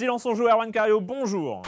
Silence 0.00 0.24
on 0.24 0.34
joue, 0.34 0.48
Erwan 0.48 0.72
Cario, 0.72 0.98
bonjour. 0.98 1.60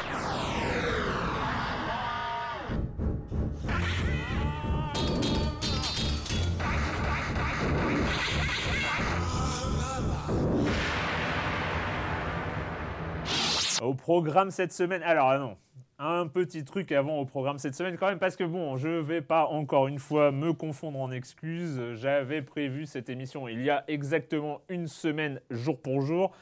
Au 13.82 13.92
programme 13.92 14.50
cette 14.50 14.72
semaine, 14.72 15.02
alors 15.02 15.28
ah 15.28 15.36
non, 15.36 15.58
un 15.98 16.26
petit 16.26 16.64
truc 16.64 16.90
avant 16.90 17.18
au 17.18 17.26
programme 17.26 17.58
cette 17.58 17.74
semaine 17.74 17.98
quand 17.98 18.08
même, 18.08 18.18
parce 18.18 18.36
que 18.36 18.44
bon, 18.44 18.78
je 18.78 18.88
vais 18.88 19.20
pas 19.20 19.44
encore 19.44 19.88
une 19.88 19.98
fois 19.98 20.32
me 20.32 20.54
confondre 20.54 20.98
en 21.00 21.10
excuses. 21.10 21.82
J'avais 21.96 22.40
prévu 22.40 22.86
cette 22.86 23.10
émission 23.10 23.46
il 23.46 23.62
y 23.62 23.68
a 23.68 23.84
exactement 23.88 24.62
une 24.70 24.88
semaine, 24.88 25.42
jour 25.50 25.78
pour 25.78 26.00
jour. 26.00 26.32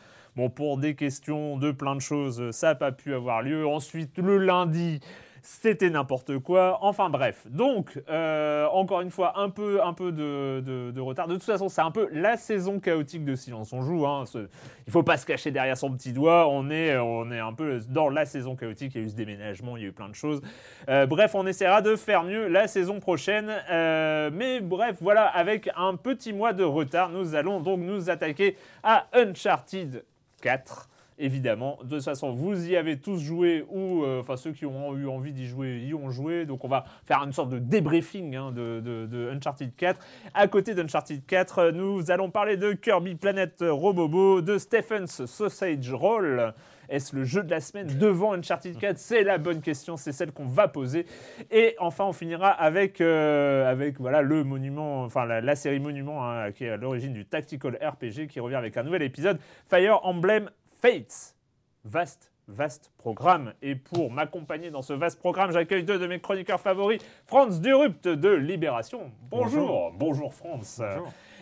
Pour 0.48 0.78
des 0.78 0.94
questions 0.94 1.56
de 1.58 1.70
plein 1.72 1.94
de 1.94 2.00
choses, 2.00 2.50
ça 2.52 2.68
n'a 2.68 2.74
pas 2.74 2.92
pu 2.92 3.12
avoir 3.14 3.42
lieu. 3.42 3.66
Ensuite, 3.66 4.18
le 4.18 4.38
lundi, 4.38 5.00
c'était 5.42 5.88
n'importe 5.88 6.38
quoi. 6.38 6.78
Enfin 6.82 7.08
bref. 7.08 7.46
Donc, 7.48 7.98
euh, 8.10 8.66
encore 8.72 9.00
une 9.00 9.10
fois, 9.10 9.38
un 9.40 9.48
peu, 9.48 9.82
un 9.82 9.94
peu 9.94 10.12
de 10.12 11.00
retard. 11.00 11.28
De 11.28 11.34
toute 11.34 11.42
façon, 11.44 11.70
c'est 11.70 11.80
un 11.80 11.90
peu 11.90 12.08
la 12.12 12.36
saison 12.36 12.78
chaotique 12.78 13.24
de 13.24 13.34
Silence 13.34 13.72
on 13.72 13.80
joue. 13.80 14.06
Hein. 14.06 14.26
Ce- 14.26 14.48
Il 14.86 14.92
faut 14.92 15.02
pas 15.02 15.16
se 15.16 15.24
cacher 15.24 15.50
derrière 15.50 15.78
son 15.78 15.90
petit 15.92 16.12
doigt. 16.12 16.46
On 16.50 16.68
est, 16.68 16.94
on 16.98 17.30
est 17.32 17.38
un 17.38 17.54
peu 17.54 17.78
dans 17.88 18.10
la 18.10 18.26
saison 18.26 18.54
chaotique. 18.54 18.92
Il 18.94 19.00
y 19.00 19.04
a 19.04 19.06
eu 19.06 19.10
ce 19.10 19.14
déménagement, 19.16 19.78
il 19.78 19.82
y 19.82 19.86
a 19.86 19.88
eu 19.88 19.92
plein 19.92 20.10
de 20.10 20.14
choses. 20.14 20.42
Euh, 20.90 21.06
bref, 21.06 21.34
on 21.34 21.46
essaiera 21.46 21.80
de 21.80 21.96
faire 21.96 22.22
mieux 22.22 22.46
la 22.48 22.68
saison 22.68 23.00
prochaine. 23.00 23.50
Euh, 23.70 24.30
mais 24.32 24.60
bref, 24.60 24.96
voilà, 25.00 25.24
avec 25.24 25.70
un 25.74 25.96
petit 25.96 26.34
mois 26.34 26.52
de 26.52 26.64
retard, 26.64 27.08
nous 27.08 27.34
allons 27.34 27.60
donc 27.60 27.80
nous 27.80 28.10
attaquer 28.10 28.58
à 28.82 29.06
Uncharted 29.14 30.04
4. 30.40 30.88
Évidemment, 31.22 31.78
de 31.84 31.96
toute 31.96 32.04
façon, 32.04 32.32
vous 32.32 32.66
y 32.66 32.76
avez 32.76 32.98
tous 32.98 33.18
joué 33.20 33.66
ou, 33.68 34.04
euh, 34.04 34.20
enfin, 34.20 34.38
ceux 34.38 34.52
qui 34.52 34.64
ont 34.64 34.96
eu 34.96 35.06
envie 35.06 35.32
d'y 35.34 35.46
jouer 35.46 35.80
y 35.86 35.92
ont 35.92 36.10
joué. 36.10 36.46
Donc, 36.46 36.64
on 36.64 36.68
va 36.68 36.84
faire 37.04 37.22
une 37.22 37.32
sorte 37.34 37.50
de 37.50 37.58
débriefing 37.58 38.34
hein, 38.36 38.52
de, 38.52 38.80
de- 38.80 39.30
Uncharted 39.30 39.70
4. 39.76 40.00
À 40.32 40.48
côté 40.48 40.74
d'Uncharted 40.74 41.20
4, 41.26 41.58
euh, 41.58 41.72
nous 41.72 42.10
allons 42.10 42.30
parler 42.30 42.56
de 42.56 42.72
Kirby 42.72 43.16
Planet 43.16 43.62
Robobo, 43.68 44.40
de 44.40 44.56
Stephen's 44.56 45.26
Sausage 45.26 45.92
Roll. 45.92 46.54
Est-ce 46.90 47.14
le 47.14 47.24
jeu 47.24 47.42
de 47.42 47.50
la 47.50 47.60
semaine 47.60 47.86
devant 47.86 48.32
Uncharted 48.32 48.76
4 48.76 48.98
C'est 48.98 49.22
la 49.22 49.38
bonne 49.38 49.60
question, 49.60 49.96
c'est 49.96 50.12
celle 50.12 50.32
qu'on 50.32 50.46
va 50.46 50.68
poser. 50.68 51.06
Et 51.50 51.76
enfin, 51.78 52.04
on 52.04 52.12
finira 52.12 52.50
avec, 52.50 53.00
euh, 53.00 53.70
avec 53.70 54.00
voilà, 54.00 54.22
le 54.22 54.42
monument, 54.44 55.04
enfin 55.04 55.24
la, 55.24 55.40
la 55.40 55.54
série 55.54 55.78
Monument, 55.78 56.28
hein, 56.28 56.50
qui 56.52 56.64
est 56.64 56.70
à 56.70 56.76
l'origine 56.76 57.12
du 57.12 57.24
Tactical 57.24 57.78
RPG, 57.80 58.26
qui 58.28 58.40
revient 58.40 58.56
avec 58.56 58.76
un 58.76 58.82
nouvel 58.82 59.02
épisode, 59.02 59.38
Fire 59.68 60.00
Emblem 60.04 60.50
Fates. 60.82 61.36
Vaste, 61.84 62.30
vaste 62.46 62.92
programme. 62.98 63.54
Et 63.62 63.74
pour 63.74 64.10
m'accompagner 64.10 64.70
dans 64.70 64.82
ce 64.82 64.92
vaste 64.92 65.18
programme, 65.18 65.52
j'accueille 65.52 65.84
deux 65.84 65.98
de 65.98 66.06
mes 66.06 66.20
chroniqueurs 66.20 66.60
favoris, 66.60 67.00
Franz 67.26 67.60
Durupt 67.60 68.06
de 68.06 68.30
Libération. 68.30 69.10
Bonjour, 69.30 69.92
bonjour, 69.96 70.34
Franz. 70.34 70.82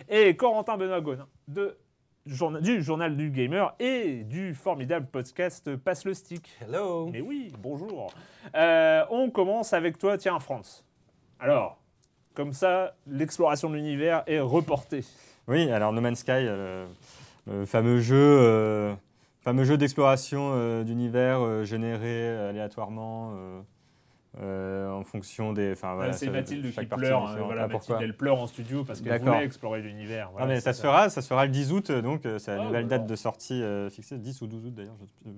Et 0.08 0.36
Corentin 0.36 0.76
Benoît 0.76 1.02
de 1.48 1.76
du 2.28 2.82
Journal 2.82 3.16
du 3.16 3.30
Gamer 3.30 3.74
et 3.80 4.22
du 4.24 4.52
formidable 4.52 5.06
podcast 5.10 5.74
Passe 5.76 6.04
le 6.04 6.12
Stick. 6.12 6.50
Hello. 6.60 7.08
Mais 7.10 7.22
oui, 7.22 7.50
bonjour. 7.58 8.12
Euh, 8.54 9.02
on 9.08 9.30
commence 9.30 9.72
avec 9.72 9.96
toi, 9.96 10.18
tiens, 10.18 10.38
France. 10.38 10.84
Alors, 11.40 11.78
comme 12.34 12.52
ça, 12.52 12.94
l'exploration 13.06 13.70
de 13.70 13.76
l'univers 13.76 14.24
est 14.26 14.40
reportée. 14.40 15.04
Oui, 15.46 15.70
alors 15.70 15.94
No 15.94 16.02
Man's 16.02 16.18
Sky, 16.18 16.32
euh, 16.32 16.86
le 17.46 17.64
fameux 17.64 18.00
jeu, 18.00 18.16
euh, 18.16 18.94
fameux 19.40 19.64
jeu 19.64 19.78
d'exploration 19.78 20.50
euh, 20.52 20.84
d'univers 20.84 21.40
euh, 21.40 21.64
généré 21.64 22.28
aléatoirement 22.28 23.32
euh, 24.36 24.88
euh, 24.88 24.90
en 24.92 25.04
fonction 25.04 25.52
des. 25.52 25.72
Enfin, 25.72 25.94
voilà, 25.94 26.12
c'est 26.12 26.28
Mathilde 26.30 26.70
qui 26.72 26.84
pleure. 26.86 27.26
hein, 27.28 27.36
voilà, 27.44 27.62
Ah, 27.64 27.68
Mathilde, 27.68 27.98
elle 28.02 28.14
pleure 28.16 28.38
en 28.38 28.46
studio 28.46 28.84
parce 28.84 29.00
qu'elle 29.00 29.20
voulait 29.20 29.44
explorer 29.44 29.80
l'univers. 29.80 30.26
Ah, 30.28 30.32
Voilà, 30.32 30.46
mais 30.48 30.54
c'est 30.56 30.64
ça 30.64 30.72
se 30.74 30.82
fera, 30.82 31.08
ça 31.10 31.22
se 31.22 31.28
fera 31.28 31.46
le 31.46 31.50
10 31.50 31.72
août, 31.72 31.90
donc 31.90 32.26
euh, 32.26 32.38
c'est 32.38 32.54
la 32.54 32.62
Ah, 32.62 32.64
nouvelle 32.66 32.86
date 32.86 33.06
de 33.06 33.16
sortie 33.16 33.62
euh, 33.62 33.88
fixée, 33.90 34.18
10 34.18 34.42
ou 34.42 34.46
12 34.46 34.66
août 34.66 34.74
d'ailleurs, 34.74 34.94
je, 35.00 35.30
je- 35.30 35.34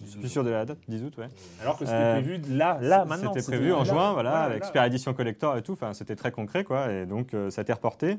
je- 0.00 0.04
je 0.04 0.10
suis 0.10 0.20
plus 0.20 0.28
sûr 0.28 0.44
de 0.44 0.50
la 0.50 0.64
date, 0.64 0.78
10 0.88 1.02
août, 1.02 1.14
ouais. 1.18 1.28
Alors 1.60 1.78
que 1.78 1.84
c'était 1.84 1.96
Euh, 1.98 2.12
prévu 2.20 2.40
là, 2.48 2.78
là, 2.80 3.04
maintenant. 3.04 3.32
C'était 3.34 3.46
prévu 3.56 3.72
en 3.72 3.78
là, 3.78 3.84
juin, 3.84 4.12
voilà, 4.12 4.42
avec 4.42 4.60
là. 4.60 4.66
Super 4.66 4.84
Edition 4.84 5.12
Collector 5.14 5.56
et 5.56 5.62
tout. 5.62 5.72
Enfin, 5.72 5.92
c'était 5.94 6.16
très 6.16 6.30
concret, 6.30 6.64
quoi. 6.64 6.92
Et 6.92 7.06
donc, 7.06 7.34
euh, 7.34 7.50
ça 7.50 7.60
a 7.60 7.62
été 7.62 7.72
reporté. 7.72 8.18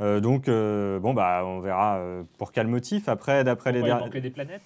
Euh, 0.00 0.18
donc, 0.18 0.48
euh, 0.48 0.98
bon, 0.98 1.14
bah, 1.14 1.42
on 1.44 1.60
verra 1.60 1.98
euh, 1.98 2.24
pour 2.38 2.50
quel 2.50 2.66
motif. 2.66 3.08
Après, 3.08 3.44
d'après 3.44 3.70
les 3.70 3.78
il 3.80 3.86
manquait 3.86 4.20
des 4.20 4.30
planètes? 4.30 4.62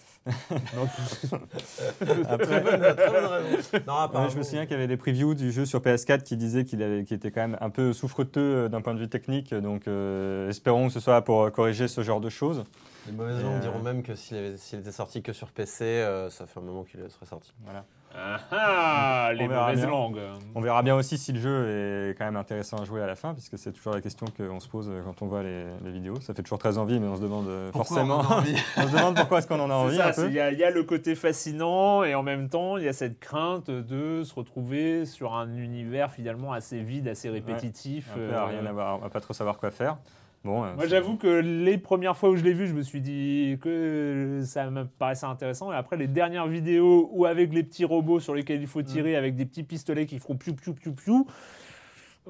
Après, 2.29 2.47
Très 2.47 2.61
bonne 2.63 2.83
raison. 2.83 3.59
Non, 3.87 3.95
apparemment. 3.95 4.29
je 4.29 4.39
me 4.39 4.43
souviens 4.43 4.63
qu'il 4.65 4.73
y 4.73 4.75
avait 4.75 4.87
des 4.87 4.97
previews 4.97 5.35
du 5.35 5.53
jeu 5.53 5.65
sur 5.67 5.81
PS4 5.81 6.23
qui 6.23 6.37
disaient 6.37 6.65
qu'il 6.65 6.83
était 6.83 7.31
quand 7.31 7.41
même 7.41 7.59
un 7.61 7.71
peu 7.71 7.93
souffreteux 7.93 8.41
euh, 8.41 8.69
d'un 8.69 8.81
point 8.81 8.95
de 8.95 9.01
vue 9.01 9.09
technique. 9.09 9.55
Donc, 9.55 9.89
euh, 9.89 10.49
espérons 10.49 10.89
que 10.89 10.93
ce 10.93 11.01
soit 11.01 11.23
pour 11.23 11.43
euh, 11.43 11.51
corriger 11.51 11.89
ce 11.89 12.03
genre 12.03 12.21
de 12.21 12.29
choses. 12.29 12.65
Les 13.07 13.13
mauvaises 13.13 13.43
langues 13.43 13.61
diront 13.61 13.79
même 13.79 14.03
que 14.03 14.15
s'il 14.15 14.37
était 14.37 14.93
sorti 14.93 15.23
que 15.23 15.33
sur 15.33 15.49
PC, 15.51 15.85
euh, 15.85 16.29
ça 16.31 16.47
fait 16.47 16.61
un 16.61 16.63
moment 16.63 16.85
qu'il 16.85 17.01
serait 17.11 17.27
sorti. 17.27 17.53
Voilà. 17.65 17.85
Ah 18.15 18.41
ah, 18.51 19.31
les 19.35 19.45
On 19.45 19.49
verra 19.49 19.67
mauvaises 19.69 19.81
bien. 19.81 19.91
langues. 19.91 20.21
On 20.55 20.61
verra 20.61 20.83
bien 20.83 20.97
aussi 20.97 21.19
si 21.19 21.33
le 21.33 21.41
jeu 21.41 21.69
est 22.11 22.15
quand 22.19 22.25
même 22.25 22.37
intéressant 22.37 22.79
à 22.79 22.85
jouer 22.85 23.03
à 23.03 23.07
la 23.07 23.15
fin, 23.15 23.33
puisque 23.35 23.59
c'est 23.59 23.71
toujours 23.73 23.93
la 23.95 24.01
question 24.01 24.27
qu'on 24.37 24.61
se 24.61 24.69
pose 24.69 24.91
quand 25.05 25.23
on 25.23 25.27
voit 25.29 25.43
les, 25.43 25.65
les 25.85 25.91
vidéos. 25.93 26.19
Ça 26.21 26.35
fait 26.35 26.43
toujours 26.43 26.59
très 26.59 26.79
envie, 26.79 26.99
mais 26.99 27.07
on 27.07 27.17
se 27.17 27.23
demande 27.23 27.47
euh, 27.49 27.71
forcément. 27.73 28.21
on 28.77 28.83
se 28.89 28.93
demande 28.97 29.15
pourquoi 29.17 29.39
est-ce 29.39 29.47
qu'on 29.47 29.61
en 29.61 29.71
a 29.71 29.75
envie 29.75 30.01
un 30.01 30.11
il 30.27 30.33
y, 30.33 30.41
a- 30.41 30.51
il 30.51 30.59
y 30.59 30.65
a 30.65 30.71
le 30.71 30.83
côté 30.83 31.15
fascinant 31.15 32.03
et 32.03 32.15
en 32.15 32.23
même 32.23 32.49
temps 32.49 32.77
il 32.77 32.85
y 32.85 32.89
a 32.89 32.93
cette 32.93 33.21
crainte 33.21 33.71
de 33.71 34.23
se 34.25 34.35
retrouver 34.35 35.05
sur 35.07 35.35
un 35.35 35.55
univers 35.57 36.11
finalement 36.11 36.53
assez 36.53 36.81
vide, 36.81 37.09
assez 37.09 37.29
répétitif. 37.29 38.09
Un 38.13 38.15
peu 38.15 38.21
euh, 38.21 38.39
à 38.39 38.47
rien 38.47 38.67
à 38.67 38.73
voir, 38.73 39.05
à 39.05 39.11
pas 39.11 39.21
trop 39.21 39.35
savoir 39.35 39.59
quoi 39.59 39.71
faire. 39.71 39.97
Bon, 40.45 40.73
Moi 40.75 40.87
j'avoue 40.87 41.17
que 41.17 41.27
les 41.27 41.79
premières 41.79 42.17
fois 42.17 42.31
où 42.31 42.37
je 42.37 42.45
l'ai 42.45 42.53
vu, 42.53 42.67
je 42.67 42.73
me 42.73 42.83
suis 42.83 43.01
dit 43.01 43.59
que 43.61 44.41
ça 44.45 44.71
me 44.71 44.85
paraissait 44.85 45.27
intéressant 45.27 45.73
et 45.73 45.77
après 45.77 45.97
les 45.97 46.07
dernières 46.07 46.47
vidéos 46.47 47.11
où 47.13 47.27
avec 47.27 47.53
les 47.53 47.65
petits 47.65 47.85
robots 47.85 48.21
sur 48.21 48.35
lesquels 48.35 48.61
il 48.61 48.69
faut 48.69 48.83
tirer 48.83 49.17
avec 49.17 49.35
des 49.35 49.45
petits 49.45 49.65
pistolets 49.65 50.07
qui 50.07 50.19
feront 50.19 50.37
piou 50.37 50.55
piou 50.55 50.75
piou 50.75 50.93
piou. 50.93 51.27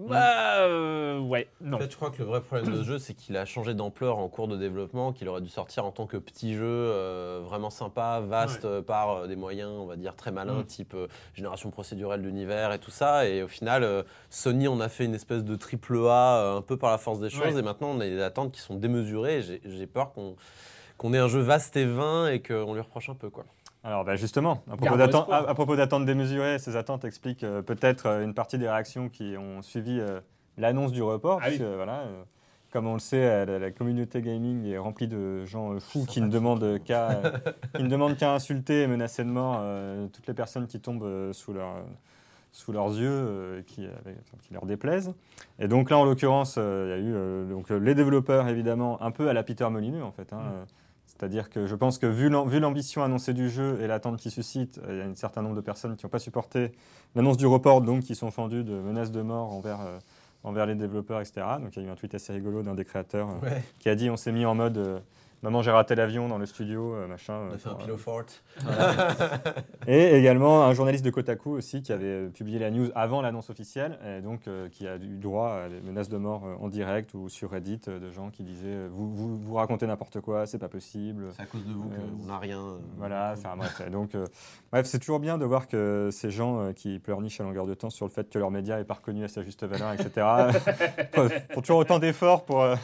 Bah, 0.06 0.60
euh, 0.60 1.18
ouais, 1.18 1.48
non. 1.60 1.76
En 1.76 1.80
fait, 1.80 1.90
je 1.90 1.96
crois 1.96 2.10
que 2.10 2.18
le 2.18 2.24
vrai 2.24 2.40
problème 2.40 2.70
de 2.72 2.78
ce 2.78 2.84
jeu, 2.84 2.98
c'est 2.98 3.14
qu'il 3.14 3.36
a 3.36 3.44
changé 3.44 3.74
d'ampleur 3.74 4.18
en 4.18 4.28
cours 4.28 4.46
de 4.46 4.56
développement, 4.56 5.12
qu'il 5.12 5.28
aurait 5.28 5.40
dû 5.40 5.48
sortir 5.48 5.84
en 5.84 5.90
tant 5.90 6.06
que 6.06 6.16
petit 6.16 6.54
jeu 6.54 6.62
euh, 6.64 7.40
vraiment 7.44 7.70
sympa, 7.70 8.20
vaste, 8.20 8.62
Ouais. 8.64 8.70
euh, 8.70 8.82
par 8.82 9.10
euh, 9.10 9.26
des 9.26 9.36
moyens, 9.36 9.70
on 9.72 9.86
va 9.86 9.96
dire, 9.96 10.14
très 10.14 10.30
malins, 10.30 10.60
Mm. 10.60 10.66
type 10.66 10.94
euh, 10.94 11.08
génération 11.34 11.70
procédurelle 11.70 12.22
d'univers 12.22 12.72
et 12.72 12.78
tout 12.78 12.90
ça. 12.92 13.26
Et 13.26 13.42
au 13.42 13.48
final, 13.48 13.82
euh, 13.82 14.02
Sony, 14.30 14.68
on 14.68 14.80
a 14.80 14.88
fait 14.88 15.04
une 15.04 15.14
espèce 15.14 15.42
de 15.42 15.56
triple 15.56 15.96
A 16.08 16.36
euh, 16.38 16.56
un 16.58 16.62
peu 16.62 16.76
par 16.76 16.90
la 16.90 16.98
force 16.98 17.18
des 17.20 17.30
choses. 17.30 17.54
Ouais. 17.54 17.60
Et 17.60 17.62
maintenant, 17.62 17.88
on 17.88 18.00
a 18.00 18.04
des 18.06 18.20
attentes 18.22 18.52
qui 18.52 18.60
sont 18.60 18.76
démesurées. 18.76 19.42
J'ai 19.42 19.60
j'ai 19.64 19.86
peur 19.86 20.12
qu'on 20.12 20.36
qu'on 20.96 21.12
ait 21.14 21.18
un 21.18 21.28
jeu 21.28 21.38
vaste 21.38 21.76
et 21.76 21.84
vain 21.84 22.26
et 22.28 22.42
qu'on 22.42 22.74
lui 22.74 22.80
reproche 22.80 23.08
un 23.08 23.14
peu. 23.14 23.30
quoi. 23.30 23.44
Alors 23.88 24.04
bah, 24.04 24.16
justement, 24.16 24.62
à 24.70 24.76
propos 25.54 25.72
à, 25.72 25.74
à 25.74 25.76
d'attentes 25.76 26.04
démesurées, 26.04 26.58
ces 26.58 26.76
attentes 26.76 27.06
expliquent 27.06 27.42
euh, 27.42 27.62
peut-être 27.62 28.04
euh, 28.04 28.22
une 28.22 28.34
partie 28.34 28.58
des 28.58 28.68
réactions 28.68 29.08
qui 29.08 29.34
ont 29.38 29.62
suivi 29.62 29.98
euh, 29.98 30.20
l'annonce 30.58 30.92
du 30.92 31.02
report. 31.02 31.40
Ah 31.42 31.48
oui. 31.48 31.58
voilà, 31.74 32.00
euh, 32.00 32.22
comme 32.70 32.86
on 32.86 32.92
le 32.92 32.98
sait, 32.98 33.46
la, 33.46 33.58
la 33.58 33.70
communauté 33.70 34.20
gaming 34.20 34.66
est 34.66 34.76
remplie 34.76 35.08
de 35.08 35.46
gens 35.46 35.80
fous 35.80 36.04
qui 36.06 36.20
ne 36.20 36.28
demandent 36.28 36.82
qu'à 36.84 37.22
qui 37.76 37.82
ne 37.82 37.88
demandent 37.88 38.18
qu'à 38.18 38.34
insulter 38.34 38.82
et 38.82 38.86
menacer 38.86 39.24
de 39.24 39.30
mort 39.30 39.62
toutes 40.12 40.26
les 40.26 40.34
personnes 40.34 40.66
qui 40.66 40.78
tombent 40.80 41.32
sous 41.32 41.54
leur 41.54 41.76
sous 42.52 42.72
leurs 42.72 42.88
yeux 42.88 43.08
euh, 43.08 43.62
qui, 43.66 43.86
qui 44.42 44.52
leur 44.52 44.66
déplaisent. 44.66 45.14
Et 45.58 45.68
donc 45.68 45.90
là, 45.90 45.98
en 45.98 46.04
l'occurrence, 46.04 46.56
euh, 46.58 46.86
il 46.86 46.90
y 46.90 46.92
a 46.92 47.08
eu 47.08 47.48
donc, 47.48 47.70
les 47.70 47.94
développeurs, 47.94 48.48
évidemment, 48.48 49.00
un 49.02 49.10
peu 49.10 49.28
à 49.28 49.32
la 49.32 49.42
Peter 49.42 49.68
Molineux, 49.70 50.02
en 50.02 50.12
fait. 50.12 50.32
hein, 50.32 50.38
Mm. 50.38 50.66
C'est-à-dire 51.18 51.50
que 51.50 51.66
je 51.66 51.74
pense 51.74 51.98
que 51.98 52.06
vu 52.06 52.28
l'am- 52.28 52.48
vu 52.48 52.60
l'ambition 52.60 53.02
annoncée 53.02 53.32
du 53.34 53.50
jeu 53.50 53.78
et 53.80 53.86
l'attente 53.88 54.18
qui 54.18 54.30
suscite, 54.30 54.78
euh, 54.78 54.92
il 54.92 54.98
y 54.98 55.00
a 55.00 55.04
un 55.04 55.14
certain 55.14 55.42
nombre 55.42 55.56
de 55.56 55.60
personnes 55.60 55.96
qui 55.96 56.06
n'ont 56.06 56.10
pas 56.10 56.18
supporté 56.20 56.72
l'annonce 57.16 57.36
du 57.36 57.46
report, 57.46 57.80
donc 57.82 58.02
qui 58.02 58.14
sont 58.14 58.30
fendues 58.30 58.62
de 58.64 58.74
menaces 58.74 59.10
de 59.10 59.20
mort 59.22 59.52
envers, 59.52 59.80
euh, 59.80 59.98
envers 60.44 60.66
les 60.66 60.76
développeurs, 60.76 61.20
etc. 61.20 61.44
Donc 61.60 61.76
il 61.76 61.82
y 61.82 61.86
a 61.86 61.88
eu 61.88 61.92
un 61.92 61.96
tweet 61.96 62.14
assez 62.14 62.32
rigolo 62.32 62.62
d'un 62.62 62.74
des 62.74 62.84
créateurs 62.84 63.28
euh, 63.42 63.48
qui 63.80 63.88
a 63.88 63.94
dit 63.96 64.10
on 64.10 64.16
s'est 64.16 64.32
mis 64.32 64.46
en 64.46 64.54
mode 64.54 65.02
maman 65.42 65.62
j'ai 65.62 65.70
raté 65.70 65.94
l'avion 65.94 66.28
dans 66.28 66.38
le 66.38 66.46
studio, 66.46 66.94
euh, 66.94 67.06
machin. 67.06 67.34
On 67.34 67.52
euh, 67.52 67.56
un 67.64 67.70
euh, 67.70 67.74
pillow 67.74 67.96
fort. 67.96 68.22
et 69.86 70.16
également 70.16 70.64
un 70.64 70.74
journaliste 70.74 71.04
de 71.04 71.10
Kotaku 71.10 71.50
aussi 71.50 71.82
qui 71.82 71.92
avait 71.92 72.26
publié 72.28 72.58
la 72.58 72.70
news 72.70 72.88
avant 72.94 73.22
l'annonce 73.22 73.50
officielle 73.50 73.98
et 74.06 74.20
donc 74.20 74.48
euh, 74.48 74.68
qui 74.68 74.86
a 74.86 74.96
eu 74.96 75.18
droit 75.18 75.50
à 75.64 75.68
des 75.68 75.80
menaces 75.80 76.08
de 76.08 76.16
mort 76.16 76.42
euh, 76.44 76.54
en 76.64 76.68
direct 76.68 77.14
ou 77.14 77.28
sur 77.28 77.50
Reddit 77.50 77.80
euh, 77.88 77.98
de 78.00 78.10
gens 78.10 78.30
qui 78.30 78.42
disaient 78.42 78.88
vous, 78.90 79.14
vous, 79.14 79.36
vous 79.36 79.54
racontez 79.54 79.86
n'importe 79.86 80.20
quoi, 80.20 80.46
c'est 80.46 80.58
pas 80.58 80.68
possible. 80.68 81.26
C'est 81.36 81.42
à 81.42 81.46
cause 81.46 81.64
de 81.64 81.72
vous 81.72 81.88
qu'on 81.88 82.26
n'a 82.26 82.38
rien. 82.38 82.60
Voilà, 82.96 83.34
enfin 83.36 83.56
bref. 83.56 83.80
Donc, 83.90 84.10
bref, 84.72 84.86
c'est 84.86 84.98
toujours 84.98 85.20
bien 85.20 85.38
de 85.38 85.44
voir 85.44 85.66
que 85.68 86.08
ces 86.12 86.30
gens 86.30 86.72
qui 86.74 86.98
pleurnichent 86.98 87.40
à 87.40 87.44
longueur 87.44 87.66
de 87.66 87.74
temps 87.74 87.90
sur 87.90 88.06
le 88.06 88.10
fait 88.10 88.28
que 88.28 88.38
leur 88.38 88.50
média 88.50 88.76
n'est 88.76 88.84
pas 88.84 88.94
reconnu 88.94 89.24
à 89.24 89.28
sa 89.28 89.42
juste 89.42 89.64
valeur, 89.64 89.92
etc., 89.92 90.26
font- 91.14 91.28
toujours 91.62 91.78
autant 91.78 91.98
d'efforts 91.98 92.44
pour, 92.44 92.58
Ouais, 92.58 92.76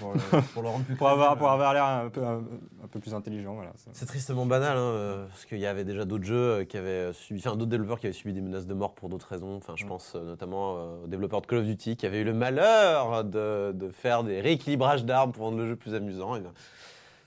pour 0.00 0.12
le, 0.14 0.40
pour 0.54 0.62
le 0.62 0.68
rendre 0.68 0.84
plus 0.86 0.96
pour 0.96 1.08
avoir, 1.08 1.36
pour 1.36 1.50
avoir 1.50 1.72
l'air 1.74 1.84
un 2.04 2.08
peu, 2.10 2.22
un, 2.24 2.38
un 2.84 2.86
peu 2.90 3.00
plus 3.00 3.14
intelligent. 3.14 3.54
Voilà. 3.54 3.72
C'est- 3.92 4.06
tristement 4.06 4.46
banal, 4.46 4.76
hein, 4.76 4.80
euh, 4.80 5.26
parce 5.26 5.44
qu'il 5.44 5.58
y 5.58 5.66
avait 5.66 5.84
déjà 5.84 6.04
d'autres 6.04 6.24
jeux 6.24 6.34
euh, 6.60 6.64
qui 6.64 6.76
avaient 6.76 6.88
euh, 7.08 7.12
subi, 7.12 7.40
enfin 7.40 7.56
d'autres 7.56 7.70
développeurs 7.70 7.98
qui 8.00 8.06
avaient 8.06 8.12
subi 8.12 8.32
des 8.32 8.40
menaces 8.40 8.66
de 8.66 8.74
mort 8.74 8.94
pour 8.94 9.08
d'autres 9.08 9.28
raisons. 9.28 9.56
Enfin, 9.56 9.74
je 9.76 9.84
Mm. 9.84 9.88
pense 9.88 10.14
notamment 10.14 11.02
aux 11.02 11.06
développeurs 11.06 11.40
de 11.40 11.46
Call 11.46 11.58
of 11.60 11.64
Duty 11.66 11.96
qui 11.96 12.06
avaient 12.06 12.20
eu 12.20 12.24
le 12.24 12.34
malheur 12.34 13.24
de, 13.24 13.72
de 13.72 13.88
faire 13.90 14.24
des 14.24 14.40
rééquilibrages 14.40 15.04
d'armes 15.04 15.32
pour 15.32 15.44
rendre 15.44 15.58
le 15.58 15.66
jeu 15.66 15.76
plus 15.76 15.94
amusant. 15.94 16.36
Et 16.36 16.40
ben, 16.40 16.52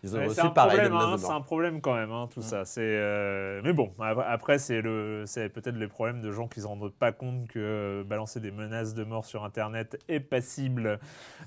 ils 0.03 0.15
ont 0.15 0.19
aussi 0.25 0.35
c'est 0.35 0.41
un 0.41 0.49
pareil 0.49 0.77
hein, 0.93 1.11
c'est 1.27 1.31
un 1.33 1.41
problème 1.41 1.79
quand 1.81 1.93
même, 1.93 2.11
hein, 2.11 2.27
tout 2.33 2.41
ça. 2.41 2.65
C'est, 2.65 2.81
euh, 2.81 3.61
mais 3.63 3.71
bon, 3.73 3.93
ap- 3.99 4.23
après 4.27 4.57
c'est 4.57 4.81
le, 4.81 5.23
c'est 5.27 5.49
peut-être 5.49 5.75
les 5.77 5.87
problèmes 5.87 6.21
de 6.21 6.31
gens 6.31 6.47
qui 6.47 6.59
ne 6.59 6.63
se 6.63 6.67
rendent 6.67 6.91
pas 6.93 7.11
compte 7.11 7.47
que 7.47 7.59
euh, 7.59 8.03
balancer 8.03 8.39
des 8.39 8.51
menaces 8.51 8.93
de 8.95 9.03
mort 9.03 9.25
sur 9.25 9.43
Internet 9.43 9.99
est 10.07 10.19
passible 10.19 10.99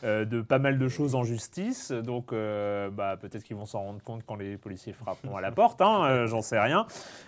euh, 0.05 0.25
de 0.25 0.41
pas 0.41 0.59
mal 0.59 0.79
de 0.79 0.89
choses 0.89 1.15
en 1.15 1.25
justice. 1.25 1.91
Donc, 1.91 2.31
bah, 2.33 3.17
peut-être 3.21 3.43
qu'ils 3.43 3.57
vont 3.57 3.67
s'en 3.67 3.81
rendre 3.83 4.03
compte 4.03 4.23
quand 4.25 4.37
les 4.37 4.57
policiers 4.57 4.93
frapperont 4.93 5.37
à 5.37 5.41
la 5.41 5.51
porte. 5.51 5.81
hein, 5.81 6.27
j'en 6.27 6.43
sais 6.43 6.59
rien. 6.61 6.87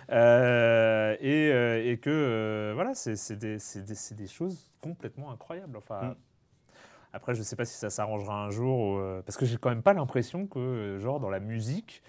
Et, 0.09 1.89
et 1.91 1.97
que 1.97 2.71
voilà, 2.73 2.93
c'est, 2.93 3.15
c'est 3.15 3.35
des, 3.35 3.59
c'est 3.59 3.83
des- 3.83 3.95
c'est 3.95 4.15
des 4.15 4.27
choses 4.27 4.71
complètement 4.81 5.31
incroyables. 5.31 5.77
Enfin. 5.77 6.01
Mm. 6.05 6.15
Après, 7.17 7.33
je 7.33 7.39
ne 7.39 7.43
sais 7.43 7.55
pas 7.55 7.65
si 7.65 7.75
ça 7.75 7.89
s'arrangera 7.89 8.45
un 8.45 8.51
jour, 8.51 8.79
ou, 8.79 8.97
euh, 8.99 9.23
parce 9.25 9.37
que 9.37 9.45
j'ai 9.47 9.57
quand 9.57 9.69
même 9.69 9.81
pas 9.81 9.93
l'impression 9.93 10.45
que, 10.45 10.59
euh, 10.59 10.99
genre, 10.99 11.19
dans 11.19 11.31
la 11.31 11.39
musique, 11.39 12.03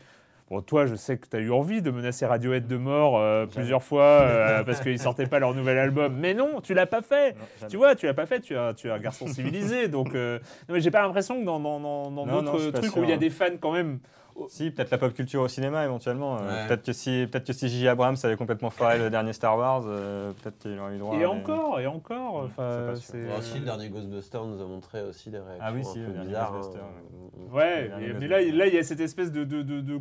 bon, 0.50 0.60
toi, 0.60 0.84
je 0.84 0.94
sais 0.94 1.16
que 1.16 1.26
tu 1.26 1.34
as 1.34 1.40
eu 1.40 1.50
envie 1.50 1.80
de 1.80 1.90
menacer 1.90 2.26
Radiohead 2.26 2.66
de 2.66 2.76
mort 2.76 3.18
euh, 3.18 3.46
plusieurs 3.46 3.82
fois 3.82 4.02
euh, 4.02 4.62
parce 4.66 4.80
qu'ils 4.80 4.98
sortaient 4.98 5.26
pas 5.26 5.38
leur 5.38 5.54
nouvel 5.54 5.78
album, 5.78 6.14
mais 6.18 6.34
non, 6.34 6.60
tu 6.60 6.74
l'as 6.74 6.84
pas 6.84 7.00
fait. 7.00 7.34
Tu 7.70 7.78
vois, 7.78 7.94
tu 7.94 8.04
l'as 8.04 8.14
pas 8.14 8.26
fait, 8.26 8.40
tu 8.40 8.52
es 8.52 8.58
un, 8.58 8.74
tu 8.74 8.90
un 8.90 8.98
garçon 8.98 9.26
civilisé, 9.26 9.88
donc 9.88 10.14
euh, 10.14 10.38
non, 10.68 10.74
mais 10.74 10.82
j'ai 10.82 10.90
pas 10.90 11.00
l'impression 11.00 11.40
que 11.40 11.44
dans 11.46 12.42
d'autres 12.42 12.70
trucs 12.70 12.96
où 12.96 13.02
il 13.02 13.08
y 13.08 13.12
a 13.12 13.14
hein. 13.14 13.18
des 13.18 13.30
fans 13.30 13.56
quand 13.58 13.72
même. 13.72 14.00
Si, 14.48 14.70
peut-être 14.70 14.90
la 14.90 14.98
pop 14.98 15.12
culture 15.12 15.42
au 15.42 15.48
cinéma 15.48 15.84
éventuellement. 15.84 16.38
euh. 16.40 16.66
Peut-être 16.68 16.84
que 16.84 16.92
si, 16.92 17.26
peut-être 17.30 17.46
que 17.46 17.52
si 17.52 17.68
J. 17.68 17.88
Abrams 17.88 18.16
avait 18.22 18.36
complètement 18.36 18.70
foiré 18.70 18.98
le 18.98 19.10
dernier 19.10 19.32
Star 19.32 19.58
Wars, 19.58 19.82
euh, 19.86 20.32
peut-être 20.42 20.58
qu'il 20.58 20.78
aurait 20.78 20.94
eu 20.94 20.98
droit. 20.98 21.16
Et 21.16 21.24
à- 21.24 21.30
encore, 21.30 21.80
et 21.80 21.86
encore, 21.86 22.42
Mm, 22.42 22.46
enfin, 22.46 22.70
c'est 22.70 22.86
pas 22.86 22.94
sûr. 22.96 23.04
c'est. 23.12 23.24
Bon, 23.26 23.38
aussi, 23.38 23.58
le 23.58 23.64
dernier 23.64 23.88
Ghostbuster 23.88 24.38
nous 24.46 24.62
a 24.62 24.66
montré 24.66 25.02
aussi 25.02 25.30
des 25.30 25.38
réactions 25.38 25.64
Ah 25.66 25.72
oui, 25.74 25.84
si, 25.84 25.98
un 25.98 26.00
le 26.02 26.06
peu 26.06 26.12
dernier 26.12 26.28
bizarres. 26.28 26.52
Ghostbuster, 26.52 26.80
hein. 26.80 27.52
Ouais, 27.52 27.82
Le 27.82 27.88
dernier 27.88 28.12
mais, 28.14 28.28
là, 28.28 28.40
il- 28.42 28.56
là, 28.56 28.66
il 28.66 28.74
y 28.74 28.78
a 28.78 28.82
cette 28.84 29.00
espèce 29.00 29.32
de, 29.32 29.44
de, 29.44 29.62
de- 29.62 29.80
de 29.80 30.00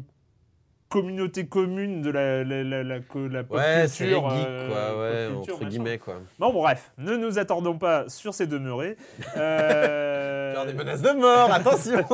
communauté 0.90 1.48
commune 1.48 2.02
de 2.02 2.10
la, 2.10 2.46
la, 2.46 2.64
la, 2.64 2.82
la, 2.82 3.00
co- 3.02 3.28
la 3.28 3.44
pop 3.44 3.58
Ouais, 3.58 3.88
c'est 3.90 4.06
les 4.06 4.12
culture. 4.14 4.30
geeks, 4.30 4.48
euh, 4.48 4.70
quoi, 4.70 5.02
ouais, 5.04 5.28
pop 5.28 5.36
culture, 5.38 5.56
entre 5.56 5.66
guillemets, 5.66 5.98
quoi. 5.98 6.14
Bon, 6.40 6.54
bref, 6.54 6.92
ne 6.98 7.18
nous 7.18 7.38
attendons 7.40 7.78
pas 7.78 8.08
sur 8.08 8.34
ces 8.34 8.48
demeurés. 8.48 8.96
Euh, 9.36 10.54
Faire 10.54 10.66
des 10.66 10.74
menaces 10.74 11.02
de 11.02 11.12
mort, 11.12 11.52
attention 11.52 11.98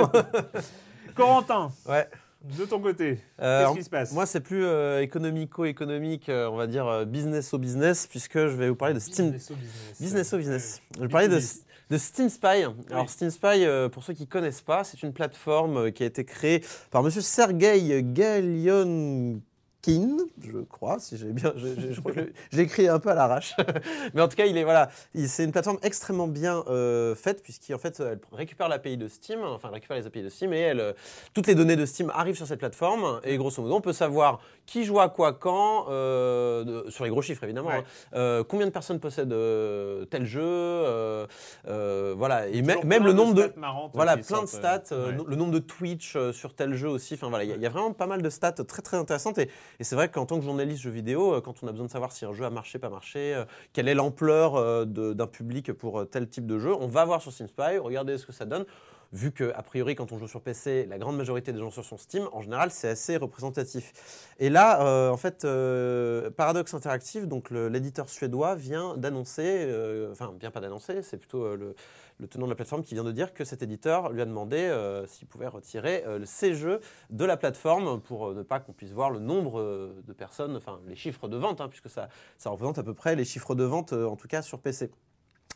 Corentin, 1.16 1.72
Ouais. 1.88 2.08
de 2.58 2.66
ton 2.66 2.80
côté, 2.80 3.20
Euh, 3.42 3.66
qu'est-ce 3.66 3.78
qui 3.78 3.84
se 3.84 3.90
passe? 3.90 4.12
Moi, 4.14 4.26
c'est 4.26 4.42
plus 4.42 4.66
euh, 4.66 5.02
économico-économique, 5.02 6.30
euh, 6.30 6.50
on 6.50 6.58
va 6.58 6.68
dire 6.68 6.88
euh, 6.88 7.06
business 7.06 7.54
au 7.54 7.58
business, 7.58 8.08
puisque 8.08 8.38
je 8.38 8.48
vais 8.56 8.70
vous 8.70 8.76
parler 8.76 8.94
de 8.94 9.00
Steam. 9.00 9.32
Business 9.32 9.52
au 9.52 9.56
business. 9.56 10.00
Business 10.02 10.34
au 10.34 10.38
business. 10.38 10.82
Ouais. 10.92 10.98
Je 10.98 11.02
vais 11.04 11.08
parler 11.10 11.28
de, 11.30 11.38
B2B. 11.40 11.62
de 11.90 11.98
Steam 11.98 12.30
Spy. 12.30 12.64
Alors, 12.92 13.10
Steam 13.10 13.30
Spy, 13.30 13.66
pour 13.92 14.04
ceux 14.04 14.14
qui 14.14 14.24
ne 14.24 14.28
connaissent 14.28 14.62
pas, 14.62 14.84
c'est 14.84 15.02
une 15.04 15.14
plateforme 15.14 15.92
qui 15.92 16.04
a 16.04 16.06
été 16.06 16.26
créée 16.26 16.64
par 16.92 17.04
monsieur 17.04 17.22
Sergei 17.22 18.04
Galionkin, 19.86 20.18
je 20.42 20.58
crois, 20.60 21.00
si 21.00 21.18
j'ai 21.18 21.28
bien. 21.32 21.54
écrit 22.58 22.88
un 22.88 23.00
peu 23.00 23.10
à 23.10 23.16
l'arrache. 23.16 23.54
Mais 24.14 24.22
en 24.22 24.28
tout 24.28 24.36
cas, 24.36 24.46
il 24.46 24.58
est, 24.58 24.64
voilà, 24.64 24.90
il- 25.14 25.28
c'est 25.30 25.44
une 25.44 25.52
plateforme 25.52 25.78
extrêmement 25.84 26.28
bien 26.28 26.64
euh, 26.68 27.16
faite, 27.16 27.42
puisqu'en 27.44 27.78
fait, 27.78 28.00
elle 28.00 28.20
récupère 28.32 28.70
l'API 28.70 28.98
de 28.98 29.08
Steam, 29.08 29.42
enfin, 29.44 29.68
elle 29.70 29.76
récupère 29.76 29.98
les 29.98 30.06
API 30.06 30.22
de 30.24 30.30
Steam, 30.30 30.54
et 30.54 30.60
elle, 30.60 30.80
euh, 30.80 30.94
toutes 31.34 31.48
les 31.48 31.56
données 31.56 31.76
de 31.76 31.86
Steam 31.86 32.12
arrivent 32.16 32.36
sur 32.38 32.48
cette 32.48 32.60
plateforme, 32.60 33.20
et 33.24 33.38
grosso 33.38 33.62
modo, 33.62 33.76
on 33.76 33.82
peut 33.82 33.94
savoir 33.94 34.40
qui 34.66 34.86
joue 34.86 35.00
à 35.02 35.10
quoi 35.10 35.34
quand, 35.34 35.88
euh, 35.90 36.64
de- 36.64 36.90
sur 36.90 37.04
les 37.04 37.10
gros 37.10 37.22
chiffres 37.22 37.44
évidemment, 37.44 37.70
Ouais. 37.70 37.76
hein, 37.80 38.16
euh, 38.16 38.44
combien 38.44 38.66
de 38.66 38.72
personnes 38.72 39.00
possèdent 39.00 39.36
tel 40.10 40.26
jeu, 40.26 41.26
voilà, 42.16 42.48
et 42.48 42.62
me- 42.62 42.86
même 42.86 43.04
le 43.04 43.14
nombre 43.14 43.34
de, 43.34 43.52
voilà, 43.94 44.14
plein 44.18 44.42
de 44.44 44.48
sortent, 44.48 44.48
stats, 44.48 44.84
ouais. 44.96 45.18
le 45.28 45.36
nombre 45.36 45.52
de 45.52 45.60
Twitch 45.60 46.18
sur 46.32 46.54
tel 46.56 46.74
jeu 46.76 46.88
aussi. 46.90 47.16
Enfin 47.16 47.30
voilà, 47.30 47.44
il 47.44 47.56
y, 47.56 47.60
y 47.60 47.66
a 47.66 47.70
vraiment 47.70 47.94
pas 47.94 48.08
mal 48.08 48.22
de 48.22 48.30
stats 48.30 48.52
très 48.54 48.82
très 48.82 48.98
intéressantes. 48.98 49.38
Et, 49.38 49.50
et 49.80 49.84
c'est 49.84 49.96
vrai 49.96 50.10
qu'en 50.10 50.26
tant 50.26 50.38
que 50.38 50.46
journaliste 50.46 50.82
jeux 50.82 50.90
vidéo, 50.90 51.34
euh, 51.34 51.42
quand 51.42 51.64
on 51.64 51.68
a 51.68 51.72
besoin 51.72 51.88
de 51.88 51.92
savoir 51.92 52.12
si 52.12 52.26
un 52.26 52.34
jeu 52.34 52.46
a 52.46 52.50
marché, 52.50 52.80
pas 52.80 52.90
marché, 52.90 53.34
euh, 53.34 53.46
quelle 53.74 53.88
est 53.88 53.96
l'ampleur 53.96 54.56
euh, 54.56 54.86
d'un 54.86 55.28
public 55.28 55.74
pour 55.74 56.08
tel 56.10 56.28
type 56.28 56.46
de 56.46 56.60
jeu, 56.60 56.74
on 56.74 56.88
va 56.88 57.06
voir 57.06 57.22
sur 57.22 57.32
Steam 57.32 57.48
Spy, 57.48 57.78
regarder 57.78 58.18
ce 58.18 58.26
que 58.26 58.34
ça 58.34 58.46
donne. 58.46 58.66
Vu 59.14 59.32
que, 59.32 59.52
a 59.54 59.62
priori, 59.62 59.94
quand 59.94 60.12
on 60.12 60.18
joue 60.18 60.28
sur 60.28 60.42
PC, 60.42 60.88
la 60.90 60.98
grande 60.98 61.16
majorité 61.16 61.54
des 61.54 61.60
gens 61.60 61.70
sont 61.70 61.84
sur 61.84 62.00
Steam, 62.00 62.28
en 62.32 62.42
général, 62.42 62.72
c'est 62.72 62.90
assez 62.90 63.16
représentatif. 63.16 63.94
Et 64.40 64.50
là, 64.50 64.82
euh, 64.82 65.12
en 65.12 65.18
fait, 65.18 65.46
euh, 65.46 66.32
Paradox 66.32 66.74
Interactive, 66.74 67.28
donc 67.28 67.52
l'éditeur 67.52 68.10
suédois, 68.10 68.56
vient 68.56 68.98
d'annoncer, 68.98 69.66
euh, 69.68 70.12
enfin, 70.12 70.34
vient 70.40 70.50
pas 70.50 70.62
d'annoncer, 70.62 71.04
c'est 71.04 71.18
plutôt 71.18 71.44
euh, 71.44 71.56
le, 71.56 71.76
le 72.18 72.28
tenant 72.28 72.46
de 72.48 72.50
la 72.50 72.56
plateforme 72.56 72.82
qui 72.82 72.96
vient 72.96 73.04
de 73.04 73.12
dire 73.12 73.36
que 73.36 73.46
cet 73.46 73.62
éditeur 73.62 74.12
lui 74.12 74.22
a 74.24 74.26
demandé 74.26 74.76
s'il 75.08 75.28
pouvait 75.28 75.48
retirer 75.48 76.04
ses 76.26 76.56
jeux 76.56 76.80
de 77.10 77.26
la 77.26 77.38
plateforme 77.38 78.02
pour 78.02 78.34
ne 78.34 78.42
pas 78.42 78.60
qu'on 78.60 78.74
puisse 78.74 78.92
voir 78.92 79.12
le 79.12 79.20
nombre 79.20 79.62
de 80.06 80.14
personnes, 80.14 80.56
enfin 80.56 80.80
les 80.88 80.96
chiffres 80.96 81.28
de 81.28 81.38
vente, 81.38 81.60
hein, 81.62 81.70
puisque 81.70 81.90
ça, 81.90 82.10
représente 82.46 82.78
à 82.78 82.84
peu 82.84 82.94
près 82.94 83.16
les 83.16 83.26
chiffres 83.26 83.56
de 83.56 83.64
vente, 83.64 83.94
en 83.94 84.16
tout 84.16 84.28
cas 84.28 84.42
sur 84.42 84.60
PC. 84.60 84.92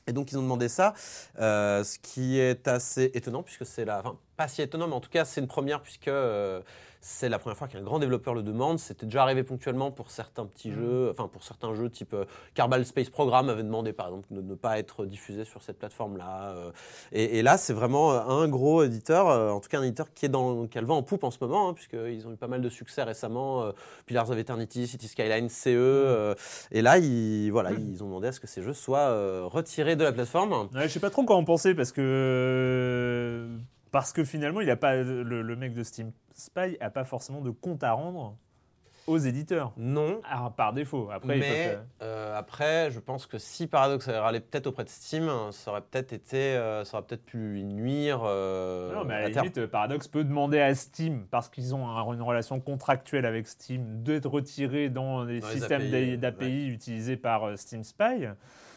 Et 0.07 0.13
donc 0.13 0.31
ils 0.31 0.37
ont 0.37 0.41
demandé 0.41 0.69
ça, 0.69 0.93
euh, 1.39 1.83
ce 1.83 1.99
qui 1.99 2.39
est 2.39 2.67
assez 2.67 3.11
étonnant 3.13 3.43
puisque 3.43 3.65
c'est 3.65 3.85
la, 3.85 3.99
enfin 3.99 4.17
pas 4.37 4.47
si 4.47 4.61
étonnant, 4.61 4.87
mais 4.87 4.93
en 4.93 5.01
tout 5.01 5.09
cas, 5.09 5.25
c'est 5.25 5.41
une 5.41 5.47
première 5.47 5.81
puisque 5.81 6.07
euh, 6.07 6.61
c'est 7.01 7.29
la 7.29 7.39
première 7.39 7.57
fois 7.57 7.67
qu'un 7.67 7.81
grand 7.81 7.99
développeur 7.99 8.33
le 8.33 8.43
demande. 8.43 8.79
C'était 8.79 9.05
déjà 9.05 9.23
arrivé 9.23 9.43
ponctuellement 9.43 9.91
pour 9.91 10.11
certains 10.11 10.45
petits 10.45 10.71
jeux, 10.71 11.09
enfin 11.11 11.27
pour 11.27 11.43
certains 11.43 11.73
jeux 11.73 11.89
type 11.89 12.13
euh, 12.13 12.25
Kerbal 12.53 12.85
Space 12.85 13.09
Program 13.09 13.49
avait 13.49 13.63
demandé 13.63 13.93
par 13.93 14.07
exemple 14.07 14.27
de 14.31 14.41
ne 14.41 14.55
pas 14.55 14.79
être 14.79 15.05
diffusé 15.05 15.45
sur 15.45 15.61
cette 15.61 15.77
plateforme-là. 15.79 16.51
euh. 16.55 16.71
et, 17.11 17.39
et 17.39 17.41
là, 17.43 17.57
c'est 17.57 17.73
vraiment 17.73 18.11
euh, 18.13 18.19
un 18.43 18.47
gros 18.47 18.83
éditeur, 18.83 19.29
euh, 19.29 19.49
en 19.51 19.59
tout 19.59 19.69
cas 19.69 19.79
un 19.79 19.83
éditeur 19.83 20.13
qui 20.13 20.25
est 20.25 20.29
dans 20.29 20.67
qui 20.67 20.77
a 20.77 20.81
le 20.81 20.87
vent 20.87 20.97
en 20.97 21.03
poupe 21.03 21.23
en 21.23 21.31
ce 21.31 21.37
moment, 21.41 21.69
hein, 21.69 21.73
puisqu'ils 21.73 22.27
ont 22.27 22.31
eu 22.31 22.37
pas 22.37 22.47
mal 22.47 22.61
de 22.61 22.69
succès 22.69 23.03
récemment. 23.03 23.71
Pillars 24.05 24.29
of 24.29 24.37
Eternity, 24.37 24.87
City 24.87 25.07
Skyline, 25.07 25.49
CE. 25.49 25.69
euh, 25.69 26.35
et 26.71 26.81
là, 26.81 26.97
ils, 26.97 27.49
voilà, 27.51 27.71
ils 27.71 28.03
ont 28.03 28.07
demandé 28.07 28.27
à 28.27 28.31
ce 28.31 28.39
que 28.39 28.47
ces 28.47 28.61
jeux 28.61 28.73
soient 28.73 29.45
retirés 29.47 29.95
de 29.95 30.03
la 30.03 30.11
plateforme. 30.11 30.67
Ouais, 30.73 30.83
je 30.83 30.87
sais 30.87 30.99
pas 30.99 31.09
trop 31.09 31.23
quoi 31.23 31.35
en 31.35 31.43
penser 31.43 31.75
parce 31.75 31.91
que 31.91 33.47
parce 33.97 34.13
que 34.13 34.23
finalement 34.23 34.61
il 34.61 34.69
a 34.69 34.75
pas 34.75 34.95
le, 34.97 35.23
le 35.41 35.55
mec 35.55 35.73
de 35.73 35.81
Steam 35.81 36.11
Spy 36.35 36.77
a 36.79 36.91
pas 36.91 37.03
forcément 37.03 37.41
de 37.41 37.49
compte 37.49 37.83
à 37.83 37.93
rendre 37.93 38.37
aux 39.07 39.17
éditeurs 39.17 39.73
Non. 39.75 40.21
Ah, 40.29 40.53
par 40.55 40.71
défaut. 40.71 41.09
Après, 41.11 41.79
euh, 42.03 42.37
après, 42.37 42.91
je 42.91 42.99
pense 42.99 43.25
que 43.25 43.39
si 43.39 43.65
Paradox 43.65 44.07
avait 44.07 44.19
râlé 44.19 44.39
peut-être 44.39 44.67
auprès 44.67 44.83
de 44.83 44.89
Steam, 44.89 45.31
ça 45.51 45.71
aurait 45.71 45.81
peut-être 45.81 46.13
été, 46.13 46.37
euh, 46.37 46.83
ça 46.85 46.97
aurait 46.97 47.07
peut-être 47.07 47.25
pu 47.25 47.63
nuire. 47.63 48.21
euh, 48.23 48.93
non, 48.93 49.03
mais 49.05 49.15
à 49.15 49.17
à 49.17 49.21
la 49.21 49.29
terme. 49.31 49.47
limite, 49.47 49.65
Paradox 49.65 50.07
peut 50.07 50.23
demander 50.25 50.59
à 50.59 50.75
Steam, 50.75 51.25
parce 51.31 51.49
qu'ils 51.49 51.73
ont 51.73 51.87
un- 51.87 52.13
une 52.13 52.21
relation 52.21 52.59
contractuelle 52.59 53.25
avec 53.25 53.47
Steam, 53.47 54.03
d'être 54.03 54.29
retirés 54.29 54.89
dans 54.89 55.23
les 55.23 55.39
Dans 55.39 55.47
systèmes 55.47 55.81
API, 55.81 56.17
d'API 56.19 56.67
utilisés 56.67 57.17
par 57.17 57.57
Steam 57.57 57.83
Spy, 57.83 58.27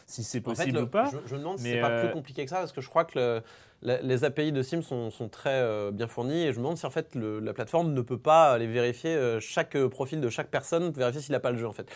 si 0.07 0.23
c'est 0.23 0.39
En 0.47 0.55
fait, 0.55 0.63
possible 0.63 0.77
le- 0.79 0.83
ou 0.85 0.87
pas. 0.87 1.09
Je, 1.11 1.17
je 1.27 1.33
me 1.35 1.39
demande 1.39 1.57
si 1.59 1.65
Mais, 1.65 1.73
c'est 1.73 1.81
pas 1.81 2.01
plus 2.03 2.11
compliqué 2.13 2.43
que 2.45 2.49
ça, 2.49 2.57
parce 2.57 2.71
que 2.71 2.81
je 2.81 2.87
crois 2.89 3.03
que 3.05 3.19
le- 3.19 3.43
la- 3.81 4.01
les 4.01 4.23
API 4.23 4.51
de 4.51 4.61
Steam 4.61 4.81
sont, 4.83 5.11
sont 5.11 5.29
très 5.29 5.49
euh, 5.61 5.91
bien 5.91 6.07
fournis, 6.07 6.43
et 6.43 6.53
je 6.53 6.57
me 6.59 6.63
demande 6.63 6.77
si 6.77 6.85
en 6.85 6.89
fait 6.91 7.15
le- 7.15 7.39
la 7.39 7.53
plateforme 7.53 7.93
ne 7.93 8.01
peut 8.01 8.17
pas 8.17 8.51
aller 8.53 8.67
vérifier 8.67 9.15
euh, 9.15 9.39
chaque 9.39 9.75
euh, 9.75 9.89
profil 9.89 10.21
de 10.21 10.29
chaque 10.29 10.49
personne, 10.49 10.91
vérifier 10.91 11.21
s'il 11.21 11.31
n'a 11.33 11.39
pas 11.39 11.51
le 11.51 11.57
jeu 11.57 11.67
en 11.67 11.73
fait. 11.73 11.87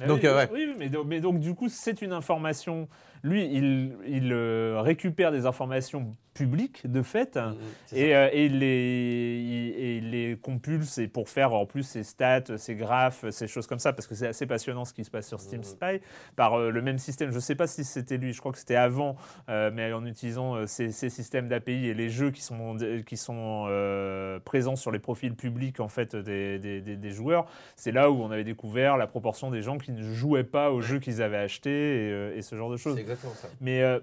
Mais 0.00 0.06
Donc, 0.08 0.20
oui, 0.22 0.28
ouais. 0.28 0.48
oui, 0.52 0.66
oui, 0.68 0.74
mais, 0.78 0.90
mais 1.06 1.20
donc 1.20 1.38
du 1.38 1.54
coup, 1.54 1.68
c'est 1.68 2.02
une 2.02 2.12
information. 2.12 2.88
Lui, 3.24 3.44
il, 3.50 3.96
il, 4.06 4.32
euh, 4.32 4.80
récupère 4.80 5.32
des 5.32 5.46
informations 5.46 6.14
publiques 6.34 6.86
de 6.90 7.00
fait. 7.02 7.38
Et, 7.92 8.14
euh, 8.14 8.28
et 8.32 8.46
il 8.46 8.58
les, 8.58 9.40
il, 9.40 9.74
et 9.84 9.96
il 9.98 10.10
les 10.10 10.36
compulse 10.36 10.98
et 10.98 11.06
pour 11.08 11.28
faire 11.28 11.52
en 11.54 11.64
plus 11.64 11.84
ses 11.84 12.02
stats, 12.02 12.56
ses 12.58 12.74
graphes, 12.74 13.24
ces 13.30 13.46
choses 13.46 13.66
comme 13.68 13.78
ça, 13.78 13.92
parce 13.92 14.06
que 14.08 14.14
c'est 14.16 14.26
assez 14.26 14.44
passionnant 14.46 14.84
ce 14.84 14.92
qui 14.92 15.04
se 15.04 15.10
passe 15.10 15.28
sur 15.28 15.40
Steam 15.40 15.60
Mhm. 15.60 15.64
Spy, 15.64 16.00
par 16.36 16.54
euh, 16.58 16.70
le 16.70 16.82
même 16.82 16.98
système. 16.98 17.30
Je 17.30 17.36
ne 17.36 17.40
sais 17.40 17.54
pas 17.54 17.66
si 17.68 17.84
c'était 17.84 18.16
lui, 18.18 18.32
je 18.32 18.40
crois 18.40 18.50
que 18.52 18.58
c'était 18.58 18.74
avant, 18.76 19.16
mais 19.48 19.92
en 19.92 20.04
utilisant 20.04 20.66
ces, 20.66 20.90
ces 20.90 21.08
systèmes 21.08 21.48
d'API 21.48 21.86
et 21.86 21.94
les 21.94 22.08
jeux 22.10 22.30
qui 22.32 22.42
sont, 22.42 22.76
qui 23.06 23.16
sont 23.16 23.66
présents 24.44 24.76
sur 24.76 24.90
les 24.90 24.98
profils 24.98 25.34
publics 25.34 25.80
en 25.80 25.88
fait 25.88 26.16
des, 26.16 26.58
des- 26.58 26.80
des- 26.80 26.96
des 26.96 27.10
joueurs, 27.10 27.46
c'est 27.76 27.92
là 27.92 28.10
où 28.10 28.20
on 28.22 28.30
avait 28.30 28.44
découvert 28.44 28.96
la 28.96 29.06
proportion 29.06 29.50
des 29.50 29.62
gens 29.62 29.78
qui 29.78 29.92
ne 29.92 30.02
jouaient 30.02 30.44
pas 30.44 30.70
aux 30.72 30.80
jeux 30.80 30.98
qu'ils 30.98 31.22
avaient 31.22 31.36
achetés 31.36 32.08
et, 32.34 32.38
et 32.38 32.42
ce 32.42 32.56
genre 32.56 32.70
de 32.70 32.76
choses. 32.76 32.96
Mais, 33.60 33.82
euh, 33.82 34.00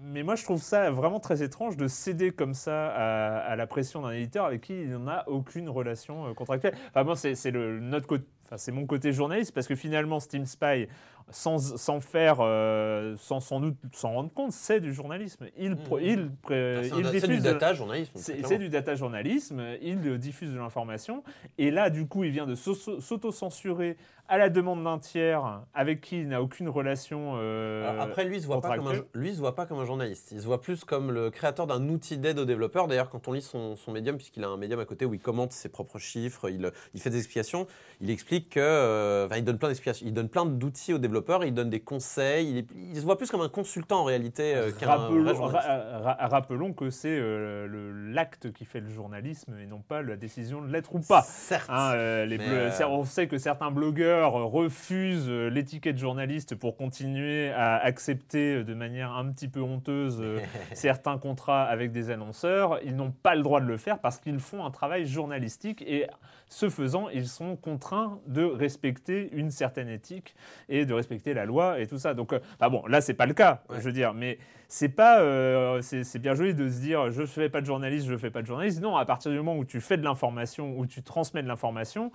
mais 0.00 0.22
moi, 0.22 0.36
je 0.36 0.44
trouve 0.44 0.62
ça 0.62 0.90
vraiment 0.90 1.20
très 1.20 1.42
étrange 1.42 1.76
de 1.76 1.88
céder 1.88 2.30
comme 2.30 2.54
ça 2.54 2.88
à, 2.88 3.56
la 3.56 3.66
pression 3.66 4.02
d'un 4.02 4.12
éditeur 4.12 4.44
avec 4.44 4.62
qui 4.62 4.82
il 4.82 4.90
n'en 4.90 5.08
a 5.08 5.28
aucune 5.28 5.68
relation 5.68 6.28
euh, 6.28 6.34
contractuelle. 6.34 6.74
Enfin, 6.94 7.14
c'est 7.16 7.34
c'est 7.34 7.50
le 7.50 7.80
notre 7.80 8.06
côté. 8.06 8.24
Enfin, 8.46 8.56
c'est 8.56 8.72
mon 8.72 8.86
côté 8.86 9.12
journaliste 9.12 9.52
parce 9.52 9.66
que 9.66 9.74
finalement, 9.74 10.20
Steam 10.20 10.46
Spy, 10.46 10.88
sans, 11.30 11.58
sans 11.76 12.00
faire, 12.00 12.38
euh, 12.40 13.14
sans 13.18 13.40
sans 13.40 13.60
doute 13.60 13.76
s'en 13.92 14.12
rendre 14.12 14.32
compte, 14.32 14.52
c'est 14.52 14.80
du 14.80 14.92
journalisme. 14.94 15.46
Il, 15.58 15.76
pro- 15.76 15.98
Mhm. 15.98 16.04
il, 16.04 16.30
Ah, 16.50 16.80
il 16.82 16.92
du 17.04 17.10
diffuse 17.10 17.42
de- 17.42 17.50
data 17.52 17.74
journalisme. 17.74 18.12
c'est 18.16 18.58
du 18.58 18.68
data 18.68 18.94
journalisme, 18.94 19.62
il 19.82 20.18
diffuse 20.18 20.52
de 20.52 20.58
l'information, 20.58 21.22
et 21.58 21.70
là, 21.70 21.90
du 21.90 22.06
coup, 22.06 22.24
il 22.24 22.30
vient 22.30 22.46
de 22.46 22.54
s'auto- 22.54 23.00
s'auto-censurer 23.00 23.96
à 24.30 24.36
la 24.36 24.50
demande 24.50 24.84
d'un 24.84 24.98
tiers 24.98 25.62
avec 25.72 26.02
qui 26.02 26.20
il 26.20 26.28
n'a 26.28 26.42
aucune 26.42 26.68
relation. 26.68 27.36
euh, 27.36 27.88
Alors 27.88 28.02
après, 28.02 28.26
lui, 28.26 28.36
il 28.36 28.42
se 28.42 28.46
voit 28.46 28.60
pas 28.60 28.68
comme 28.76 28.80
un, 28.80 28.90
contractuelle. 28.90 29.08
lui, 29.14 29.28
il 29.30 29.34
se 29.34 29.40
voit 29.40 29.54
pas 29.54 29.64
comme 29.64 29.78
un 29.78 29.86
journaliste. 29.86 30.32
Il 30.32 30.40
se 30.42 30.44
voit 30.44 30.60
plus 30.60 30.84
comme 30.84 31.10
le 31.12 31.30
créateur 31.30 31.66
d'un 31.66 31.88
outil 31.88 32.18
d'aide 32.18 32.38
aux 32.38 32.44
développeurs. 32.44 32.88
D'ailleurs, 32.88 33.08
quand 33.08 33.26
on 33.26 33.32
lit 33.32 33.40
son, 33.40 33.74
son 33.76 33.90
médium, 33.90 34.16
puisqu'il 34.16 34.44
a 34.44 34.48
un 34.48 34.58
médium 34.58 34.80
à 34.80 34.84
côté 34.84 35.06
où 35.06 35.14
il 35.14 35.20
commente 35.20 35.52
ses 35.52 35.70
propres 35.70 35.98
chiffres, 35.98 36.50
il, 36.50 36.70
il 36.92 37.00
fait 37.00 37.08
des 37.08 37.16
explications. 37.16 37.66
Il 38.02 38.10
explique 38.10 38.50
que, 38.50 38.60
euh, 38.60 39.28
il 39.34 39.44
donne 39.44 39.56
plein 39.56 39.68
d'explications, 39.68 40.06
il 40.06 40.12
donne 40.12 40.28
plein 40.28 40.44
d'outils 40.44 40.92
aux 40.92 40.98
développeurs, 40.98 41.17
il 41.44 41.54
donne 41.54 41.70
des 41.70 41.80
conseils. 41.80 42.50
Il, 42.50 42.56
est- 42.58 42.66
il 42.92 42.96
se 42.96 43.02
voit 43.02 43.16
plus 43.18 43.30
comme 43.30 43.40
un 43.40 43.48
consultant 43.48 44.00
en 44.00 44.04
réalité 44.04 44.54
euh, 44.54 44.70
qu'un 44.72 44.86
Rappelons, 44.86 45.34
journaliste. 45.34 45.66
ra- 45.66 45.98
ra- 46.16 46.28
rappelons 46.28 46.72
que 46.72 46.90
c'est 46.90 47.16
euh, 47.18 47.92
l'acte 48.12 48.52
qui 48.52 48.64
fait 48.64 48.80
le 48.80 48.88
journalisme 48.88 49.54
et 49.62 49.66
non 49.66 49.80
pas 49.80 50.02
la 50.02 50.16
décision 50.16 50.60
de 50.62 50.72
l'être 50.72 50.94
ou 50.94 51.00
pas. 51.00 51.22
Certes. 51.22 51.68
Hein, 51.70 51.92
euh, 51.94 52.26
les 52.26 52.38
On 52.84 53.04
sait 53.04 53.26
que 53.28 53.38
certains 53.38 53.70
blogueurs 53.70 54.32
refusent 54.32 55.30
l'étiquette 55.30 55.98
journaliste 55.98 56.54
pour 56.54 56.76
continuer 56.76 57.50
à 57.50 57.76
accepter 57.76 58.64
de 58.64 58.74
manière 58.74 59.12
un 59.12 59.30
petit 59.30 59.48
peu 59.48 59.60
honteuse 59.60 60.22
certains 60.72 61.18
contrats 61.18 61.64
avec 61.64 61.92
des 61.92 62.10
annonceurs. 62.10 62.78
Ils 62.84 62.96
n'ont 62.96 63.10
pas 63.10 63.34
le 63.34 63.42
droit 63.42 63.60
de 63.60 63.66
le 63.66 63.76
faire 63.76 63.98
parce 63.98 64.18
qu'ils 64.18 64.40
font 64.40 64.64
un 64.64 64.70
travail 64.70 65.06
journalistique 65.06 65.82
et 65.82 66.06
ce 66.50 66.70
faisant, 66.70 67.08
ils 67.10 67.28
sont 67.28 67.56
contraints 67.56 68.18
de 68.26 68.42
respecter 68.42 69.28
une 69.32 69.50
certaine 69.50 69.88
éthique 69.88 70.34
et 70.70 70.86
de 70.86 70.94
respecter 70.94 71.07
la 71.34 71.44
loi 71.44 71.80
et 71.80 71.86
tout 71.86 71.98
ça. 71.98 72.14
Donc, 72.14 72.34
bah 72.60 72.68
bon, 72.68 72.84
là, 72.86 73.00
c'est 73.00 73.14
pas 73.14 73.26
le 73.26 73.34
cas, 73.34 73.62
Ouais. 73.68 73.76
je 73.78 73.82
veux 73.82 73.92
dire, 73.92 74.14
mais 74.14 74.38
c'est 74.68 74.90
pas, 74.90 75.20
euh, 75.20 75.80
c'est 75.82 76.18
bien 76.18 76.34
joli 76.34 76.54
de 76.54 76.68
se 76.68 76.80
dire, 76.80 77.10
je 77.10 77.24
fais 77.24 77.48
pas 77.48 77.60
de 77.60 77.66
journaliste, 77.66 78.06
je 78.06 78.16
fais 78.16 78.30
pas 78.30 78.42
de 78.42 78.46
journaliste. 78.46 78.80
Non, 78.82 78.96
à 78.96 79.04
partir 79.06 79.30
du 79.30 79.38
moment 79.38 79.56
où 79.56 79.64
tu 79.64 79.80
fais 79.80 79.96
de 79.96 80.04
l'information, 80.04 80.78
où 80.78 80.86
tu 80.86 81.02
transmets 81.02 81.42
de 81.42 81.48
l'information, 81.48 82.12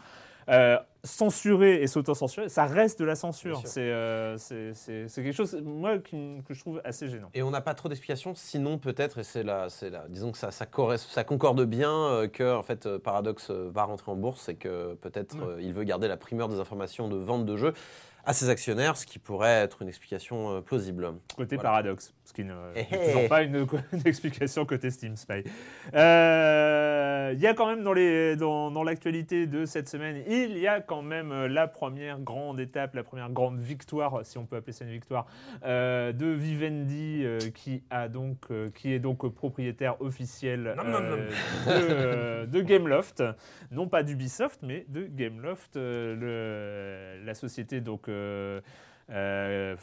euh, 0.50 0.78
censurer 1.06 1.82
et 1.82 1.88
s'auto-censurer, 1.88 2.50
ça 2.50 2.66
reste 2.66 3.00
de 3.00 3.06
la 3.06 3.16
censure. 3.16 3.62
C'est 3.66 3.80
euh, 3.82 4.38
quelque 5.16 5.32
chose, 5.32 5.56
moi, 5.64 6.00
qui 6.00 6.42
que 6.48 6.54
je 6.54 6.60
trouve 6.60 6.82
assez 6.84 7.08
gênant. 7.08 7.30
Et 7.34 7.42
on 7.44 7.50
n'a 7.50 7.62
pas 7.62 7.74
trop 7.74 7.88
d'explications, 7.90 8.34
sinon 8.36 8.78
peut-être, 8.78 9.20
et 9.20 9.24
c'est 9.24 9.44
là, 9.44 9.68
c'est 9.70 9.90
là, 9.90 10.04
disons 10.10 10.32
que 10.32 10.38
ça, 10.38 10.52
ça, 10.52 10.66
ça 10.98 11.24
concorde 11.24 11.64
bien 11.64 11.92
euh, 11.92 12.28
que 12.28 12.56
en 12.56 12.62
fait 12.62 12.98
Paradox 12.98 13.52
va 13.52 13.84
rentrer 13.86 14.12
en 14.12 14.16
bourse 14.16 14.50
et 14.50 14.56
que 14.56 14.96
peut-être 14.96 15.38
il 15.60 15.74
veut 15.74 15.86
garder 15.86 16.08
la 16.08 16.18
primeur 16.18 16.50
des 16.50 16.60
informations 16.60 17.08
de 17.08 17.16
vente 17.16 17.46
de 17.46 17.56
jeux 17.56 17.74
à 18.26 18.34
ses 18.34 18.50
actionnaires, 18.50 18.96
ce 18.98 19.06
qui 19.06 19.20
pourrait 19.20 19.62
être 19.64 19.82
une 19.82 19.88
explication 19.90 20.56
euh, 20.58 20.62
plausible. 20.62 21.14
Côté 21.36 21.56
Voilà. 21.56 21.70
paradoxe, 21.72 22.14
ce 22.24 22.34
qui 22.34 22.44
ne 22.46 22.54
Eh 22.76 22.80
n'est 22.82 22.88
eh. 22.92 23.06
toujours 23.12 23.28
pas 23.28 23.42
une, 23.44 23.56
une 23.94 24.02
explication 24.08 24.66
côté 24.66 24.92
Steam 24.92 25.16
Spy. 25.18 25.44
Euh, 25.94 27.32
Il 27.36 27.42
y 27.42 27.48
a 27.48 27.54
quand 27.54 27.68
même 27.68 27.84
dans 27.84 27.94
les- 27.94 28.36
dans, 28.36 28.70
dans 28.72 28.84
l'actualité 28.84 29.48
de 29.48 29.66
cette 29.66 29.90
semaine, 29.90 30.24
il 30.28 30.58
y 30.58 30.68
a 30.68 30.82
quand 30.82 31.02
même 31.02 31.32
euh, 31.32 31.48
la 31.48 31.68
première 31.68 32.20
grande 32.20 32.60
étape, 32.60 32.94
la 32.96 33.04
première 33.04 33.30
grande 33.30 33.60
victoire, 33.60 34.20
si 34.26 34.38
on 34.38 34.46
peut 34.46 34.56
appeler 34.58 34.74
ça 34.74 34.86
une 34.86 34.92
victoire, 34.92 35.26
euh, 35.66 36.12
de 36.14 36.28
Vivendi, 36.28 37.22
euh, 37.24 37.40
qui, 37.56 37.84
a 37.90 38.08
donc, 38.08 38.38
qui 38.76 38.94
est 38.94 39.00
donc 39.00 39.28
propriétaire 39.34 40.00
officiel 40.02 40.76
de, 41.68 42.46
de 42.46 42.62
Gameloft, 42.62 43.24
non 43.72 43.88
pas 43.88 44.04
d'Ubisoft, 44.04 44.60
mais 44.64 44.86
de 44.90 45.04
Gameloft, 45.08 45.76
le- 45.76 47.20
la 47.26 47.34
société 47.34 47.82
donc 47.82 48.08
euh, 49.10 49.76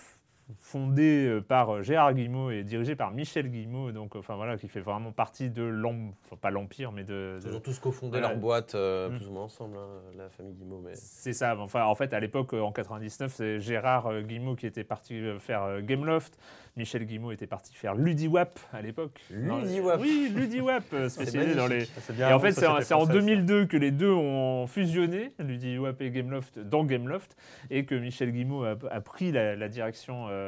fondée 0.58 1.26
euh, 1.26 1.40
par 1.40 1.70
euh, 1.76 1.82
Gérard 1.82 2.14
Guillemot 2.14 2.50
et 2.50 2.64
dirigée 2.64 2.96
par 2.96 3.10
Michel 3.12 3.50
Guillemot, 3.50 3.92
donc 3.92 4.16
enfin 4.16 4.36
voilà, 4.36 4.56
qui 4.56 4.68
fait 4.68 4.80
vraiment 4.80 5.12
partie 5.12 5.50
de 5.50 5.62
l'empire, 5.62 6.12
enfin, 6.26 6.36
pas 6.40 6.50
l'empire, 6.50 6.92
mais 6.92 7.04
de, 7.04 7.38
de- 7.42 7.48
Ils 7.48 7.56
ont 7.56 7.60
tous 7.60 7.78
cofondé 7.78 8.12
Voilà. 8.18 8.28
leur 8.28 8.36
boîte 8.38 8.74
euh, 8.74 9.08
Mm. 9.08 9.16
plus 9.16 9.28
ou 9.28 9.32
moins 9.32 9.44
ensemble, 9.44 9.76
hein, 9.78 9.86
la 10.16 10.28
famille 10.30 10.54
Guimau. 10.54 10.80
Mais... 10.84 10.92
C'est 10.94 11.32
ça. 11.32 11.56
Enfin, 11.58 11.84
en 11.84 11.94
fait, 11.94 12.12
à 12.12 12.20
l'époque, 12.20 12.52
en 12.52 12.72
99, 12.72 13.32
c'est 13.34 13.60
Gérard 13.60 14.22
Guillemot 14.22 14.56
qui 14.56 14.66
était 14.66 14.84
parti 14.84 15.20
faire 15.38 15.82
Gameloft. 15.82 16.38
Michel 16.76 17.04
Guillemot 17.04 17.32
était 17.32 17.48
parti 17.48 17.74
faire 17.74 17.94
Ludiwap 17.94 18.58
à 18.72 18.80
l'époque. 18.80 19.20
Ludiwap. 19.30 20.00
Oui, 20.00 20.30
Ludiwap, 20.34 20.84
spécialisé 21.08 21.54
dans 21.56 21.66
les. 21.66 21.82
Et 22.18 22.24
en 22.32 22.38
fait, 22.38 22.52
c'est 22.52 22.66
en, 22.66 22.80
c'est 22.80 22.94
en 22.94 23.06
2002 23.06 23.66
que 23.66 23.76
les 23.76 23.90
deux 23.90 24.12
ont 24.12 24.66
fusionné, 24.68 25.32
Ludiwap 25.40 26.00
et 26.00 26.10
Gameloft, 26.10 26.60
dans 26.60 26.84
Gameloft, 26.84 27.36
et 27.70 27.84
que 27.84 27.94
Michel 27.96 28.30
Guillemot 28.30 28.64
a, 28.64 28.76
a 28.90 29.00
pris 29.00 29.32
la, 29.32 29.56
la 29.56 29.68
direction, 29.68 30.26
euh, 30.30 30.39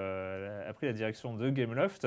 a 0.69 0.73
pris 0.73 0.87
la 0.87 0.93
direction 0.93 1.35
de 1.35 1.51
Gameloft. 1.51 2.07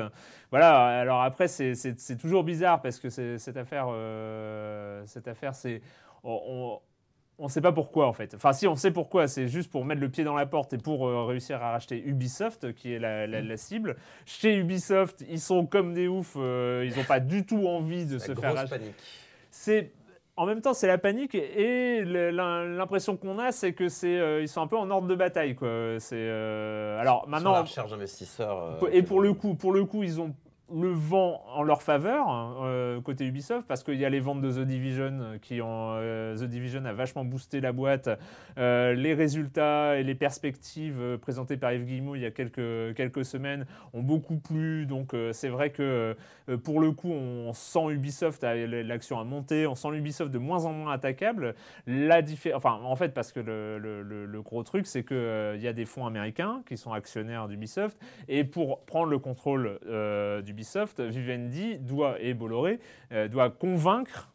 Voilà. 0.51 0.99
Alors 0.99 1.21
après, 1.21 1.47
c'est- 1.47 1.75
toujours 2.19 2.43
bizarre 2.43 2.81
parce 2.81 2.99
que 2.99 3.09
cette 3.09 3.57
affaire, 3.57 3.87
euh, 3.89 5.03
cette 5.05 5.27
affaire, 5.27 5.53
c'est 5.55 5.81
on- 6.23 6.79
on- 7.37 7.47
sait 7.49 7.61
pas 7.61 7.71
pourquoi 7.73 8.07
en 8.07 8.13
fait. 8.13 8.33
Enfin 8.33 8.53
si, 8.53 8.65
on 8.67 8.75
sait 8.75 8.91
pourquoi. 8.91 9.27
C'est 9.27 9.47
juste 9.47 9.69
pour 9.71 9.83
mettre 9.85 10.01
le 10.01 10.09
pied 10.09 10.23
dans 10.23 10.35
la 10.35 10.45
porte 10.45 10.73
et 10.73 10.77
pour 10.77 11.07
euh, 11.07 11.25
réussir 11.25 11.61
à 11.61 11.71
racheter 11.71 12.01
Ubisoft, 12.05 12.73
qui 12.73 12.93
est 12.93 12.99
la, 12.99 13.27
la- 13.27 13.41
la 13.41 13.57
cible. 13.57 13.95
Chez 14.25 14.55
Ubisoft, 14.55 15.23
ils 15.29 15.39
sont 15.41 15.65
comme 15.65 15.93
des 15.93 16.07
oufs. 16.07 16.35
euh, 16.37 16.87
ils 16.89 16.97
n'ont 16.97 17.03
pas 17.03 17.19
du 17.19 17.45
tout 17.45 17.67
envie 17.67 18.05
de 18.05 18.13
La 18.13 18.19
se 18.19 18.33
faire 18.33 18.55
racheter. 18.55 18.93
C'est 19.51 19.91
en 20.37 20.45
même 20.45 20.61
temps, 20.61 20.73
c'est 20.73 20.87
la 20.87 20.97
panique 20.97 21.35
et 21.35 22.03
l'impression 22.03 23.15
qu'on 23.15 23.39
a, 23.39 23.51
c'est 23.51 23.73
que 23.73 23.87
c'est 23.87 24.19
euh, 24.19 24.41
ils 24.41 24.49
sont 24.49 24.61
un 24.61 24.67
peu 24.67 24.77
en 24.77 24.89
ordre 24.91 25.07
de 25.07 25.15
bataille 25.15 25.55
quoi. 25.55 25.69
C'est 25.99 26.15
euh, 26.17 26.99
alors 26.99 27.21
Sur 27.21 27.29
maintenant 27.29 27.51
la 27.53 27.61
recherche 27.61 27.89
d'investisseurs. 27.91 28.77
euh, 28.83 28.89
et 28.91 29.01
pour 29.01 29.21
le 29.21 29.33
coup, 29.33 29.55
pour 29.55 29.71
le 29.71 29.85
coup, 29.85 30.03
ils 30.03 30.19
ont 30.19 30.33
le 30.73 30.91
vent 30.91 31.43
en 31.53 31.61
leur 31.61 31.83
faveur 31.83 32.27
hein, 32.27 32.55
euh, 32.63 32.99
côté 33.01 33.25
Ubisoft 33.25 33.67
parce 33.67 33.83
qu'il 33.83 33.95
y 33.95 34.05
a 34.05 34.09
les 34.09 34.19
ventes 34.19 34.41
de 34.41 34.51
The 34.51 34.65
Division 34.65 35.19
euh, 35.21 35.37
qui 35.39 35.61
ont 35.61 35.93
euh, 35.97 36.35
The 36.35 36.45
Division 36.45 36.85
a 36.85 36.93
vachement 36.93 37.23
boosté 37.23 37.61
la 37.61 37.71
boîte. 37.71 38.09
Les 38.57 39.13
résultats 39.13 39.97
et 39.97 40.03
les 40.03 40.15
perspectives 40.15 41.17
présentées 41.21 41.57
par 41.57 41.73
Yves 41.73 41.85
Guillemot 41.85 42.15
il 42.15 42.21
y 42.21 42.25
a 42.25 42.31
quelques, 42.31 42.95
quelques 42.95 43.25
semaines 43.25 43.65
ont 43.93 44.01
beaucoup 44.01 44.37
plu. 44.37 44.85
Donc 44.85 45.13
c'est 45.33 45.49
vrai 45.49 45.69
que 45.69 46.15
pour 46.63 46.79
le 46.79 46.91
coup 46.91 47.11
on 47.11 47.53
sent 47.53 47.89
Ubisoft 47.91 48.43
l'action 48.43 49.19
a 49.19 49.23
monté 49.23 49.67
on 49.67 49.75
sent 49.75 49.89
Ubisoft 49.93 50.31
de 50.31 50.37
moins 50.39 50.65
en 50.65 50.71
moins 50.73 50.93
attaquable. 50.93 51.55
La 51.85 52.21
enfin 52.53 52.79
en 52.83 52.95
fait 52.95 53.13
parce 53.13 53.31
que 53.31 53.39
le, 53.39 53.77
le- 53.77 54.41
gros 54.41 54.63
truc 54.63 54.85
c'est 54.87 55.03
que 55.03 55.53
il 55.55 55.61
y 55.61 55.67
a 55.67 55.73
des 55.73 55.85
fonds 55.85 56.05
américains 56.05 56.61
qui 56.67 56.77
sont 56.77 56.93
actionnaires 56.93 57.47
d'Ubisoft. 57.47 57.97
Et 58.27 58.43
pour 58.43 58.85
prendre 58.85 59.09
le 59.09 59.19
contrôle 59.19 59.79
euh, 59.87 60.41
d'Ubisoft, 60.55 61.01
Vivendi 61.01 61.77
doit, 61.79 62.19
et 62.21 62.33
Bolloré 62.33 62.79
euh, 63.11 63.27
doit 63.27 63.49
convaincre 63.49 64.29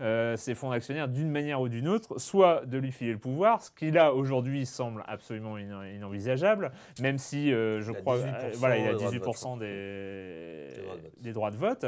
euh, 0.00 0.36
ses 0.36 0.54
fonds 0.54 0.70
d'actionnaires 0.70 1.08
d'une 1.08 1.30
manière 1.30 1.60
ou 1.60 1.68
d'une 1.68 1.88
autre, 1.88 2.18
soit 2.18 2.66
de 2.66 2.78
lui 2.78 2.90
filer 2.92 3.12
le 3.12 3.18
pouvoir, 3.18 3.62
ce 3.62 3.70
qui 3.70 3.90
là 3.90 4.12
aujourd'hui 4.12 4.66
semble 4.66 5.04
absolument 5.06 5.56
ina- 5.56 5.88
inenvisageable, 5.90 6.72
même 7.00 7.18
si 7.18 7.52
euh, 7.52 7.80
je 7.80 7.92
Il 7.92 7.98
crois, 7.98 8.18
18% 8.18 8.22
euh, 8.34 8.50
voilà, 8.56 8.76
il 8.78 8.86
a 8.88 8.92
des 8.92 8.98
droits 8.98 9.10
de 9.10 9.18
18% 9.18 9.58
des, 9.58 10.68
Des 11.20 11.32
droits 11.32 11.50
de 11.50 11.56
vote. 11.56 11.86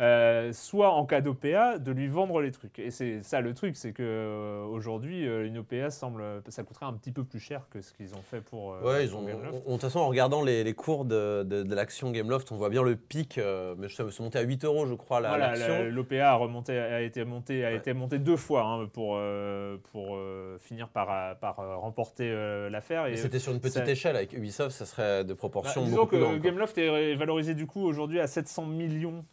euh, 0.00 0.52
soit 0.54 0.90
en 0.92 1.04
cas 1.04 1.20
d'OPA 1.20 1.78
de 1.78 1.92
lui 1.92 2.08
vendre 2.08 2.40
les 2.40 2.50
trucs. 2.50 2.78
Et 2.78 2.90
c'est 2.90 3.22
ça 3.22 3.42
le 3.42 3.52
truc, 3.52 3.76
c'est 3.76 3.92
que 3.92 4.02
euh, 4.02 4.64
aujourd'hui 4.64 5.28
euh, 5.28 5.46
une 5.46 5.58
OPA 5.58 5.90
semble, 5.90 6.24
ça 6.48 6.62
coûterait 6.62 6.86
un 6.86 6.94
petit 6.94 7.12
peu 7.12 7.24
plus 7.24 7.40
cher 7.40 7.66
que 7.70 7.82
ce 7.82 7.92
qu'ils 7.92 8.14
ont 8.14 8.22
fait 8.22 8.40
pour. 8.40 8.72
euh, 8.72 8.80
Ouais, 8.82 9.04
ils 9.04 9.14
ont. 9.14 9.22
De 9.22 9.30
toute 9.70 9.80
façon, 9.82 9.98
en 10.00 10.08
regardant 10.08 10.42
les, 10.42 10.64
les 10.64 10.72
cours 10.74 11.04
de, 11.04 11.42
de, 11.42 11.62
de 11.62 11.74
l'action 11.74 12.10
Gameloft, 12.10 12.50
on 12.52 12.56
voit 12.56 12.70
bien 12.70 12.82
le 12.82 12.96
pic. 12.96 13.36
euh, 13.36 13.74
mais 13.78 13.88
ça 13.90 14.10
se 14.10 14.22
monté 14.22 14.38
à 14.38 14.42
8 14.42 14.64
euros, 14.64 14.86
je 14.86 14.94
crois, 14.94 15.20
la- 15.20 15.28
Voilà, 15.28 15.82
l'OPA 15.90 16.30
a, 16.30 16.34
remonté, 16.36 16.78
a 16.78 17.02
été 17.02 17.20
a 17.50 17.70
Ouais. 17.70 17.76
été 17.76 17.92
monté 17.92 18.18
deux 18.18 18.36
fois 18.36 18.62
hein, 18.64 18.86
pour, 18.92 19.14
euh, 19.16 19.76
pour 19.92 20.16
euh, 20.16 20.56
finir 20.58 20.88
par, 20.88 21.36
par 21.38 21.58
euh, 21.60 21.76
remporter 21.76 22.30
euh, 22.30 22.70
l'affaire. 22.70 23.06
Et, 23.06 23.16
C'était 23.16 23.38
sur 23.38 23.52
une 23.52 23.60
petite 23.60 23.84
ça- 23.84 23.90
échelle. 23.90 24.16
Avec 24.16 24.32
Ubisoft, 24.32 24.70
ça 24.76 24.86
serait 24.86 25.24
de 25.24 25.32
bah, 25.32 25.38
proportions 25.38 25.84
disons 25.84 26.06
que 26.06 26.16
plus. 26.16 26.40
Gameloft 26.40 26.78
est 26.78 27.14
valorisé 27.16 27.54
du 27.54 27.66
coup 27.66 27.82
aujourd'hui 27.84 28.20
à 28.20 28.26
700 28.26 28.66
millions 28.66 29.24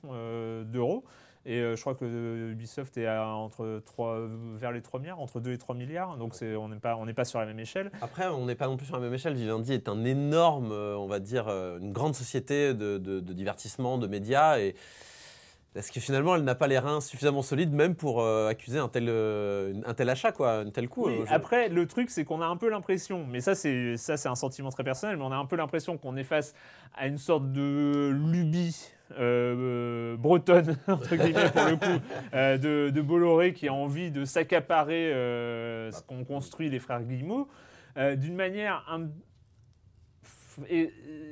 d'euros. 0.65 1.03
Et 1.45 1.57
je 1.61 1.79
crois 1.81 1.95
que 1.95 2.51
Ubisoft 2.51 2.97
est 2.97 3.07
à 3.07 3.25
entre 3.33 3.81
3, 3.85 4.27
vers 4.57 4.71
les 4.73 4.81
3 4.81 4.99
milliards, 4.99 5.19
entre 5.21 5.39
2 5.39 5.53
et 5.53 5.57
3 5.57 5.73
milliards. 5.73 6.17
Donc 6.17 6.35
c'est- 6.35 6.55
on 6.55 6.67
n'est 6.67 6.75
pas, 6.79 6.97
on 6.97 7.11
pas 7.13 7.23
sur 7.25 7.39
la 7.39 7.45
même 7.45 7.59
échelle. 7.59 7.91
Après, 8.01 8.27
on 8.27 8.45
n'est 8.45 8.55
pas 8.55 8.67
non 8.67 8.75
plus 8.77 8.85
sur 8.85 8.95
la 8.95 9.01
même 9.01 9.13
échelle. 9.13 9.33
Vivendi 9.35 9.73
est 9.73 9.87
un 9.87 10.03
énorme, 10.03 10.71
on 10.73 11.07
va 11.07 11.19
dire, 11.19 11.47
une 11.47 11.91
grande 11.93 12.13
société 12.13 12.73
de, 12.73 12.97
de- 12.97 13.19
de 13.21 13.33
divertissement, 13.33 13.97
de 13.97 14.05
médias. 14.07 14.59
Et 14.59 14.75
est-ce 15.75 15.91
que 15.91 15.99
finalement, 15.99 16.35
elle 16.35 16.43
n'a 16.43 16.55
pas 16.55 16.67
les 16.67 16.79
reins 16.79 16.99
suffisamment 16.99 17.41
solides 17.41 17.71
même 17.73 17.95
pour 17.95 18.21
euh, 18.21 18.47
accuser 18.47 18.79
un 18.79 18.87
tel, 18.89 19.05
euh, 19.07 19.73
un 19.85 19.93
tel 19.93 20.09
achat, 20.09 20.31
quoi, 20.31 20.59
un 20.59 20.69
tel 20.71 20.89
coup 20.89 21.05
Oui, 21.07 21.19
je- 21.27 21.33
Après, 21.33 21.69
le 21.69 21.85
truc, 21.87 22.09
c'est 22.09 22.23
qu'on 22.25 22.41
a 22.41 22.45
un 22.47 22.57
peu 22.57 22.69
l'impression, 22.69 23.25
mais 23.27 23.39
ça, 23.39 23.53
c'est 23.55 23.95
ça, 23.97 24.17
c'est 24.17 24.29
un 24.29 24.35
sentiment 24.35 24.69
très 24.69 24.83
personnel, 24.83 25.17
mais 25.17 25.23
on 25.23 25.31
a 25.31 25.35
un 25.37 25.45
peu 25.45 25.55
l'impression 25.55 25.97
qu'on 25.97 26.17
est 26.17 26.23
face 26.23 26.53
à 26.95 27.07
une 27.07 27.17
sorte 27.19 27.51
de 27.51 28.09
lubie. 28.11 28.91
euh, 29.17 30.15
bretonne 30.17 30.77
entre 30.87 31.15
guillemets 31.15 31.49
pour 31.49 31.65
le 31.65 31.77
coup 31.77 32.03
euh, 32.35 32.59
de, 32.59 32.91
de 32.91 33.01
Bolloré 33.01 33.53
qui 33.53 33.67
a 33.67 33.73
envie 33.73 34.11
de 34.11 34.23
s'accaparer 34.23 35.11
euh, 35.11 35.91
ce 35.91 36.03
qu'ont 36.03 36.23
construit 36.23 36.69
les 36.69 36.77
frères 36.77 37.01
Guillemot 37.01 37.47
d'une 38.17 38.35
manière 38.35 38.85
in- 38.87 39.09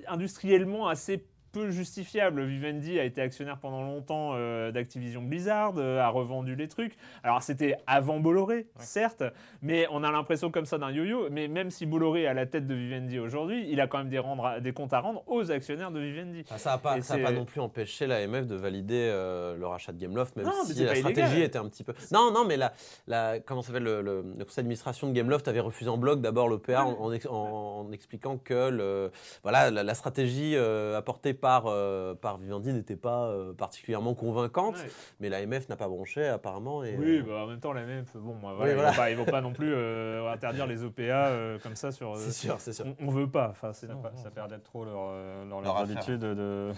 industriellement 0.07 0.87
assez 0.87 1.23
peu 1.51 1.69
justifiable. 1.69 2.43
Vivendi 2.45 2.99
a 2.99 3.03
été 3.03 3.21
actionnaire 3.21 3.57
pendant 3.57 3.81
longtemps 3.83 4.31
euh, 4.35 4.71
d'Activision 4.71 5.21
Blizzard, 5.21 5.73
euh, 5.77 5.99
a 5.99 6.09
revendu 6.09 6.55
les 6.55 6.67
trucs. 6.67 6.95
Alors 7.23 7.41
c'était 7.41 7.75
avant 7.87 8.19
Bolloré, 8.19 8.67
certes, 8.79 9.23
mais 9.61 9.87
on 9.91 10.03
a 10.03 10.11
l'impression 10.11 10.51
comme 10.51 10.65
ça 10.65 10.77
d'un 10.77 10.91
yo-yo. 10.91 11.27
Mais 11.31 11.47
même 11.47 11.69
si 11.71 11.85
Bolloré 11.85 12.23
est 12.23 12.27
à 12.27 12.33
la 12.33 12.45
tête 12.45 12.67
de 12.67 12.73
Vivendi 12.75 13.19
aujourd'hui, 13.19 13.67
il 13.69 13.79
a 13.81 13.87
quand 13.87 13.99
même 13.99 14.09
des, 14.09 14.19
rendre- 14.19 14.59
des 14.61 14.73
comptes 14.73 14.93
à 14.93 14.99
rendre 14.99 15.23
aux 15.27 15.51
actionnaires 15.51 15.91
de 15.91 15.99
Vivendi. 15.99 16.43
Ça 16.57 16.71
n'a 16.71 16.77
pas, 16.77 16.97
pas 16.99 17.31
non 17.31 17.45
plus 17.45 17.61
empêché 17.61 18.07
l'AMF 18.07 18.45
de 18.47 18.55
valider 18.55 19.09
euh, 19.11 19.55
le 19.57 19.67
rachat 19.67 19.91
de 19.91 19.97
Gameloft, 19.99 20.35
même 20.35 20.45
Non, 20.45 20.51
si 20.65 20.83
la 20.83 20.95
stratégie 20.95 21.27
illégal. 21.31 21.41
était 21.47 21.57
un 21.59 21.67
petit 21.69 21.83
peu. 21.83 21.93
Non, 22.11 22.31
non, 22.31 22.45
mais 22.45 22.57
la, 22.57 22.73
la, 23.07 23.39
comment 23.39 23.61
ça 23.61 23.67
s'appelle 23.67 23.83
le, 23.83 24.01
le- 24.01 24.23
le 24.37 24.43
conseil 24.45 24.57
d'administration 24.63 25.07
de 25.07 25.13
Gameloft 25.13 25.47
avait 25.47 25.59
refusé 25.59 25.89
en 25.89 25.97
bloc 25.97 26.21
d'abord 26.21 26.47
l'OPA 26.47 26.83
en, 26.83 26.91
en, 26.99 27.11
ex- 27.11 27.25
en- 27.27 27.85
en 27.87 27.91
expliquant 27.91 28.37
que 28.37 28.69
le, 28.69 29.11
voilà, 29.43 29.71
la, 29.71 29.83
la 29.83 29.93
stratégie 29.95 30.55
apportée 30.57 31.33
par, 31.39 31.63
euh, 31.67 32.13
par 32.15 32.37
Vivendi 32.37 32.73
n'était 32.73 32.95
pas 32.95 33.27
euh, 33.27 33.53
particulièrement 33.53 34.13
convaincante, 34.13 34.75
Ouais. 34.75 34.89
mais 35.19 35.29
l'AMF 35.29 35.69
n'a 35.69 35.75
pas 35.75 35.87
bronché 35.87 36.27
apparemment. 36.27 36.83
Et, 36.83 36.95
Oui, 36.97 37.17
euh, 37.19 37.23
bah, 37.23 37.43
en 37.43 37.47
même 37.47 37.59
temps, 37.59 37.73
la 37.73 37.85
même. 37.85 38.05
Bon, 38.15 38.35
bah, 38.35 38.49
Oui, 38.49 38.55
voilà, 38.55 38.73
voilà. 38.73 38.89
Ils, 38.89 38.91
vont 38.91 38.95
pas, 38.95 39.11
ils 39.11 39.17
vont 39.17 39.25
pas 39.25 39.41
non 39.41 39.53
plus 39.53 39.71
euh, 39.73 40.31
interdire 40.31 40.67
les 40.67 40.83
OPA 40.83 41.01
euh, 41.01 41.59
comme 41.59 41.75
ça 41.75 41.91
sur. 41.91 42.15
c'est 42.17 42.31
sûr, 42.31 42.55
c'est 42.59 42.73
sûr. 42.73 42.85
On, 42.99 43.07
on 43.07 43.11
veut 43.11 43.29
pas. 43.29 43.49
Enfin, 43.51 43.73
Ça, 43.73 43.87
ça 43.87 44.59
trop 44.63 44.85
leur, 44.85 45.11
leur, 45.45 45.61
Leur 45.61 45.77
habitude 45.77 46.19
de- 46.19 46.71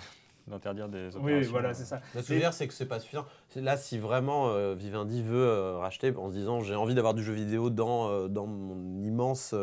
d'interdire 0.47 0.89
des 0.89 1.15
opérations. 1.15 1.21
Oui, 1.23 1.43
voilà, 1.43 1.73
c'est 1.73 1.85
ça. 1.85 2.01
Le 2.15 2.21
souvenir, 2.21 2.53
c'est 2.53 2.67
que 2.67 2.73
c'est 2.73 2.87
pas 2.87 2.99
suffisant. 2.99 3.25
Là, 3.55 3.77
si 3.77 3.97
vraiment 3.97 4.49
euh, 4.49 4.75
Vivendi 4.77 5.23
veut 5.23 5.43
euh, 5.47 5.77
racheter 5.77 6.13
en 6.15 6.29
se 6.29 6.33
disant 6.35 6.61
j'ai 6.61 6.75
envie 6.75 6.93
d'avoir 6.93 7.15
du 7.15 7.23
jeu 7.23 7.33
vidéo 7.33 7.71
dans, 7.71 8.09
euh, 8.09 8.27
dans 8.27 8.45
mon 8.45 9.01
immense, 9.03 9.55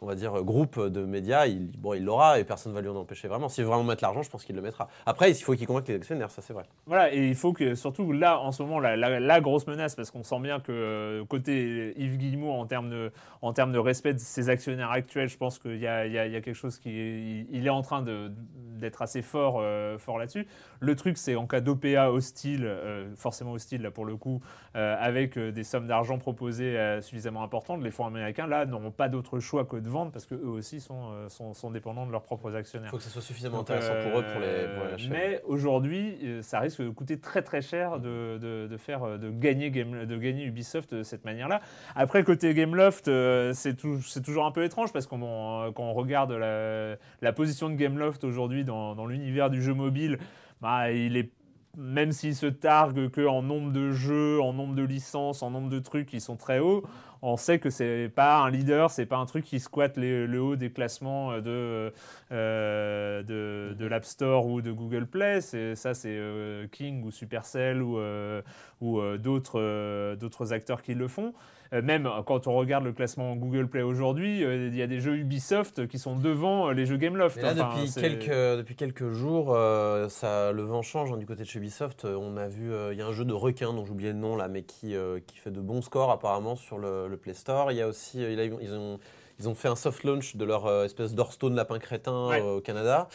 on 0.00 0.06
va 0.06 0.16
dire, 0.16 0.42
groupe 0.42 0.80
de 0.80 1.04
médias, 1.04 1.46
il 1.46 1.70
bon, 1.78 1.94
il 1.94 2.04
l'aura 2.04 2.40
et 2.40 2.44
personne 2.44 2.72
ne 2.72 2.74
va 2.76 2.82
lui 2.82 2.88
en 2.88 2.96
empêcher 2.96 3.28
vraiment. 3.28 3.48
S'il 3.48 3.62
veut 3.62 3.70
vraiment 3.70 3.84
mettre 3.84 4.02
l'argent, 4.02 4.22
je 4.22 4.30
pense 4.30 4.44
qu'il 4.44 4.56
le 4.56 4.62
mettra. 4.62 4.88
Après, 5.06 5.30
il 5.30 5.34
faut 5.36 5.54
qu'il 5.54 5.68
convainque 5.68 5.86
les 5.86 5.94
actionnaires, 5.94 6.32
ça 6.32 6.42
c'est 6.42 6.52
vrai. 6.52 6.64
Voilà, 6.86 7.14
et 7.14 7.28
il 7.28 7.36
faut 7.36 7.52
que, 7.52 7.76
surtout 7.76 8.10
là, 8.10 8.40
en 8.40 8.50
ce 8.50 8.62
moment, 8.64 8.80
la, 8.80 8.96
la- 8.96 9.40
grosse 9.40 9.66
menace, 9.68 9.94
parce 9.94 10.10
qu'on 10.10 10.24
sent 10.24 10.40
bien 10.40 10.58
que 10.58 11.22
côté 11.28 11.94
Yves 11.96 12.16
Guillemot, 12.16 12.50
en 12.50 12.66
termes 12.66 12.90
de, 12.90 13.12
en 13.40 13.52
termes 13.52 13.72
de 13.72 13.78
respect 13.78 14.14
de 14.14 14.18
ses 14.18 14.48
actionnaires 14.48 14.90
actuels, 14.90 15.28
je 15.28 15.36
pense 15.36 15.60
qu'il 15.60 15.76
y 15.76 15.82
y 15.82 15.86
a- 15.86 16.40
quelque 16.40 16.54
chose 16.54 16.78
qui 16.78 16.90
est, 16.90 17.46
il- 17.52 17.66
est 17.66 17.70
en 17.70 17.82
train 17.82 18.02
d'être 18.02 19.00
assez 19.02 19.22
fort, 19.22 19.62
fort 19.98 20.18
là-dessus. 20.18 20.46
Le 20.80 20.96
truc, 20.96 21.16
c'est 21.18 21.36
en 21.36 21.46
cas 21.46 21.60
d'OPA 21.60 22.10
hostile, 22.10 22.68
forcément 23.16 23.52
hostile 23.52 23.82
là 23.82 23.90
pour 23.90 24.04
le 24.04 24.16
coup, 24.16 24.40
euh, 24.76 24.96
avec 24.98 25.36
euh, 25.36 25.52
des 25.52 25.64
sommes 25.64 25.86
d'argent 25.86 26.18
proposées 26.18 26.76
euh, 26.78 27.00
suffisamment 27.00 27.42
importantes, 27.42 27.82
les 27.82 27.90
fonds 27.90 28.06
américains 28.06 28.46
là 28.46 28.66
n'auront 28.66 28.90
pas 28.90 29.08
d'autre 29.08 29.38
choix 29.40 29.64
que 29.64 29.76
de 29.76 29.88
vendre 29.88 30.12
parce 30.12 30.26
que 30.26 30.34
eux 30.34 30.48
aussi 30.48 30.80
sont, 30.80 31.10
sont, 31.28 31.54
sont 31.54 31.70
dépendants 31.70 32.06
de 32.06 32.12
leurs 32.12 32.22
propres 32.22 32.50
Il 32.50 32.56
actionnaires. 32.56 32.90
faut 32.90 32.96
que 32.98 33.02
ça 33.02 33.10
soit 33.10 33.22
suffisamment 33.22 33.58
Donc, 33.58 33.70
intéressant 33.70 33.94
pour 34.08 34.18
eux 34.20 34.24
pour 34.32 34.40
les, 34.40 34.74
pour 34.76 34.96
les. 34.96 35.08
Mais 35.08 35.40
aujourd'hui, 35.46 36.38
ça 36.42 36.60
risque 36.60 36.82
de 36.82 36.88
coûter 36.90 37.18
très 37.20 37.42
très 37.42 37.62
cher 37.62 38.00
de, 38.00 38.38
de, 38.38 38.66
de 38.66 38.76
faire, 38.76 39.18
de, 39.18 39.30
gagner 39.30 39.70
Game, 39.70 40.04
de 40.06 40.16
gagner 40.16 40.44
Ubisoft 40.44 40.94
de 40.94 41.02
cette 41.02 41.24
manière-là. 41.24 41.60
Après, 41.94 42.24
côté 42.24 42.52
Gameloft, 42.54 43.06
c'est 43.52 43.76
tou- 43.76 44.00
c'est 44.02 44.22
toujours 44.22 44.46
un 44.46 44.52
peu 44.52 44.64
étrange 44.64 44.92
parce 44.92 45.06
qu'on 45.06 45.72
quand 45.74 45.82
on 45.84 45.92
regarde 45.94 46.32
la, 46.32 46.96
la 47.20 47.32
position 47.32 47.68
de 47.70 47.74
Gameloft 47.74 48.24
aujourd'hui 48.24 48.64
dans, 48.64 48.94
dans 48.94 49.06
l'univers 49.06 49.50
du 49.50 49.62
jeu 49.62 49.74
mobile, 49.74 50.18
bah, 50.60 50.90
il 50.92 51.16
est 51.16 51.30
même 51.76 52.12
s'il 52.12 52.34
se 52.36 52.46
targue 52.46 53.10
qu'en 53.10 53.42
nombre 53.42 53.72
de 53.72 53.92
jeux, 53.92 54.40
en 54.40 54.52
nombre 54.52 54.74
de 54.74 54.82
licences, 54.82 55.42
en 55.42 55.50
nombre 55.50 55.70
de 55.70 55.78
trucs, 55.78 56.12
ils 56.12 56.20
sont 56.20 56.36
très 56.36 56.58
hauts, 56.58 56.82
on 57.22 57.36
sait 57.36 57.58
que 57.58 57.70
c'est 57.70 58.10
pas 58.14 58.38
un 58.42 58.50
leader, 58.50 58.90
c'est 58.90 59.06
pas 59.06 59.16
un 59.16 59.26
truc 59.26 59.44
qui 59.44 59.60
squatte 59.60 59.96
les- 59.96 60.26
le 60.26 60.40
haut 60.42 60.56
des 60.56 60.70
classements 60.70 61.38
de, 61.40 61.92
euh, 62.32 63.22
de, 63.22 63.74
de 63.74 63.86
l'App 63.86 64.04
Store 64.04 64.46
ou 64.46 64.60
de 64.60 64.72
Google 64.72 65.06
Play. 65.06 65.40
Ça, 65.40 65.94
c'est 65.94 66.08
euh, 66.08 66.66
King 66.72 67.04
ou 67.04 67.10
Supercell 67.10 67.80
ou, 67.80 67.98
euh, 67.98 68.42
ou 68.80 68.98
euh, 69.00 69.18
euh, 69.54 70.16
d'autres 70.16 70.52
acteurs 70.52 70.82
qui 70.82 70.94
le 70.94 71.08
font. 71.08 71.32
Euh, 71.72 71.80
même 71.80 72.08
quand 72.26 72.46
on 72.46 72.54
regarde 72.54 72.84
le 72.84 72.92
classement 72.92 73.34
Google 73.34 73.66
Play 73.66 73.82
aujourd'hui, 73.82 74.44
euh, 74.44 74.68
il 74.68 74.76
y 74.76 74.82
a 74.82 74.86
des 74.86 75.00
jeux 75.00 75.16
Ubisoft 75.16 75.86
qui 75.86 75.98
sont 75.98 76.16
devant 76.16 76.68
euh, 76.68 76.72
les 76.72 76.84
jeux 76.84 76.96
Gameloft. 76.98 77.40
Là, 77.40 77.52
Enfin, 77.52 77.74
depuis, 77.82 77.92
quelques, 77.94 78.28
depuis 78.58 78.76
quelques 78.76 79.10
jours, 79.10 79.54
euh, 79.54 80.08
ça, 80.10 80.52
le 80.52 80.62
vent 80.62 80.82
change 80.82 81.12
hein, 81.12 81.16
du 81.16 81.24
côté 81.26 81.44
de 81.44 81.48
chez 81.48 81.58
Ubisoft. 81.58 82.04
Euh, 82.04 82.16
On 82.20 82.36
a 82.36 82.48
vu, 82.48 82.70
euh, 82.72 82.92
il 82.92 82.98
y 82.98 83.02
a 83.02 83.06
un 83.06 83.12
jeu 83.12 83.24
de 83.24 83.32
requin 83.32 83.72
dont 83.72 83.84
j'oubliais 83.86 84.12
le 84.12 84.18
nom 84.18 84.36
là, 84.36 84.48
mais 84.48 84.62
qui, 84.64 84.94
euh, 84.94 85.18
qui 85.26 85.38
fait 85.38 85.50
de 85.50 85.60
bons 85.60 85.80
scores 85.82 86.10
apparemment 86.10 86.56
sur 86.56 86.76
le, 86.78 87.08
le 87.08 87.16
Play 87.16 87.34
Store. 87.34 87.72
Il 87.72 87.78
y 87.78 87.82
a 87.82 87.88
aussi, 87.88 88.22
euh, 88.22 88.30
il 88.32 88.38
a- 88.40 88.44
ils, 88.44 88.74
ont, 88.74 88.98
ils 89.38 89.48
ont 89.48 89.54
fait 89.54 89.68
un 89.68 89.76
soft 89.76 90.04
launch 90.04 90.36
de 90.36 90.44
leur 90.44 90.66
euh, 90.66 90.84
espèce 90.84 91.14
d'Hearthstone 91.14 91.54
lapin 91.54 91.78
crétin 91.78 92.28
Ouais. 92.28 92.40
euh, 92.42 92.56
au 92.56 92.60
Canada. 92.60 93.08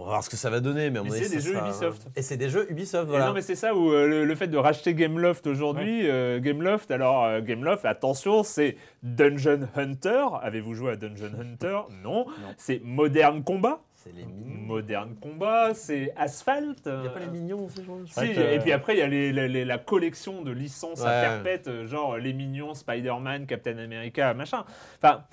On 0.00 0.04
va 0.04 0.08
voir 0.12 0.24
ce 0.24 0.30
que 0.30 0.36
ça 0.36 0.48
va 0.50 0.60
donner, 0.60 0.88
mais 0.90 0.98
à 0.98 1.02
c'est 1.10 1.28
des 1.28 1.40
jeux 1.40 1.52
sera- 1.52 1.68
Ubisoft. 1.68 2.06
Et 2.16 2.22
c'est 2.22 2.36
des 2.36 2.48
jeux 2.48 2.66
Ubisoft, 2.70 3.04
Et 3.06 3.10
voilà. 3.10 3.26
Non, 3.26 3.32
mais 3.34 3.42
c'est 3.42 3.54
ça 3.54 3.74
où 3.74 3.92
euh, 3.92 4.06
le, 4.06 4.24
le 4.24 4.34
fait 4.34 4.48
de 4.48 4.56
racheter 4.56 4.94
Gameloft 4.94 5.46
aujourd'hui, 5.46 6.08
euh, 6.10 6.40
Gameloft, 6.40 6.90
alors 6.90 7.24
euh, 7.24 7.40
Gameloft, 7.42 7.84
attention, 7.84 8.42
c'est 8.42 8.76
Dungeon 9.02 9.68
Hunter. 9.76 10.24
Avez-vous 10.42 10.74
joué 10.74 10.92
à 10.92 10.96
Dungeon 10.96 11.32
Hunter? 11.38 11.80
Non. 12.02 12.26
C'est 12.56 12.80
Modern 12.82 13.42
Combat. 13.44 13.80
C'est 13.94 14.14
les 14.14 14.24
mignons. 14.24 14.60
Modern 14.66 15.14
Combat, 15.16 15.74
c'est 15.74 16.14
Asphalt. 16.16 16.78
Il 16.86 17.00
n'y 17.02 17.06
a 17.06 17.10
pas 17.10 17.20
les 17.20 17.26
mignons 17.26 17.66
aussi, 17.66 17.82
je 17.84 18.12
Si, 18.12 18.32
que- 18.32 18.40
et 18.54 18.58
puis 18.58 18.72
après, 18.72 18.94
il 18.94 18.98
y 19.00 19.02
a 19.02 19.06
les- 19.06 19.30
les- 19.32 19.48
les- 19.48 19.64
la 19.66 19.76
collection 19.76 20.40
de 20.40 20.50
licences 20.52 21.02
à 21.04 21.06
Ouais. 21.08 21.20
perpète, 21.20 21.68
euh, 21.68 21.86
genre 21.86 22.16
Les 22.16 22.32
Mignons, 22.32 22.72
Spider-Man, 22.72 23.44
Captain 23.46 23.76
America, 23.76 24.32
machin. 24.32 24.64
Enfin, 25.02 25.24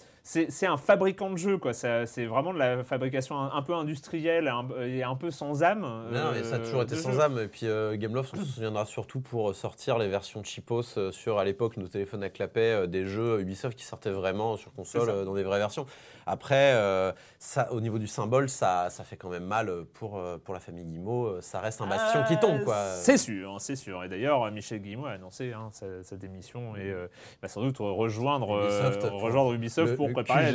c'est 0.50 0.68
un 0.68 0.76
fabricant 0.76 1.30
de 1.30 1.38
jeux, 1.38 1.58
quoi. 1.58 1.72
C'est 1.74 2.26
vraiment 2.26 2.54
de 2.54 2.60
la 2.60 2.84
fabrication 2.84 3.40
un, 3.40 3.52
un 3.54 3.62
peu 3.62 3.74
industrielle 3.74 4.50
un, 4.50 4.68
et 4.86 5.02
un 5.04 5.16
peu 5.16 5.32
sans 5.32 5.64
âme. 5.64 5.82
Non, 6.12 6.32
mais 6.34 6.44
ça 6.44 6.56
a 6.56 6.60
euh, 6.60 6.64
toujours 6.66 6.82
été 6.82 6.96
sans 6.98 7.14
jeu. 7.14 7.20
âme. 7.22 7.40
Et 7.40 7.48
puis 7.48 7.66
euh, 7.66 7.96
Gameloft, 7.96 8.34
on 8.38 8.42
se 8.42 8.52
souviendra 8.52 8.86
surtout 8.86 9.22
pour 9.22 9.56
sortir 9.56 9.98
les 9.98 10.10
versions 10.10 10.44
cheapos 10.44 10.82
euh, 10.98 11.12
sur, 11.12 11.40
à 11.40 11.46
l'époque, 11.46 11.78
nos 11.78 11.88
téléphones 11.88 12.24
à 12.24 12.30
clapet, 12.30 12.60
euh, 12.74 12.88
des 12.88 13.06
jeux 13.06 13.40
Ubisoft 13.40 13.78
qui 13.78 13.86
sortaient 13.86 14.12
vraiment 14.12 14.58
sur 14.58 14.74
console 14.74 15.24
dans 15.24 15.34
des 15.34 15.44
vraies 15.44 15.60
versions. 15.60 15.86
Après, 16.26 16.74
euh, 16.74 17.14
ça, 17.40 17.72
au 17.72 17.80
niveau 17.80 17.98
du 17.98 18.08
symbole, 18.08 18.50
ça, 18.50 18.90
ça 18.90 19.06
fait 19.06 19.16
quand 19.16 19.30
même 19.30 19.46
mal 19.46 19.72
pour, 19.94 20.22
pour 20.44 20.54
la 20.54 20.60
famille 20.60 20.84
Guillemot. 20.84 21.28
Euh, 21.28 21.42
Ça 21.42 21.62
reste 21.62 21.80
un 21.80 21.88
bastion 21.88 22.24
qui 22.28 22.38
tombe, 22.38 22.66
quoi. 22.66 22.84
C'est 22.96 23.18
sûr, 23.18 23.56
c'est 23.60 23.78
sûr. 23.78 24.04
Et 24.04 24.10
d'ailleurs, 24.10 24.52
Michel 24.52 24.80
Guillemot 24.82 25.06
a 25.06 25.12
annoncé 25.12 25.54
hein, 25.54 25.70
sa, 25.72 26.04
sa 26.04 26.18
démission 26.18 26.76
et 26.76 26.94
va 27.42 27.48
sans 27.48 27.62
doute 27.62 27.78
rejoindre 27.80 28.62
Ubisoft 28.62 29.08
pour- 29.10 29.22
rejoindre 29.22 29.54
Ubisoft 29.54 29.92
le- 29.92 29.96
pour 29.96 30.08
le 30.10 30.14
la 30.24 30.52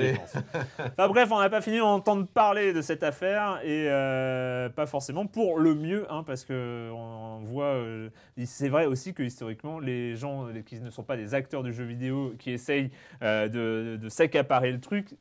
enfin 0.99 1.09
bref, 1.09 1.29
on 1.31 1.39
n'a 1.41 1.51
pas 1.51 1.61
fini 1.61 1.79
d'entendre 1.79 2.27
parler 2.27 2.73
de 2.73 2.83
cette 2.83 3.03
affaire 3.03 3.61
et 3.65 3.87
euh, 3.89 4.69
pas 4.69 4.87
forcément 4.87 5.27
pour 5.27 5.59
le 5.59 5.75
mieux, 5.75 6.07
hein, 6.11 6.23
parce 6.27 6.45
que 6.45 6.91
on, 6.93 7.39
on 7.41 7.45
voit. 7.45 7.65
euh, 7.75 8.09
c'est 8.45 8.69
vrai 8.69 8.87
aussi 8.87 9.15
que 9.15 9.23
historiquement, 9.23 9.79
les 9.79 10.17
gens 10.17 10.47
les- 10.47 10.63
qui 10.63 10.81
ne 10.81 10.91
sont 10.91 11.03
pas 11.03 11.17
des 11.17 11.35
acteurs 11.35 11.63
du 11.63 11.73
jeu 11.73 11.85
vidéo 11.85 12.35
qui 12.39 12.51
essayent 12.51 12.91
euh, 13.23 13.49
de, 13.49 13.97
de 13.97 14.09
s'accaparer 14.09 14.73
le 14.73 14.81
truc, 14.81 15.15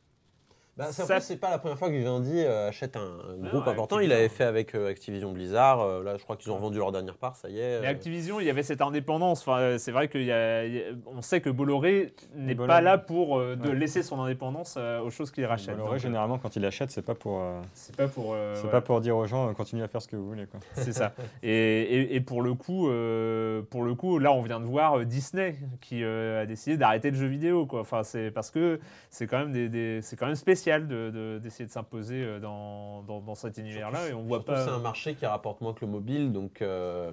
Bah, 0.81 0.87
c'est 0.91 1.03
Ça- 1.05 1.19
c'est 1.19 1.37
pas 1.37 1.49
la 1.51 1.59
première 1.59 1.77
fois 1.77 1.89
que 1.89 1.93
Vivendi 1.93 2.33
euh, 2.43 2.69
achète 2.69 2.95
un, 2.95 2.99
un 3.01 3.05
Ah, 3.43 3.49
groupe 3.49 3.65
ouais, 3.65 3.71
important. 3.71 3.95
Activision. 3.97 4.01
Il 4.01 4.11
avait 4.13 4.29
fait 4.29 4.43
avec 4.43 4.73
euh, 4.75 4.89
Activision 4.89 5.31
Blizzard. 5.31 5.81
Euh, 5.81 6.03
là, 6.03 6.17
je 6.17 6.23
crois 6.23 6.35
qu'ils 6.37 6.51
ont 6.51 6.55
revendu 6.55 6.77
leur 6.79 6.91
dernière 6.91 7.17
part, 7.17 7.35
ça 7.35 7.49
y 7.49 7.59
est. 7.59 7.81
Mais 7.81 7.87
euh. 7.87 7.91
Activision, 7.91 8.39
il 8.39 8.47
y 8.47 8.49
avait 8.49 8.63
cette 8.63 8.81
indépendance. 8.81 9.41
Enfin, 9.41 9.77
c'est 9.77 9.91
vrai 9.91 10.07
qu'il 10.07 10.23
y 10.23 10.31
a, 10.31 10.65
il 10.65 10.73
y 10.75 10.79
a- 10.79 10.83
on 11.05 11.21
sait 11.21 11.39
que 11.41 11.49
Bolloré 11.49 12.13
n'est 12.35 12.55
Bolloré. 12.55 12.67
pas 12.67 12.81
là 12.81 12.97
pour 12.97 13.37
euh, 13.39 13.55
de 13.55 13.69
Ouais. 13.69 13.75
laisser 13.75 14.01
son 14.03 14.19
indépendance 14.21 14.75
euh, 14.77 15.01
aux 15.01 15.09
choses 15.11 15.29
qu'il 15.31 15.45
rachète. 15.45 15.75
Bolloré, 15.75 15.91
Donc, 15.91 15.99
généralement, 15.99 16.37
quand 16.39 16.55
il 16.55 16.65
achète, 16.65 16.89
c'est 16.91 17.01
pas 17.05 17.15
pour, 17.15 17.39
euh, 17.41 17.61
c'est 17.73 17.95
pas 17.95 18.07
pour. 18.07 18.33
euh, 18.33 18.55
c'est 18.55 18.65
ouais, 18.65 18.71
pas 18.71 18.81
pour 18.81 19.01
dire 19.01 19.15
aux 19.17 19.27
gens, 19.27 19.49
euh, 19.49 19.53
continuez 19.53 19.83
à 19.83 19.87
faire 19.87 20.01
ce 20.01 20.07
que 20.07 20.15
vous 20.15 20.27
voulez. 20.27 20.45
Quoi. 20.47 20.59
C'est 20.73 20.93
ça. 20.93 21.13
Et, 21.43 21.49
et- 21.51 22.15
et 22.15 22.21
pour 22.21 22.41
le 22.41 22.53
coup, 22.55 22.89
euh, 22.89 23.61
pour 23.69 23.83
le 23.83 23.93
coup, 23.93 24.17
là, 24.19 24.31
on 24.31 24.41
vient 24.41 24.59
de 24.59 24.65
voir 24.65 24.99
euh, 24.99 25.05
Disney 25.05 25.55
qui 25.81 26.03
euh, 26.03 26.41
a 26.41 26.45
décidé 26.45 26.77
d'arrêter 26.77 27.11
le 27.11 27.17
jeu 27.17 27.27
vidéo. 27.27 27.65
Quoi. 27.65 27.81
Enfin, 27.81 28.03
c'est 28.03 28.31
parce 28.31 28.49
que 28.51 28.79
c'est 29.09 29.27
quand 29.27 29.39
même 29.39 29.51
des, 29.51 29.69
des- 29.69 30.01
c'est 30.01 30.15
quand 30.15 30.25
même 30.25 30.35
spécial 30.35 30.70
de- 30.79 31.09
de- 31.11 31.39
d'essayer 31.39 31.65
de, 31.65 31.71
s'imposer 31.71 32.23
euh, 32.23 32.39
dans, 32.39 33.01
dans, 33.03 33.19
dans 33.19 33.35
cet 33.35 33.57
univers-là 33.57 34.09
et 34.09 34.13
on 34.13 34.21
voit 34.23 34.43
pas. 34.45 34.63
C'est 34.65 34.71
un 34.71 34.79
marché 34.79 35.15
qui 35.15 35.25
rapporte 35.25 35.61
moins 35.61 35.73
que 35.73 35.83
le 35.85 35.91
mobile, 35.91 36.31
donc 36.31 36.61
euh, 36.61 37.11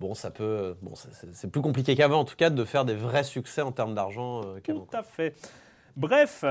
bon, 0.00 0.14
ça 0.14 0.30
peut. 0.30 0.76
Bon, 0.82 0.92
c'est- 0.94 1.50
plus 1.50 1.60
compliqué 1.62 1.94
qu'avant, 1.96 2.20
en 2.20 2.24
tout 2.24 2.36
cas, 2.36 2.50
de 2.50 2.64
faire 2.64 2.84
des 2.84 2.94
vrais 2.94 3.24
succès 3.24 3.62
en 3.62 3.72
termes 3.72 3.94
d'argent 3.94 4.42
euh, 4.44 4.60
qu'avant. 4.62 4.86
Tout 4.90 4.96
à 4.96 5.02
fait. 5.02 5.34
Bref, 5.96 6.44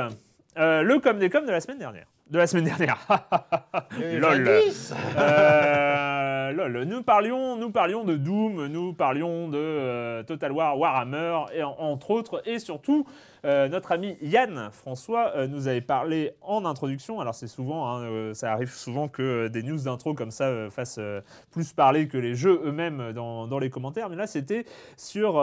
euh, 0.58 0.82
le 0.82 1.00
comme 1.00 1.20
des 1.20 1.30
coms 1.30 1.46
de 1.46 1.52
la 1.52 1.62
semaine 1.62 1.80
dernière. 1.80 2.08
De 2.30 2.38
la 2.40 2.48
semaine 2.48 2.66
dernière. 2.66 2.98
Lol. 4.00 4.44
Lol. 6.56 6.84
Nous 6.86 7.04
parlions, 7.04 7.56
nous 7.58 7.72
parlions 7.72 8.04
de 8.04 8.16
Doom, 8.16 8.68
nous 8.68 8.94
parlions 8.94 9.48
de 9.50 10.24
Total 10.24 10.52
War, 10.52 10.78
Warhammer, 10.78 11.46
et 11.54 11.64
en- 11.64 11.76
entre 11.80 12.12
autres, 12.12 12.42
et 12.46 12.60
surtout, 12.60 13.06
euh, 13.46 13.68
notre 13.68 13.92
ami 13.92 14.18
Yann 14.22 14.70
François 14.72 15.32
euh, 15.36 15.48
nous 15.48 15.68
avait 15.68 15.82
parlé 15.82 16.32
en 16.42 16.66
introduction. 16.66 17.20
Alors 17.20 17.36
c'est 17.36 17.48
souvent, 17.48 17.88
hein, 17.90 18.02
euh, 18.04 18.34
ça 18.34 18.52
arrive 18.52 18.72
souvent 18.72 19.08
que 19.08 19.48
des 19.48 19.64
news 19.64 19.80
d'intro 19.84 20.14
comme 20.14 20.32
ça 20.32 20.70
fassent 20.70 21.00
plus 21.52 21.74
parler 21.74 22.08
que 22.08 22.18
les 22.18 22.36
jeux 22.36 22.62
eux-mêmes 22.66 23.12
dans, 23.14 23.48
dans 23.48 23.60
les 23.60 23.70
commentaires. 23.70 24.10
Mais 24.10 24.16
là, 24.16 24.28
c'était 24.28 24.66
sur 24.96 25.38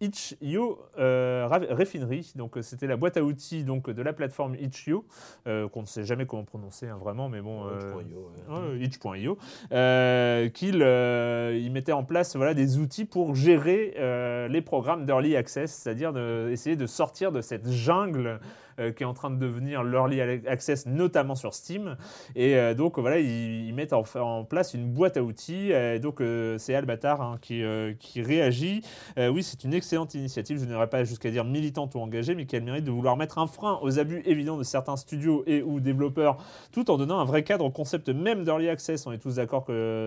Itch.io 0.00 0.78
euh, 0.98 1.46
Refinery. 1.70 2.32
Donc 2.36 2.58
c'était 2.62 2.86
la 2.86 2.96
boîte 2.96 3.16
à 3.16 3.22
outils 3.22 3.64
donc 3.64 3.88
de 3.90 4.02
la 4.02 4.12
plateforme 4.12 4.54
Itch.io 4.56 5.04
euh, 5.46 5.68
qu'on 5.68 5.82
ne 5.82 5.86
sait 5.86 6.04
jamais 6.04 6.26
comment 6.26 6.44
prononcer 6.44 6.88
hein, 6.88 6.98
vraiment, 7.00 7.28
mais 7.28 7.40
bon. 7.40 7.64
euh, 7.66 8.78
Itch.io, 8.80 9.38
ouais. 9.70 10.50
Qu'il 10.52 10.74
il 11.64 11.72
mettait 11.72 11.92
en 11.92 12.04
place 12.04 12.36
voilà, 12.36 12.54
des 12.54 12.78
outils 12.78 13.04
pour 13.04 13.34
gérer 13.34 13.94
les 14.50 14.60
programmes 14.62 15.06
d'early 15.06 15.36
access, 15.36 15.72
c'est-à-dire 15.72 16.12
de- 16.12 16.43
essayer 16.50 16.76
de 16.76 16.86
sortir 16.86 17.32
de 17.32 17.40
cette 17.40 17.70
jungle 17.70 18.40
qui 18.76 19.02
est 19.02 19.06
en 19.06 19.14
train 19.14 19.30
de 19.30 19.36
devenir 19.36 19.82
l'early 19.82 20.20
access, 20.46 20.86
notamment 20.86 21.34
sur 21.34 21.54
Steam. 21.54 21.96
Et 22.34 22.56
euh, 22.56 22.74
donc 22.74 22.98
voilà, 22.98 23.18
ils, 23.18 23.72
mettent 23.74 23.92
en, 23.92 24.44
place 24.44 24.74
une 24.74 24.86
boîte 24.86 25.16
à 25.16 25.22
outils. 25.22 25.72
Euh, 25.72 25.98
donc 25.98 26.20
euh, 26.20 26.58
c'est 26.58 26.74
Albatar 26.74 27.20
hein, 27.20 27.38
qui, 27.40 27.62
euh, 27.62 27.92
qui 27.98 28.22
réagit. 28.22 28.82
Euh, 29.18 29.28
oui, 29.28 29.42
c'est 29.42 29.64
une 29.64 29.74
excellente 29.74 30.14
initiative. 30.14 30.58
Je 30.58 30.64
n'irai 30.64 30.88
pas 30.88 31.04
jusqu'à 31.04 31.30
dire 31.30 31.44
militante 31.44 31.94
ou 31.94 32.00
engagée, 32.00 32.34
mais 32.34 32.46
qui 32.46 32.56
a 32.56 32.58
le 32.58 32.64
mérite 32.64 32.84
de 32.84 32.90
vouloir 32.90 33.16
mettre 33.16 33.38
un 33.38 33.46
frein 33.46 33.78
aux 33.82 33.98
abus 33.98 34.22
évidents 34.24 34.56
de 34.56 34.62
certains 34.62 34.96
studios 34.96 35.44
et 35.46 35.62
ou 35.62 35.80
développeurs 35.80 36.36
tout 36.72 36.90
en 36.90 36.96
donnant 36.96 37.18
un 37.18 37.24
vrai 37.24 37.44
cadre 37.44 37.64
au 37.64 37.70
concept 37.70 38.08
même 38.08 38.44
d'early 38.44 38.68
access. 38.68 39.06
On 39.06 39.12
est 39.12 39.18
tous 39.18 39.36
d'accord 39.36 39.64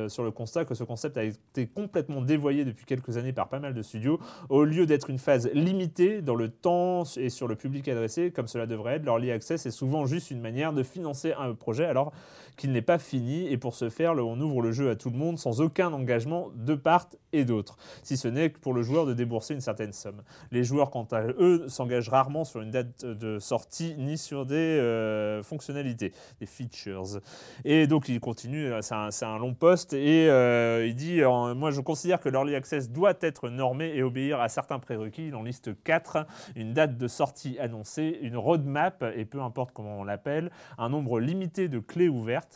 sur 0.09 0.23
le 0.23 0.31
constat 0.31 0.65
que 0.65 0.75
ce 0.75 0.83
concept 0.83 1.17
a 1.17 1.23
été 1.23 1.67
complètement 1.67 2.21
dévoyé 2.21 2.65
depuis 2.65 2.85
quelques 2.85 3.17
années 3.17 3.33
par 3.33 3.49
pas 3.49 3.59
mal 3.59 3.73
de 3.73 3.81
studios. 3.81 4.19
Au 4.49 4.63
lieu 4.63 4.85
d'être 4.85 5.09
une 5.09 5.19
phase 5.19 5.49
limitée 5.53 6.21
dans 6.21 6.35
le 6.35 6.49
temps 6.49 7.03
et 7.17 7.29
sur 7.29 7.47
le 7.47 7.55
public 7.55 7.87
adressé, 7.87 8.31
comme 8.31 8.47
cela 8.57 8.65
devrait 8.65 8.95
être, 8.95 9.03
l'early 9.03 9.29
access 9.31 9.67
est 9.67 9.71
souvent 9.71 10.07
juste 10.07 10.31
une 10.31 10.41
manière 10.41 10.73
de 10.73 10.81
financer 10.81 11.33
un 11.37 11.53
projet. 11.53 11.85
Alors 11.85 12.11
qu'il 12.57 12.71
n'est 12.71 12.81
pas 12.81 12.97
fini. 12.97 13.47
Et 13.47 13.57
pour 13.57 13.75
ce 13.75 13.89
faire, 13.89 14.13
on 14.13 14.39
ouvre 14.41 14.61
le 14.61 14.71
jeu 14.71 14.89
à 14.89 14.95
tout 14.95 15.09
le 15.09 15.17
monde 15.17 15.37
sans 15.37 15.61
aucun 15.61 15.93
engagement 15.93 16.49
de 16.55 16.75
part 16.75 17.07
et 17.33 17.45
d'autre, 17.45 17.77
si 18.03 18.17
ce 18.17 18.27
n'est 18.27 18.49
que 18.49 18.59
pour 18.59 18.73
le 18.73 18.81
joueur 18.81 19.05
de 19.05 19.13
débourser 19.13 19.53
une 19.53 19.61
certaine 19.61 19.93
somme. 19.93 20.23
Les 20.51 20.63
joueurs, 20.63 20.89
quant 20.89 21.07
à 21.11 21.23
eux, 21.23 21.65
s'engagent 21.67 22.09
rarement 22.09 22.43
sur 22.43 22.61
une 22.61 22.71
date 22.71 23.05
de 23.05 23.39
sortie 23.39 23.95
ni 23.97 24.17
sur 24.17 24.45
des 24.45 24.55
euh, 24.55 25.43
fonctionnalités, 25.43 26.13
des 26.39 26.45
features. 26.45 27.19
Et 27.65 27.87
donc 27.87 28.09
il 28.09 28.19
continue, 28.19 28.71
c'est 28.81 28.95
un, 28.95 29.11
c'est 29.11 29.25
un 29.25 29.37
long 29.37 29.53
post, 29.53 29.93
et 29.93 30.29
euh, 30.29 30.87
il 30.87 30.95
dit 30.95 31.21
euh, 31.21 31.53
Moi 31.53 31.71
je 31.71 31.81
considère 31.81 32.19
que 32.19 32.29
l'early 32.29 32.55
access 32.55 32.89
doit 32.89 33.13
être 33.21 33.49
normé 33.49 33.95
et 33.95 34.03
obéir 34.03 34.39
à 34.39 34.49
certains 34.49 34.79
prérequis. 34.79 35.27
Il 35.27 35.35
en 35.35 35.43
liste 35.43 35.71
4 35.83 36.25
une 36.55 36.73
date 36.73 36.97
de 36.97 37.07
sortie 37.07 37.59
annoncée, 37.59 38.17
une 38.21 38.37
roadmap, 38.37 39.03
et 39.15 39.25
peu 39.25 39.41
importe 39.41 39.71
comment 39.73 39.99
on 39.99 40.03
l'appelle, 40.03 40.51
un 40.77 40.89
nombre 40.89 41.19
limité 41.19 41.67
de 41.67 41.79
clés 41.79 42.09
ouvertes. 42.09 42.46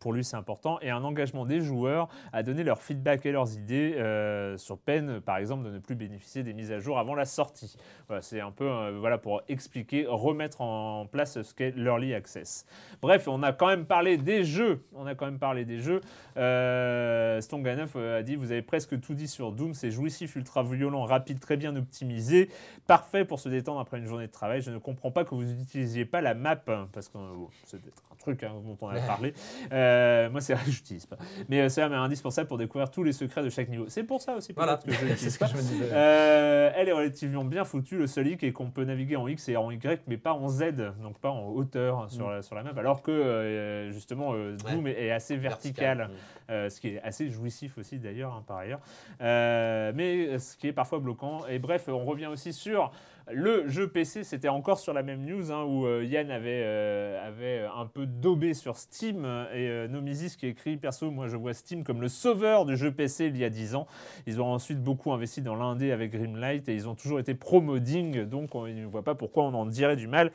Pour 0.00 0.12
lui, 0.12 0.24
c'est 0.24 0.36
important. 0.36 0.78
Et 0.80 0.90
un 0.90 1.04
engagement 1.04 1.44
des 1.46 1.60
joueurs 1.60 2.08
à 2.32 2.42
donner 2.42 2.64
leur 2.64 2.80
feedback 2.82 3.26
et 3.26 3.32
leurs 3.32 3.54
idées 3.54 3.94
euh, 3.96 4.56
sur 4.56 4.78
peine, 4.78 5.20
par 5.20 5.36
exemple, 5.36 5.64
de 5.64 5.70
ne 5.70 5.78
plus 5.78 5.94
bénéficier 5.94 6.42
des 6.42 6.52
mises 6.52 6.72
à 6.72 6.78
jour 6.78 6.98
avant 6.98 7.14
la 7.14 7.24
sortie. 7.24 7.76
Voilà, 8.08 8.22
c'est 8.22 8.40
un 8.40 8.50
peu 8.50 8.68
euh, 8.68 8.96
voilà, 8.98 9.18
pour 9.18 9.42
expliquer, 9.48 10.06
remettre 10.08 10.60
en 10.60 11.06
place 11.06 11.40
ce 11.40 11.54
qu'est 11.54 11.72
l'early 11.76 12.14
access. 12.14 12.66
Bref, 13.00 13.28
on 13.28 13.42
a 13.42 13.52
quand 13.52 13.66
même 13.66 13.86
parlé 13.86 14.16
des 14.16 14.44
jeux. 14.44 14.84
On 14.94 15.06
a 15.06 15.14
quand 15.14 15.26
même 15.26 15.38
parlé 15.38 15.64
des 15.64 15.78
jeux. 15.78 16.00
Euh, 16.36 17.40
Stonganov 17.40 17.92
euh, 17.96 18.18
a 18.18 18.22
dit 18.22 18.36
Vous 18.36 18.52
avez 18.52 18.62
presque 18.62 19.00
tout 19.00 19.14
dit 19.14 19.28
sur 19.28 19.52
Doom. 19.52 19.74
C'est 19.74 19.90
jouissif, 19.90 20.36
ultra 20.36 20.62
violent, 20.62 21.04
rapide, 21.04 21.40
très 21.40 21.56
bien 21.56 21.74
optimisé. 21.76 22.50
Parfait 22.86 23.24
pour 23.24 23.40
se 23.40 23.48
détendre 23.48 23.80
après 23.80 23.98
une 23.98 24.06
journée 24.06 24.26
de 24.26 24.32
travail. 24.32 24.60
Je 24.60 24.70
ne 24.70 24.78
comprends 24.78 25.10
pas 25.10 25.24
que 25.24 25.34
vous 25.34 25.44
n'utilisiez 25.44 26.04
pas 26.04 26.20
la 26.20 26.34
map, 26.34 26.60
hein, 26.68 26.88
parce 26.92 27.08
que 27.08 27.18
c'est 27.64 27.80
peut-être 27.80 28.02
un 28.14 28.18
truc 28.18 28.42
hein, 28.44 28.52
dont 28.64 28.76
on 28.80 28.88
a 28.88 28.98
parlé. 29.00 29.34
Euh, 29.72 30.30
moi, 30.30 30.40
c'est 30.40 30.54
vrai 30.54 30.64
que 30.64 30.70
je 30.70 30.76
n'utilise 30.78 31.06
pas. 31.06 31.16
Mais 31.48 31.60
euh, 31.60 31.68
c'est 31.68 31.82
quand 31.82 31.90
même 31.90 31.98
indispensable 31.98 32.48
pour 32.48 32.58
découvrir 32.58 32.90
tous 32.90 33.02
les 33.02 33.12
secrets 33.12 33.42
de 33.42 33.50
chaque 33.50 33.68
niveau. 33.68 33.86
C'est 33.88 34.04
pour 34.04 34.20
ça 34.22 34.34
aussi 34.36 34.52
Voilà, 34.52 34.76
que 34.84 34.90
je 34.92 35.04
l'utilise 35.04 35.28
ce 35.34 35.38
que 35.38 35.44
pas. 35.44 35.50
je 35.50 35.56
me 35.56 35.62
disais. 35.62 35.88
Euh, 35.92 36.70
elle 36.76 36.88
est 36.88 36.92
relativement 36.92 37.44
bien 37.44 37.64
foutue. 37.64 37.96
Le 37.98 38.06
seul 38.06 38.26
hic 38.28 38.42
est 38.42 38.52
qu'on 38.52 38.70
peut 38.70 38.84
naviguer 38.84 39.16
en 39.16 39.26
X 39.28 39.48
et 39.48 39.56
en 39.56 39.70
Y, 39.70 40.02
mais 40.06 40.16
pas 40.16 40.32
en 40.32 40.48
Z, 40.48 40.64
donc 41.02 41.18
pas 41.18 41.30
en 41.30 41.48
hauteur 41.48 42.10
sur, 42.10 42.30
la, 42.30 42.42
sur 42.42 42.54
la 42.54 42.62
map. 42.62 42.72
Alors 42.76 43.02
que 43.02 43.10
euh, 43.10 43.90
justement, 43.92 44.32
euh, 44.34 44.56
Doom 44.56 44.86
est, 44.86 45.06
est 45.06 45.10
assez 45.10 45.36
vertical, 45.36 45.98
Vertical. 45.98 46.18
euh, 46.50 46.68
ce 46.70 46.80
qui 46.80 46.88
est 46.88 47.02
assez 47.02 47.28
jouissif 47.28 47.78
aussi 47.78 47.98
d'ailleurs, 47.98 48.32
hein, 48.32 48.44
par 48.46 48.58
ailleurs. 48.58 48.80
Euh, 49.20 49.92
mais 49.94 50.38
ce 50.38 50.56
qui 50.56 50.68
est 50.68 50.72
parfois 50.72 50.98
bloquant. 50.98 51.46
Et 51.48 51.58
bref, 51.58 51.88
on 51.88 52.04
revient 52.04 52.26
aussi 52.26 52.52
sur 52.52 52.90
le 53.32 53.68
jeu 53.68 53.88
PC, 53.88 54.22
c'était 54.22 54.50
encore 54.50 54.78
sur 54.78 54.92
la 54.92 55.02
même 55.02 55.24
news 55.24 55.50
hein, 55.50 55.64
où 55.64 55.86
euh, 55.86 56.04
Yann 56.04 56.30
avait, 56.30 56.60
euh, 56.62 57.26
avait 57.26 57.66
un 57.74 57.86
peu 57.86 58.04
daubé 58.04 58.52
sur 58.52 58.76
Steam 58.76 59.24
et 59.54 59.68
euh, 59.68 59.88
Nomisis 59.88 60.36
qui 60.36 60.46
écrit 60.46 60.76
Perso, 60.76 61.10
moi 61.10 61.26
je 61.28 61.36
vois 61.36 61.54
Steam 61.54 61.84
comme 61.84 62.02
le 62.02 62.08
sauveur 62.08 62.66
du 62.66 62.76
jeu 62.76 62.92
PC 62.92 63.26
il 63.26 63.38
y 63.38 63.44
a 63.44 63.48
10 63.48 63.76
ans. 63.76 63.86
Ils 64.26 64.42
ont 64.42 64.52
ensuite 64.52 64.82
beaucoup 64.82 65.10
investi 65.10 65.40
dans 65.40 65.56
l'indé 65.56 65.90
avec 65.90 66.12
Grimlight 66.12 66.68
et 66.68 66.74
ils 66.74 66.86
ont 66.86 66.94
toujours 66.94 67.18
été 67.18 67.34
pro-modding, 67.34 68.24
donc 68.24 68.54
on 68.54 68.66
ne 68.66 68.84
voit 68.84 69.04
pas 69.04 69.14
pourquoi 69.14 69.44
on 69.44 69.54
en 69.54 69.64
dirait 69.64 69.96
du 69.96 70.06
mal 70.06 70.30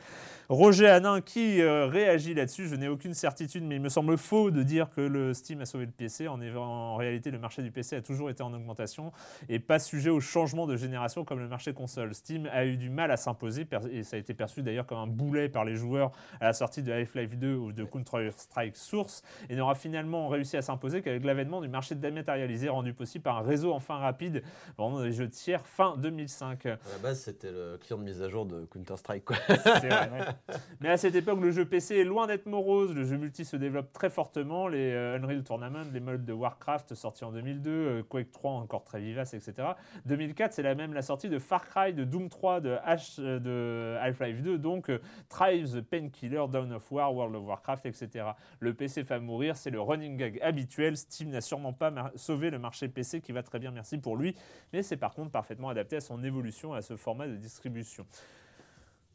Roger 0.50 0.88
Hanin 0.88 1.20
qui 1.20 1.62
euh, 1.62 1.86
réagit 1.86 2.34
là-dessus. 2.34 2.66
Je 2.66 2.74
n'ai 2.74 2.88
aucune 2.88 3.14
certitude, 3.14 3.62
mais 3.62 3.76
il 3.76 3.80
me 3.80 3.88
semble 3.88 4.18
faux 4.18 4.50
de 4.50 4.64
dire 4.64 4.90
que 4.90 5.00
le 5.00 5.32
Steam 5.32 5.60
a 5.60 5.64
sauvé 5.64 5.86
le 5.86 5.92
PC. 5.92 6.26
En, 6.26 6.40
en 6.56 6.96
réalité, 6.96 7.30
le 7.30 7.38
marché 7.38 7.62
du 7.62 7.70
PC 7.70 7.94
a 7.94 8.02
toujours 8.02 8.30
été 8.30 8.42
en 8.42 8.52
augmentation 8.52 9.12
et 9.48 9.60
pas 9.60 9.78
sujet 9.78 10.10
au 10.10 10.18
changement 10.18 10.66
de 10.66 10.74
génération 10.74 11.24
comme 11.24 11.38
le 11.38 11.46
marché 11.46 11.72
console. 11.72 12.14
Steam 12.14 12.48
a 12.52 12.66
eu 12.66 12.76
du 12.76 12.90
mal 12.90 13.12
à 13.12 13.16
s'imposer 13.16 13.64
et 13.92 14.02
ça 14.02 14.16
a 14.16 14.18
été 14.18 14.34
perçu 14.34 14.64
d'ailleurs 14.64 14.86
comme 14.86 14.98
un 14.98 15.06
boulet 15.06 15.48
par 15.48 15.64
les 15.64 15.76
joueurs 15.76 16.10
à 16.40 16.46
la 16.46 16.52
sortie 16.52 16.82
de 16.82 16.90
Half-Life 16.90 17.36
2 17.38 17.54
ou 17.54 17.70
de 17.70 17.84
Counter-Strike 17.84 18.76
Source 18.76 19.22
et 19.50 19.54
n'aura 19.54 19.76
finalement 19.76 20.26
réussi 20.26 20.56
à 20.56 20.62
s'imposer 20.62 21.00
qu'avec 21.00 21.24
l'avènement 21.24 21.60
du 21.60 21.68
marché 21.68 21.94
dématérialisé 21.94 22.68
rendu 22.68 22.92
possible 22.92 23.22
par 23.22 23.38
un 23.38 23.42
réseau 23.42 23.72
enfin 23.72 23.98
rapide 23.98 24.42
vendant 24.76 25.00
des 25.00 25.12
jeux 25.12 25.28
tiers 25.28 25.64
fin 25.64 25.96
2005. 25.96 26.66
À 26.66 26.70
la 26.70 26.98
base, 27.00 27.20
c'était 27.20 27.52
le 27.52 27.78
client 27.80 27.98
de 27.98 28.02
mise 28.02 28.20
à 28.20 28.28
jour 28.28 28.46
de 28.46 28.64
Counter-Strike. 28.64 29.24
quoi. 29.24 29.36
C'est 29.46 29.86
vrai. 29.86 30.39
Mais 30.80 30.88
à 30.88 30.96
cette 30.96 31.14
époque, 31.14 31.40
le 31.40 31.50
jeu 31.50 31.64
PC 31.64 31.96
est 31.96 32.04
loin 32.04 32.26
d'être 32.26 32.46
morose. 32.46 32.94
Le 32.94 33.04
jeu 33.04 33.16
multi 33.16 33.44
se 33.44 33.56
développe 33.56 33.92
très 33.92 34.10
fortement. 34.10 34.68
Les 34.68 34.92
euh, 34.92 35.16
Unreal 35.16 35.42
Tournament, 35.42 35.84
les 35.92 36.00
modes 36.00 36.24
de 36.24 36.32
Warcraft 36.32 36.94
sortis 36.94 37.24
en 37.24 37.32
2002, 37.32 37.70
euh, 37.70 38.02
Quake 38.02 38.30
3 38.32 38.52
encore 38.52 38.84
très 38.84 39.00
vivace, 39.00 39.34
etc. 39.34 39.68
2004, 40.06 40.52
c'est 40.52 40.62
la 40.62 40.74
même 40.74 40.92
la 40.92 41.02
sortie 41.02 41.28
de 41.28 41.38
Far 41.38 41.66
Cry, 41.68 41.92
de 41.92 42.04
Doom 42.04 42.28
3, 42.28 42.60
de, 42.60 42.76
H, 42.86 43.16
euh, 43.20 43.38
de 43.38 43.98
Half-Life 44.00 44.42
2, 44.42 44.58
donc 44.58 44.90
Tribes, 45.28 45.80
Painkiller, 45.90 46.44
Dawn 46.50 46.72
of 46.72 46.90
War, 46.90 47.14
World 47.14 47.36
of 47.36 47.44
Warcraft, 47.46 47.86
etc. 47.86 48.26
Le 48.58 48.74
PC 48.74 49.04
fait 49.04 49.20
mourir, 49.20 49.56
c'est 49.56 49.70
le 49.70 49.80
running 49.80 50.16
gag 50.16 50.38
habituel. 50.42 50.96
Steam 50.96 51.30
n'a 51.30 51.40
sûrement 51.40 51.72
pas 51.72 51.92
sauvé 52.16 52.50
le 52.50 52.58
marché 52.58 52.88
PC 52.88 53.20
qui 53.20 53.32
va 53.32 53.42
très 53.42 53.58
bien, 53.58 53.70
merci 53.70 53.98
pour 53.98 54.16
lui, 54.16 54.34
mais 54.72 54.82
c'est 54.82 54.96
par 54.96 55.14
contre 55.14 55.30
parfaitement 55.30 55.68
adapté 55.68 55.96
à 55.96 56.00
son 56.00 56.22
évolution, 56.24 56.74
à 56.74 56.82
ce 56.82 56.96
format 56.96 57.26
de 57.26 57.36
distribution. 57.36 58.06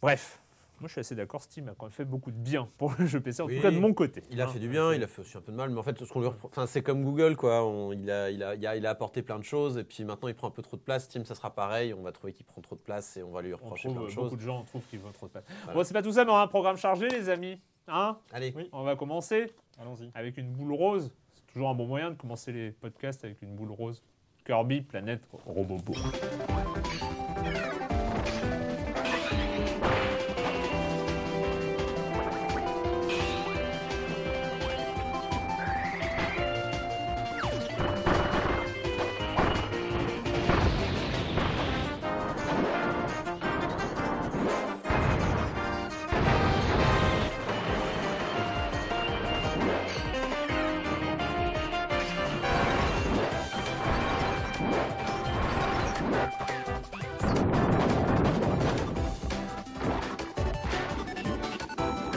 Bref, 0.01 0.39
moi 0.79 0.87
je 0.87 0.93
suis 0.93 0.99
assez 1.01 1.15
d'accord, 1.15 1.41
Steam 1.41 1.67
a 1.69 1.73
quand 1.77 1.85
même 1.85 1.91
fait 1.93 2.05
beaucoup 2.05 2.31
de 2.31 2.37
bien 2.37 2.67
pour 2.77 2.93
le 2.99 3.05
jeu 3.05 3.19
PC, 3.19 3.41
en 3.41 3.45
Oui. 3.45 3.55
tout 3.57 3.61
cas 3.61 3.71
de 3.71 3.79
mon 3.79 3.93
côté. 3.93 4.23
Il 4.29 4.41
a 4.41 4.45
Hein. 4.45 4.47
fait 4.49 4.59
du 4.59 4.67
bien, 4.69 4.93
il 4.93 5.03
a 5.03 5.07
fait 5.07 5.21
aussi 5.21 5.37
un 5.37 5.41
peu 5.41 5.51
de 5.51 5.57
mal, 5.57 5.69
mais 5.69 5.79
en 5.79 5.83
fait, 5.83 5.97
ce 6.03 6.11
qu'on 6.11 6.21
lui 6.21 6.27
repro- 6.27 6.45
enfin, 6.47 6.65
c'est 6.67 6.81
comme 6.81 7.03
Google, 7.03 7.35
quoi. 7.35 7.63
On- 7.65 7.91
il, 7.93 8.09
a, 8.11 8.29
il, 8.29 8.43
a, 8.43 8.55
il, 8.55 8.65
a, 8.67 8.75
il 8.75 8.85
a 8.85 8.89
apporté 8.89 9.21
plein 9.21 9.39
de 9.39 9.43
choses, 9.43 9.77
et 9.77 9.83
puis 9.83 10.03
maintenant 10.03 10.27
il 10.27 10.35
prend 10.35 10.47
un 10.47 10.51
peu 10.51 10.61
trop 10.61 10.77
de 10.77 10.81
place. 10.81 11.05
Steam, 11.05 11.25
ça 11.25 11.35
sera 11.35 11.49
pareil, 11.53 11.93
on 11.93 12.01
va 12.01 12.11
trouver 12.11 12.33
qu'il 12.33 12.45
prend 12.45 12.61
trop 12.61 12.75
de 12.75 12.81
place 12.81 13.17
et 13.17 13.23
on 13.23 13.31
va 13.31 13.41
lui 13.41 13.53
On 13.53 13.57
reprocher 13.57 13.89
trouve, 13.89 13.93
plein 13.93 14.07
de 14.09 14.15
beaucoup 14.15 14.29
choses. 14.29 14.37
de 14.39 14.43
gens 14.45 14.63
trouvent 14.63 14.85
qu'ils 14.87 14.99
vont 14.99 15.11
trop 15.11 15.27
de 15.27 15.31
place. 15.31 15.43
Voilà. 15.63 15.73
Bon, 15.79 15.83
c'est 15.83 15.93
pas 15.93 16.01
tout 16.03 16.11
ça, 16.11 16.25
mais 16.25 16.31
on 16.31 16.35
a 16.35 16.41
un 16.43 16.47
programme 16.47 16.77
chargé, 16.77 17.07
les 17.09 17.29
amis. 17.29 17.59
Hein? 17.87 18.17
Allez, 18.33 18.51
Oui. 18.55 18.67
on 18.71 18.83
va 18.83 18.95
commencer 18.95 19.51
Allons-y. 19.79 20.09
avec 20.15 20.37
une 20.37 20.51
boule 20.51 20.73
rose. 20.73 21.11
C'est 21.35 21.45
toujours 21.53 21.69
un 21.69 21.75
bon 21.75 21.85
moyen 21.85 22.11
de 22.11 22.15
commencer 22.15 22.51
les 22.51 22.71
podcasts 22.71 23.23
avec 23.23 23.41
une 23.41 23.55
boule 23.55 23.71
rose. 23.71 24.03
Kirby, 24.45 24.81
planète, 24.81 25.21
Robobo. 25.45 25.93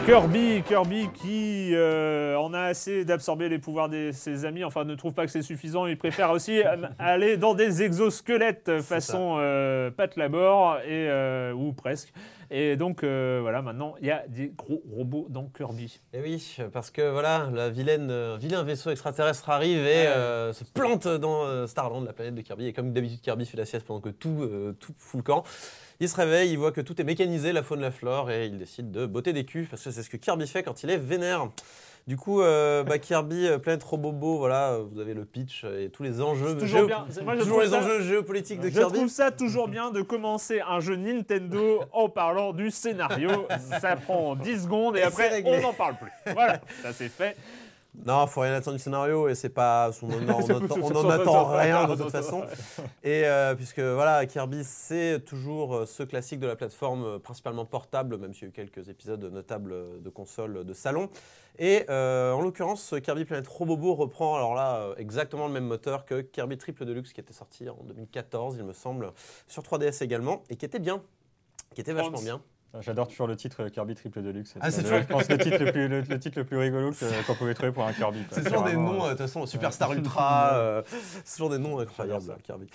Kirby, 0.08 0.62
Kirby 0.66 1.10
qui 1.12 1.74
euh, 1.74 2.34
en 2.38 2.54
a 2.54 2.60
assez 2.62 3.04
d'absorber 3.04 3.50
les 3.50 3.58
pouvoirs 3.58 3.90
de 3.90 4.08
ses 4.10 4.46
amis, 4.46 4.64
enfin 4.64 4.84
ne 4.84 4.94
trouve 4.94 5.12
pas 5.12 5.26
que 5.26 5.30
c'est 5.30 5.42
suffisant, 5.42 5.84
il 5.84 5.98
préfère 5.98 6.30
aussi 6.30 6.62
euh, 6.62 6.76
aller 6.98 7.36
dans 7.36 7.52
des 7.52 7.82
exosquelettes 7.82 8.80
façon 8.80 9.36
euh, 9.38 9.90
Pat 9.90 10.16
Labor, 10.16 10.78
et, 10.78 11.10
euh, 11.10 11.52
ou 11.52 11.74
presque. 11.74 12.14
Et 12.50 12.76
donc 12.76 13.04
euh, 13.04 13.40
voilà, 13.42 13.60
maintenant 13.60 13.96
il 14.00 14.06
y 14.06 14.10
a 14.10 14.24
des 14.26 14.50
gros 14.56 14.82
robots 14.90 15.26
dans 15.28 15.44
Kirby. 15.44 16.00
Et 16.14 16.22
oui, 16.22 16.56
parce 16.72 16.90
que 16.90 17.10
voilà, 17.10 17.50
la 17.52 17.68
vilaine, 17.68 18.08
euh, 18.10 18.38
vilain 18.40 18.62
vaisseau 18.62 18.90
extraterrestre 18.90 19.50
arrive 19.50 19.86
et 19.86 20.06
euh, 20.06 20.54
se 20.54 20.64
plante 20.64 21.06
dans 21.06 21.44
euh, 21.44 21.66
Starland, 21.66 22.06
la 22.06 22.14
planète 22.14 22.34
de 22.34 22.40
Kirby. 22.40 22.68
Et 22.68 22.72
comme 22.72 22.94
d'habitude, 22.94 23.20
Kirby 23.20 23.44
fait 23.44 23.58
la 23.58 23.66
sieste 23.66 23.86
pendant 23.86 24.00
que 24.00 24.08
tout, 24.08 24.38
euh, 24.40 24.74
tout 24.80 24.94
fout 24.96 25.18
le 25.18 25.24
camp. 25.24 25.44
Il 26.00 26.08
se 26.08 26.14
réveille, 26.16 26.50
il 26.52 26.58
voit 26.58 26.70
que 26.72 26.80
tout 26.80 27.00
est 27.00 27.04
mécanisé, 27.04 27.52
la 27.52 27.62
faune, 27.62 27.80
la 27.80 27.90
flore, 27.90 28.30
et 28.30 28.46
il 28.46 28.56
décide 28.58 28.90
de 28.92 29.04
botter 29.06 29.32
des 29.32 29.44
culs, 29.44 29.66
parce 29.68 29.82
que 29.82 29.90
c'est 29.90 30.02
ce 30.02 30.10
que 30.10 30.16
Kirby 30.16 30.46
fait 30.46 30.62
quand 30.62 30.82
il 30.84 30.90
est 30.90 30.96
vénère. 30.96 31.48
Du 32.06 32.16
coup, 32.16 32.40
euh, 32.40 32.84
bah, 32.84 32.98
Kirby, 32.98 33.46
euh, 33.46 33.58
Planète 33.58 33.82
Robobo, 33.82 34.38
voilà, 34.38 34.78
vous 34.90 34.98
avez 35.00 35.12
le 35.12 35.24
pitch 35.26 35.64
et 35.64 35.90
tous 35.90 36.02
les 36.04 36.22
enjeux, 36.22 36.56
toujours 36.56 36.86
bien. 36.86 37.04
Moi, 37.22 37.34
je 37.36 37.40
toujours 37.42 37.60
les 37.60 37.68
ça- 37.70 37.80
enjeux 37.80 38.00
géopolitiques 38.02 38.60
de 38.60 38.68
Je 38.68 38.74
Kirby. 38.78 38.94
trouve 38.96 39.08
ça 39.10 39.30
toujours 39.30 39.68
bien 39.68 39.90
de 39.90 40.00
commencer 40.00 40.60
un 40.66 40.80
jeu 40.80 40.96
Nintendo 40.96 41.82
en 41.92 42.08
parlant 42.08 42.52
du 42.54 42.70
scénario. 42.70 43.28
Ça 43.80 43.96
prend 43.96 44.36
10 44.36 44.62
secondes 44.62 44.96
et 44.96 45.00
Et 45.00 45.02
après 45.02 45.42
on 45.44 45.60
n'en 45.60 45.74
parle 45.74 45.96
plus. 45.96 46.32
Voilà, 46.32 46.60
ça 46.82 46.92
c'est 46.94 47.10
fait. 47.10 47.36
Non, 48.04 48.26
faut 48.26 48.40
rien 48.40 48.54
attendre 48.54 48.76
du 48.76 48.82
scénario 48.82 49.28
et 49.28 49.34
c'est 49.34 49.48
pas, 49.48 49.90
on 50.02 50.28
en, 50.28 50.42
C'est- 50.46 50.52
on 50.52 51.10
attend- 51.10 51.44
rien 51.56 51.86
de 51.86 51.94
toute 51.96 52.10
façon. 52.10 52.42
Et 53.02 53.24
euh, 53.26 53.54
puisque 53.54 53.80
voilà, 53.80 54.24
Kirby, 54.26 54.62
c'est 54.64 55.20
toujours 55.24 55.74
euh, 55.76 55.86
ce 55.86 56.02
classique 56.02 56.40
de 56.40 56.46
la 56.46 56.56
plateforme, 56.56 57.04
euh, 57.04 57.18
principalement 57.18 57.64
portable, 57.64 58.16
même 58.18 58.32
s'il 58.34 58.42
y 58.42 58.46
a 58.46 58.48
eu 58.48 58.52
quelques 58.52 58.88
épisodes 58.88 59.22
notables 59.24 60.02
de 60.02 60.10
consoles 60.10 60.64
de 60.64 60.72
salon. 60.72 61.08
Et 61.58 61.84
euh, 61.90 62.32
en 62.32 62.40
l'occurrence, 62.40 62.94
Kirby 63.02 63.24
Planet 63.24 63.46
Robobo 63.48 63.94
reprend 63.94 64.36
alors 64.36 64.54
là 64.54 64.90
exactement 64.96 65.46
le 65.48 65.52
même 65.52 65.66
moteur 65.66 66.04
que 66.04 66.20
Kirby 66.20 66.56
Triple 66.56 66.84
Deluxe 66.84 67.12
qui 67.12 67.20
était 67.20 67.32
sorti 67.32 67.68
en 67.68 67.78
2014, 67.84 68.56
il 68.58 68.64
me 68.64 68.72
semble, 68.72 69.12
sur 69.48 69.62
3DS 69.62 70.04
également, 70.04 70.44
et 70.50 70.56
qui 70.56 70.64
était 70.64 70.78
bien, 70.78 71.02
qui 71.74 71.80
était 71.80 71.92
vachement 71.92 72.20
bien. 72.24 72.40
J'adore 72.80 73.08
toujours 73.08 73.26
le 73.26 73.36
titre 73.36 73.64
euh, 73.64 73.68
Kirby 73.68 73.94
Triple 73.94 74.22
Deluxe. 74.22 74.54
Ah, 74.60 74.70
c'est 74.70 74.82
toujours- 74.82 74.98
je 75.00 75.06
pense 75.06 75.28
le 75.28 75.38
titre 75.38 75.62
le 75.64 75.72
plus, 75.72 75.88
le, 75.88 76.00
le 76.02 76.18
titre 76.18 76.38
le 76.38 76.44
plus 76.44 76.56
rigolo 76.58 76.90
qu'on 77.26 77.34
pouvait 77.34 77.54
trouver 77.54 77.72
pour 77.72 77.84
un 77.86 77.92
Kirby. 77.92 78.24
quoi. 78.24 78.36
C'est 78.38 78.44
toujours 78.44 78.64
des 78.64 78.74
noms, 78.76 79.02
euh, 79.02 79.06
euh, 79.06 79.08
de 79.08 79.08
toute 79.10 79.18
façon, 79.20 79.46
Superstar 79.46 79.92
Ultra, 79.92 80.54
euh, 80.54 80.82
c'est 81.24 81.34
toujours 81.36 81.50
des 81.50 81.58
noms 81.58 81.78
incroyables, 81.78 82.22
ça. 82.22 82.36
Kirby. 82.42 82.66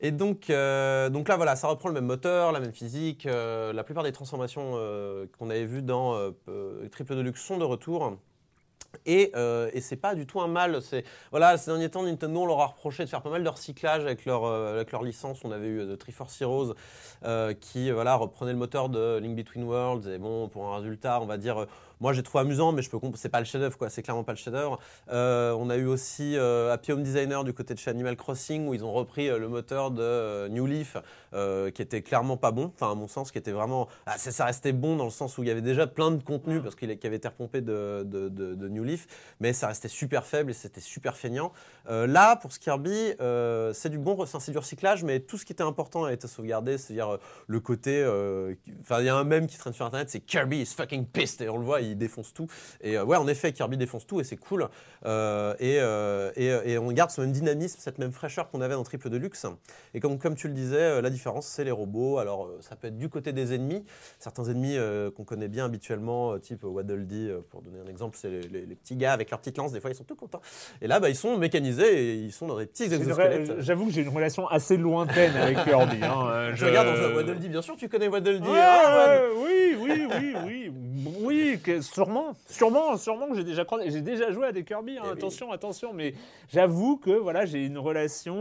Et 0.00 0.12
donc, 0.12 0.48
euh, 0.48 1.10
donc 1.10 1.28
là, 1.28 1.36
voilà, 1.36 1.56
ça 1.56 1.68
reprend 1.68 1.88
le 1.88 1.94
même 1.94 2.06
moteur, 2.06 2.52
la 2.52 2.60
même 2.60 2.72
physique. 2.72 3.26
euh, 3.26 3.72
la 3.72 3.84
plupart 3.84 4.02
des 4.04 4.12
transformations 4.12 4.72
euh, 4.74 5.26
qu'on 5.38 5.50
avait 5.50 5.66
vues 5.66 5.82
dans 5.82 6.14
euh, 6.14 6.30
euh, 6.48 6.88
Triple 6.88 7.14
Deluxe 7.16 7.42
sont 7.42 7.58
de 7.58 7.64
retour. 7.64 8.16
Et, 9.06 9.32
euh, 9.34 9.70
et 9.72 9.80
c'est 9.80 9.96
pas 9.96 10.14
du 10.14 10.26
tout 10.26 10.40
un 10.40 10.48
mal. 10.48 10.80
C'est 10.82 11.04
voilà, 11.30 11.56
ces 11.56 11.70
derniers 11.70 11.90
temps, 11.90 12.02
Nintendo 12.02 12.40
on 12.40 12.46
leur 12.46 12.60
a 12.60 12.66
reproché 12.66 13.04
de 13.04 13.08
faire 13.08 13.22
pas 13.22 13.30
mal 13.30 13.42
de 13.42 13.48
recyclage 13.48 14.02
avec 14.02 14.24
leur 14.24 14.44
euh, 14.44 14.74
avec 14.74 14.92
leur 14.92 15.02
licence. 15.02 15.40
On 15.44 15.52
avait 15.52 15.68
eu 15.68 15.80
euh, 15.80 15.94
The 15.94 15.98
Triforce 15.98 16.40
Heroes 16.40 16.74
qui 17.60 17.90
voilà 17.90 18.14
reprenait 18.16 18.52
le 18.52 18.58
moteur 18.58 18.88
de 18.88 19.18
Link 19.18 19.36
Between 19.36 19.64
Worlds. 19.64 20.08
Et 20.08 20.18
bon, 20.18 20.48
pour 20.48 20.72
un 20.72 20.78
résultat, 20.78 21.20
on 21.20 21.26
va 21.26 21.36
dire, 21.36 21.66
moi 22.00 22.12
j'ai 22.14 22.22
trouvé 22.22 22.42
amusant, 22.42 22.72
mais 22.72 22.82
je 22.82 22.90
peux 22.90 22.98
comp- 22.98 23.16
c'est 23.16 23.28
pas 23.28 23.40
le 23.40 23.44
chef-d'œuvre 23.44 23.76
quoi. 23.76 23.90
C'est 23.90 24.02
clairement 24.02 24.24
pas 24.24 24.32
le 24.32 24.38
chef-d'œuvre. 24.38 24.78
Euh, 25.10 25.52
on 25.52 25.68
a 25.70 25.76
eu 25.76 25.86
aussi 25.86 26.36
euh, 26.36 26.72
Happy 26.72 26.92
Home 26.92 27.02
Designer 27.02 27.44
du 27.44 27.52
côté 27.52 27.74
de 27.74 27.78
chez 27.78 27.90
Animal 27.90 28.16
Crossing 28.16 28.66
où 28.66 28.74
ils 28.74 28.84
ont 28.84 28.92
repris 28.92 29.28
euh, 29.28 29.38
le 29.38 29.48
moteur 29.48 29.90
de 29.90 30.48
New 30.48 30.66
Leaf 30.66 30.96
qui 31.74 31.82
était 31.82 32.02
clairement 32.02 32.36
pas 32.36 32.50
bon. 32.50 32.72
Enfin, 32.74 32.90
à 32.90 32.94
mon 32.94 33.06
sens, 33.06 33.30
qui 33.30 33.38
était 33.38 33.52
vraiment. 33.52 33.88
Ah, 34.06 34.18
ça, 34.18 34.44
restait 34.44 34.72
bon 34.72 34.96
dans 34.96 35.04
le 35.04 35.10
sens 35.10 35.38
où 35.38 35.44
il 35.44 35.48
y 35.48 35.50
avait 35.50 35.60
déjà 35.60 35.86
plein 35.86 36.10
de 36.10 36.22
contenu 36.22 36.60
parce 36.60 36.74
qu'il 36.74 36.90
avait 36.90 37.16
été 37.16 37.28
repompé 37.28 37.60
de, 37.60 38.68
New 38.68 38.82
Leaf, 38.82 39.06
mais 39.38 39.52
ça 39.52 39.68
restait 39.68 39.88
super 39.88 40.26
faible 40.26 40.50
et 40.50 40.54
c'était 40.54 40.80
super 40.80 41.16
feignant. 41.16 41.52
Là, 41.88 42.34
pour 42.36 42.52
ce 42.52 42.58
Kirby, 42.58 43.14
c'est 43.74 43.90
du 43.90 43.98
bon, 43.98 44.24
c'est 44.26 44.50
du 44.50 44.58
recyclage, 44.58 45.04
mais 45.04 45.20
tout 45.20 45.38
ce 45.38 45.44
qui 45.44 45.52
était 45.52 45.62
important 45.62 46.04
a 46.04 46.12
été 46.12 46.26
sauvegardé, 46.26 46.78
c'est-à-dire 46.78 47.18
le 47.46 47.60
côté. 47.60 48.04
Enfin, 48.80 49.00
il 49.00 49.06
y 49.06 49.08
a 49.08 49.16
un 49.16 49.24
mème 49.24 49.46
qui 49.46 49.56
traîne 49.56 49.72
sur 49.72 49.86
internet, 49.86 50.10
c'est 50.10 50.20
Kirby 50.20 50.62
is 50.62 50.74
fucking 50.76 51.06
pissed 51.06 51.42
et 51.42 51.48
on 51.48 51.58
le 51.58 51.64
voit, 51.64 51.80
il 51.80 51.89
défonce 51.96 52.32
tout. 52.34 52.46
Et 52.80 52.96
euh, 52.98 53.04
ouais, 53.04 53.16
en 53.16 53.26
effet, 53.28 53.52
Kirby 53.52 53.76
défonce 53.76 54.06
tout 54.06 54.20
et 54.20 54.24
c'est 54.24 54.36
cool. 54.36 54.68
Euh, 55.06 55.54
et, 55.58 55.78
euh, 55.80 56.30
et, 56.36 56.72
et 56.72 56.78
on 56.78 56.90
garde 56.92 57.10
ce 57.10 57.20
même 57.20 57.32
dynamisme, 57.32 57.78
cette 57.80 57.98
même 57.98 58.12
fraîcheur 58.12 58.50
qu'on 58.50 58.60
avait 58.60 58.74
dans 58.74 58.82
Triple 58.84 59.10
Deluxe. 59.10 59.46
Et 59.94 60.00
comme, 60.00 60.18
comme 60.18 60.34
tu 60.34 60.48
le 60.48 60.54
disais, 60.54 61.00
la 61.02 61.10
différence, 61.10 61.46
c'est 61.46 61.64
les 61.64 61.70
robots. 61.70 62.18
Alors, 62.18 62.48
ça 62.60 62.76
peut 62.76 62.88
être 62.88 62.98
du 62.98 63.08
côté 63.08 63.32
des 63.32 63.54
ennemis. 63.54 63.84
Certains 64.18 64.44
ennemis 64.44 64.76
qu'on 65.16 65.24
connaît 65.24 65.48
bien 65.48 65.64
habituellement, 65.66 66.38
type 66.38 66.64
Waddle 66.64 67.06
Dee, 67.06 67.30
pour 67.50 67.62
donner 67.62 67.78
un 67.84 67.88
exemple, 67.90 68.16
c'est 68.20 68.30
les, 68.30 68.40
les- 68.42 68.66
les 68.66 68.74
petits 68.74 68.96
gars 68.96 69.12
avec 69.12 69.30
leurs 69.30 69.40
petites 69.40 69.56
lances. 69.58 69.72
Des 69.72 69.80
fois, 69.80 69.90
ils 69.90 69.94
sont 69.96 70.04
tout 70.04 70.14
contents. 70.16 70.40
Et 70.82 70.86
là, 70.86 71.00
bah, 71.00 71.08
ils 71.08 71.16
sont 71.16 71.36
mécanisés 71.38 72.10
et 72.10 72.14
ils 72.14 72.32
sont 72.32 72.46
dans 72.46 72.58
des 72.58 72.66
petits 72.66 72.84
exosquelettes. 72.84 73.60
J'avoue 73.60 73.86
que 73.86 73.92
j'ai 73.92 74.02
une 74.02 74.08
relation 74.08 74.46
assez 74.48 74.76
lointaine 74.76 75.34
avec 75.36 75.56
Kirby. 75.64 75.98
hein. 76.04 76.28
Euh, 76.30 76.52
Je 76.54 76.66
regarde 76.66 76.88
Waddle 77.16 77.38
Dee, 77.38 77.48
bien 77.48 77.62
sûr, 77.62 77.76
tu 77.76 77.88
connais 77.88 78.08
Waddle 78.08 78.40
Dee. 78.40 78.48
Ouais, 78.48 78.58
hein, 78.60 79.20
oui, 79.36 79.76
oui, 79.80 80.06
oui, 80.20 80.34
oui. 80.46 80.72
Oui, 81.22 81.58
sûrement, 81.80 82.34
sûrement, 82.46 82.96
sûrement 82.96 83.28
que 83.28 83.34
j'ai 83.36 83.44
déjà 83.44 83.64
croisé. 83.64 83.90
J'ai 83.90 84.00
déjà 84.02 84.30
joué 84.30 84.46
à 84.46 84.52
des 84.52 84.64
Kirby. 84.64 84.98
hein, 84.98 85.02
Eh 85.04 85.06
oui. 85.08 85.12
attention, 85.12 85.52
attention, 85.52 85.92
mais 85.92 86.14
j'avoue 86.48 86.96
que 86.96 87.10
voilà, 87.10 87.44
j'ai 87.46 87.64
une 87.66 87.78
relation 87.78 88.36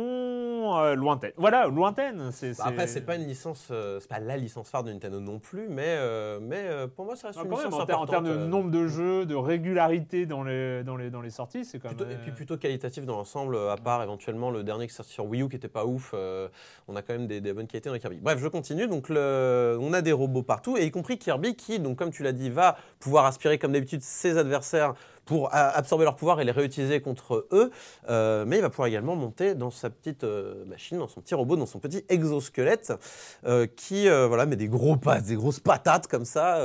euh, 0.78 0.96
lointaine. 0.96 1.32
Voilà, 1.38 1.68
lointaine. 1.68 2.30
C'est, 2.32 2.58
Bah, 2.58 2.66
après, 2.68 2.88
c'est 2.88 3.02
pas 3.02 3.16
une 3.16 3.26
licence, 3.28 3.68
euh, 3.72 4.00
c'est 4.00 4.10
pas 4.10 4.20
la 4.20 4.38
licence 4.38 4.70
phare 4.70 4.84
de 4.84 4.92
Nintendo 4.92 5.20
non 5.20 5.40
plus, 5.40 5.68
mais, 5.70 5.84
euh, 5.88 6.40
mais 6.42 6.66
pour 6.96 7.06
moi, 7.06 7.16
ça 7.16 7.28
reste 7.28 7.40
Ah, 7.42 7.46
une 7.46 7.50
quand 7.50 7.58
même, 7.58 7.66
licence 7.68 7.82
en, 7.82 7.86
ter- 7.86 8.00
en 8.00 8.06
termes 8.06 8.28
de 8.28 8.36
nombre 8.36 8.72
de 8.72 8.88
jeux, 8.88 9.26
de 9.26 9.36
régularité 9.36 10.26
dans 10.26 10.44
les, 10.44 10.84
dans 10.84 10.96
les, 10.96 11.10
dans 11.10 11.22
les 11.22 11.30
sorties, 11.30 11.66
c'est 11.66 11.80
quand 11.80 11.90
plutôt- 11.90 12.06
même. 12.06 12.14
et 12.16 12.22
puis 12.22 12.32
plutôt 12.32 12.58
qualitatif 12.58 13.06
dans 13.06 13.16
l'ensemble, 13.16 13.58
à 13.58 13.76
part 13.78 14.04
éventuellement 14.04 14.52
le 14.52 14.64
dernier 14.64 14.88
qui 14.88 14.94
sorti 14.94 15.12
sur 15.12 15.26
Wii 15.26 15.44
U 15.44 15.50
qui 15.50 15.56
était 15.56 15.68
pas 15.68 15.86
ouf. 15.86 16.14
on 16.88 16.96
a 16.96 17.02
quand 17.02 17.14
même 17.14 17.28
des, 17.28 17.42
des 17.42 17.54
bonnes 17.54 17.68
qualités 17.68 17.90
dans 17.90 17.94
les 17.94 18.00
Kirby. 18.00 18.18
Bref, 18.22 18.40
je 18.40 18.48
continue. 18.48 18.88
Donc, 18.88 19.10
le- 19.10 19.78
on 19.82 19.94
a 19.94 20.02
des 20.02 20.12
robots 20.12 20.44
partout, 20.44 20.78
et 20.78 20.86
y 20.86 20.92
compris 20.92 21.18
Kirby 21.18 21.56
qui, 21.56 21.80
donc 21.80 21.98
comme 21.98 22.12
tu 22.12 22.24
l'as 22.24 22.32
dit, 22.32 22.50
va 22.50 22.78
pouvoir 23.00 23.26
aspirer 23.30 23.58
comme 23.58 23.72
d'habitude 23.72 24.02
ses 24.02 24.38
adversaires 24.38 24.94
pour 25.30 25.54
absorber 25.54 26.06
leur 26.06 26.16
pouvoir 26.16 26.42
et 26.42 26.44
les 26.44 26.52
réutiliser 26.52 27.02
contre 27.02 27.46
eux. 27.52 27.70
Euh, 28.10 28.46
mais 28.48 28.58
il 28.58 28.62
va 28.64 28.72
pouvoir 28.72 28.88
également 28.88 29.16
monter 29.16 29.54
dans 29.54 29.70
sa 29.70 29.92
petite 29.92 30.24
euh, 30.24 30.66
machine, 30.66 30.98
dans 30.98 31.08
son 31.08 31.22
petit 31.22 31.36
robot, 31.36 31.56
dans 31.56 31.68
son 31.68 31.78
petit 31.78 32.04
exosquelette, 32.10 32.94
euh, 33.46 33.68
qui 33.68 34.10
voilà, 34.10 34.48
met 34.48 34.56
des 34.56 34.68
gros 34.68 34.98
pattes, 34.98 35.26
des 35.26 35.36
grosses 35.36 35.60
patates 35.60 36.08
comme 36.08 36.26
ça, 36.26 36.60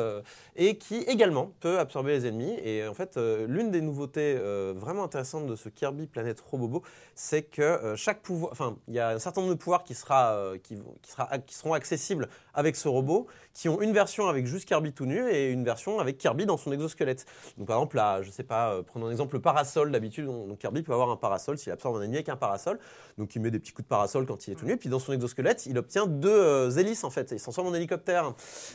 et 0.56 0.78
qui 0.78 0.96
également 1.02 1.52
peut 1.60 1.78
absorber 1.78 2.12
les 2.12 2.26
ennemis. 2.26 2.58
Et 2.64 2.88
en 2.88 2.94
fait, 2.94 3.18
l'une 3.46 3.70
des 3.70 3.82
nouveautés 3.82 4.38
vraiment 4.74 5.04
intéressantes 5.04 5.46
de 5.46 5.56
ce 5.56 5.68
Kirby 5.68 6.06
Planète 6.06 6.40
Robobo, 6.40 6.82
c'est 7.14 7.42
que 7.42 7.94
chaque 7.96 8.22
pouvoir, 8.22 8.52
enfin, 8.52 8.76
il 8.88 8.94
y 8.94 9.00
a 9.00 9.10
un 9.10 9.18
certain 9.18 9.42
nombre 9.42 9.52
de 9.52 9.58
pouvoirs 9.58 9.84
qui, 9.84 9.94
sera, 9.94 10.52
qui, 10.62 10.78
sera, 11.02 11.38
qui 11.38 11.54
seront 11.54 11.74
accessibles 11.74 12.28
avec 12.54 12.76
ce 12.76 12.88
robot, 12.88 13.26
qui 13.52 13.68
ont 13.68 13.80
une 13.80 13.92
version 13.92 14.28
avec 14.28 14.46
juste 14.46 14.66
Kirby 14.66 14.92
tout 14.92 15.06
nu 15.06 15.28
et 15.28 15.50
une 15.50 15.64
version 15.64 16.00
avec 16.00 16.18
Kirby 16.18 16.46
dans 16.46 16.56
son 16.56 16.72
exosquelette. 16.72 17.26
Donc 17.58 17.66
par 17.66 17.76
exemple, 17.76 17.96
là, 17.96 18.22
je 18.22 18.30
sais 18.30 18.42
pas, 18.42 18.53
euh, 18.70 18.82
prenons 18.82 19.06
un 19.06 19.10
exemple, 19.10 19.34
le 19.36 19.40
parasol. 19.42 19.90
D'habitude, 19.90 20.28
on- 20.28 20.46
donc 20.46 20.58
Kirby 20.58 20.82
peut 20.82 20.92
avoir 20.92 21.10
un 21.10 21.16
parasol 21.16 21.58
s'il 21.58 21.72
absorbe 21.72 21.96
un 21.96 22.02
ennemi 22.02 22.16
avec 22.16 22.28
un 22.28 22.36
parasol. 22.36 22.78
Donc 23.18 23.34
il 23.34 23.42
met 23.42 23.50
des 23.50 23.58
petits 23.58 23.72
coups 23.72 23.84
de 23.84 23.88
parasol 23.88 24.26
quand 24.26 24.46
il 24.46 24.52
est 24.52 24.54
tout 24.56 24.66
nu. 24.66 24.76
Puis 24.76 24.88
dans 24.88 24.98
son 24.98 25.12
exosquelette, 25.12 25.66
il 25.66 25.76
obtient 25.78 26.06
deux 26.06 26.28
euh, 26.30 26.70
hélices 26.70 27.04
en 27.04 27.10
fait. 27.10 27.30
Il 27.32 27.38
s'en 27.40 27.52
sort 27.52 27.66
en 27.66 27.74
hélicoptère. 27.74 28.34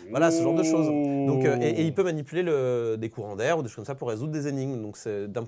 Voilà, 0.10 0.32
ce 0.32 0.42
genre 0.44 0.56
de 0.56 0.64
choses. 0.64 0.88
Donc, 1.30 1.46
euh, 1.46 1.58
et, 1.62 1.70
et 1.70 1.82
il 1.84 1.94
peut 1.94 2.04
manipuler 2.04 2.44
le- 2.44 2.96
des 2.98 3.10
courants 3.10 3.36
d'air 3.36 3.58
ou 3.58 3.62
des 3.64 3.68
choses 3.70 3.76
comme 3.78 3.86
ça 3.86 3.96
pour 3.96 4.10
résoudre 4.10 4.32
des 4.32 4.48
énigmes. 4.48 4.82
Donc 4.82 4.98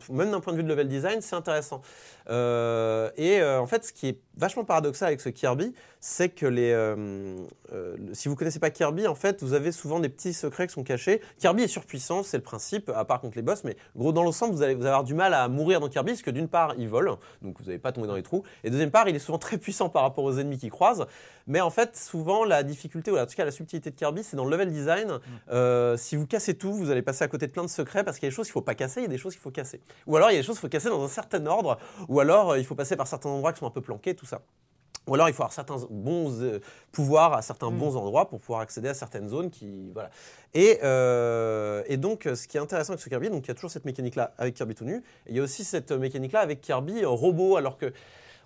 même 0.09 0.31
d'un 0.31 0.39
point 0.39 0.53
de 0.53 0.57
vue 0.57 0.63
de 0.63 0.69
level 0.69 0.87
design, 0.87 1.19
c'est 1.21 1.35
intéressant. 1.35 1.81
Euh, 2.29 3.09
et 3.17 3.41
euh, 3.41 3.59
en 3.59 3.67
fait, 3.67 3.83
ce 3.85 3.93
qui 3.93 4.07
est 4.07 4.19
vachement 4.37 4.63
paradoxal 4.63 5.07
avec 5.07 5.21
ce 5.21 5.29
Kirby, 5.29 5.73
c'est 5.99 6.29
que 6.29 6.45
les, 6.45 6.71
le- 6.71 8.13
si 8.13 8.27
vous 8.27 8.35
connaissez 8.35 8.59
pas 8.59 8.69
Kirby, 8.69 9.07
en 9.07 9.15
fait, 9.15 9.43
vous 9.43 9.53
avez 9.53 9.71
souvent 9.71 9.99
des 9.99 10.09
petits 10.09 10.33
secrets 10.33 10.67
qui 10.67 10.73
sont 10.73 10.83
cachés. 10.83 11.21
Kirby 11.37 11.63
est 11.63 11.67
surpuissant, 11.67 12.23
c'est 12.23 12.37
le 12.37 12.43
principe, 12.43 12.89
à 12.95 13.05
part 13.05 13.21
contre 13.21 13.35
les 13.37 13.41
boss, 13.43 13.63
mais 13.63 13.75
gros 13.95 14.11
dans 14.11 14.23
l'ensemble, 14.23 14.53
vous 14.55 14.61
allez, 14.63 14.73
vous 14.75 14.85
avoir 14.85 15.03
du 15.03 15.13
mal 15.13 15.33
à 15.33 15.47
mourir 15.47 15.79
dans 15.79 15.89
Kirby, 15.89 16.11
parce 16.13 16.21
que 16.23 16.31
d'une 16.31 16.47
part, 16.47 16.73
il 16.77 16.87
vole, 16.89 17.11
donc 17.41 17.59
vous 17.59 17.65
n'allez 17.65 17.77
pas 17.79 17.91
tomber 17.91 18.07
dans 18.07 18.15
les 18.15 18.23
trous, 18.23 18.43
et 18.63 18.69
deuxième 18.69 18.91
part, 18.91 19.07
il 19.09 19.15
est 19.15 19.19
souvent 19.19 19.37
très 19.37 19.57
puissant 19.57 19.89
par 19.89 20.03
rapport 20.03 20.23
aux 20.23 20.37
ennemis 20.39 20.57
qui 20.57 20.69
croisent. 20.69 21.05
Mais 21.51 21.59
en 21.59 21.69
fait, 21.69 21.97
souvent, 21.97 22.45
la 22.45 22.63
difficulté, 22.63 23.11
ou 23.11 23.17
en 23.17 23.25
tout 23.25 23.35
cas 23.35 23.43
la 23.43 23.51
subtilité 23.51 23.89
de 23.89 23.95
Kirby, 23.95 24.23
c'est 24.23 24.37
dans 24.37 24.45
le 24.45 24.51
level 24.51 24.71
design. 24.71 25.19
Euh, 25.51 25.97
si 25.97 26.15
vous 26.15 26.25
cassez 26.25 26.53
tout, 26.53 26.71
vous 26.71 26.91
allez 26.91 27.01
passer 27.01 27.25
à 27.25 27.27
côté 27.27 27.45
de 27.45 27.51
plein 27.51 27.65
de 27.65 27.69
secrets, 27.69 28.05
parce 28.05 28.19
qu'il 28.19 28.25
y 28.25 28.27
a 28.27 28.29
des 28.29 28.35
choses 28.35 28.45
qu'il 28.45 28.53
faut 28.53 28.61
pas 28.61 28.73
casser, 28.73 29.01
il 29.01 29.03
y 29.03 29.07
a 29.07 29.09
des 29.09 29.17
choses 29.17 29.33
qu'il 29.33 29.41
faut 29.41 29.51
casser. 29.51 29.81
Ou 30.07 30.15
alors, 30.15 30.31
il 30.31 30.35
y 30.35 30.37
a 30.37 30.39
des 30.39 30.45
choses 30.45 30.55
qu'il 30.55 30.61
faut 30.61 30.71
casser 30.71 30.87
dans 30.87 31.03
un 31.03 31.09
certain 31.09 31.45
ordre, 31.47 31.77
ou 32.07 32.21
alors, 32.21 32.51
euh, 32.51 32.57
il 32.57 32.63
faut 32.63 32.75
passer 32.75 32.95
par 32.95 33.05
certains 33.05 33.27
endroits 33.27 33.51
qui 33.51 33.59
sont 33.59 33.67
un 33.67 33.71
peu 33.71 33.81
planqués, 33.81 34.15
tout 34.15 34.25
ça. 34.25 34.39
Ou 35.07 35.15
alors 35.15 35.27
il 35.29 35.33
faut 35.33 35.41
avoir 35.41 35.51
certains 35.51 35.77
bons 35.89 36.41
euh, 36.41 36.59
pouvoirs 36.91 37.33
à 37.33 37.41
certains 37.41 37.71
bons 37.71 37.95
endroits 37.95 38.29
pour 38.29 38.39
pouvoir 38.39 38.61
accéder 38.61 38.87
à 38.87 38.93
certaines 38.93 39.27
zones 39.29 39.49
qui 39.49 39.89
voilà. 39.93 40.11
Et, 40.53 40.77
euh, 40.83 41.81
et 41.87 41.97
donc 41.97 42.29
ce 42.35 42.47
qui 42.47 42.57
est 42.57 42.59
intéressant 42.59 42.93
avec 42.93 43.01
ce 43.01 43.09
Kirby, 43.09 43.31
donc 43.31 43.45
il 43.45 43.47
y 43.47 43.51
a 43.51 43.55
toujours 43.55 43.71
cette 43.71 43.85
mécanique 43.85 44.15
là 44.15 44.35
avec 44.37 44.53
Kirby 44.53 44.75
tout 44.75 44.85
nu, 44.85 44.97
et 45.25 45.31
il 45.31 45.35
y 45.35 45.39
a 45.39 45.43
aussi 45.43 45.63
cette 45.63 45.91
mécanique 45.91 46.33
là 46.33 46.41
avec 46.41 46.61
Kirby 46.61 47.03
euh, 47.03 47.09
robot 47.09 47.57
alors 47.57 47.77
que 47.77 47.91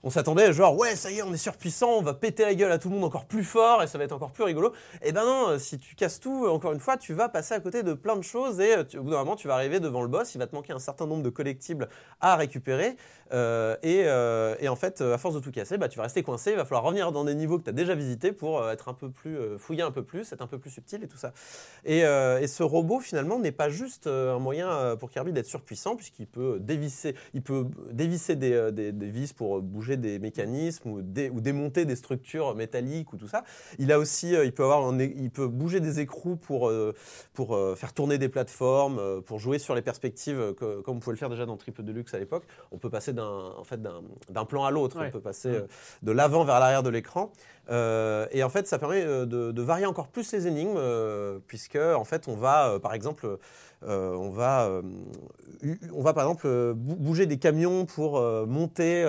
on 0.05 0.11
s'attendait 0.11 0.53
genre 0.53 0.77
ouais 0.77 0.95
ça 0.95 1.11
y 1.11 1.17
est 1.17 1.23
on 1.23 1.33
est 1.33 1.37
surpuissant, 1.37 1.89
on 1.97 2.01
va 2.03 2.13
péter 2.13 2.43
la 2.43 2.53
gueule 2.53 2.71
à 2.71 2.77
tout 2.77 2.89
le 2.89 2.95
monde 2.95 3.03
encore 3.03 3.25
plus 3.25 3.43
fort 3.43 3.81
et 3.81 3.87
ça 3.87 3.97
va 3.97 4.03
être 4.03 4.11
encore 4.11 4.31
plus 4.31 4.43
rigolo. 4.43 4.71
Et 5.01 5.11
ben 5.11 5.25
non, 5.25 5.49
euh, 5.49 5.57
si 5.57 5.79
tu 5.79 5.95
casses 5.95 6.19
tout, 6.19 6.45
euh, 6.45 6.49
encore 6.49 6.73
une 6.73 6.79
fois, 6.79 6.95
tu 6.95 7.13
vas 7.13 7.27
passer 7.27 7.55
à 7.55 7.59
côté 7.59 7.81
de 7.81 7.93
plein 7.93 8.15
de 8.15 8.21
choses 8.21 8.59
et 8.59 8.77
euh, 8.77 8.83
au 8.99 9.03
bout 9.03 9.09
d'un 9.09 9.17
moment 9.17 9.35
tu 9.35 9.47
vas 9.47 9.55
arriver 9.55 9.79
devant 9.79 10.03
le 10.03 10.07
boss, 10.07 10.35
il 10.35 10.37
va 10.37 10.45
te 10.45 10.53
manquer 10.55 10.73
un 10.73 10.79
certain 10.79 11.07
nombre 11.07 11.23
de 11.23 11.29
collectibles 11.31 11.89
à 12.21 12.35
récupérer 12.35 12.95
euh, 13.33 13.75
et, 13.81 14.03
euh, 14.05 14.55
et 14.59 14.69
en 14.69 14.75
fait 14.75 15.01
euh, 15.01 15.15
à 15.15 15.17
force 15.17 15.33
de 15.33 15.39
tout 15.39 15.51
casser, 15.51 15.77
bah, 15.77 15.89
tu 15.89 15.97
vas 15.97 16.03
rester 16.03 16.21
coincé, 16.21 16.51
il 16.51 16.57
va 16.57 16.65
falloir 16.65 16.83
revenir 16.83 17.11
dans 17.11 17.23
des 17.23 17.33
niveaux 17.33 17.57
que 17.57 17.63
tu 17.63 17.69
as 17.69 17.73
déjà 17.73 17.95
visités 17.95 18.31
pour 18.31 18.69
être 18.69 18.87
un 18.87 18.93
peu 18.93 19.09
plus 19.09 19.37
fouiller 19.57 19.81
un 19.81 19.91
peu 19.91 20.03
plus, 20.03 20.31
être 20.31 20.41
un 20.41 20.47
peu 20.47 20.59
plus 20.59 20.69
subtil 20.69 21.03
et 21.03 21.07
tout 21.07 21.17
ça. 21.17 21.33
Et, 21.85 22.03
ce 22.45 22.63
robot 22.63 22.99
finalement 22.99 23.39
n'est 23.39 23.51
pas 23.51 23.69
juste 23.69 24.07
un 24.07 24.39
moyen 24.39 24.95
pour 24.97 25.09
Kirby 25.09 25.33
d'être 25.33 25.47
surpuissant 25.47 25.95
puisqu'il 25.95 26.27
peut 26.27 26.59
dévisser, 26.59 27.15
il 27.33 27.41
peut 27.41 27.65
dévisser 27.91 28.35
des, 28.35 28.91
vis 28.91 29.33
pour 29.33 29.61
bouger 29.61 29.97
des 29.97 30.19
mécanismes 30.19 30.89
ou, 30.89 31.01
dé- 31.01 31.29
ou 31.29 31.41
démonter 31.41 31.85
des 31.85 31.95
structures 31.95 32.55
métalliques 32.55 33.11
ou 33.13 33.17
tout 33.17 33.27
ça. 33.27 33.43
Il 33.79 33.91
a 33.91 33.99
aussi, 33.99 34.33
il 34.33 34.53
peut 34.53 34.63
avoir, 34.63 34.93
il 35.01 35.31
peut 35.31 35.47
bouger 35.47 35.79
des 35.79 35.99
écrous 35.99 36.35
pour 36.35 36.71
pour 37.33 37.59
faire 37.75 37.93
tourner 37.93 38.17
des 38.17 38.29
plateformes, 38.29 39.21
pour 39.23 39.39
jouer 39.39 39.59
sur 39.59 39.75
les 39.75 39.81
perspectives 39.81 40.53
comme 40.59 40.97
on 40.97 40.99
pouvait 40.99 41.13
le 41.13 41.19
faire 41.19 41.29
déjà 41.29 41.45
dans 41.45 41.57
Triple 41.57 41.83
Deluxe 41.83 42.13
à 42.13 42.19
l'époque. 42.19 42.43
On 42.71 42.77
peut 42.77 42.89
passer 42.89 43.13
d'un 43.15 43.51
en 43.57 43.63
fait 43.63 43.81
plan 44.45 44.63
à 44.65 44.71
l'autre, 44.71 44.99
Ouais. 44.99 45.07
on 45.07 45.11
peut 45.11 45.19
passer 45.19 45.49
euh, 45.49 45.67
de 46.03 46.11
l'avant 46.11 46.43
vers 46.43 46.59
l'arrière 46.59 46.83
de 46.83 46.89
l'écran. 46.89 47.31
Euh, 47.71 48.27
et 48.31 48.43
en 48.43 48.49
fait, 48.49 48.67
ça 48.67 48.77
permet 48.77 49.01
euh, 49.03 49.25
de, 49.25 49.51
de 49.51 49.61
varier 49.63 49.87
encore 49.87 50.07
plus 50.09 50.31
les 50.33 50.45
énigmes, 50.47 50.75
euh, 50.77 51.39
puisque 51.47 51.77
en 51.77 52.03
fait, 52.03 52.27
on 52.27 52.35
va, 52.35 52.67
euh, 52.69 52.79
par 52.79 52.93
exemple, 52.93 53.37
on 53.87 54.29
va, 54.29 54.67
on 55.93 56.01
va 56.01 56.13
par 56.13 56.23
exemple 56.23 56.47
bou- 56.73 56.95
bouger 56.95 57.25
des 57.27 57.37
camions 57.37 57.85
pour 57.85 58.19
monter 58.47 59.05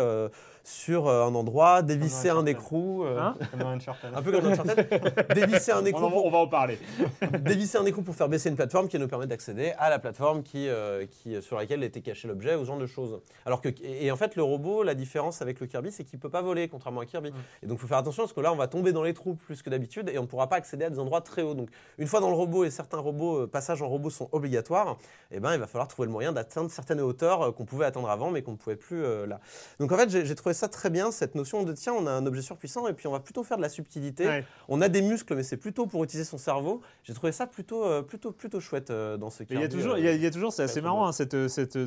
sur 0.66 1.06
euh, 1.06 1.24
un 1.24 1.34
endroit, 1.36 1.80
dévisser 1.82 2.28
un 2.28 2.38
Uncharted. 2.38 2.48
écrou, 2.48 3.04
euh, 3.04 3.20
Hein 3.20 3.36
Comme 3.52 3.60
dans 3.60 3.68
Uncharted. 3.68 4.10
un 4.12 4.20
peu 4.20 4.32
comme 4.32 4.42
dans 4.42 4.50
Uncharted, 4.50 4.88
dévisser 5.34 5.70
un 5.70 5.82
on, 5.82 5.86
écrou 5.86 6.10
pour 6.10 6.26
on 6.26 6.30
va 6.30 6.38
en 6.38 6.48
parler. 6.48 6.80
dévisser 7.40 7.78
un 7.78 7.86
écrou 7.86 8.02
pour 8.02 8.16
faire 8.16 8.28
baisser 8.28 8.48
une 8.48 8.56
plateforme 8.56 8.88
qui 8.88 8.98
nous 8.98 9.06
permet 9.06 9.28
d'accéder 9.28 9.74
à 9.78 9.90
la 9.90 10.00
plateforme 10.00 10.42
qui, 10.42 10.68
euh, 10.68 11.06
qui, 11.06 11.40
sur 11.40 11.56
laquelle 11.56 11.84
était 11.84 12.00
caché 12.00 12.26
l'objet 12.26 12.56
ou 12.56 12.62
ce 12.62 12.64
genre 12.64 12.78
de 12.78 12.86
choses. 12.86 13.20
Alors 13.44 13.60
que, 13.60 13.68
et, 13.68 14.06
et 14.06 14.10
en 14.10 14.16
fait, 14.16 14.34
le 14.34 14.42
robot, 14.42 14.82
la 14.82 14.96
différence 14.96 15.40
avec 15.40 15.60
le 15.60 15.68
Kirby, 15.68 15.92
c'est 15.92 16.02
qu'il 16.02 16.18
peut 16.18 16.30
pas 16.30 16.42
voler, 16.42 16.66
contrairement 16.66 17.00
à 17.00 17.06
Kirby. 17.06 17.30
Et 17.62 17.66
donc, 17.66 17.78
il 17.78 17.80
faut 17.80 17.86
faire 17.86 17.98
attention 17.98 18.24
parce 18.24 18.32
que 18.32 18.40
là, 18.40 18.52
on 18.52 18.56
va 18.56 18.66
tomber 18.66 18.92
dans 18.92 19.04
les 19.04 19.14
trous 19.14 19.34
plus 19.36 19.62
que 19.62 19.70
d'habitude 19.70 20.10
et 20.12 20.18
on 20.18 20.22
ne 20.22 20.26
pourra 20.26 20.48
pas 20.48 20.56
accéder 20.56 20.86
à 20.86 20.90
des 20.90 20.98
endroits 20.98 21.20
très 21.20 21.42
hauts. 21.42 21.54
Donc, 21.54 21.68
une 21.98 22.08
fois 22.08 22.18
dans 22.18 22.30
le 22.30 22.36
robot 22.36 22.64
et 22.64 22.70
certains 22.70 22.98
robots, 22.98 23.42
euh, 23.42 23.46
passages 23.46 23.82
en 23.82 23.88
robot 23.88 24.10
sont 24.10 24.28
obligatoires, 24.32 24.96
eh 25.30 25.38
ben, 25.38 25.54
il 25.54 25.60
va 25.60 25.68
falloir 25.68 25.86
trouver 25.86 26.06
le 26.06 26.12
moyen 26.12 26.32
d'atteindre 26.32 26.72
certaines 26.72 27.00
hauteurs 27.00 27.42
euh, 27.42 27.52
qu'on 27.52 27.64
pouvait 27.64 27.84
atteindre 27.84 28.10
avant, 28.10 28.32
mais 28.32 28.42
qu'on 28.42 28.52
ne 28.52 28.56
pouvait 28.56 28.74
plus 28.74 29.04
euh, 29.04 29.26
là. 29.26 29.38
Donc, 29.78 29.92
en 29.92 29.96
fait, 29.96 30.10
j'ai 30.10 30.26
j'ai 30.26 30.34
trouvé 30.34 30.55
ça 30.56 30.68
très 30.68 30.90
bien, 30.90 31.12
cette 31.12 31.34
notion 31.34 31.62
de 31.62 31.72
tiens, 31.72 31.92
on 31.92 32.06
a 32.06 32.10
un 32.10 32.26
objet 32.26 32.42
surpuissant 32.42 32.88
et 32.88 32.92
puis 32.92 33.06
on 33.06 33.12
va 33.12 33.20
plutôt 33.20 33.44
faire 33.44 33.56
de 33.56 33.62
la 33.62 33.68
subtilité. 33.68 34.26
Ouais. 34.26 34.44
On 34.68 34.80
a 34.80 34.88
des 34.88 35.02
muscles, 35.02 35.34
mais 35.36 35.42
c'est 35.42 35.56
plutôt 35.56 35.86
pour 35.86 36.02
utiliser 36.02 36.24
son 36.24 36.38
cerveau. 36.38 36.80
J'ai 37.04 37.14
trouvé 37.14 37.32
ça 37.32 37.46
plutôt, 37.46 37.84
euh, 37.84 38.02
plutôt, 38.02 38.32
plutôt 38.32 38.60
chouette 38.60 38.90
euh, 38.90 39.16
dans 39.16 39.30
ce 39.30 39.44
Il 39.48 39.60
y 39.60 39.62
a 39.62 39.68
toujours, 39.68 39.94
euh, 39.94 39.98
il 39.98 40.04
y 40.04 40.08
a, 40.08 40.12
il 40.12 40.22
y 40.22 40.26
a 40.26 40.30
toujours, 40.30 40.52
c'est 40.52 40.64
assez 40.64 40.80
marrant, 40.80 41.06
hein, 41.06 41.12
cette, 41.12 41.48
cette 41.48 41.78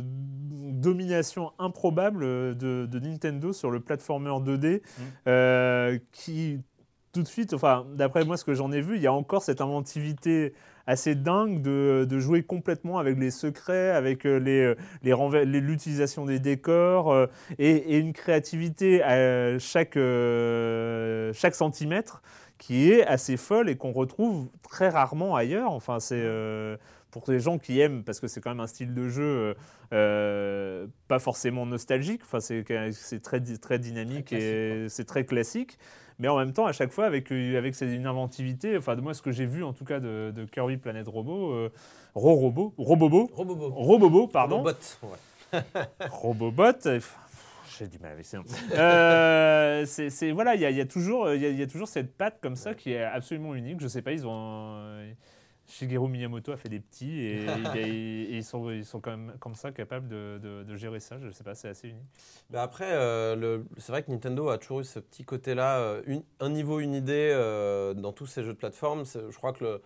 domination 0.80 1.52
improbable 1.60 2.56
de, 2.56 2.88
de 2.90 3.00
Nintendo 3.00 3.54
sur 3.54 3.72
le 3.72 3.80
platformer 3.80 4.30
2D, 4.30 4.82
euh, 5.28 6.00
qui 6.12 6.60
tout 7.12 7.24
de 7.24 7.28
suite, 7.28 7.54
enfin, 7.54 7.86
d'après 7.96 8.26
moi 8.26 8.38
ce 8.38 8.44
que 8.46 8.54
j'en 8.54 8.72
ai 8.72 8.82
vu, 8.82 8.96
il 8.96 9.02
y 9.02 9.08
a 9.08 9.14
encore 9.14 9.44
cette 9.44 9.62
inventivité 9.62 10.54
assez 10.88 11.14
dingue 11.14 11.62
de, 11.62 12.08
de 12.10 12.20
jouer 12.20 12.42
complètement 12.42 12.98
avec 12.98 13.18
les 13.20 13.30
secrets, 13.32 13.92
avec 13.92 14.26
euh, 14.26 14.38
les, 14.40 14.62
euh, 14.62 14.76
les 15.46 15.62
l'utilisation 15.62 16.26
des 16.26 16.40
décors 16.40 17.12
euh, 17.12 17.28
et, 17.60 17.70
et 17.70 17.98
une 18.00 18.14
créativité 18.14 19.04
à 19.04 19.60
chaque, 19.60 19.98
euh, 19.98 21.32
chaque 21.34 21.54
centimètre 21.54 22.22
qui 22.58 22.92
est 22.92 23.06
assez 23.06 23.38
folle 23.38 23.70
et 23.70 23.76
qu'on 23.76 23.92
retrouve 23.92 24.50
très 24.64 24.90
rarement 24.90 25.36
ailleurs. 25.36 25.72
Enfin, 25.72 26.00
c'est 26.00 26.22
euh, 26.22 26.76
pour 27.12 27.24
les 27.28 27.40
gens 27.40 27.58
qui 27.60 27.80
aiment, 27.80 28.04
parce 28.04 28.20
que 28.20 28.28
c'est 28.28 28.42
quand 28.42 28.50
même 28.50 28.60
un 28.60 28.68
style 28.68 28.94
de 28.94 29.08
jeu 29.08 29.56
euh, 29.94 30.88
pas 31.08 31.20
forcément 31.20 31.66
nostalgique. 31.66 32.22
Enfin, 32.24 32.40
c'est 32.40 32.64
très 33.22 33.42
très 33.42 33.80
dynamique 33.80 34.34
et 34.34 34.88
c'est 34.90 35.06
très 35.06 35.24
classique. 35.24 35.78
Mais 36.20 36.28
en 36.28 36.38
même 36.38 36.52
temps, 36.54 36.66
à 36.66 36.74
chaque 36.74 36.92
fois, 36.92 37.06
avec, 37.06 37.32
euh, 37.32 37.58
avec 37.58 37.76
cette- 37.76 37.90
une 37.90 38.06
inventivité, 38.06 38.78
enfin, 38.78 38.96
de 38.96 39.02
moi, 39.02 39.14
ce 39.14 39.22
que 39.22 39.32
j'ai 39.32 39.46
vu 39.46 39.64
en 39.64 39.72
tout 39.74 39.86
cas 39.86 40.00
de, 40.00 40.32
de 40.36 40.46
Kirby 40.46 40.78
Planet 40.78 41.08
Robot, 41.08 41.52
euh, 41.54 41.70
Robobo, 42.14 42.74
Robobo. 42.78 43.30
Robobo, 43.34 44.28
pardon, 44.28 44.58
Robobot, 44.58 44.78
ouais. 45.04 45.60
Robobot. 46.10 46.88
euh, 46.88 47.00
J'ai 47.78 47.88
du 47.88 48.00
mal 48.00 48.12
avec 48.12 48.26
ça. 48.26 48.40
Euh, 48.74 49.86
c'est 49.86 50.32
voilà, 50.32 50.56
il 50.56 50.62
y, 50.62 50.66
a- 50.66 50.70
il 50.72 50.76
y 50.78 50.82
a 50.82 50.86
toujours, 50.86 51.32
il 51.34 51.42
y, 51.42 51.46
a- 51.46 51.50
il 51.50 51.58
y 51.60 51.64
a 51.64 51.68
toujours 51.68 51.88
cette 51.88 52.16
patte 52.18 52.40
comme 52.42 52.56
ça 52.58 52.74
qui 52.74 52.92
est 52.92 53.02
absolument 53.04 53.56
unique. 53.56 53.80
Je 53.80 53.88
sais 53.88 54.02
pas, 54.02 54.12
ils 54.12 54.28
ont. 54.28 54.76
Shigeru 55.70 56.10
Miyamoto 56.10 56.52
a 56.52 56.58
fait 56.58 56.70
des 56.70 56.80
petits 56.80 57.20
et, 57.20 57.46
ils 58.32 58.44
sont, 58.44 58.70
ils 58.72 58.86
sont 58.86 59.00
quand 59.00 59.12
même 59.12 59.34
comme 59.40 59.56
ça 59.56 59.72
capables 59.72 60.08
de, 60.08 60.76
gérer 60.76 61.00
ça. 61.00 61.18
Je 61.20 61.30
sais 61.32 61.44
pas, 61.44 61.56
c'est 61.56 61.70
assez 61.70 61.90
unique. 61.90 62.08
Bah 62.50 62.64
après, 62.64 62.92
euh, 62.92 63.60
c'est 63.78 63.92
vrai 63.92 64.04
que 64.04 64.12
Nintendo 64.12 64.50
a 64.50 64.58
toujours 64.58 64.82
eu 64.82 64.84
ce 64.84 65.00
petit 65.00 65.24
côté-là, 65.24 65.80
euh, 65.80 66.20
un 66.40 66.50
niveau, 66.50 66.80
une 66.80 66.94
idée 66.94 67.32
euh, 67.34 67.94
dans 67.94 68.14
tous 68.14 68.26
ces 68.26 68.44
jeux 68.44 68.54
de 68.54 68.58
plateforme. 68.58 69.04
Je 69.06 69.36
crois 69.38 69.54
que 69.54 69.64
le- 69.64 69.82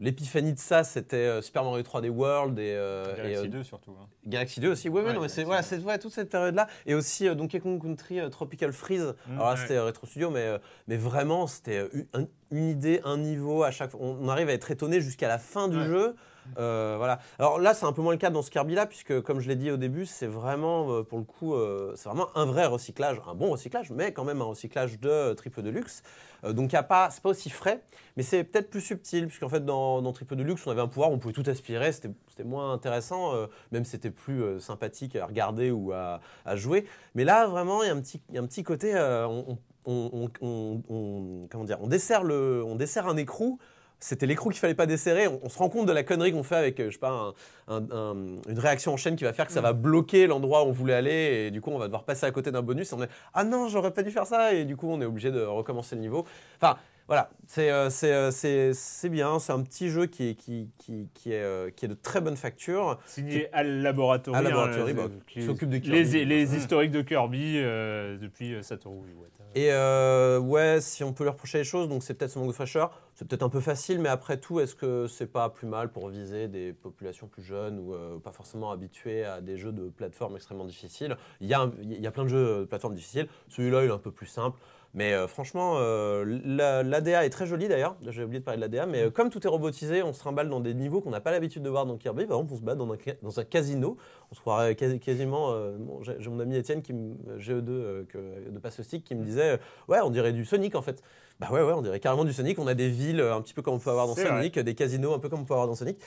l'épiphanie 0.00 0.52
de 0.52 0.58
ça, 0.58 0.84
c'était 0.84 1.16
euh, 1.16 1.42
Super 1.42 1.64
Mario 1.64 1.82
3D 1.82 2.08
World 2.10 2.58
et, 2.58 2.74
euh, 2.76 3.16
Galaxy 3.16 3.46
euh, 3.46 3.48
2 3.48 3.62
surtout. 3.62 3.92
hein. 4.00 4.06
Galaxy 4.26 4.60
2 4.60 4.70
aussi. 4.72 4.88
Oui, 4.88 5.00
oui, 5.00 5.08
Ouais, 5.08 5.14
non, 5.14 5.20
mais 5.20 5.28
c'est 5.28 5.44
voilà, 5.44 5.62
2. 5.62 5.66
c'est 5.68 5.78
ouais, 5.78 5.98
toute 5.98 6.12
cette 6.12 6.30
période-là. 6.30 6.66
Et 6.86 6.94
aussi 6.94 7.28
euh, 7.28 7.34
Donkey 7.34 7.60
Kong 7.60 7.80
Country 7.80 8.20
euh, 8.20 8.28
Tropical 8.28 8.72
Freeze. 8.72 9.14
Alors 9.30 9.46
là, 9.46 9.52
ouais. 9.52 9.56
c'était 9.60 9.76
euh, 9.76 9.84
Retro 9.84 10.06
Studio, 10.06 10.30
mais, 10.30 10.40
euh, 10.46 10.58
mais 10.86 10.96
vraiment, 10.96 11.46
c'était 11.46 11.78
euh, 11.78 11.88
une, 11.92 12.06
un- 12.14 12.26
une 12.50 12.68
idée, 12.70 13.00
un 13.04 13.18
niveau 13.18 13.62
à 13.62 13.70
chaque 13.70 13.90
fois. 13.90 14.00
On, 14.02 14.18
on 14.20 14.28
arrive 14.28 14.48
à 14.48 14.52
être 14.52 14.70
étonné 14.70 15.00
jusqu'à 15.00 15.28
la 15.28 15.38
fin 15.38 15.68
du 15.68 15.78
Ouais. 15.78 15.84
jeu. 15.84 16.14
Euh, 16.58 16.94
voilà. 16.96 17.20
Alors 17.38 17.58
là, 17.58 17.74
c'est 17.74 17.86
un 17.86 17.92
peu 17.92 18.02
moins 18.02 18.12
le 18.12 18.18
cas 18.18 18.30
dans 18.30 18.42
ce 18.42 18.50
Kirby-là, 18.50 18.86
puisque 18.86 19.20
comme 19.22 19.40
je 19.40 19.48
l'ai 19.48 19.56
dit 19.56 19.70
au 19.70 19.76
début, 19.76 20.06
c'est 20.06 20.26
vraiment, 20.26 20.90
euh, 20.92 21.02
pour 21.02 21.18
le 21.18 21.24
coup, 21.24 21.54
euh, 21.54 21.92
c'est 21.96 22.08
vraiment 22.08 22.28
un 22.34 22.46
vrai 22.46 22.66
recyclage, 22.66 23.20
un 23.26 23.34
bon 23.34 23.50
recyclage, 23.50 23.90
mais 23.90 24.12
quand 24.12 24.24
même 24.24 24.40
un 24.40 24.46
recyclage 24.46 24.98
de 25.00 25.34
Triple 25.34 25.62
Deluxe. 25.62 26.02
Euh, 26.44 26.52
donc, 26.52 26.70
c'est 26.70 26.86
pas 26.86 27.10
aussi 27.24 27.50
frais, 27.50 27.82
mais 28.16 28.22
c'est 28.22 28.44
peut-être 28.44 28.70
plus 28.70 28.80
subtil, 28.80 29.26
puisqu'en 29.26 29.48
fait, 29.48 29.64
dans, 29.64 30.02
dans 30.02 30.12
Triple 30.12 30.36
Deluxe, 30.36 30.66
on 30.66 30.70
avait 30.70 30.80
un 30.80 30.88
pouvoir, 30.88 31.10
on 31.10 31.18
pouvait 31.18 31.34
tout 31.34 31.44
aspirer, 31.46 31.92
c'était 31.92 32.10
moins 32.44 32.72
intéressant, 32.72 33.32
même 33.72 33.84
c'était 33.84 34.10
plus 34.10 34.60
sympathique 34.60 35.16
à 35.16 35.26
regarder 35.26 35.70
ou 35.70 35.92
à, 35.92 36.20
jouer. 36.54 36.86
Mais 37.14 37.24
là, 37.24 37.46
vraiment, 37.46 37.82
il 37.82 37.88
y 37.88 37.90
a 37.90 37.94
un 37.94 38.00
petit, 38.00 38.20
y 38.32 38.38
a 38.38 38.40
un 38.40 38.46
petit 38.46 38.62
côté, 38.62 38.94
on, 38.96 39.58
on- 39.88 41.48
comment 41.50 41.64
dire, 41.64 41.78
on 41.80 41.88
le, 42.24 42.62
on 42.64 42.74
dessert 42.76 43.06
un 43.08 43.16
écrou. 43.16 43.58
C'était 44.00 44.26
l'écrou 44.26 44.50
qu'il 44.50 44.60
fallait 44.60 44.74
pas 44.74 44.86
desserrer. 44.86 45.26
On, 45.26 45.40
on 45.42 45.48
se 45.48 45.58
rend 45.58 45.68
compte 45.68 45.86
de 45.86 45.92
la 45.92 46.04
connerie 46.04 46.32
qu'on 46.32 46.42
fait 46.44 46.54
avec, 46.56 46.78
euh, 46.78 46.86
je 46.88 46.92
sais 46.92 46.98
pas, 47.00 47.10
un- 47.10 47.34
un- 47.76 47.90
un- 47.90 48.14
une 48.48 48.58
réaction 48.58 48.92
en 48.92 48.96
chaîne 48.96 49.16
qui 49.16 49.24
va 49.24 49.32
faire 49.32 49.46
que 49.46 49.52
ça 49.52 49.60
va 49.60 49.72
bloquer 49.72 50.26
l'endroit 50.26 50.62
où 50.64 50.68
on 50.68 50.72
voulait 50.72 50.94
aller 50.94 51.46
et 51.46 51.50
du 51.50 51.60
coup 51.60 51.70
on 51.70 51.78
va 51.78 51.86
devoir 51.86 52.04
passer 52.04 52.24
à 52.26 52.30
côté 52.30 52.50
d'un 52.52 52.62
bonus. 52.62 52.92
Et 52.92 52.94
on 52.94 53.02
est 53.02 53.08
ah 53.34 53.42
non, 53.44 53.68
j'aurais 53.68 53.90
pas 53.92 54.02
dû 54.02 54.10
faire 54.12 54.26
ça 54.26 54.54
et 54.54 54.64
du 54.64 54.76
coup 54.76 54.88
on 54.88 55.00
est 55.00 55.04
obligé 55.04 55.30
de 55.32 55.42
recommencer 55.42 55.96
le 55.96 56.00
niveau. 56.02 56.24
Enfin 56.60 56.76
voilà, 57.08 57.30
c'est 57.46 57.70
euh, 57.70 57.88
euh, 58.04 59.08
bien. 59.08 59.38
C'est 59.38 59.52
un 59.52 59.62
petit 59.62 59.88
jeu 59.88 60.06
qui 60.06 60.28
est, 60.28 60.34
qui, 60.34 60.68
qui, 60.78 61.08
qui 61.14 61.32
est, 61.32 61.42
euh, 61.42 61.70
qui 61.70 61.86
est 61.86 61.88
de 61.88 61.94
très 61.94 62.20
bonne 62.20 62.36
facture. 62.36 62.98
Signé 63.06 63.48
Al 63.54 63.80
Laboratory. 63.82 64.36
Al 64.36 64.44
Laboratory, 64.44 64.92
hein, 64.92 64.94
bah, 64.94 65.08
qui 65.26 65.42
s'occupe 65.42 65.70
de 65.70 65.78
Kirby. 65.78 66.02
Les, 66.04 66.24
les 66.26 66.54
historiques 66.54 66.90
de 66.90 67.00
Kirby 67.00 67.54
euh, 67.56 68.18
depuis 68.18 68.54
euh, 68.54 68.62
Satoru 68.62 69.08
Iwata. 69.10 69.44
Et 69.54 69.72
euh, 69.72 70.38
ouais, 70.38 70.82
si 70.82 71.02
on 71.02 71.14
peut 71.14 71.24
leur 71.24 71.32
reprocher 71.32 71.58
les 71.58 71.64
choses, 71.64 71.88
donc 71.88 72.02
c'est 72.02 72.12
peut-être 72.12 72.30
ce 72.30 72.38
manque 72.38 72.48
de 72.48 72.52
fraîcheur. 72.52 72.90
C'est 73.14 73.26
peut-être 73.26 73.42
un 73.42 73.48
peu 73.48 73.60
facile, 73.60 73.98
mais 73.98 74.10
après 74.10 74.36
tout, 74.36 74.60
est-ce 74.60 74.74
que 74.76 75.06
c'est 75.08 75.26
pas 75.26 75.48
plus 75.48 75.66
mal 75.66 75.90
pour 75.90 76.08
viser 76.10 76.46
des 76.46 76.72
populations 76.74 77.26
plus 77.26 77.42
jeunes 77.42 77.78
ou 77.80 77.94
euh, 77.94 78.18
pas 78.18 78.30
forcément 78.30 78.70
habituées 78.70 79.24
à 79.24 79.40
des 79.40 79.56
jeux 79.56 79.72
de 79.72 79.88
plateforme 79.88 80.36
extrêmement 80.36 80.66
difficiles? 80.66 81.16
Il 81.40 81.48
y, 81.48 81.54
a 81.54 81.62
un- 81.62 81.72
il 81.82 82.00
y 82.00 82.06
a 82.06 82.10
plein 82.10 82.24
de 82.24 82.28
jeux 82.28 82.60
de 82.60 82.64
plateforme 82.66 82.94
difficiles. 82.94 83.26
Celui-là, 83.48 83.84
il 83.84 83.88
est 83.88 83.92
un 83.92 83.98
peu 83.98 84.12
plus 84.12 84.26
simple. 84.26 84.58
Mais 84.94 85.12
euh, 85.12 85.28
franchement, 85.28 85.74
euh, 85.76 86.24
la- 86.44 86.82
l'ADA 86.82 87.24
est 87.26 87.30
très 87.30 87.46
jolie 87.46 87.68
d'ailleurs. 87.68 87.96
J'ai 88.08 88.24
oublié 88.24 88.40
de 88.40 88.44
parler 88.44 88.56
de 88.56 88.62
l'ADA. 88.62 88.86
Mais 88.86 89.02
euh, 89.04 89.10
comme 89.10 89.28
tout 89.28 89.44
est 89.46 89.50
robotisé, 89.50 90.02
on 90.02 90.12
se 90.14 90.18
trimballe 90.18 90.48
dans 90.48 90.60
des 90.60 90.72
niveaux 90.74 91.00
qu'on 91.02 91.10
n'a 91.10 91.20
pas 91.20 91.30
l'habitude 91.30 91.62
de 91.62 91.68
voir 91.68 91.84
dans 91.84 91.96
Kirby. 91.98 92.24
Par 92.26 92.38
exemple, 92.38 92.54
on 92.54 92.56
se 92.56 92.62
bat 92.62 92.74
dans 92.74 92.90
un, 92.92 92.96
ca- 93.02 93.14
dans 93.22 93.38
un 93.38 93.44
casino. 93.44 93.96
On 94.32 94.34
se 94.34 94.40
croirait 94.40 94.74
quasi- 94.74 94.98
quasiment. 94.98 95.52
bon, 95.78 96.00
J'ai 96.02 96.28
mon 96.30 96.40
ami 96.40 96.56
Étienne, 96.56 96.80
qui 96.82 96.94
me- 96.94 97.38
GE2 97.38 97.68
euh, 97.70 98.04
que- 98.08 98.50
de 98.50 98.58
Passe 98.58 98.80
Stick, 98.82 99.04
qui 99.04 99.14
me 99.14 99.24
disait 99.24 99.58
Ouais, 99.88 99.98
on 100.02 100.10
dirait 100.10 100.32
du 100.32 100.44
Sonic 100.46 100.74
en 100.74 100.82
fait. 100.82 101.02
Bah 101.38 101.48
ouais, 101.52 101.62
ouais, 101.62 101.72
on 101.74 101.82
dirait 101.82 102.00
carrément 102.00 102.24
du 102.24 102.32
Sonic. 102.32 102.58
On 102.58 102.66
a 102.66 102.74
des 102.74 102.88
villes 102.88 103.20
un 103.20 103.40
petit 103.42 103.54
peu 103.54 103.62
comme 103.62 103.74
on 103.74 103.78
peut 103.78 103.90
avoir 103.90 104.06
dans 104.08 104.14
vrai. 104.14 104.26
Sonic, 104.26 104.58
des 104.58 104.74
casinos 104.74 105.12
un 105.12 105.18
peu 105.20 105.28
comme 105.28 105.40
on 105.40 105.44
peut 105.44 105.54
avoir 105.54 105.68
dans 105.68 105.76
Sonic. 105.76 105.98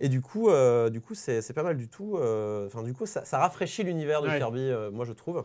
Et 0.00 0.08
du 0.08 0.22
coup, 0.22 0.48
du 0.90 1.00
coup, 1.00 1.14
c'est 1.14 1.52
pas 1.52 1.62
mal 1.64 1.76
du 1.76 1.88
tout. 1.88 2.16
Enfin, 2.66 2.82
du 2.84 2.94
coup, 2.94 3.04
ça, 3.04 3.24
ça 3.24 3.38
rafraîchit 3.38 3.82
l'univers 3.82 4.22
de 4.22 4.28
Ouais. 4.28 4.38
Kirby, 4.38 4.70
moi 4.92 5.04
je 5.04 5.12
trouve. 5.12 5.44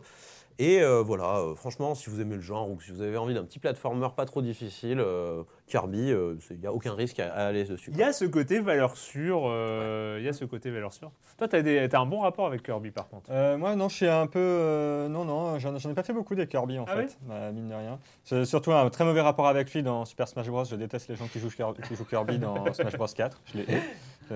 Et 0.58 0.80
euh, 0.82 1.02
voilà, 1.02 1.38
euh, 1.38 1.54
franchement, 1.56 1.94
si 1.96 2.10
vous 2.10 2.20
aimez 2.20 2.36
le 2.36 2.40
genre 2.40 2.70
ou 2.70 2.80
si 2.80 2.92
vous 2.92 3.02
avez 3.02 3.16
envie 3.16 3.34
d'un 3.34 3.42
petit 3.44 3.58
platformer 3.58 4.06
pas 4.16 4.24
trop 4.24 4.40
difficile, 4.40 5.00
euh, 5.00 5.42
Kirby, 5.66 6.10
il 6.50 6.56
n'y 6.60 6.66
a 6.66 6.72
aucun 6.72 6.94
risque 6.94 7.18
à, 7.18 7.32
à 7.32 7.46
aller 7.46 7.64
dessus. 7.64 7.90
Il 7.92 7.98
y 7.98 8.02
a 8.04 8.12
ce 8.12 8.24
côté 8.24 8.60
valeur 8.60 8.96
sûre. 8.96 9.42
euh, 9.46 10.18
Il 10.20 10.24
y 10.24 10.28
a 10.28 10.32
ce 10.32 10.44
côté 10.44 10.70
valeur 10.70 10.92
sûre. 10.92 11.10
Toi, 11.38 11.48
tu 11.48 11.56
as, 11.56 12.00
un 12.00 12.06
bon 12.06 12.20
rapport 12.20 12.46
avec 12.46 12.62
Kirby 12.62 12.92
par 12.92 13.08
contre. 13.08 13.30
Euh, 13.30 13.56
moi, 13.58 13.74
non, 13.74 13.88
je 13.88 13.96
suis 13.96 14.06
un 14.08 14.28
peu. 14.28 14.38
euh, 14.38 15.08
non, 15.08 15.24
non, 15.24 15.58
j'en 15.58 15.74
ai 15.76 15.94
pas 15.94 16.04
fait 16.04 16.12
beaucoup 16.12 16.36
des 16.36 16.46
Kirby 16.46 16.78
en 16.78 16.84
Ah 16.86 16.96
fait, 16.96 17.18
bah, 17.22 17.50
mine 17.50 17.68
de 17.68 17.74
rien. 17.74 17.98
J'ai 18.24 18.44
surtout 18.44 18.72
un 18.72 18.88
très 18.90 19.04
mauvais 19.04 19.22
rapport 19.22 19.48
avec 19.48 19.72
lui 19.74 19.82
dans 19.82 20.04
Super 20.04 20.28
Smash 20.28 20.48
Bros. 20.48 20.64
Je 20.64 20.76
déteste 20.76 21.08
les 21.08 21.16
gens 21.16 21.26
qui 21.26 21.40
jouent, 21.40 21.50
qui 21.50 21.96
jouent 21.96 22.04
Kirby 22.04 22.38
dans 22.38 22.72
Smash 22.74 22.96
Bros 22.96 23.06
4. 23.08 23.40
Je 23.52 23.58
les 23.58 23.64
hais. 23.64 23.82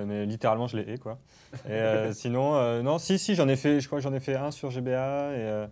Mais 0.04 0.26
littéralement, 0.26 0.66
je 0.66 0.76
les 0.76 0.92
hais, 0.92 0.98
quoi. 0.98 1.18
Et 1.66 1.70
euh, 1.72 2.12
sinon, 2.12 2.56
euh, 2.56 2.82
non, 2.82 2.98
si, 2.98 3.18
si, 3.18 3.34
j'en 3.34 3.48
ai 3.48 3.56
fait, 3.56 3.80
je 3.80 3.86
crois 3.86 3.98
que 3.98 4.02
j'en 4.02 4.12
ai 4.12 4.20
fait 4.20 4.34
un 4.34 4.50
sur 4.50 4.70
GBA. 4.70 5.32
Et, 5.34 5.66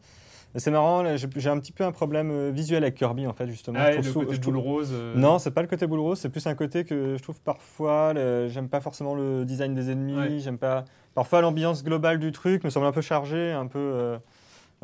c'est 0.58 0.70
marrant, 0.70 1.04
j'ai 1.16 1.50
un 1.50 1.58
petit 1.58 1.72
peu 1.72 1.84
un 1.84 1.92
problème 1.92 2.30
euh, 2.30 2.50
visuel 2.50 2.82
avec 2.84 2.94
Kirby 2.96 3.26
en 3.26 3.32
fait, 3.32 3.46
justement. 3.46 3.78
Ah, 3.80 3.92
Je 4.00 4.10
trouve 4.10 4.22
le 4.22 4.26
côté 4.28 4.36
je 4.36 4.40
boule 4.40 4.56
rose. 4.58 4.90
euh, 4.92 5.14
non, 5.16 5.38
c'est 5.38 5.50
pas 5.50 5.62
le 5.62 5.68
côté 5.68 5.86
boule 5.86 6.00
rose, 6.00 6.18
c'est 6.18 6.28
plus 6.28 6.46
un 6.46 6.54
côté 6.54 6.84
que 6.84 7.16
je 7.16 7.22
trouve 7.22 7.40
parfois, 7.40 8.12
le- 8.12 8.48
j'aime 8.48 8.68
pas 8.68 8.80
forcément 8.80 9.14
le 9.14 9.44
design 9.44 9.74
des 9.74 9.90
ennemis, 9.90 10.16
Ouais. 10.16 10.38
j'aime 10.38 10.58
pas. 10.58 10.84
Parfois 11.14 11.40
l'ambiance 11.40 11.82
globale 11.82 12.18
du 12.18 12.30
truc 12.32 12.62
me 12.64 12.70
semble 12.70 12.86
un 12.86 12.92
peu 12.92 13.00
chargée, 13.00 13.52
un 13.52 13.66
peu. 13.66 13.78
euh, 13.78 14.18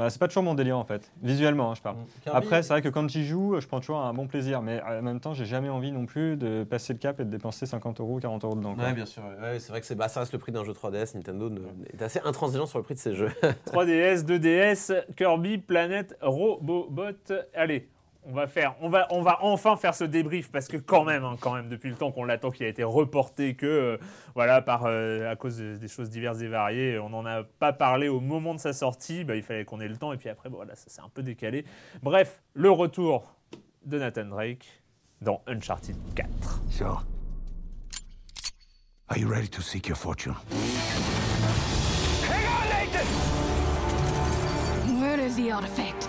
voilà, 0.02 0.10
c'est 0.10 0.18
pas 0.18 0.28
toujours 0.28 0.42
mon 0.42 0.54
délire 0.54 0.76
en 0.78 0.84
fait, 0.84 1.10
visuellement, 1.22 1.70
hein, 1.70 1.74
je 1.74 1.82
parle. 1.82 1.96
Kirby, 2.22 2.36
Après, 2.38 2.62
c'est 2.62 2.68
vrai 2.72 2.82
que 2.82 2.88
quand 2.88 3.08
j'y 3.08 3.24
joue, 3.26 3.58
je 3.60 3.66
prends 3.66 3.80
toujours 3.80 4.00
un 4.00 4.12
bon 4.12 4.26
plaisir, 4.26 4.60
mais 4.62 4.80
en 4.82 5.02
même 5.02 5.20
temps, 5.20 5.32
j'ai 5.34 5.44
jamais 5.44 5.68
envie 5.68 5.92
non 5.92 6.06
plus 6.06 6.36
de 6.36 6.64
passer 6.64 6.92
le 6.92 6.98
cap 6.98 7.20
et 7.20 7.24
de 7.24 7.30
dépenser 7.30 7.66
50 7.66 8.00
euros 8.00 8.16
ou 8.16 8.20
40 8.20 8.44
euros 8.44 8.54
dedans. 8.54 8.74
quoi. 8.74 8.84
Ouais, 8.84 8.92
bien 8.92 9.06
sûr. 9.06 9.22
Ouais, 9.40 9.58
c'est 9.58 9.70
vrai 9.70 9.80
que 9.80 9.86
c'est- 9.86 9.94
bah, 9.94 10.08
ça 10.08 10.20
reste 10.20 10.32
le 10.32 10.38
prix 10.38 10.52
d'un 10.52 10.64
jeu 10.64 10.72
3DS. 10.72 11.14
Nintendo 11.14 11.48
ne- 11.50 11.60
est 11.92 12.02
assez 12.02 12.20
intransigeant 12.24 12.66
sur 12.66 12.78
le 12.78 12.84
prix 12.84 12.94
de 12.94 13.00
ses 13.00 13.14
jeux. 13.14 13.30
3DS, 13.66 14.24
2DS, 14.24 14.92
Kirby, 15.16 15.58
Planète, 15.58 16.16
Robobot. 16.22 17.12
Allez, 17.54 17.88
on 18.24 18.32
va 18.32 18.46
faire, 18.46 18.74
on 18.80 18.88
va, 18.88 19.06
on 19.10 19.20
va 19.22 19.38
enfin 19.42 19.76
faire 19.76 19.94
ce 19.94 20.04
débrief 20.04 20.50
parce 20.52 20.68
que 20.68 20.76
quand 20.76 21.02
même, 21.04 21.24
hein, 21.24 21.36
quand 21.40 21.54
même, 21.54 21.68
depuis 21.68 21.90
le 21.90 21.96
temps 21.96 22.12
qu'on 22.12 22.24
l'attend, 22.24 22.50
qu'il 22.52 22.64
a 22.64 22.68
été 22.68 22.84
reporté, 22.84 23.54
que 23.56 23.66
euh, 23.66 23.96
voilà, 24.34 24.62
par 24.62 24.84
euh, 24.86 25.30
à 25.30 25.34
cause 25.36 25.58
de- 25.58 25.76
des 25.76 25.88
choses 25.88 26.08
diverses 26.08 26.40
et 26.40 26.46
variées, 26.48 26.98
on 27.00 27.08
n'en 27.10 27.26
a 27.26 27.42
pas 27.42 27.72
parlé 27.72 28.08
au 28.08 28.20
moment 28.20 28.54
de 28.54 28.60
sa 28.60 28.72
sortie. 28.72 29.24
Bah, 29.24 29.34
il 29.34 29.42
fallait 29.42 29.64
qu'on 29.64 29.80
ait 29.80 29.88
le 29.88 29.96
temps 29.96 30.12
et 30.12 30.16
puis 30.18 30.28
après, 30.28 30.48
bon, 30.48 30.56
voilà, 30.56 30.76
ça 30.76 30.88
s'est 30.88 31.00
un 31.00 31.08
peu 31.12 31.22
décalé. 31.24 31.64
Bref, 32.02 32.40
le 32.54 32.70
retour 32.70 33.34
de 33.84 33.98
Nathan 33.98 34.26
Drake 34.26 34.82
dans 35.20 35.42
Uncharted 35.48 35.96
4. 36.14 36.28
So, 36.70 37.00
are 39.08 39.18
you 39.18 39.28
ready 39.28 39.48
to 39.48 39.60
seek 39.62 39.88
your 39.88 39.96
fortune? 39.98 40.34
Where 45.00 45.18
is 45.18 45.34
the 45.36 45.50
artifact? 45.52 46.08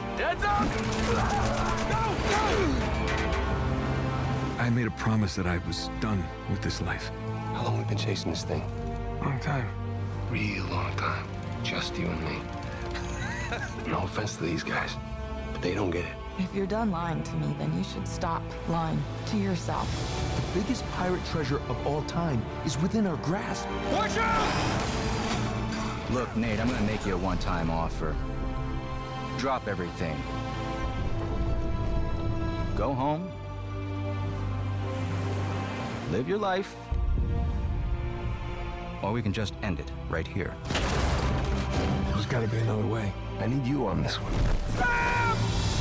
I 4.64 4.70
made 4.70 4.88
a 4.88 4.92
promise 4.92 5.36
that 5.36 5.46
I 5.46 5.58
was 5.68 5.90
done 6.00 6.24
with 6.50 6.62
this 6.62 6.82
life. 6.82 7.12
How 7.52 7.66
long 7.66 7.76
have 7.76 7.80
we 7.80 7.90
been 7.90 7.98
chasing 7.98 8.32
this 8.32 8.44
thing? 8.44 8.64
Long 9.22 9.38
time. 9.42 9.68
Real 10.30 10.64
long 10.68 10.96
time. 10.96 11.28
Just 11.64 11.98
you 11.98 12.06
and 12.06 12.24
me. 12.24 12.40
no 13.92 14.04
offense 14.04 14.38
to 14.38 14.44
these 14.46 14.64
guys, 14.64 14.96
but 15.52 15.62
they 15.62 15.76
don't 15.76 15.92
get 15.92 16.06
it. 16.06 16.14
If 16.40 16.56
you're 16.56 16.66
done 16.66 16.92
lying 16.92 17.22
to 17.24 17.36
me, 17.36 17.54
then 17.60 17.78
you 17.78 17.84
should 17.84 18.08
stop 18.08 18.42
lying 18.70 19.04
to 19.26 19.38
yourself. 19.38 19.86
The 20.54 20.62
biggest 20.62 20.90
pirate 20.92 21.26
treasure 21.26 21.60
of 21.68 21.86
all 21.86 22.02
time 22.04 22.42
is 22.66 22.82
within 22.82 23.06
our 23.06 23.18
grasp. 23.18 23.68
Watch 23.92 24.16
out! 24.16 26.10
Look, 26.12 26.34
Nate, 26.38 26.62
I'm 26.62 26.70
gonna 26.70 26.88
make 26.88 27.06
you 27.06 27.16
a 27.16 27.18
one-time 27.18 27.70
offer. 27.70 28.16
Drop 29.38 29.68
everything. 29.68 30.16
Go 32.78 32.94
home. 32.94 33.30
Live 36.14 36.30
your 36.30 36.38
life. 36.38 36.76
Or 39.02 39.12
we 39.12 39.24
can 39.24 39.34
just 39.34 39.56
end 39.64 39.80
it 39.80 39.92
right 40.12 40.28
here. 40.28 40.54
There's 42.12 42.28
gotta 42.28 42.48
be 42.48 42.58
another 42.58 42.86
way. 42.86 43.12
I 43.40 43.48
need 43.48 43.66
you 43.66 43.88
on 43.88 44.04
this 44.04 44.18
one. 44.18 45.73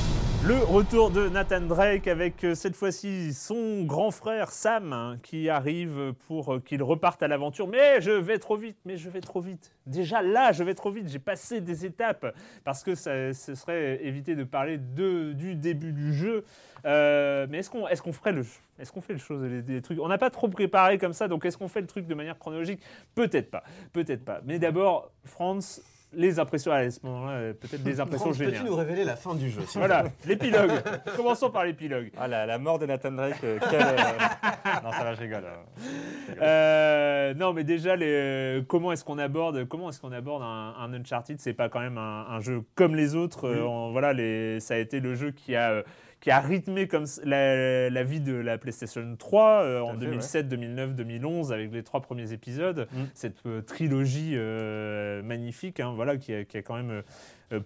Le 0.45 0.57
retour 0.57 1.13
de 1.13 1.29
Nathan 1.29 1.61
Drake 1.61 2.09
avec 2.09 2.43
euh, 2.43 2.57
cette 2.57 2.75
fois-ci 2.75 3.33
son 3.33 3.85
grand 3.85 4.11
frère 4.11 4.51
Sam 4.51 4.93
hein, 4.93 5.17
qui 5.23 5.49
arrive 5.49 6.15
pour 6.27 6.55
euh, 6.55 6.59
qu'il 6.59 6.83
reparte 6.83 7.23
à 7.23 7.29
l'aventure. 7.29 7.69
Mais 7.69 8.01
je 8.01 8.11
vais 8.11 8.41
trop 8.41 8.57
vite, 8.57 8.77
mais 8.85 8.97
je 8.97 9.09
vais 9.09 9.21
trop 9.21 9.41
vite. 9.41 9.73
Déjà 9.87 10.21
là, 10.21 10.51
je 10.51 10.65
vais 10.65 10.75
trop 10.75 10.91
vite. 10.91 11.09
J'ai 11.09 11.21
passé 11.21 11.61
des 11.61 11.87
étapes 11.87 12.35
parce 12.65 12.83
que 12.83 12.97
ça, 12.97 13.33
ce 13.33 13.55
serait 13.55 14.05
éviter 14.05 14.35
de 14.35 14.43
parler 14.43 14.79
du 14.79 15.55
début 15.55 15.93
du 15.93 16.13
jeu. 16.13 16.45
Euh, 16.87 17.47
mais 17.49 17.59
est-ce 17.59 17.71
qu'on 17.71 17.87
est 17.87 18.13
ferait 18.13 18.33
le 18.33 18.45
est-ce 18.81 18.91
qu'on 18.91 19.01
fait 19.01 19.13
le 19.13 19.21
chose 19.21 19.45
les, 19.45 19.63
les 19.63 19.81
trucs? 19.81 20.01
On 20.01 20.09
n'a 20.09 20.19
pas 20.19 20.31
trop 20.31 20.49
préparé 20.49 20.99
comme 20.99 21.13
ça, 21.13 21.29
donc 21.29 21.45
est-ce 21.45 21.57
qu'on 21.57 21.69
fait 21.69 21.83
le 21.83 21.87
truc 21.87 22.09
de 22.09 22.15
manière 22.17 22.37
chronologique? 22.37 22.81
Peut-être 23.15 23.49
pas, 23.49 23.63
peut-être 23.93 24.25
pas. 24.25 24.41
Mais 24.45 24.59
d'abord, 24.59 25.13
France, 25.25 25.81
les 26.15 26.39
impressions 26.39 26.73
à 26.73 26.91
ce 26.91 27.01
moment-là, 27.05 27.33
euh, 27.33 27.53
peut-être 27.55 27.83
des 27.83 28.01
impressions 28.01 28.27
Franck, 28.27 28.39
Peux-tu 28.39 28.45
générales. 28.51 28.67
nous 28.69 28.77
révéler 28.77 29.05
la 29.05 29.17
fin 29.17 29.35
du 29.35 29.51
jeu 29.51 29.63
Voilà, 29.75 30.05
l'épilogue. 30.27 30.71
Commençons 31.17 31.51
par 31.51 31.65
l'épilogue. 31.65 32.11
Ah, 32.19 32.29
la, 32.29 32.47
la 32.47 32.59
mort 32.59 32.79
de 32.79 32.87
Nathan 32.87 33.13
Drake, 33.13 33.43
euh, 33.45 33.59
euh, 33.73 33.79
Non, 34.85 34.93
ça 34.93 35.05
va, 35.05 35.15
je 35.15 35.21
rigole. 35.21 35.45
euh. 35.45 36.35
Euh, 36.41 37.35
non, 37.35 37.53
mais 37.53 37.65
déjà, 37.65 37.97
les, 37.97 38.63
comment 38.69 38.93
est-ce 38.93 39.05
qu'on 39.05 39.19
aborde, 39.19 39.65
comment 39.69 39.89
est-ce 39.89 40.01
qu'on 40.01 40.13
aborde 40.13 40.43
un, 40.43 40.75
un 40.79 40.93
Uncharted? 40.95 41.41
C'est 41.41 41.53
pas 41.55 41.69
quand 41.69 41.81
même 41.81 41.99
un, 41.99 42.27
un 42.29 42.41
jeu 42.41 42.63
comme 42.75 42.95
les 42.95 43.15
autres. 43.15 43.47
euh, 43.49 43.89
voilà, 43.91 44.13
les, 44.13 44.61
ça 44.61 44.75
a 44.75 44.79
été 44.79 45.01
le 45.01 45.15
jeu 45.15 45.31
qui 45.31 45.55
a 45.57 45.71
euh, 45.73 45.83
qui 46.23 46.31
a 46.31 46.39
rythmé 46.39 46.87
comme 46.87 47.05
la, 47.25 47.91
la 47.91 48.05
vie 48.05 48.21
de 48.21 48.33
la 48.33 48.57
PlayStation 48.57 49.17
3 49.19 49.63
euh, 49.63 49.81
en 49.81 49.89
à 49.89 49.93
fait, 49.95 49.99
2007, 49.99 50.49
2009, 50.49 50.95
2011 50.95 51.53
avec 51.53 51.73
les 51.73 51.83
trois 51.83 52.01
premiers 52.01 52.33
épisodes, 52.33 52.87
Mm. 52.93 53.03
cette 53.15 53.45
euh, 53.47 53.61
trilogie 53.63 54.33
euh, 54.35 55.23
magnifique, 55.23 55.81
hein, 55.81 55.93
voilà, 55.95 56.17
qui 56.17 56.33
a, 56.33 56.45
qui 56.45 56.57
a 56.57 56.63
quand 56.63 56.77
même 56.77 57.03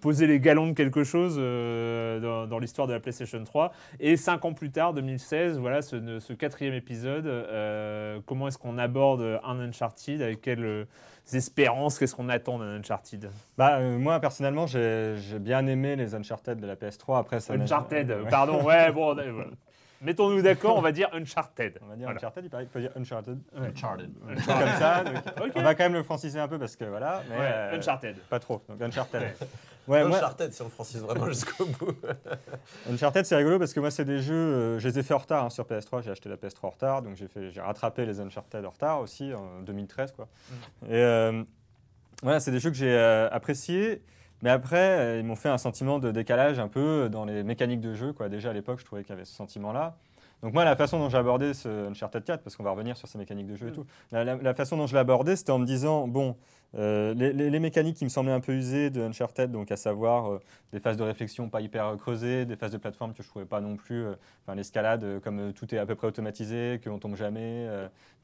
posé 0.01 0.27
les 0.27 0.39
galons 0.39 0.67
de 0.67 0.73
quelque 0.73 1.03
chose 1.03 1.37
dans, 1.37 2.45
dans 2.45 2.59
l'histoire 2.59 2.87
de 2.87 2.93
la 2.93 2.99
PlayStation 2.99 3.41
3. 3.41 3.71
Et 4.01 4.17
cinq 4.17 4.43
ans 4.43 4.53
plus 4.53 4.69
tard, 4.69 4.93
2016, 4.93 5.59
voilà 5.59 5.81
ce, 5.81 6.33
quatrième 6.33 6.73
épisode. 6.73 7.25
comment 8.25 8.49
est-ce 8.49 8.57
qu'on 8.57 8.77
aborde 8.77 9.39
un 9.43 9.59
Uncharted 9.59 10.21
Avec 10.21 10.45
euh, 10.47 10.85
espérances 11.35 11.97
Qu'est-ce 11.99 12.15
qu'on 12.15 12.29
attend 12.29 12.59
d'un 12.59 12.77
Uncharted? 12.79 13.29
Bah, 13.57 13.77
euh, 13.77 13.97
moi, 13.97 14.19
personnellement, 14.19 14.67
j'ai 14.67 15.15
bien 15.39 15.65
aimé 15.67 15.95
les 15.95 16.15
Uncharted 16.15 16.59
de 16.59 16.67
la 16.67 16.75
PS3. 16.75 17.19
Après, 17.19 17.39
ça 17.39 17.53
Uncharted, 17.53 18.09
Ouais. 18.09 18.29
pardon, 18.29 18.63
ouais, 18.63 18.91
bon, 18.93 19.17
euh, 19.17 19.31
voilà. 19.31 19.49
Mettons-nous 20.01 20.43
d'accord, 20.43 20.77
on 20.77 20.81
va 20.81 20.91
dire 20.91 21.09
Uncharted. 21.11 21.79
On 21.83 21.87
va 21.87 21.95
dire 21.95 22.05
Voilà. 22.05 22.17
Uncharted, 22.19 22.43
il 22.45 22.49
paraît 22.51 22.63
qu'il 22.65 22.71
faut 22.71 22.79
dire 22.79 22.91
Uncharted. 22.95 23.39
Ouais. 23.59 23.67
Uncharted. 23.69 24.11
Comme 24.27 24.79
ça. 24.79 25.03
donc. 25.03 25.51
On 25.55 25.61
va 25.63 25.73
quand 25.73 25.85
même 25.85 25.93
le 25.93 26.03
franciser 26.03 26.39
un 26.39 26.47
peu 26.47 26.59
parce 26.59 26.75
que 26.75 26.85
voilà. 26.85 27.23
Mais, 27.29 27.35
Ouais, 27.35 27.45
euh, 27.51 27.77
Uncharted. 27.77 28.15
Pas 28.29 28.39
trop. 28.39 28.61
Donc 28.69 28.79
Uncharted. 28.79 29.23
Ouais, 29.87 30.03
moi, 30.05 30.17
Uncharted, 30.17 30.51
si 30.53 30.61
on 30.61 30.69
francise 30.69 31.01
vraiment 31.01 31.25
jusqu'au 31.29 31.65
bout. 31.65 31.93
Uncharted, 32.91 33.25
c'est 33.25 33.35
rigolo 33.35 33.59
parce 33.59 33.73
que 33.73 33.79
moi, 33.79 33.91
c'est 33.91 34.05
des 34.05 34.19
jeux, 34.19 34.33
euh, 34.35 34.79
je 34.79 34.87
les 34.87 34.99
ai 34.99 35.03
fait 35.03 35.13
en 35.13 35.17
retard 35.19 35.45
hein, 35.45 35.49
sur 35.49 35.65
PS3. 35.65 36.03
J'ai 36.03 36.11
acheté 36.11 36.29
la 36.29 36.35
PS3 36.35 36.57
en 36.65 36.69
retard, 36.69 37.01
donc 37.01 37.15
j'ai 37.15 37.61
rattrapé 37.61 38.05
les 38.05 38.19
Uncharted 38.19 38.65
en 38.65 38.69
retard 38.69 38.99
aussi 39.01 39.33
en 39.33 39.61
2013, 39.61 40.11
quoi. 40.11 40.27
Et 40.87 40.93
euh, 40.95 41.43
voilà, 42.23 42.39
c'est 42.39 42.51
des 42.51 42.59
jeux 42.59 42.69
que 42.71 42.75
j'ai 42.77 42.91
euh, 42.93 43.29
appréciés. 43.31 44.01
Mais 44.43 44.49
après, 44.51 45.19
ils 45.19 45.25
m'ont 45.25 45.35
fait 45.35 45.49
un 45.49 45.57
sentiment 45.57 45.97
de 45.97 46.11
décalage 46.11 46.59
un 46.59 46.67
peu 46.67 47.09
dans 47.09 47.25
les 47.25 47.41
mécaniques 47.43 47.81
de 47.81 47.95
jeu. 47.95 48.13
Quoi. 48.13 48.29
Déjà 48.29 48.51
à 48.51 48.53
l'époque, 48.53 48.79
je 48.79 48.85
trouvais 48.85 49.01
qu'il 49.03 49.09
y 49.09 49.13
avait 49.13 49.25
ce 49.25 49.33
sentiment-là. 49.33 49.95
Donc 50.43 50.53
moi, 50.53 50.63
la 50.63 50.75
façon 50.75 50.99
dont 50.99 51.09
j'ai 51.09 51.17
abordé 51.17 51.55
ce 51.55 51.89
Uncharted 51.89 52.23
4, 52.23 52.43
parce 52.43 52.55
qu'on 52.55 52.61
va 52.63 52.69
revenir 52.69 52.95
sur 52.97 53.07
ces 53.07 53.17
mécaniques 53.17 53.47
de 53.47 53.55
jeu 53.55 53.69
et 53.69 53.71
tout, 53.71 53.87
la, 54.11 54.23
la- 54.23 54.35
la 54.35 54.53
façon 54.53 54.77
dont 54.77 54.85
je 54.85 54.93
l'ai 54.93 54.99
abordé, 54.99 55.35
c'était 55.35 55.51
en 55.51 55.57
me 55.57 55.65
disant, 55.65 56.07
bon, 56.07 56.37
euh, 56.75 57.13
les, 57.13 57.59
mécaniques 57.59 57.95
qui 57.95 58.03
me 58.03 58.09
semblaient 58.09 58.33
un 58.33 58.41
peu 58.41 58.53
usées 58.53 58.89
de 58.89 59.01
Uncharted, 59.01 59.51
donc 59.51 59.71
à 59.71 59.77
savoir 59.77 60.31
euh, 60.31 60.39
des 60.73 60.79
phases 60.79 60.97
de 60.97 61.03
réflexion 61.03 61.49
pas 61.49 61.61
hyper 61.61 61.95
creusées, 61.97 62.45
des 62.45 62.57
phases 62.57 62.71
de 62.71 62.77
plateforme 62.77 63.13
que 63.13 63.23
je 63.23 63.27
trouvais 63.27 63.45
pas 63.45 63.61
non 63.61 63.77
plus, 63.77 64.05
euh, 64.05 64.15
l'escalade, 64.53 65.21
comme 65.23 65.53
tout 65.53 65.73
est 65.73 65.77
à 65.77 65.85
peu 65.85 65.95
près 65.95 66.07
automatisé, 66.07 66.81
qu'on 66.83 66.99
tombe 66.99 67.15
jamais, 67.15 67.67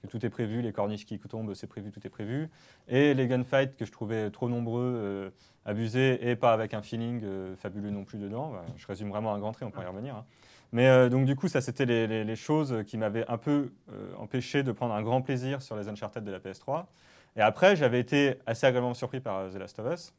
que 0.02 0.08
tout 0.08 0.26
est 0.26 0.30
prévu, 0.30 0.62
les 0.62 0.74
corniches 0.74 1.06
qui 1.06 1.18
tombent, 1.20 1.54
c'est 1.54 1.68
prévu, 1.68 1.92
tout 1.92 2.06
est 2.06 2.10
prévu, 2.10 2.50
et 2.88 3.14
les 3.14 3.28
gunfights 3.28 3.78
que 3.78 3.86
je 3.86 3.92
trouvais 3.92 4.30
trop 4.30 4.50
nombreux, 4.50 5.32
abusés 5.66 6.30
et 6.30 6.36
pas 6.36 6.54
avec 6.54 6.74
un 6.74 6.82
feeling 6.82 7.22
fabuleux 7.58 7.92
non 7.92 8.04
plus 8.04 8.18
dedans. 8.18 8.54
Je 8.78 8.88
résume 8.88 9.10
vraiment 9.10 9.34
un 9.34 9.40
grand 9.40 9.52
trait, 9.52 9.66
on 9.66 9.72
pourra 9.72 9.86
y 9.86 9.88
revenir. 9.88 10.16
hein. 10.16 10.26
Mais 10.72 11.10
donc 11.10 11.26
du 11.26 11.36
coup, 11.36 11.48
ça 11.48 11.62
c'était 11.62 11.86
les, 11.86 12.36
choses 12.36 12.84
qui 12.88 12.98
m'avaient 12.98 13.30
un 13.30 13.38
peu 13.38 13.72
empêché 14.18 14.64
de 14.64 14.72
prendre 14.72 14.94
un 14.94 15.04
grand 15.04 15.22
plaisir 15.22 15.62
sur 15.62 15.76
les 15.76 15.88
Uncharted 15.88 16.24
de 16.24 16.32
la 16.32 16.40
PS3. 16.40 16.86
Et 17.36 17.42
après, 17.42 17.76
j'avais 17.76 18.00
été 18.00 18.36
assez 18.46 18.66
agréablement 18.66 18.94
surpris 18.94 19.20
par 19.20 19.38
euh, 19.40 19.50
The 19.50 19.56
Last 19.56 19.80
of 19.80 19.92
Us, 19.94 20.14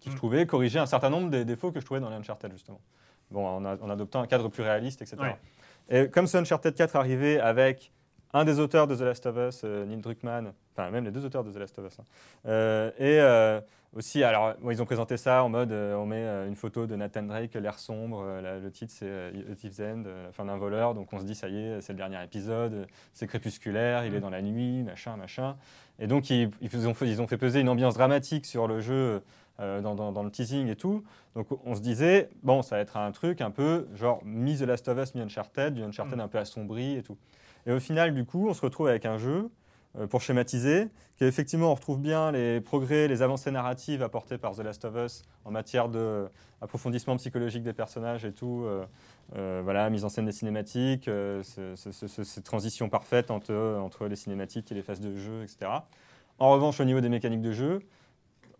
qui 0.00 0.08
je 0.10 0.14
Mm. 0.14 0.18
trouvais 0.18 0.46
corrigeait 0.46 0.78
un 0.78 0.86
certain 0.86 1.10
nombre 1.10 1.30
des 1.30 1.44
défauts 1.44 1.70
que 1.72 1.80
je 1.80 1.84
trouvais 1.84 2.00
dans 2.00 2.08
les 2.10 2.16
Uncharted 2.16 2.50
justement. 2.52 2.80
Bon, 3.30 3.46
en, 3.46 3.64
a- 3.64 3.76
en 3.80 3.90
adoptant 3.90 4.20
un 4.22 4.26
cadre 4.26 4.48
plus 4.48 4.62
réaliste, 4.62 5.02
etc. 5.02 5.16
Ouais. 5.20 5.36
Et 5.88 6.08
comme 6.08 6.26
ce 6.26 6.36
Uncharted 6.38 6.74
4 6.74 6.96
arrivait 6.96 7.38
avec 7.38 7.92
un 8.32 8.44
des 8.44 8.58
auteurs 8.60 8.86
de 8.86 8.94
The 8.96 9.00
Last 9.02 9.26
of 9.26 9.36
Us, 9.36 9.62
euh, 9.64 9.84
Neil 9.84 10.00
Druckmann, 10.00 10.52
enfin 10.74 10.90
même 10.90 11.04
les 11.04 11.10
deux 11.10 11.24
auteurs 11.24 11.44
de 11.44 11.52
The 11.52 11.56
Last 11.56 11.78
of 11.78 11.86
Us, 11.92 11.98
hein, 11.98 12.04
euh, 12.46 12.90
et 12.98 13.20
aussi, 13.94 14.22
alors 14.22 14.54
bon, 14.60 14.70
ils 14.70 14.80
ont 14.80 14.84
présenté 14.86 15.16
ça 15.16 15.42
en 15.42 15.48
mode 15.48 15.72
euh, 15.72 15.94
on 15.96 16.06
met 16.06 16.22
euh, 16.22 16.46
une 16.48 16.54
photo 16.56 16.86
de 16.86 16.94
Nathan 16.96 17.22
Drake, 17.24 17.54
l'air 17.54 17.78
sombre, 17.78 18.22
euh, 18.24 18.40
la- 18.40 18.58
le 18.58 18.70
titre 18.70 18.92
c'est 18.96 19.10
A 19.50 19.54
Thief's 19.56 19.80
End, 19.80 20.04
la 20.26 20.32
fin 20.32 20.44
d'un 20.44 20.56
voleur, 20.56 20.94
donc 20.94 21.12
on 21.12 21.18
se 21.18 21.24
dit 21.24 21.34
ça 21.34 21.48
y 21.48 21.56
est, 21.58 21.80
c'est 21.80 21.92
le 21.92 21.96
dernier 21.98 22.22
épisode, 22.22 22.86
c'est 23.12 23.26
crépusculaire, 23.26 24.04
il 24.06 24.14
est 24.14 24.20
dans 24.20 24.30
la 24.30 24.42
nuit, 24.42 24.82
machin, 24.84 25.16
machin. 25.16 25.56
Et 25.98 26.06
donc 26.06 26.30
ils, 26.30 26.50
ils 26.60 26.86
ont 26.88 26.94
fait, 26.94 27.08
ils 27.08 27.20
ont 27.20 27.26
fait 27.26 27.36
peser 27.38 27.60
une 27.60 27.68
ambiance 27.68 27.94
dramatique 27.94 28.46
sur 28.46 28.68
le 28.68 28.80
jeu 28.80 29.22
dans, 29.58 29.94
dans- 29.94 30.12
dans 30.12 30.22
le 30.22 30.30
teasing 30.30 30.68
et 30.68 30.76
tout. 30.76 31.04
Donc 31.34 31.48
on 31.66 31.74
se 31.74 31.80
disait, 31.82 32.30
bon, 32.42 32.62
ça 32.62 32.76
va 32.76 32.82
être 32.82 32.96
un 32.96 33.10
truc 33.12 33.40
un 33.42 33.50
peu 33.50 33.86
genre 33.94 34.20
mi 34.24 34.56
The 34.56 34.62
Last 34.62 34.88
of 34.88 34.98
Us, 34.98 35.14
mi 35.14 35.20
Uncharted, 35.20 35.74
du 35.74 35.82
Uncharted 35.82 36.16
Mm. 36.16 36.20
un 36.22 36.28
peu 36.28 36.38
assombri 36.38 36.96
et 36.96 37.02
tout. 37.02 37.18
Et 37.66 37.72
au 37.72 37.78
final, 37.80 38.14
du 38.14 38.24
coup, 38.24 38.48
on 38.48 38.54
se 38.54 38.62
retrouve 38.62 38.88
avec 38.88 39.04
un 39.04 39.18
jeu, 39.18 39.50
pour 40.08 40.22
schématiser, 40.22 40.88
qu'effectivement 41.16 41.72
on 41.72 41.74
retrouve 41.74 41.98
bien 42.00 42.30
les 42.32 42.60
progrès, 42.60 43.08
les 43.08 43.22
avancées 43.22 43.50
narratives 43.50 44.02
apportées 44.02 44.38
par 44.38 44.54
The 44.54 44.60
Last 44.60 44.84
of 44.84 44.94
Us 44.96 45.22
en 45.44 45.50
matière 45.50 45.88
d'approfondissement 45.88 47.16
psychologique 47.16 47.62
des 47.62 47.72
personnages 47.72 48.24
et 48.24 48.32
tout. 48.32 48.62
euh, 48.64 48.84
euh, 49.36 49.60
voilà, 49.62 49.88
mise 49.90 50.04
en 50.04 50.08
scène 50.08 50.26
des 50.26 50.32
cinématiques, 50.32 51.06
euh, 51.06 51.42
ce- 51.44 51.76
ce- 51.76 51.92
ce- 51.92 52.08
ce- 52.08 52.24
cette 52.24 52.44
transition 52.44 52.88
parfaite 52.88 53.30
entre, 53.30 53.54
entre 53.80 54.06
les 54.08 54.16
cinématiques 54.16 54.70
et 54.72 54.74
les 54.74 54.82
phases 54.82 55.00
de 55.00 55.14
jeu, 55.16 55.42
etc. 55.44 55.70
En 56.40 56.50
revanche, 56.50 56.80
au 56.80 56.84
niveau 56.84 57.00
des 57.00 57.08
mécaniques 57.08 57.42
de 57.42 57.52
jeu, 57.52 57.80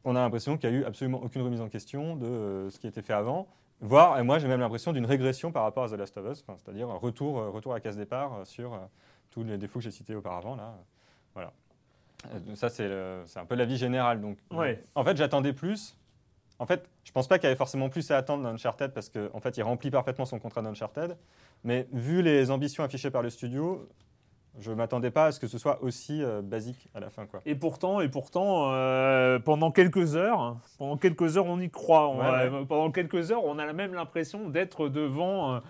on 0.05 0.15
a 0.17 0.21
l'impression 0.21 0.57
qu'il 0.57 0.71
n'y 0.71 0.77
a 0.77 0.79
eu 0.81 0.85
absolument 0.85 1.21
aucune 1.23 1.43
remise 1.43 1.61
en 1.61 1.69
question 1.69 2.15
de 2.17 2.27
euh, 2.27 2.71
ce 2.71 2.79
qui 2.79 2.87
était 2.87 3.03
fait 3.03 3.13
avant. 3.15 3.49
Voire, 3.81 4.19
et 4.19 4.23
moi 4.23 4.39
j'ai 4.39 4.47
même 4.49 4.61
l'impression 4.61 4.93
d'une 4.93 5.07
régression 5.07 5.51
par 5.53 5.63
rapport 5.65 5.85
à 5.85 5.89
The 5.89 5.93
Last 5.99 6.17
of 6.19 6.31
Us, 6.31 6.45
c'est-à-dire 6.57 6.89
un 6.91 6.97
retour, 6.99 7.39
euh, 7.39 7.51
retour 7.51 7.73
à 7.73 7.77
la 7.77 7.81
case 7.81 7.97
départ 7.97 8.35
euh, 8.35 8.45
sur 8.45 8.75
euh, 8.75 8.79
tous 9.31 9.43
les 9.43 9.59
défauts 9.59 9.79
que 9.79 9.85
j'ai 9.85 9.91
cités 9.91 10.15
auparavant. 10.15 10.55
Là. 10.55 10.77
Voilà. 11.35 11.53
Euh, 12.35 12.55
Ça, 12.55 12.69
c'est 12.69 12.91
un 13.39 13.45
peu 13.47 13.55
l'avis 13.55 13.77
général. 13.77 14.21
Donc, 14.21 14.39
Ouais. 14.51 14.83
En 14.95 15.05
fait, 15.05 15.17
j'attendais 15.17 15.53
plus. 15.53 15.97
En 16.59 16.67
fait, 16.67 16.85
je 17.05 17.13
pense 17.13 17.27
pas 17.27 17.39
qu'il 17.39 17.45
y 17.45 17.47
avait 17.47 17.57
forcément 17.57 17.89
plus 17.89 18.11
à 18.11 18.19
attendre 18.19 18.45
d'Uncharted 18.49 18.93
parce 18.93 19.09
qu'en 19.09 19.29
en 19.33 19.41
fait, 19.41 19.57
il 19.57 19.63
remplit 19.63 19.91
parfaitement 19.91 20.27
son 20.27 20.39
contrat 20.39 20.61
d'Uncharted. 20.61 21.17
Mais 21.65 21.87
vu 21.93 22.21
les 22.23 22.51
ambitions 22.51 22.85
affichées 22.85 23.11
par 23.11 23.23
le 23.23 23.31
studio, 23.31 23.89
je 24.59 24.71
m'attendais 24.73 25.11
pas 25.11 25.27
à 25.27 25.33
ce 25.33 25.41
que 25.41 25.47
ce 25.47 25.57
soit 25.57 25.83
aussi 25.83 26.23
euh, 26.23 26.43
basique 26.43 26.89
à 26.95 27.01
la 27.01 27.09
fin. 27.09 27.25
Quoi. 27.25 27.41
Et 27.47 27.55
pourtant, 27.55 28.01
et 28.03 28.09
pourtant 28.11 28.73
euh, 28.73 29.39
pendant 29.39 29.71
quelques 29.71 30.17
heures, 30.17 30.59
pendant 30.77 30.99
quelques 30.99 31.39
heures, 31.39 31.47
on 31.47 31.59
y 31.61 31.71
croit. 31.71 32.09
On- 32.09 32.19
Ouais, 32.21 32.49
ouais. 32.51 32.67
pendant 32.67 32.91
quelques 32.91 33.31
heures, 33.33 33.45
on 33.45 33.59
a 33.59 33.73
même 33.73 33.95
l'impression 33.95 34.49
d'être 34.51 34.89
devant 34.91 35.61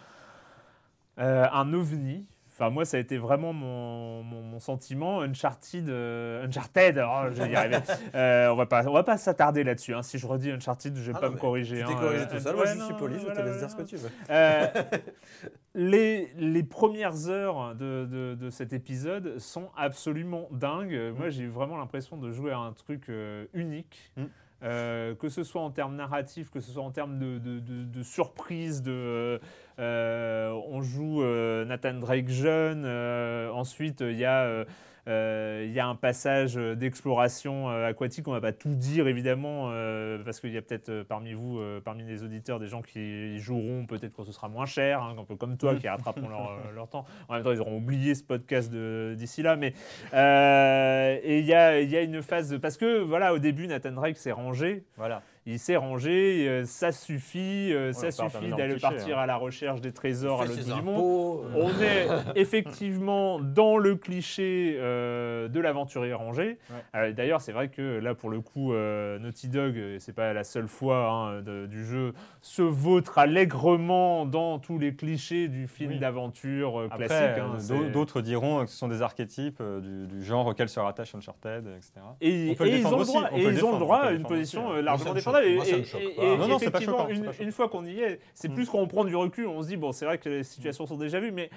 un 1.19 1.73
ovni. 1.75 2.27
Enfin, 2.61 2.69
moi, 2.69 2.85
ça 2.85 2.99
a 2.99 3.01
été 3.01 3.17
vraiment 3.17 3.55
mon, 3.55 4.23
mon- 4.23 4.43
mon 4.43 4.59
sentiment. 4.59 5.23
Uncharted, 5.23 5.89
euh, 5.89 6.45
Uncharted, 6.47 6.99
oh, 7.03 7.29
je 7.33 7.43
vais 7.43 7.51
y 7.53 7.57
arriver. 7.57 7.79
Euh, 8.15 8.49
on 8.49 8.57
va 8.57 8.67
pas, 8.67 8.87
on 8.87 8.93
va 8.93 9.03
pas 9.03 9.17
s'attarder 9.17 9.65
là-dessus. 9.65 9.95
hein. 9.95 10.03
Si 10.03 10.19
je 10.19 10.27
redis 10.27 10.51
Uncharted, 10.51 10.95
je 10.95 11.11
vais 11.11 11.17
Ah 11.17 11.21
pas 11.21 11.29
non, 11.29 11.35
me 11.37 11.39
corriger. 11.39 11.77
Tu 11.79 11.83
hein. 11.85 11.87
t'es 11.89 11.95
corrigé 11.95 12.23
Euh, 12.25 12.27
tout 12.31 12.39
seul. 12.39 12.55
Moi, 12.55 12.65
ouais, 12.65 12.75
je 12.77 12.85
suis 12.85 12.95
poli, 12.95 13.15
je 13.15 13.21
te 13.21 13.25
voilà, 13.27 13.45
laisse 13.45 13.59
dire 13.61 13.69
voilà. 13.69 13.69
ce 13.69 13.77
que 13.77 13.83
tu 13.89 13.97
veux. 13.97 14.11
Euh, 14.29 14.67
les, 15.75 16.33
les 16.37 16.63
premières 16.63 17.29
heures 17.31 17.75
de, 17.77 18.05
de- 18.05 18.35
de 18.35 18.51
cet 18.51 18.73
épisode 18.75 19.39
sont 19.39 19.71
absolument 19.77 20.49
dingues. 20.51 21.15
Moi, 21.17 21.31
j'ai 21.31 21.45
eu 21.45 21.49
vraiment 21.49 21.79
l'impression 21.79 22.19
de 22.19 22.31
jouer 22.31 22.53
à 22.53 22.59
un 22.59 22.73
truc 22.73 23.11
unique. 23.55 24.13
Mm. 24.17 24.25
Que 24.63 25.29
ce 25.31 25.43
soit 25.43 25.63
en 25.63 25.71
termes 25.71 25.97
narratifs, 25.97 26.51
que 26.51 26.61
ce 26.61 26.71
soit 26.73 26.83
en 26.83 26.91
termes 26.91 27.19
de, 27.19 27.39
de, 27.39 28.03
surprise, 28.03 28.83
de, 28.83 29.41
on 29.81 30.83
joue 30.83 31.23
euh, 31.23 31.65
Nathan 31.65 31.95
Drake 31.95 32.29
jeune, 32.29 32.85
euh, 32.85 33.51
ensuite 33.51 34.01
il 34.03 34.17
y 34.19 34.25
a 34.25 34.43
euh, 34.45 34.65
euh, 35.09 35.75
un 35.81 35.95
passage 35.95 36.59
euh, 36.59 36.75
d'exploration 36.75 37.71
euh, 37.71 37.89
aquatique. 37.89 38.29
On 38.29 38.33
ne 38.33 38.37
va 38.37 38.41
pas 38.43 38.53
tout 38.53 38.75
dire 38.75 39.09
évidemment 39.09 39.71
euh, 39.71 40.19
parce 40.25 40.41
qu'il 40.41 40.53
y 40.53 40.59
a 40.59 40.63
peut-être 40.63 40.91
euh, 40.91 41.05
parmi 41.05 41.33
vous, 41.33 41.59
euh, 41.59 41.81
parmi 41.81 42.05
les 42.05 42.23
auditeurs, 42.23 42.61
des 42.61 42.67
gens 42.67 42.83
qui 42.83 43.39
joueront 43.39 43.87
peut-être 43.87 44.13
quand 44.13 44.25
ce 44.25 44.33
sera 44.33 44.49
moins 44.49 44.67
cher, 44.67 45.03
hein, 45.03 45.17
un 45.19 45.25
peu 45.25 45.37
comme 45.37 45.57
toi 45.57 45.75
qui 45.75 45.89
rattraperont 45.89 46.29
leur, 46.29 46.51
euh, 46.51 46.87
temps. 46.87 47.07
En 47.29 47.35
même 47.35 47.43
temps, 47.43 47.53
ils 47.53 47.61
auront 47.61 47.79
oublié 47.79 48.15
ce 48.15 48.23
podcast 48.23 48.71
d'ici 48.71 49.43
là. 49.43 49.57
Mais 49.57 49.73
euh, 50.13 51.19
et 51.23 51.39
il 51.39 51.47
y 51.47 51.55
a, 51.55 51.81
il 51.81 51.91
y 51.91 51.97
a 51.97 52.03
une 52.03 52.21
phase 52.23 52.51
de- 52.51 52.59
parce 52.59 52.77
que 52.77 52.99
voilà, 53.01 53.33
au 53.33 53.39
début, 53.39 53.67
Nathan 53.67 53.93
Drake 53.93 54.19
s'est 54.19 54.33
rangé. 54.33 54.85
Voilà. 54.97 55.23
Il 55.47 55.59
s'est 55.59 55.77
rangé, 55.77 56.47
euh, 56.49 56.65
ça 56.67 56.93
suffit, 56.93 57.73
euh, 57.73 57.93
ça 57.93 58.07
Ouais, 58.07 58.11
suffit 58.13 58.51
d'aller 58.51 58.77
partir 58.77 59.19
hein. 59.19 59.23
à 59.23 59.27
la 59.27 59.37
recherche 59.37 59.81
des 59.81 59.91
trésors 59.93 60.43
à 60.43 60.45
l'autre 60.47 60.59
bout 60.59 60.65
du 60.75 60.83
monde. 60.83 60.95
impôts, 60.97 61.45
euh, 61.57 61.63
On 61.63 61.83
est 61.83 62.07
effectivement 62.41 63.41
dans 63.41 63.79
le 63.79 63.97
cliché 63.97 64.77
euh, 64.79 65.49
de 65.49 65.59
l'aventurier 65.59 66.13
rangé. 66.13 66.59
Ouais. 66.71 66.77
Euh, 66.95 67.13
D'ailleurs, 67.13 67.41
c'est 67.41 67.53
vrai 67.53 67.69
que 67.69 67.99
là, 68.01 68.15
pour 68.15 68.29
le 68.29 68.41
coup, 68.43 68.75
euh, 68.75 69.19
Naughty 69.19 69.49
Dog, 69.49 69.81
c'est 69.99 70.13
pas 70.15 70.33
la 70.35 70.45
seule 70.45 70.69
fois 70.69 71.09
hein, 71.11 71.41
de- 71.43 71.67
du 71.67 71.85
jeu, 71.87 72.13
se 72.43 72.63
vautre 72.63 73.19
allègrement 73.19 74.27
dans 74.27 74.59
tous 74.59 74.79
les 74.79 74.95
clichés 74.95 75.49
du 75.49 75.67
film 75.69 75.93
Oui. 75.93 75.99
d'aventure 75.99 76.81
euh, 76.81 76.89
Après, 76.91 77.07
classique. 77.07 77.43
hein, 77.73 77.91
d'autres 77.93 78.21
diront 78.21 78.65
que 78.65 78.71
ce 78.71 78.77
sont 78.77 78.89
des 78.89 79.01
archétypes 79.03 79.59
euh, 79.61 79.81
du, 79.81 80.07
du 80.07 80.23
genre 80.23 80.47
auquel 80.47 80.69
se 80.69 80.79
rattache 80.81 81.15
Uncharted, 81.15 81.65
etc. 81.77 81.93
Et, 82.21 82.49
On 82.53 82.55
peut 82.55 82.65
le 82.65 82.71
et 82.71 82.79
ils 82.79 82.87
ont 82.87 82.91
droit, 83.03 83.29
on 83.33 83.37
et 83.37 83.43
peut 83.43 83.49
le 83.51 83.57
ils 83.57 83.65
ont 83.65 83.73
le 83.73 83.79
droit 83.79 84.01
on 84.05 84.07
à 84.09 84.13
une 84.13 84.23
position 84.23 84.69
aussi, 84.69 84.83
largement 84.83 85.11
Moi, 85.13 85.15
ça 85.33 85.41
me 85.41 85.47
défendable. 85.47 85.47
choque- 85.47 85.51
Et, 85.51 85.55
moi, 85.57 85.65
ça 85.65 85.73
me 85.77 85.79
et- 85.81 85.85
choque 85.85 86.01
et- 86.03 86.15
pas. 86.17 86.23
et 86.23 86.27
Non, 86.27 86.37
non, 86.49 86.59
c'est 86.59 86.65
pas 86.71 86.79
effectivement, 86.79 86.99
choquant, 86.99 87.07
c'est 87.09 87.15
une, 87.17 87.25
pas 87.25 87.33
choquant. 87.33 87.45
une 87.45 87.53
fois 87.53 87.69
qu'on 87.69 87.85
y 87.85 88.01
est, 88.01 88.21
c'est 88.35 88.49
Mm. 88.49 88.55
plus 88.55 88.67
qu'on 88.69 88.87
prend 88.87 89.05
du 89.05 89.17
recul, 89.17 89.47
on 89.47 89.63
se 89.63 89.69
dit 89.69 89.77
bon, 89.77 89.93
c'est 89.93 90.05
vrai 90.05 90.19
que 90.19 90.29
les 90.29 90.43
situations 90.45 90.87
sont 90.87 90.97
déjà 90.97 91.21
vues, 91.21 91.33
mais 91.33 91.51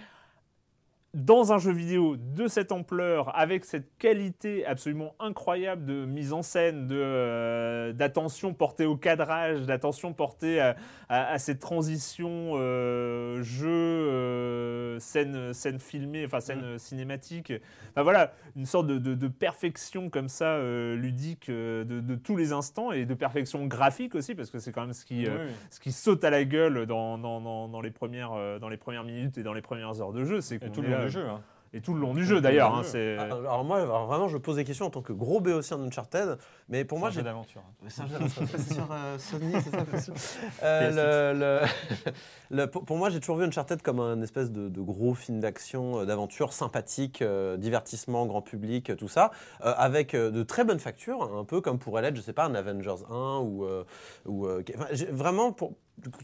dans 1.13 1.53
un 1.53 1.59
jeu 1.59 1.71
vidéo 1.71 2.15
de 2.17 2.47
cette 2.47 2.71
ampleur, 2.71 3.37
avec 3.37 3.65
cette 3.65 3.95
qualité 3.99 4.65
absolument 4.65 5.13
incroyable 5.19 5.85
de 5.85 6.05
mise 6.05 6.33
en 6.33 6.41
scène, 6.41 6.89
euh, 6.91 7.93
d'attention 7.93 8.55
portée 8.55 8.85
au 8.87 8.97
cadrage, 8.97 9.61
d'attention 9.67 10.13
portée 10.13 10.59
à, 10.59 10.75
à- 11.09 11.33
à 11.33 11.37
cette 11.37 11.59
transition 11.59 12.53
euh, 12.55 13.43
jeu, 13.43 13.67
euh, 13.69 14.99
scène, 14.99 15.53
scène 15.53 15.79
filmée, 15.79 16.25
enfin 16.25 16.39
scène 16.39 16.63
euh, 16.63 16.77
cinématique. 16.79 17.53
Enfin 17.91 18.01
voilà, 18.01 18.33
une 18.55 18.65
sorte 18.65 18.87
de, 18.87 18.97
de- 18.97 19.13
de 19.13 19.27
perfection 19.27 20.09
comme 20.09 20.29
ça, 20.29 20.55
euh, 20.55 20.95
ludique, 20.95 21.49
euh, 21.49 21.83
de, 21.83 21.99
de 21.99 22.15
tous 22.15 22.37
les 22.37 22.53
instants, 22.53 22.91
et 22.91 23.05
de 23.05 23.13
perfection 23.13 23.67
graphique 23.67 24.15
aussi, 24.15 24.33
parce 24.33 24.49
que 24.49 24.57
c'est 24.57 24.71
quand 24.71 24.81
même 24.81 24.93
ce 24.93 25.05
qui, 25.05 25.25
ce 25.69 25.79
qui 25.79 25.91
saute 25.91 26.23
à 26.23 26.31
la 26.31 26.43
gueule 26.43 26.87
dans, 26.87 27.19
dans, 27.19 27.39
dans, 27.39 27.67
dans 27.67 27.81
les, 27.81 27.91
premières, 27.91 28.59
dans 28.59 28.69
les 28.69 28.77
premières 28.77 29.03
minutes 29.03 29.37
et 29.37 29.43
dans 29.43 29.53
les 29.53 29.61
premières 29.61 30.01
heures 30.01 30.11
de 30.13 30.23
jeu. 30.23 30.41
C'est 30.41 30.57
tout 30.71 30.81
le 30.81 30.87
long 31.03 31.07
là- 31.07 31.09
du 31.09 31.11
jeu. 31.13 31.27
hein. 31.29 31.41
Et 31.75 31.81
tout 31.81 31.95
le 31.95 32.01
long 32.01 32.13
du 32.13 32.23
jeu 32.23 32.35
le 32.35 32.41
d'ailleurs. 32.41 32.71
hein, 32.75 32.83
Ah, 33.17 33.23
Alors 33.23 33.63
moi, 33.63 33.79
alors 33.81 34.05
vraiment, 34.05 34.27
je 34.27 34.37
pose 34.37 34.57
des 34.57 34.63
questions 34.63 34.85
en 34.85 34.89
tant 34.91 35.01
que 35.01 35.11
gros 35.11 35.39
béotien 35.41 35.79
d'Uncharted, 35.79 36.37
mais 36.69 36.85
pour 36.85 36.99
moi, 36.99 37.09
C'est 37.09 37.13
un 37.13 37.13
j'ai 37.13 37.19
jeu 37.21 37.25
d'aventure. 37.25 37.61
hein. 37.67 37.73
Mais 37.81 37.89
C'est 37.89 38.01
un 38.03 38.05
jeu 38.05 38.13
d'aventure. 38.13 38.47
Ça, 38.47 38.57
c'est 38.59 38.73
sur 38.75 38.87
euh, 38.91 39.17
Sony, 39.17 39.53
c'est 39.53 39.71
ça 39.71 39.83
c'est 39.91 40.01
sûr. 40.01 40.13
Euh, 40.61 41.33
le- 41.33 41.39
le- 41.39 42.11
le- 42.51 42.67
pour, 42.67 42.85
pour 42.85 42.97
moi, 42.97 43.09
j'ai 43.09 43.19
toujours 43.19 43.37
vu 43.37 43.45
Uncharted 43.45 43.81
comme 43.81 43.99
un 43.99 44.21
espèce 44.21 44.51
de, 44.51 44.69
de 44.69 44.81
gros 44.81 45.15
film 45.15 45.39
d'action, 45.39 46.01
euh, 46.01 46.05
d'aventure 46.05 46.53
sympathique, 46.53 47.23
euh, 47.23 47.57
divertissement, 47.57 48.27
grand 48.27 48.43
public, 48.43 48.91
euh, 48.91 48.95
tout 48.95 49.07
ça, 49.07 49.31
euh, 49.65 49.73
avec 49.75 50.15
de 50.15 50.43
très 50.43 50.65
bonnes 50.65 50.77
factures, 50.79 51.23
un 51.35 51.43
peu 51.43 51.59
comme 51.59 51.79
pourrait 51.79 52.03
l'être, 52.03 52.15
je 52.17 52.21
sais 52.21 52.33
pas, 52.33 52.45
un 52.45 52.53
Avengers 52.53 53.03
1 53.09 53.39
ou. 53.39 53.65
euh, 53.65 53.83
ou 54.27 54.45
euh, 54.45 54.63
enfin, 54.77 54.85
vraiment, 55.09 55.51
pour, 55.51 55.73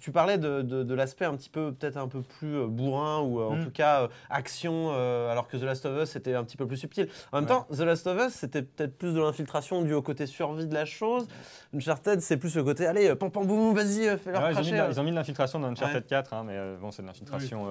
tu 0.02 0.12
parlais 0.12 0.38
de, 0.38 0.62
de- 0.62 0.84
de 0.84 0.94
l'aspect 0.94 1.26
un 1.26 1.36
petit 1.38 1.50
peu, 1.50 1.72
peut-être 1.72 1.98
un 1.98 2.08
peu 2.08 2.22
plus 2.22 2.56
euh, 2.58 2.68
bourrin 2.68 3.22
ou 3.22 3.40
euh, 3.40 3.46
en 3.46 3.56
Mm. 3.56 3.64
tout 3.66 3.72
cas 3.72 4.02
euh, 4.04 4.08
action, 4.30 4.90
euh, 4.94 5.32
alors 5.32 5.48
que 5.48 5.56
The 5.58 5.64
Last 5.64 5.86
of 5.86 6.02
Us 6.04 6.10
c'était 6.10 6.34
un 6.34 6.44
petit 6.44 6.58
peu 6.58 6.68
plus 6.68 6.78
subtil. 6.78 7.08
En 7.32 7.38
même 7.38 7.46
Ouais. 7.50 7.56
temps, 7.56 7.68
The 7.74 7.80
Last 7.82 8.08
of 8.08 8.20
Us 8.28 8.34
c'était 8.34 8.62
peut-être 8.64 8.98
plus 8.98 9.14
de 9.14 9.20
l'infiltration 9.22 9.82
dû 9.84 9.94
au 9.94 10.02
côté 10.02 10.26
survie 10.26 10.66
de 10.66 10.74
la 10.74 10.86
chose. 10.86 11.28
Uncharted, 11.76 12.20
c'est 12.22 12.38
plus 12.38 12.56
le 12.56 12.64
côté, 12.64 12.88
allez, 12.88 13.16
pam 13.16 13.32
pam 13.32 13.46
boum, 13.46 13.74
vas-y, 13.76 14.08
euh, 14.08 14.18
fais-leur 14.18 14.42
Ouais, 14.42 14.52
ils, 14.54 14.58
ont 14.58 14.62
mis 14.62 14.72
cracher. 14.72 14.92
ils 14.92 15.00
ont 15.00 15.04
mis 15.04 15.12
de 15.12 15.16
l'infiltration 15.16 15.60
dans 15.60 15.68
Uncharted 15.68 15.98
Ouais. 16.02 16.08
4, 16.10 16.34
hein, 16.34 16.44
mais 16.46 16.54
euh, 16.56 16.76
bon, 16.82 16.92
c'est 16.92 17.02
de 17.04 17.08
l'infiltration. 17.08 17.66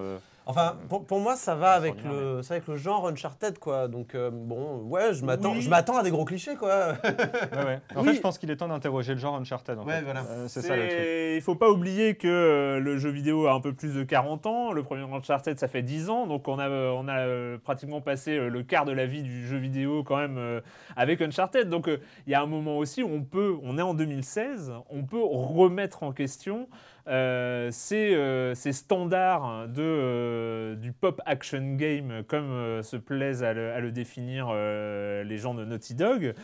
Enfin, 0.50 0.76
pour, 0.88 1.04
pour 1.04 1.20
moi, 1.20 1.36
ça 1.36 1.54
va 1.54 1.72
avec 1.72 1.92
Extraordinaire, 1.96 2.32
le, 2.36 2.42
ça 2.42 2.48
va 2.48 2.56
avec 2.56 2.68
le 2.68 2.76
genre 2.76 3.06
Uncharted, 3.06 3.58
quoi. 3.58 3.86
Donc, 3.86 4.14
euh, 4.14 4.30
bon, 4.32 4.78
ouais, 4.84 5.12
je 5.12 5.22
m'attends, 5.22 5.52
Oui. 5.52 5.60
je 5.60 5.68
m'attends 5.68 5.98
à 5.98 6.02
des 6.02 6.10
gros 6.10 6.24
clichés, 6.24 6.56
quoi. 6.56 6.94
ouais, 7.04 7.64
ouais. 7.66 7.80
En 7.94 8.00
Oui. 8.00 8.08
fait, 8.08 8.14
je 8.14 8.20
pense 8.22 8.38
qu'il 8.38 8.50
est 8.50 8.56
temps 8.56 8.68
d'interroger 8.68 9.12
le 9.12 9.18
genre 9.20 9.34
Uncharted. 9.36 9.78
En 9.78 9.84
Ouais, 9.84 9.96
fait. 9.98 10.02
voilà. 10.04 10.22
Euh, 10.22 10.48
c'est 10.48 10.62
ça 10.62 10.74
le 10.74 10.88
truc. 10.88 11.00
Il 11.36 11.42
faut 11.42 11.54
pas 11.54 11.68
oublier 11.68 12.14
que 12.14 12.26
euh, 12.28 12.80
le 12.80 12.96
jeu 12.96 13.10
vidéo 13.10 13.46
a 13.46 13.52
un 13.52 13.60
peu 13.60 13.74
plus 13.74 13.94
de 13.94 14.02
40 14.04 14.46
ans. 14.46 14.72
Le 14.72 14.82
premier 14.82 15.02
Uncharted, 15.14 15.58
ça 15.58 15.68
fait 15.68 15.82
10 15.82 16.08
ans. 16.08 16.26
Donc 16.26 16.48
on 16.48 16.58
a, 16.58 16.70
on 16.70 17.06
a 17.08 17.58
pratiquement 17.58 18.00
passé 18.00 18.38
le 18.38 18.62
quart 18.62 18.86
de 18.86 18.92
la 18.92 19.04
vie 19.04 19.22
du 19.22 19.46
jeu 19.46 19.58
vidéo 19.58 20.02
quand 20.02 20.16
même 20.16 20.62
avec 20.96 21.20
Uncharted. 21.20 21.68
Donc 21.68 21.88
il 22.26 22.30
y 22.30 22.34
a 22.34 22.40
un 22.40 22.46
moment 22.46 22.78
aussi 22.78 23.02
où 23.02 23.10
on 23.12 23.22
peut, 23.22 23.56
on 23.62 23.76
est 23.76 23.82
en 23.82 23.92
2016, 23.92 24.72
on 24.88 25.02
peut 25.04 25.22
remettre 25.22 26.02
en 26.04 26.12
question 26.12 26.68
euh, 27.08 27.70
ces, 27.70 28.14
euh, 28.14 28.54
ces 28.54 28.72
standards 28.72 29.68
de, 29.68 29.82
euh, 29.82 30.74
du 30.76 30.92
pop 30.92 31.20
action 31.26 31.76
game 31.76 32.22
comme 32.28 32.50
euh, 32.50 32.82
se 32.82 32.96
plaisent 32.96 33.42
à 33.42 33.52
le, 33.54 33.72
à 33.72 33.80
le 33.80 33.90
définir 33.92 34.48
euh, 34.50 35.24
les 35.24 35.38
gens 35.38 35.54
de 35.54 35.64
Naughty 35.64 35.94
Dog. 35.94 36.34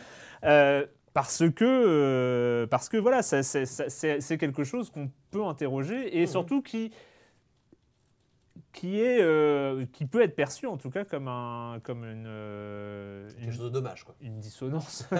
Euh, 0.43 0.85
parce 1.13 1.43
que, 1.55 1.63
euh, 1.63 2.67
parce 2.67 2.89
que 2.89 2.97
voilà, 2.97 3.21
c'est- 3.21 4.37
quelque 4.37 4.63
chose 4.65 4.89
qu'on 4.89 5.09
peut 5.31 5.45
interroger 5.45 6.19
et 6.21 6.27
surtout 6.27 6.61
qui, 6.61 6.91
qui, 8.75 8.99
est, 8.99 9.21
euh, 9.21 9.85
qui 9.93 10.05
peut 10.05 10.21
être 10.21 10.35
perçu 10.35 10.67
en 10.67 10.75
tout 10.75 10.89
cas 10.89 11.05
comme, 11.05 11.29
un, 11.29 11.79
comme 11.81 12.03
une, 12.03 12.25
euh, 12.27 13.29
une, 13.37 13.45
Quelque 13.45 13.51
chose 13.53 13.63
de 13.65 13.69
dommage, 13.69 14.03
quoi. 14.03 14.13
une 14.21 14.39
dissonance. 14.39 15.07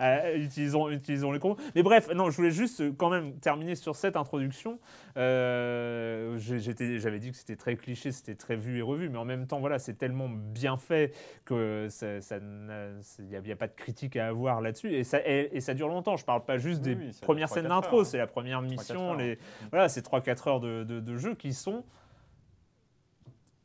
Euh, 0.00 0.36
utilisons, 0.36 0.88
utilisons 0.90 1.32
les 1.32 1.38
gros. 1.38 1.56
Mais 1.74 1.82
bref, 1.82 2.08
non, 2.14 2.30
je 2.30 2.36
voulais 2.36 2.50
juste 2.50 2.82
quand 2.96 3.10
même 3.10 3.34
terminer 3.40 3.74
sur 3.74 3.96
cette 3.96 4.16
introduction. 4.16 4.78
Euh, 5.16 6.36
J'avais 6.38 7.18
dit 7.18 7.30
que 7.30 7.36
c'était 7.36 7.56
très 7.56 7.76
cliché, 7.76 8.12
c'était 8.12 8.34
très 8.34 8.56
vu 8.56 8.78
et 8.78 8.82
revu, 8.82 9.08
mais 9.08 9.18
en 9.18 9.24
même 9.24 9.46
temps, 9.46 9.60
voilà, 9.60 9.78
c'est 9.78 9.94
tellement 9.94 10.28
bien 10.28 10.76
fait 10.76 11.12
que 11.44 11.88
ça- 11.90 12.06
il 12.38 13.24
n'y 13.26 13.36
a, 13.36 13.40
il 13.40 13.48
y 13.48 13.52
a 13.52 13.56
pas 13.56 13.66
de 13.68 13.74
critique 13.74 14.16
à 14.16 14.28
avoir 14.28 14.60
là-dessus. 14.60 14.94
Et 14.94 15.04
ça, 15.04 15.18
et, 15.26 15.50
et 15.52 15.60
ça 15.60 15.74
dure 15.74 15.88
longtemps. 15.88 16.16
Je 16.16 16.24
parle 16.24 16.44
pas 16.44 16.58
juste 16.58 16.82
Oui, 16.86 16.94
des 16.96 17.04
oui, 17.06 17.10
premières 17.20 17.48
scènes 17.48 17.64
3-4 17.66 17.70
heures, 17.72 17.80
d'intro, 17.82 18.00
hein. 18.00 18.04
c'est 18.04 18.18
la 18.18 18.26
première 18.26 18.62
3-4 18.62 18.68
mission. 18.70 19.10
heures. 19.10 19.16
Les, 19.16 19.38
voilà, 19.70 19.88
c'est 19.88 20.04
3-4 20.06 20.48
heures 20.48 20.60
de, 20.60 20.84
de- 20.84 21.00
de 21.00 21.16
jeu 21.16 21.34
qui 21.34 21.52
sont 21.52 21.84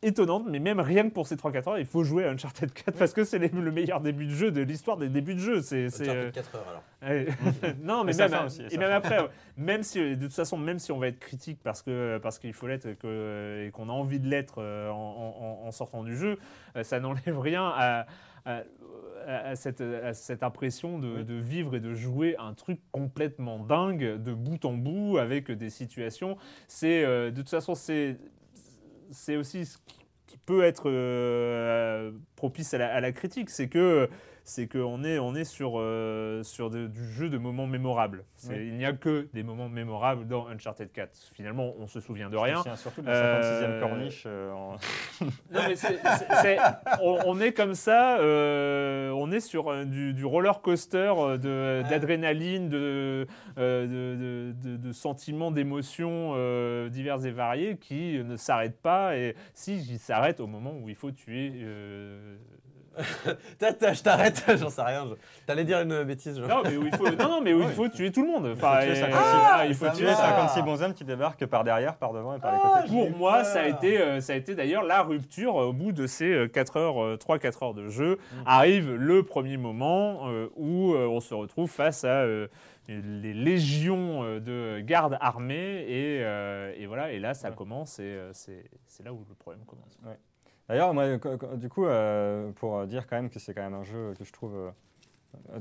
étonnantes, 0.04 0.46
mais 0.48 0.60
même 0.60 0.80
rien 0.80 1.08
que 1.08 1.14
pour 1.14 1.28
ces 1.28 1.36
3-4 1.36 1.70
heures, 1.70 1.80
il 1.80 1.86
faut 1.86 2.04
jouer 2.04 2.26
à 2.26 2.30
Uncharted 2.32 2.72
4 2.74 2.98
parce 2.98 3.14
que 3.14 3.24
c'est 3.24 3.40
les- 3.40 3.50
le 3.50 3.72
meilleur 3.72 4.02
début 4.02 4.26
de 4.26 4.32
jeu 4.32 4.52
de 4.52 4.62
l'histoire 4.62 4.98
des 4.98 5.10
débuts 5.10 5.36
de 5.36 5.40
jeu. 5.40 5.62
C'est, 5.62 5.90
c'est, 5.90 6.08
euh, 6.10 6.30
Uncharted 6.30 6.32
4 6.34 6.56
heures, 6.56 6.68
alors. 6.70 6.84
Ouais. 7.12 7.28
non, 7.84 8.04
mais 8.04 8.14
sa 8.14 8.28
même, 8.28 8.46
aussi, 8.46 8.62
et 8.70 8.78
même 8.78 8.92
après, 8.92 9.20
ouais. 9.20 9.30
même 9.58 9.84
si, 9.84 10.16
de 10.16 10.26
toute 10.26 10.34
façon, 10.34 10.58
même 10.58 10.80
si 10.80 10.92
on 10.92 11.00
va 11.00 11.08
être 11.08 11.20
critique 11.20 11.60
parce 11.64 11.82
que 11.82 12.18
parce 12.22 12.40
qu'il 12.40 12.54
faut 12.54 12.68
l'être 12.68 12.86
et 12.86 12.96
que- 12.96 13.66
et 13.68 13.72
qu'on 13.72 13.90
a 13.90 13.94
envie 13.94 14.20
de 14.20 14.28
l'être 14.30 14.56
euh, 14.60 14.90
en, 14.90 15.60
en- 15.64 15.68
en 15.68 15.72
sortant 15.72 16.04
du 16.04 16.16
jeu, 16.16 16.38
euh, 16.78 16.84
ça 16.84 17.00
n'enlève 17.00 17.40
rien 17.40 17.64
à, 17.66 18.06
à, 18.46 18.50
à- 18.60 18.64
à 19.26 19.56
cette, 19.56 19.80
à 19.80 20.14
cette 20.14 20.44
impression 20.44 21.00
de, 21.00 21.24
de 21.24 21.34
vivre 21.36 21.76
et 21.76 21.80
de 21.80 21.94
jouer 21.94 22.36
un 22.40 22.54
truc 22.54 22.80
complètement 22.92 23.58
dingue 23.58 24.22
de 24.22 24.34
bout 24.34 24.66
en 24.66 24.74
bout 24.74 25.18
avec 25.18 25.50
des 25.50 25.70
situations. 25.70 26.36
C'est 26.68 27.06
euh, 27.06 27.32
de 27.32 27.38
toute 27.38 27.50
façon 27.50 27.74
c'est 27.74 28.18
c'est 29.14 29.38
aussi 29.38 29.66
ce 29.66 29.78
qui, 29.88 30.38
peut 30.46 30.64
être 30.64 30.90
euh, 30.90 32.12
propice 32.36 32.74
à 32.74 32.78
la, 32.80 32.94
à 32.94 33.00
la 33.00 33.14
critique, 33.14 33.50
c'est 33.50 33.70
que 33.70 34.10
c'est 34.46 34.68
qu'on 34.68 35.04
est, 35.04 35.20
on 35.20 35.36
est 35.36 35.46
sur, 35.46 35.74
euh, 35.78 36.44
sur 36.44 36.70
de- 36.70 36.88
du 36.88 37.06
jeu 37.14 37.30
de 37.30 37.38
moments 37.38 37.66
mémorables. 37.66 38.26
Oui. 38.50 38.56
Il 38.60 38.74
n'y 38.78 38.86
a 38.86 38.92
que 38.94 39.28
des 39.34 39.42
moments 39.42 39.70
mémorables 39.70 40.28
dans 40.28 40.48
Uncharted 40.48 40.92
4. 40.92 41.18
Finalement, 41.34 41.74
on 41.80 41.88
se 41.88 42.00
souvient 42.02 42.30
de 42.30 42.36
rien. 42.36 42.62
Je 42.70 42.76
surtout 42.76 43.02
de 43.02 43.08
la 43.08 43.14
Euh, 43.14 43.42
56e 43.42 43.80
corniche. 43.80 44.24
euh, 44.26 44.52
en- 44.52 44.76
Non, 45.52 45.62
mais 45.68 45.76
c'est- 45.76 45.98
c'est- 45.98 46.36
c'est- 46.42 46.58
on, 47.02 47.20
on 47.26 47.40
est 47.40 47.54
comme 47.54 47.74
ça, 47.74 48.20
euh, 48.20 49.12
on 49.12 49.32
est 49.32 49.40
sur 49.40 49.70
euh, 49.72 49.86
du, 49.86 50.14
du 50.14 50.26
roller 50.26 50.62
coaster 50.62 51.14
euh, 51.18 51.84
d'adrénaline, 51.84 52.68
de, 52.68 53.26
euh, 53.58 54.54
de, 54.54 54.78
de- 54.78 54.92
sentiments, 54.92 55.52
d'émotions 55.52 56.34
euh, 56.36 56.90
diverses 56.90 57.24
et 57.26 57.32
variées 57.32 57.78
qui 57.78 58.22
ne 58.24 58.36
s'arrêtent 58.36 58.82
pas. 58.82 59.16
Et 59.18 59.36
si, 59.54 59.78
ils 59.78 60.00
s'arrêtent 60.00 60.40
au 60.42 60.48
moment 60.48 60.74
où 60.82 60.90
il 60.90 60.96
faut 60.96 61.12
tuer. 61.12 61.54
euh, 63.28 63.94
Je 63.94 64.02
t'arrête, 64.04 64.44
j'en 64.58 64.70
sais 64.70 64.82
rien. 64.82 65.06
je- 65.10 65.16
T'allais 65.46 65.64
dire 65.64 65.82
une 65.82 66.04
bêtise, 66.04 66.38
je... 66.40 66.44
Non, 66.46 66.62
mais 66.64 66.78
où 66.78 66.86
il 66.86 66.96
faut, 66.96 67.10
non, 67.10 67.30
non, 67.30 67.42
mais 67.42 67.54
où 67.54 67.62
il 67.62 67.70
faut 67.76 67.88
tuer 67.90 68.12
tout 68.12 68.22
le 68.22 68.28
monde. 68.32 68.48
Enfin, 68.56 68.80
tuer 68.82 68.92
et- 68.92 68.96
56 68.96 69.20
ah, 69.54 69.66
il 69.68 69.74
faut 69.76 69.86
ça 69.86 69.92
tuer 69.92 70.06
va. 70.06 70.16
56 70.16 70.62
bonshommes 70.62 70.94
qui 70.94 71.04
débarquent 71.04 71.46
par 71.46 71.64
derrière, 71.64 71.96
par 71.96 72.14
devant 72.14 72.36
et 72.36 72.40
par 72.40 72.52
les 72.54 72.60
Ah, 72.64 72.82
côtés. 72.82 72.90
Pour 73.10 73.18
moi, 73.18 73.38
peur. 73.38 73.46
ça 73.46 73.62
a 73.62 73.68
été, 73.68 74.00
euh, 74.02 74.22
ça 74.22 74.34
a 74.34 74.36
été 74.36 74.56
d'ailleurs 74.56 74.84
la 74.84 75.02
rupture 75.02 75.58
euh, 75.62 75.66
au 75.68 75.74
bout 75.74 75.92
de 75.92 76.08
ces 76.08 76.32
euh, 76.34 76.48
4 76.48 76.78
heures, 76.78 77.18
3-4 77.18 77.64
heures 77.66 77.74
de 77.74 77.88
jeu. 77.90 78.18
Arrive 78.46 78.94
le 78.94 79.24
premier 79.24 79.58
moment 79.58 80.28
euh, 80.30 80.48
où 80.56 80.94
euh, 80.94 81.08
on 81.08 81.20
se 81.20 81.34
retrouve 81.34 81.70
face 81.70 82.04
à 82.04 82.22
euh, 82.24 82.48
les 82.88 83.34
légions 83.34 84.24
euh, 84.24 84.40
de 84.40 84.82
gardes 84.82 85.18
armés 85.22 85.86
et, 85.88 86.20
euh, 86.24 86.74
et 86.78 86.86
voilà. 86.86 87.12
Et 87.12 87.20
là, 87.20 87.34
ça 87.34 87.50
Ouais. 87.50 87.56
commence 87.56 88.00
et 88.00 88.04
euh, 88.04 88.30
c'est 88.34 88.64
c'est 88.88 89.04
là 89.04 89.14
où 89.14 89.26
le 89.28 89.36
problème 89.36 89.64
commence. 89.66 89.98
D'ailleurs, 90.74 90.92
moi, 90.96 91.06
du 91.56 91.70
coup, 91.70 91.86
euh, 91.86 92.50
pour 92.56 92.88
dire 92.88 93.06
quand 93.06 93.16
même 93.16 93.30
que 93.30 93.38
c'est 93.38 93.54
quand 93.54 93.62
même 93.62 93.76
un 93.76 93.84
jeu 93.84 94.16
que 94.18 94.24
je 94.26 94.34
trouve 94.34 94.56
euh, 94.56 94.72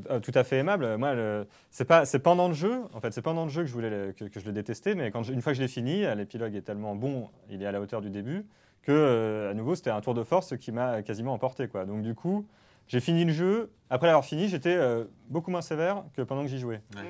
euh, 0.08 0.20
tout 0.20 0.32
à 0.34 0.42
fait 0.42 0.56
aimable, 0.56 0.96
moi, 0.96 1.12
le- 1.14 1.46
c'est 1.70 1.84
pas, 1.84 2.06
c'est 2.06 2.18
pendant 2.20 2.48
le 2.48 2.54
jeu, 2.54 2.80
en 2.94 3.00
fait, 3.00 3.12
c'est 3.12 3.20
pendant 3.20 3.44
le 3.44 3.50
jeu 3.50 3.60
que 3.60 3.68
je 3.68 3.74
voulais, 3.74 3.90
le- 3.90 4.12
que, 4.12 4.24
que 4.24 4.40
je 4.40 4.46
l'ai 4.46 4.52
détesté, 4.52 4.94
mais 4.94 5.10
quand 5.10 5.22
je- 5.22 5.34
une 5.34 5.42
fois 5.42 5.52
que 5.52 5.58
je 5.58 5.62
l'ai 5.62 5.68
fini, 5.68 6.02
l'épilogue 6.16 6.54
est 6.54 6.62
tellement 6.62 6.94
bon, 6.94 7.28
il 7.50 7.62
est 7.62 7.66
à 7.66 7.72
la 7.72 7.80
hauteur 7.82 8.00
du 8.00 8.08
début, 8.08 8.46
que 8.80 8.90
euh, 8.92 9.50
à 9.50 9.54
nouveau, 9.54 9.74
c'était 9.74 9.90
un 9.90 10.00
tour 10.00 10.14
de 10.14 10.24
force 10.24 10.56
qui 10.56 10.72
m'a 10.72 11.02
quasiment 11.02 11.34
emporté, 11.34 11.68
quoi. 11.68 11.84
Donc 11.84 12.00
du 12.00 12.14
coup, 12.14 12.46
j'ai 12.88 13.00
fini 13.00 13.26
le 13.26 13.34
jeu. 13.34 13.70
Après 13.90 14.06
l'avoir 14.06 14.24
fini, 14.24 14.48
j'étais 14.48 14.74
euh, 14.74 15.04
beaucoup 15.28 15.50
moins 15.50 15.60
sévère 15.60 16.04
que 16.16 16.22
pendant 16.22 16.40
que 16.40 16.48
j'y 16.48 16.58
jouais. 16.58 16.80
Ouais. 16.96 17.02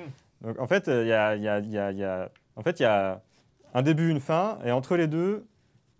Donc 0.49 0.59
en 0.59 0.67
fait, 0.67 0.89
euh, 0.89 1.03
il 1.03 1.07
y 1.07 1.13
a, 1.13 1.35
il 1.37 1.41
y 1.43 1.47
a- 1.47 1.59
il 1.59 1.71
y 1.71 1.77
a- 1.77 1.91
il 1.93 1.97
y 1.99 2.03
a- 2.03 2.29
en 2.57 2.63
fait, 2.63 2.81
il 2.81 2.83
y 2.83 2.85
a 2.85 3.21
un 3.73 3.81
début, 3.81 4.09
une 4.09 4.19
fin, 4.19 4.59
et 4.65 4.71
entre 4.73 4.97
les 4.97 5.07
deux, 5.07 5.45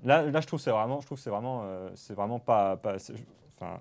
là, 0.04 0.42
je 0.42 0.48
trouve 0.48 0.60
c'est 0.60 0.72
vraiment, 0.72 1.02
je 1.02 1.06
trouve 1.06 1.20
c'est 1.20 1.30
vraiment, 1.30 1.62
euh, 1.64 1.90
c'est 1.96 2.14
vraiment 2.14 2.40
pas, 2.40 2.80
enfin, 2.82 3.80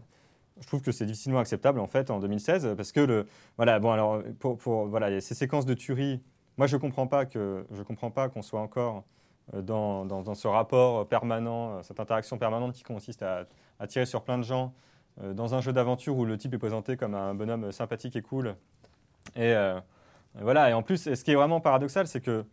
je 0.61 0.67
trouve 0.67 0.83
que 0.83 0.93
c'est 0.93 1.07
difficilement 1.07 1.41
acceptable 1.41 1.81
en 1.81 1.87
fait 1.87 2.11
en 2.11 2.21
2016 2.21 2.75
parce 2.77 2.93
que 2.93 3.01
le, 3.01 3.27
voilà, 3.57 3.81
bon 3.81 3.91
alors 3.91 4.23
voilà, 4.65 5.21
ces 5.21 5.35
séquences 5.35 5.67
de 5.67 5.75
tuerie. 5.75 6.23
Moi, 6.59 6.67
je 6.67 6.77
comprends 6.77 7.07
pas 7.07 7.25
que, 7.25 7.65
je 7.73 7.83
comprends 7.83 8.11
pas 8.11 8.29
qu'on 8.29 8.43
soit 8.43 8.61
encore 8.61 9.05
euh, 9.55 9.63
dans, 9.63 10.35
ce 10.35 10.47
rapport 10.47 11.09
permanent, 11.09 11.79
euh, 11.79 11.83
cette 11.83 11.99
interaction 11.99 12.39
permanente 12.39 12.75
qui 12.75 12.83
consiste 12.83 13.23
à, 13.23 13.47
tirer 13.89 14.07
sur 14.07 14.23
plein 14.23 14.39
de 14.39 14.45
gens 14.45 14.73
dans 15.21 15.55
un 15.55 15.61
jeu 15.61 15.73
d'aventure 15.73 16.17
où 16.17 16.25
le 16.25 16.39
type 16.39 16.55
est 16.55 16.59
présenté 16.59 16.97
comme 16.97 17.15
un 17.15 17.35
bonhomme 17.35 17.71
sympathique 17.73 18.17
et 18.17 18.23
cool. 18.23 18.55
Et 19.37 19.55
voilà. 20.41 20.71
Et 20.71 20.73
en 20.73 20.83
plus, 20.83 21.13
ce 21.15 21.25
qui 21.25 21.33
est 21.33 21.35
vraiment 21.35 21.61
paradoxal, 21.61 22.07
c'est 22.07 22.21
que 22.21 22.47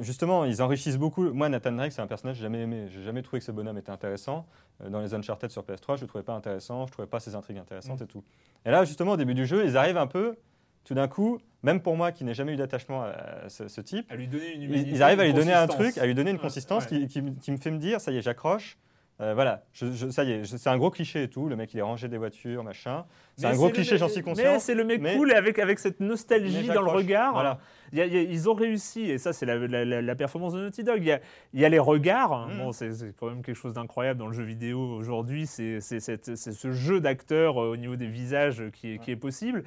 justement, 0.00 0.44
ils 0.44 0.62
enrichissent 0.62 0.96
beaucoup. 0.98 1.32
Moi, 1.32 1.48
Nathan 1.48 1.72
Drake, 1.72 1.92
c'est 1.92 2.02
un 2.02 2.06
personnage 2.06 2.36
que 2.36 2.38
j'ai 2.38 2.44
jamais 2.44 2.60
aimé. 2.62 2.86
J'ai 2.88 3.02
jamais 3.02 3.22
trouvé 3.22 3.40
que 3.40 3.44
ce 3.44 3.52
bonhomme 3.52 3.78
était 3.78 3.90
intéressant. 3.90 4.46
Euh, 4.82 4.88
Dans 4.90 5.00
les 5.00 5.14
Uncharted 5.14 5.50
sur 5.50 5.62
PS3, 5.62 5.96
je 5.96 6.02
le 6.02 6.06
trouvais 6.08 6.24
pas 6.24 6.34
intéressant. 6.34 6.86
Je 6.86 6.92
trouvais 6.92 7.08
pas 7.08 7.20
ses 7.20 7.34
intrigues 7.34 7.58
intéressantes 7.58 8.00
Mm. 8.00 8.04
et 8.04 8.06
tout. 8.06 8.24
Et 8.66 8.70
là, 8.70 8.84
justement, 8.84 9.12
au 9.12 9.16
début 9.16 9.34
du 9.34 9.46
jeu, 9.46 9.64
ils 9.66 9.76
arrivent 9.76 9.96
un 9.98 10.06
peu, 10.06 10.36
tout 10.84 10.94
d'un 10.94 11.08
coup, 11.08 11.38
même 11.62 11.80
pour 11.80 11.96
moi 11.96 12.10
qui 12.12 12.24
n'ai 12.24 12.34
jamais 12.34 12.52
eu 12.54 12.56
d'attachement 12.56 13.02
à 13.02 13.48
ce, 13.48 13.68
ce 13.68 13.80
type, 13.80 14.10
À 14.10 14.16
lui 14.16 14.26
donner 14.28 14.52
une 14.54 14.62
ils, 14.62 14.64
humanité, 14.68 14.90
ils 14.90 15.02
arrivent 15.02 15.20
à 15.20 15.24
lui 15.24 15.34
donner 15.34 15.52
un 15.54 15.66
truc, 15.66 15.96
à 15.98 16.06
lui 16.06 16.14
donner 16.14 16.30
une 16.32 16.38
consistance 16.38 16.84
ouais. 16.90 17.00
Qui, 17.00 17.06
qui 17.08 17.22
me- 17.22 17.30
qui 17.32 17.52
me 17.52 17.56
fait 17.56 17.70
me 17.70 17.78
dire, 17.78 18.00
ça 18.00 18.10
y 18.12 18.16
est, 18.18 18.22
j'accroche. 18.22 18.78
Euh, 19.20 19.34
voilà, 19.34 19.62
je- 19.72 19.92
je- 19.92 20.08
ça 20.10 20.24
y 20.24 20.32
est, 20.32 20.44
c'est 20.44 20.68
un 20.70 20.76
gros 20.78 20.90
cliché 20.90 21.22
et 21.24 21.28
tout. 21.28 21.48
Le 21.48 21.54
mec, 21.54 21.72
il 21.74 21.78
est 21.78 21.82
rangé 21.82 22.08
des 22.08 22.16
voitures, 22.16 22.64
machin. 22.64 23.04
C'est 23.36 23.46
un 23.46 23.54
gros 23.54 23.68
cliché, 23.68 23.96
j'en 23.98 24.08
suis 24.08 24.22
conscient. 24.22 24.54
Mais 24.54 24.58
c'est 24.58 24.74
le 24.74 24.82
mec 24.84 25.00
mais- 25.00 25.16
cool 25.16 25.30
et 25.30 25.34
avec, 25.34 25.60
avec 25.60 25.78
cette 25.78 26.00
nostalgie 26.00 26.66
dans 26.66 26.82
le 26.82 26.90
regard. 26.90 27.32
Voilà. 27.34 27.60
Il 27.92 27.98
y 27.98 28.00
a- 28.00 28.06
il 28.06 28.14
y 28.14 28.16
a- 28.18 28.22
ils 28.22 28.48
ont 28.48 28.54
réussi, 28.54 29.02
et 29.10 29.18
ça 29.18 29.32
c'est 29.32 29.44
la, 29.46 29.56
la- 29.58 29.84
la- 29.84 30.02
la 30.02 30.14
performance 30.14 30.54
de 30.54 30.60
Naughty 30.62 30.82
Dog. 30.84 30.98
Il 31.00 31.06
y 31.06 31.12
a, 31.12 31.20
il 31.52 31.60
y 31.60 31.64
a 31.64 31.68
les 31.68 31.78
regards, 31.78 32.48
bon, 32.58 32.72
c'est 32.72 32.90
quand 33.18 33.28
même 33.28 33.42
quelque 33.42 33.56
chose 33.56 33.74
d'incroyable 33.74 34.18
dans 34.18 34.26
le 34.28 34.32
jeu 34.32 34.44
vidéo 34.44 34.78
aujourd'hui, 34.80 35.46
c'est 35.46 35.80
ce 35.80 36.70
jeu 36.72 37.00
d'acteurs 37.00 37.62
euh, 37.62 37.72
au 37.72 37.76
niveau 37.76 37.96
des 37.96 38.06
visages 38.08 38.62
qui 38.72 38.94
est, 38.94 38.98
qui 38.98 39.10
est 39.10 39.16
possible. 39.16 39.64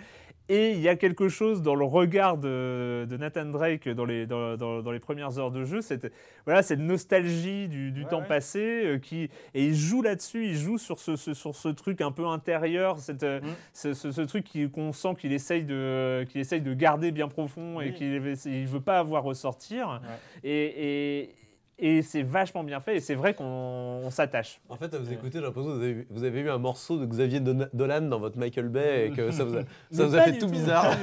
Et 0.48 0.74
il 0.74 0.80
y 0.80 0.88
a 0.90 0.96
quelque 0.96 1.28
chose 1.28 1.64
dans 1.64 1.74
le 1.74 1.86
regard 1.86 2.38
de, 2.38 3.08
de 3.10 3.18
Nathan 3.18 3.46
Drake 3.46 3.90
dans 3.90 4.06
les, 4.06 4.28
dans, 4.28 4.56
dans- 4.58 4.84
dans 4.84 4.92
les 4.92 5.00
premières 5.00 5.40
heures 5.40 5.50
de 5.50 5.64
jeu, 5.66 5.82
cette, 5.82 6.14
voilà, 6.46 6.62
cette 6.62 6.80
nostalgie 6.80 7.68
du, 7.68 7.92
du 7.92 8.04
Ouais, 8.04 8.10
temps 8.10 8.20
ouais. 8.22 8.28
passé, 8.28 8.60
euh, 8.86 9.00
qui, 9.00 9.24
et 9.56 9.66
il 9.66 9.74
joue 9.74 10.04
là-dessus, 10.04 10.46
il 10.46 10.54
joue 10.56 10.78
sur 10.78 11.00
ce, 11.00 11.16
ce- 11.16 11.34
sur 11.34 11.56
ce 11.56 11.70
truc 11.70 12.00
un 12.00 12.12
peu 12.12 12.28
intérieur, 12.28 13.00
cette, 13.00 13.24
euh, 13.24 13.42
Mhm. 13.42 13.94
ce, 13.96 14.22
truc 14.22 14.46
qu'on 14.72 14.92
sent 14.94 15.16
qu'il 15.18 15.34
essaye, 15.34 15.64
de, 15.64 16.24
qu'il 16.30 16.42
essaye 16.42 16.62
de 16.62 16.76
garder 16.76 17.12
bien 17.12 17.28
profond 17.28 17.82
et 17.82 17.94
qu'il 17.94 18.15
ne 18.20 18.68
veut 18.68 18.82
pas 18.82 19.00
avoir 19.00 19.24
ressortir. 19.24 20.02
Et, 20.44 21.22
et, 21.22 21.36
et 21.78 22.02
c'est 22.04 22.22
vachement 22.24 22.64
bien 22.64 22.80
fait 22.80 22.96
et 22.96 23.00
c'est 23.02 23.16
vrai 23.16 23.34
qu'on 23.34 23.44
on 23.44 24.10
s'attache. 24.10 24.62
En 24.70 24.78
fait, 24.78 24.94
à 24.94 24.98
vous 24.98 25.12
écouter, 25.12 25.40
j'ai 25.40 25.42
l'impression 25.44 25.72
que 25.72 25.76
vous 25.76 25.84
avez, 25.84 26.08
vous 26.10 26.24
avez 26.24 26.40
eu 26.40 26.50
un 26.50 26.58
morceau 26.58 26.98
de 26.98 27.06
Xavier 27.06 27.42
Dolan 27.42 28.02
dans 28.04 28.18
votre 28.20 28.38
Michael 28.40 28.70
Bay 28.70 29.08
et 29.08 29.12
que 29.12 29.30
ça 29.32 29.44
vous 29.44 29.58
a, 29.58 29.60
ça 29.62 29.66
Mais 29.92 30.06
vous 30.06 30.16
a 30.16 30.18
pas 30.20 30.24
fait 30.24 30.32
tout 30.38 30.46
tout, 30.46 30.52
bizarre. 30.54 30.96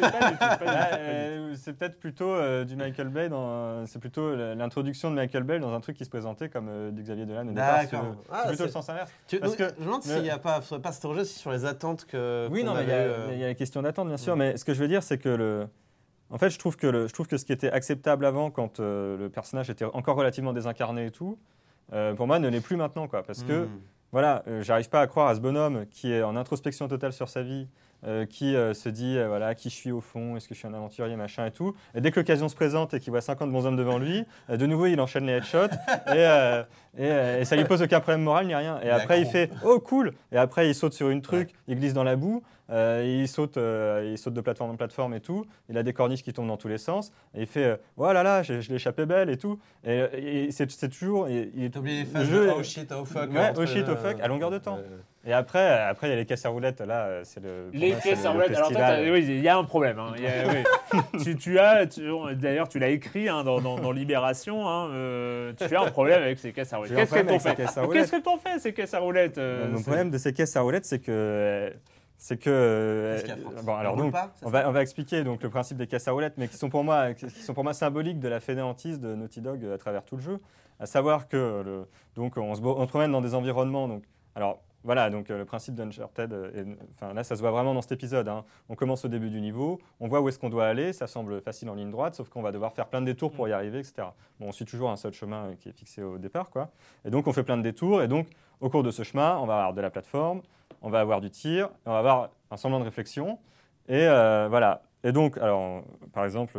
euh, 0.62 1.54
c'est 1.56 1.74
peut-être 1.74 1.98
plutôt 1.98 2.30
euh, 2.32 2.64
du 2.64 2.76
Michael 2.76 3.08
Bay, 3.08 3.28
c'est 3.86 3.98
plutôt 3.98 4.34
l'introduction 4.34 5.10
de 5.10 5.16
Michael 5.16 5.42
Bay 5.42 5.58
dans 5.58 5.74
un 5.74 5.80
truc 5.80 5.96
qui 5.96 6.04
se 6.04 6.10
présentait 6.10 6.48
comme 6.48 6.68
euh, 6.70 6.90
du 6.90 7.02
Xavier 7.02 7.26
Dolan 7.26 7.42
au 7.48 7.50
départ. 7.50 7.80
Ah, 8.30 8.42
c'est 8.44 8.48
plutôt 8.48 8.64
le 8.64 8.70
sens 8.70 8.88
inverse. 8.88 9.10
Tu- 9.26 9.40
Parce 9.40 9.56
que 9.56 9.64
je 9.76 9.80
me 9.80 9.84
demande 9.86 10.02
s'il 10.02 10.22
n'y 10.22 10.30
a 10.30 10.38
pas, 10.38 10.60
faudrait 10.60 10.82
pas 10.82 10.92
s'interroger 10.92 11.20
aussi 11.20 11.38
sur 11.38 11.50
les 11.52 11.64
attentes 11.64 12.04
que. 12.06 12.48
Oui, 12.50 12.64
non, 12.64 12.74
mais 12.74 12.84
il 12.84 12.88
y, 12.88 12.92
avait, 12.92 13.02
a- 13.02 13.06
euh, 13.06 13.28
il 13.32 13.38
y 13.38 13.44
a 13.44 13.48
les 13.48 13.54
questions 13.54 13.82
d'attente, 13.82 14.08
bien 14.08 14.16
sûr. 14.16 14.36
Mais 14.36 14.56
ce 14.56 14.64
que 14.64 14.72
je 14.74 14.80
veux 14.80 14.88
dire, 14.88 15.02
c'est 15.02 15.18
que 15.18 15.28
le. 15.28 15.66
En 16.32 16.38
fait, 16.38 16.48
je 16.48 16.58
trouve 16.58 16.76
que, 16.76 16.86
le, 16.86 17.06
je 17.06 17.12
trouve 17.12 17.28
que 17.28 17.36
ce 17.36 17.44
qui 17.44 17.52
était 17.52 17.70
acceptable 17.70 18.24
avant, 18.24 18.50
quand 18.50 18.80
euh, 18.80 19.18
le 19.18 19.28
personnage 19.28 19.68
était 19.68 19.84
encore 19.84 20.16
relativement 20.16 20.54
désincarné 20.54 21.06
et 21.06 21.10
tout, 21.10 21.38
euh, 21.92 22.14
pour 22.14 22.26
moi, 22.26 22.38
ne 22.38 22.48
l'est 22.48 22.62
plus 22.62 22.76
maintenant, 22.76 23.06
quoi. 23.06 23.22
Parce 23.22 23.42
que, 23.42 23.66
hmm. 23.66 23.80
voilà, 24.12 24.42
euh, 24.48 24.62
j'arrive 24.62 24.88
pas 24.88 25.02
à 25.02 25.06
croire 25.06 25.28
à 25.28 25.34
ce 25.34 25.40
bonhomme 25.40 25.84
qui 25.90 26.10
est 26.10 26.22
en 26.22 26.34
introspection 26.34 26.88
totale 26.88 27.12
sur 27.12 27.28
sa 27.28 27.42
vie, 27.42 27.68
euh, 28.06 28.26
qui 28.26 28.56
euh, 28.56 28.74
se 28.74 28.88
dit, 28.88 29.16
euh, 29.16 29.28
voilà, 29.28 29.54
qui 29.54 29.70
je 29.70 29.74
suis 29.74 29.92
au 29.92 30.00
fond, 30.00 30.36
est-ce 30.36 30.48
que 30.48 30.54
je 30.54 30.58
suis 30.58 30.68
un 30.68 30.74
aventurier, 30.74 31.14
machin 31.16 31.46
et 31.46 31.50
tout. 31.50 31.74
Et 31.94 32.00
dès 32.00 32.10
que 32.10 32.18
l'occasion 32.20 32.48
se 32.48 32.54
présente 32.56 32.94
et 32.94 33.00
qu'il 33.00 33.10
voit 33.10 33.20
50 33.20 33.50
bons 33.52 33.64
hommes 33.66 33.76
devant 33.76 33.98
lui, 33.98 34.24
euh, 34.50 34.56
de 34.56 34.66
nouveau, 34.66 34.86
il 34.86 35.00
enchaîne 35.00 35.26
les 35.26 35.34
headshots 35.34 35.68
et, 36.14 36.62
et, 36.98 37.40
et 37.40 37.44
ça 37.44 37.56
lui 37.56 37.64
pose 37.64 37.82
aucun 37.82 38.00
problème 38.00 38.22
moral 38.22 38.46
ni 38.46 38.54
rien. 38.54 38.80
Et 38.82 38.90
après, 38.90 39.20
il 39.20 39.26
fait, 39.26 39.50
oh 39.64 39.78
cool 39.80 40.12
Et 40.32 40.36
après, 40.36 40.68
il 40.68 40.74
saute 40.74 40.92
sur 40.94 41.10
une 41.10 41.22
truc, 41.22 41.50
il 41.68 41.78
glisse 41.78 41.94
dans 41.94 42.04
la 42.04 42.16
boue, 42.16 42.42
il, 42.70 43.26
saute, 43.28 43.56
il 43.58 44.16
saute 44.18 44.34
de 44.34 44.40
plateforme 44.40 44.70
en 44.70 44.76
plateforme 44.76 45.14
et 45.14 45.20
tout. 45.20 45.44
Il 45.68 45.76
a 45.78 45.82
des 45.82 45.92
corniches 45.92 46.22
qui 46.22 46.32
tombent 46.32 46.48
dans 46.48 46.56
tous 46.56 46.68
les 46.68 46.78
sens. 46.78 47.12
Et 47.34 47.42
il 47.42 47.46
fait, 47.46 47.64
euh, 47.64 47.76
oh 47.98 48.10
là 48.12 48.22
là, 48.22 48.42
je, 48.42 48.60
je 48.60 48.70
l'ai 48.70 48.76
échappé 48.76 49.04
belle 49.06 49.28
et 49.30 49.36
tout. 49.36 49.58
Et, 49.84 50.46
et 50.46 50.50
c'est 50.52 50.66
toujours. 50.88 51.28
Il, 51.28 51.50
il- 51.54 51.70
T'as 51.70 51.80
oublié 51.80 52.00
les 52.00 52.04
phases 52.06 52.30
de 52.30 52.50
oh 52.56 52.62
shit, 52.62 52.90
oh 52.98 53.04
fuck. 53.04 53.30
Ouais, 53.30 53.52
oh 53.56 53.66
shit, 53.66 53.84
oh 53.88 53.96
fuck, 53.96 54.20
à 54.20 54.26
longueur 54.28 54.50
de 54.50 54.58
temps. 54.58 54.78
Et 55.24 55.32
après, 55.32 55.60
euh, 55.60 55.88
après, 55.90 56.08
il 56.08 56.10
y 56.10 56.12
a 56.14 56.16
les 56.16 56.26
caisses 56.26 56.44
à 56.44 56.48
roulettes. 56.48 56.80
Là, 56.80 57.04
euh, 57.06 57.20
c'est 57.24 57.38
le. 57.40 57.70
Les 57.72 57.92
caisses 57.92 58.22
le- 58.22 58.28
à 58.28 58.32
le 58.32 58.40
roulettes. 58.40 58.56
Alors, 58.56 58.72
toi, 58.72 58.96
oui, 59.02 59.24
il 59.24 59.40
y 59.40 59.48
a 59.48 59.56
un 59.56 59.62
problème. 59.64 59.98
hein. 60.00 60.12
Il 60.16 60.24
y 60.24 60.26
a- 60.26 60.48
oui. 60.48 61.00
tu, 61.24 61.36
tu 61.36 61.58
as, 61.60 61.86
tu- 61.86 62.02
d'ailleurs, 62.34 62.68
tu 62.68 62.78
l'as 62.80 62.88
écrit 62.88 63.28
hein, 63.28 63.44
dans, 63.44 63.60
dans- 63.60 63.78
dans 63.78 63.92
Libération. 63.92 64.68
hein, 64.68 64.88
euh, 64.90 65.52
tu 65.56 65.76
as 65.76 65.80
un 65.82 65.90
problème 65.90 66.22
avec 66.22 66.38
ces 66.40 66.52
caisses 66.52 66.72
à 66.72 66.78
roulettes. 66.78 66.94
Qu'est-ce 66.96 67.14
à 67.14 67.22
Mais 67.22 67.36
roulettes. 67.38 67.92
Qu'est-ce 67.92 68.10
qu'elles 68.10 68.22
t'ont 68.22 68.36
fait 68.38 68.58
ces 68.58 68.72
caisses 68.74 68.94
à 68.94 68.98
roulettes 68.98 69.38
euh, 69.38 69.68
Mon 69.70 69.76
c'est- 69.76 69.82
problème 69.84 70.10
de 70.10 70.18
ces 70.18 70.32
caisses 70.32 70.56
à 70.56 70.60
roulettes, 70.62 70.86
c'est 70.86 70.98
que. 70.98 71.72
C'est 72.18 72.36
que. 72.36 72.50
euh, 72.50 73.18
bon, 73.64 73.74
alors 73.76 73.94
On 73.94 73.98
donc, 73.98 74.12
pas, 74.12 74.32
on 74.42 74.50
va, 74.50 74.68
on 74.68 74.72
va 74.72 74.82
expliquer 74.82 75.22
donc 75.24 75.42
le 75.42 75.50
principe 75.50 75.76
des 75.76 75.86
caisses 75.88 76.06
à 76.08 76.12
roulettes, 76.12 76.34
mais 76.36 76.46
qui 76.48 76.56
sont 76.56 76.68
pour 76.68 76.82
moi, 76.84 77.14
qui 77.14 77.28
sont 77.30 77.54
pour 77.54 77.64
moi 77.64 77.74
symboliques 77.74 78.18
de 78.20 78.28
la 78.28 78.38
fainéantise 78.40 79.00
de 79.00 79.14
Naughty 79.14 79.40
Dog 79.40 79.64
à 79.72 79.78
travers 79.78 80.04
tout 80.04 80.16
le 80.16 80.22
jeu. 80.22 80.38
À 80.80 80.86
savoir 80.86 81.28
que 81.28 81.62
le, 81.64 81.86
donc 82.16 82.36
on 82.36 82.54
se, 82.56 82.60
on 82.60 82.82
se 82.84 82.88
promène 82.88 83.10
dans 83.12 83.20
des 83.20 83.34
environnements. 83.34 83.86
Donc, 83.88 84.02
alors 84.36 84.60
voilà, 84.84 85.10
donc 85.10 85.30
euh, 85.30 85.38
le 85.38 85.44
principe 85.44 85.74
d'Uncharted, 85.74 86.32
euh, 86.32 86.74
enfin 86.90 87.14
là 87.14 87.22
ça 87.24 87.36
se 87.36 87.40
voit 87.40 87.50
vraiment 87.50 87.74
dans 87.74 87.82
cet 87.82 87.92
épisode. 87.92 88.28
hein. 88.28 88.44
On 88.68 88.74
commence 88.74 89.04
au 89.04 89.08
début 89.08 89.30
du 89.30 89.40
niveau, 89.40 89.78
on 90.00 90.08
voit 90.08 90.20
où 90.20 90.28
est-ce 90.28 90.38
qu'on 90.38 90.50
doit 90.50 90.66
aller, 90.66 90.92
ça 90.92 91.06
semble 91.06 91.40
facile 91.40 91.70
en 91.70 91.74
ligne 91.74 91.90
droite, 91.90 92.14
sauf 92.14 92.28
qu'on 92.28 92.42
va 92.42 92.52
devoir 92.52 92.72
faire 92.72 92.86
plein 92.86 93.00
de 93.00 93.06
détours 93.06 93.32
pour 93.32 93.48
y 93.48 93.52
arriver, 93.52 93.78
etc. 93.78 94.08
Bon, 94.40 94.48
on 94.48 94.52
suit 94.52 94.64
toujours 94.64 94.90
un 94.90 94.96
seul 94.96 95.12
chemin 95.12 95.46
euh, 95.50 95.54
qui 95.54 95.68
est 95.68 95.72
fixé 95.72 96.02
au 96.02 96.18
départ, 96.18 96.50
quoi. 96.50 96.70
Et 97.04 97.10
donc 97.10 97.26
on 97.26 97.32
fait 97.32 97.44
plein 97.44 97.56
de 97.56 97.62
détours, 97.62 98.02
et 98.02 98.08
donc 98.08 98.28
au 98.60 98.70
cours 98.70 98.82
de 98.82 98.90
ce 98.90 99.02
chemin, 99.02 99.38
on 99.38 99.46
va 99.46 99.54
avoir 99.58 99.74
de 99.74 99.80
la 99.80 99.90
plateforme, 99.90 100.42
on 100.82 100.90
va 100.90 101.00
avoir 101.00 101.20
du 101.20 101.30
tir, 101.30 101.68
on 101.86 101.92
va 101.92 101.98
avoir 101.98 102.30
un 102.50 102.56
semblant 102.56 102.80
de 102.80 102.84
réflexion, 102.84 103.38
et 103.88 104.06
euh, 104.06 104.46
voilà. 104.48 104.82
Et 105.04 105.10
donc, 105.10 105.36
alors, 105.38 105.82
par 106.12 106.24
exemple, 106.24 106.56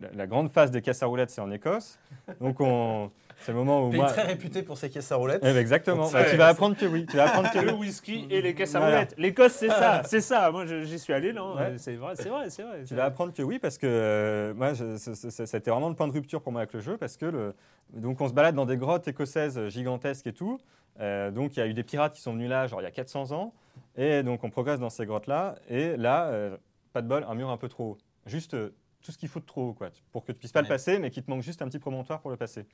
la, 0.00 0.08
la 0.14 0.26
grande 0.26 0.48
phase 0.48 0.70
des 0.70 0.80
caisses 0.80 1.02
à 1.02 1.06
roulettes, 1.06 1.28
c'est 1.28 1.42
en 1.42 1.50
Écosse. 1.50 1.98
Donc, 2.40 2.58
on, 2.60 3.10
c'est 3.40 3.52
le 3.52 3.58
moment 3.58 3.86
où 3.86 3.90
Pays 3.90 4.00
moi. 4.00 4.08
très 4.08 4.22
réputé 4.22 4.62
pour 4.62 4.78
ses 4.78 4.90
caisses 4.90 5.10
à 5.12 5.16
roulettes. 5.16 5.40
Eh 5.42 5.52
ben, 5.52 5.56
exactement. 5.56 6.10
Bah, 6.10 6.24
tu 6.30 6.36
vas 6.36 6.48
apprendre 6.48 6.76
que 6.76 6.86
oui. 6.86 7.06
Tu 7.06 7.16
vas 7.16 7.24
apprendre 7.26 7.50
que 7.50 7.58
le 7.58 7.72
whisky 7.72 8.26
et 8.30 8.40
les 8.42 8.54
caisses 8.54 8.74
à 8.74 8.78
Voilà. 8.80 8.96
roulettes. 8.96 9.14
L'Écosse, 9.18 9.52
c'est 9.52 9.68
ça, 9.68 10.02
c'est 10.06 10.20
ça. 10.20 10.50
Moi, 10.50 10.64
j'y 10.66 10.98
suis 10.98 11.12
allé, 11.12 11.32
non 11.32 11.54
Ouais. 11.56 11.74
C'est 11.78 11.94
vrai, 11.96 12.14
c'est 12.16 12.28
vrai, 12.28 12.50
c'est 12.50 12.62
vrai. 12.62 12.84
Tu 12.84 12.94
vas 12.94 13.04
apprendre 13.04 13.32
que 13.32 13.42
oui, 13.42 13.58
parce 13.58 13.78
que 13.78 13.86
euh, 13.86 14.54
moi, 14.54 14.72
c'était 14.74 15.70
vraiment 15.70 15.88
le 15.88 15.94
point 15.94 16.08
de 16.08 16.12
rupture 16.12 16.42
pour 16.42 16.52
moi 16.52 16.62
avec 16.62 16.72
le 16.72 16.80
jeu, 16.80 16.96
parce 16.96 17.16
que 17.16 17.26
le, 17.26 17.54
donc 17.92 18.20
on 18.20 18.28
se 18.28 18.32
balade 18.34 18.54
dans 18.54 18.66
des 18.66 18.76
grottes 18.76 19.06
écossaises 19.08 19.68
gigantesques 19.68 20.26
et 20.26 20.32
tout. 20.32 20.58
Euh, 21.00 21.30
donc 21.30 21.56
il 21.56 21.60
y 21.60 21.62
a 21.62 21.66
eu 21.66 21.74
des 21.74 21.82
pirates 21.82 22.14
qui 22.14 22.20
sont 22.20 22.32
venus 22.34 22.48
là, 22.48 22.66
genre 22.66 22.80
il 22.80 22.84
y 22.84 22.86
a 22.86 22.90
400 22.92 23.32
ans, 23.32 23.52
et 23.96 24.22
donc 24.22 24.44
on 24.44 24.50
progresse 24.50 24.78
dans 24.78 24.90
ces 24.90 25.06
grottes-là. 25.06 25.56
Et 25.68 25.96
là, 25.96 26.26
euh, 26.26 26.56
pas 26.92 27.02
de 27.02 27.08
bol, 27.08 27.24
un 27.28 27.34
mur 27.34 27.50
un 27.50 27.56
peu 27.56 27.68
trop 27.68 27.84
haut. 27.84 27.98
Juste 28.26 28.54
euh, 28.54 28.70
tout 29.02 29.10
ce 29.12 29.18
qu'il 29.18 29.28
faut 29.28 29.40
de 29.40 29.44
trop 29.44 29.70
haut, 29.70 29.72
quoi, 29.74 29.88
pour 30.12 30.24
que 30.24 30.32
tu 30.32 30.38
puisses 30.38 30.52
pas 30.52 30.62
le 30.62 30.68
passer, 30.68 30.98
mais 30.98 31.10
qu'il 31.10 31.22
te 31.24 31.30
manque 31.30 31.42
juste 31.42 31.60
un 31.62 31.66
petit 31.66 31.78
promontoire 31.80 32.20
pour 32.20 32.30
le 32.30 32.36
passer. 32.36 32.64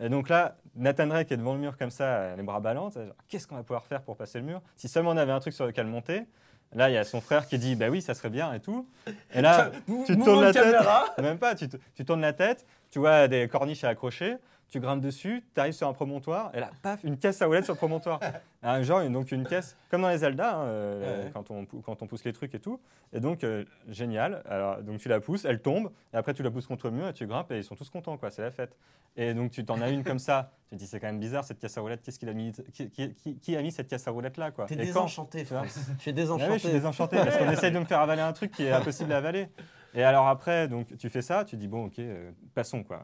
Et 0.00 0.08
donc 0.08 0.28
là, 0.28 0.56
Nathan 0.74 1.06
Drake 1.06 1.30
est 1.30 1.36
devant 1.36 1.54
le 1.54 1.60
mur 1.60 1.76
comme 1.76 1.90
ça, 1.90 2.34
les 2.36 2.42
bras 2.42 2.60
ballants. 2.60 2.90
Qu'est-ce 3.28 3.46
qu'on 3.46 3.56
va 3.56 3.62
pouvoir 3.62 3.84
faire 3.86 4.02
pour 4.02 4.16
passer 4.16 4.38
le 4.38 4.44
mur? 4.44 4.60
Si 4.76 4.88
seulement 4.88 5.10
on 5.10 5.16
avait 5.16 5.32
un 5.32 5.40
truc 5.40 5.54
sur 5.54 5.66
lequel 5.66 5.86
monter. 5.86 6.24
Là, 6.72 6.90
il 6.90 6.94
y 6.94 6.96
a 6.96 7.04
son 7.04 7.20
frère 7.20 7.46
qui 7.46 7.56
dit 7.56 7.76
Bah 7.76 7.86
oui, 7.88 8.02
ça 8.02 8.14
serait 8.14 8.30
bien 8.30 8.52
et 8.52 8.58
tout. 8.58 8.88
Et 9.32 9.40
là, 9.40 9.70
tu 10.06 10.18
tournes 10.18 10.42
la 10.42 10.52
tête. 10.52 10.74
Même 11.18 11.38
pas, 11.38 11.54
tu, 11.54 11.68
tu 11.94 12.04
tournes 12.04 12.20
la 12.20 12.32
tête, 12.32 12.66
tu 12.90 12.98
vois 12.98 13.28
des 13.28 13.46
corniches 13.46 13.84
à 13.84 13.90
accrocher, 13.90 14.36
tu 14.74 14.80
grimpes 14.80 15.00
dessus, 15.00 15.44
tu 15.54 15.60
arrives 15.60 15.72
sur 15.72 15.86
un 15.86 15.92
promontoire, 15.92 16.50
et 16.52 16.58
là, 16.58 16.68
paf, 16.82 17.04
une 17.04 17.16
caisse 17.16 17.40
à 17.40 17.46
roulettes 17.46 17.64
sur 17.64 17.74
le 17.74 17.78
promontoire. 17.78 18.18
Un 18.66 18.82
genre, 18.82 19.06
donc 19.10 19.30
une 19.30 19.46
caisse, 19.46 19.76
comme 19.90 20.00
dans 20.02 20.08
les 20.08 20.16
Zelda, 20.18 20.56
hein, 20.56 20.64
euh, 20.64 21.24
Ouais. 21.26 21.30
quand, 21.34 21.50
on, 21.50 21.66
pou- 21.66 21.82
quand 21.84 22.00
on 22.02 22.06
pousse 22.06 22.24
les 22.24 22.32
trucs 22.32 22.54
et 22.54 22.58
tout. 22.58 22.80
Et 23.12 23.20
donc, 23.20 23.44
euh, 23.44 23.64
génial. 23.88 24.42
Alors, 24.48 24.82
donc 24.82 24.98
tu 25.00 25.08
la 25.10 25.20
pousses, 25.20 25.44
elle 25.44 25.60
tombe, 25.60 25.90
et 26.14 26.16
après 26.16 26.32
tu 26.34 26.42
la 26.42 26.50
pousses 26.50 26.66
contre 26.66 26.86
le 26.88 26.92
mur, 26.96 27.06
et 27.06 27.12
tu 27.12 27.26
grimpes, 27.26 27.52
et 27.52 27.58
ils 27.58 27.64
sont 27.64 27.76
tous 27.76 27.90
contents, 27.90 28.16
quoi, 28.16 28.30
c'est 28.30 28.40
la 28.42 28.50
fête. 28.50 28.74
Et 29.16 29.32
donc 29.34 29.50
tu 29.52 29.64
t'en 29.66 29.80
as 29.82 29.90
une 29.90 30.02
comme 30.02 30.18
ça, 30.18 30.50
tu 30.70 30.76
te 30.76 30.80
dis, 30.80 30.86
c'est 30.88 30.98
quand 30.98 31.06
même 31.08 31.20
bizarre 31.20 31.44
cette 31.44 31.58
caisse 31.60 31.76
à 31.76 31.82
roulettes, 31.82 32.00
qu'est-ce 32.02 32.18
qu'il 32.18 32.28
a 32.30 32.32
mis, 32.32 32.52
qui, 32.72 32.90
qui- 32.90 33.14
qui- 33.14 33.36
qui 33.36 33.54
a 33.56 33.60
mis 33.62 33.70
cette 33.70 33.86
caisse 33.86 34.08
à 34.08 34.10
roulettes 34.10 34.38
là, 34.38 34.50
quoi? 34.50 34.64
T'es 34.64 34.76
désenchanté, 34.76 35.44
France. 35.44 35.78
Tu 35.98 36.08
es 36.08 36.12
ah 36.12 36.16
désenchanté. 36.16 36.50
oui, 36.52 36.58
je 36.58 36.64
suis 36.64 36.72
désenchanté 36.72 37.16
parce 37.18 37.36
qu'on 37.36 37.50
essaye 37.50 37.70
de 37.70 37.78
me 37.78 37.84
faire 37.84 38.00
avaler 38.00 38.22
un 38.22 38.32
truc 38.32 38.50
qui 38.50 38.64
est 38.64 38.72
impossible 38.72 39.12
à 39.12 39.18
avaler. 39.18 39.48
Et 39.96 40.02
alors 40.02 40.26
après, 40.26 40.66
donc 40.66 40.96
tu 40.96 41.08
fais 41.10 41.22
ça, 41.22 41.44
tu 41.44 41.56
dis 41.56 41.68
bon, 41.68 41.84
ok, 41.84 41.98
euh, 42.00 42.30
passons 42.54 42.82
quoi. 42.82 43.02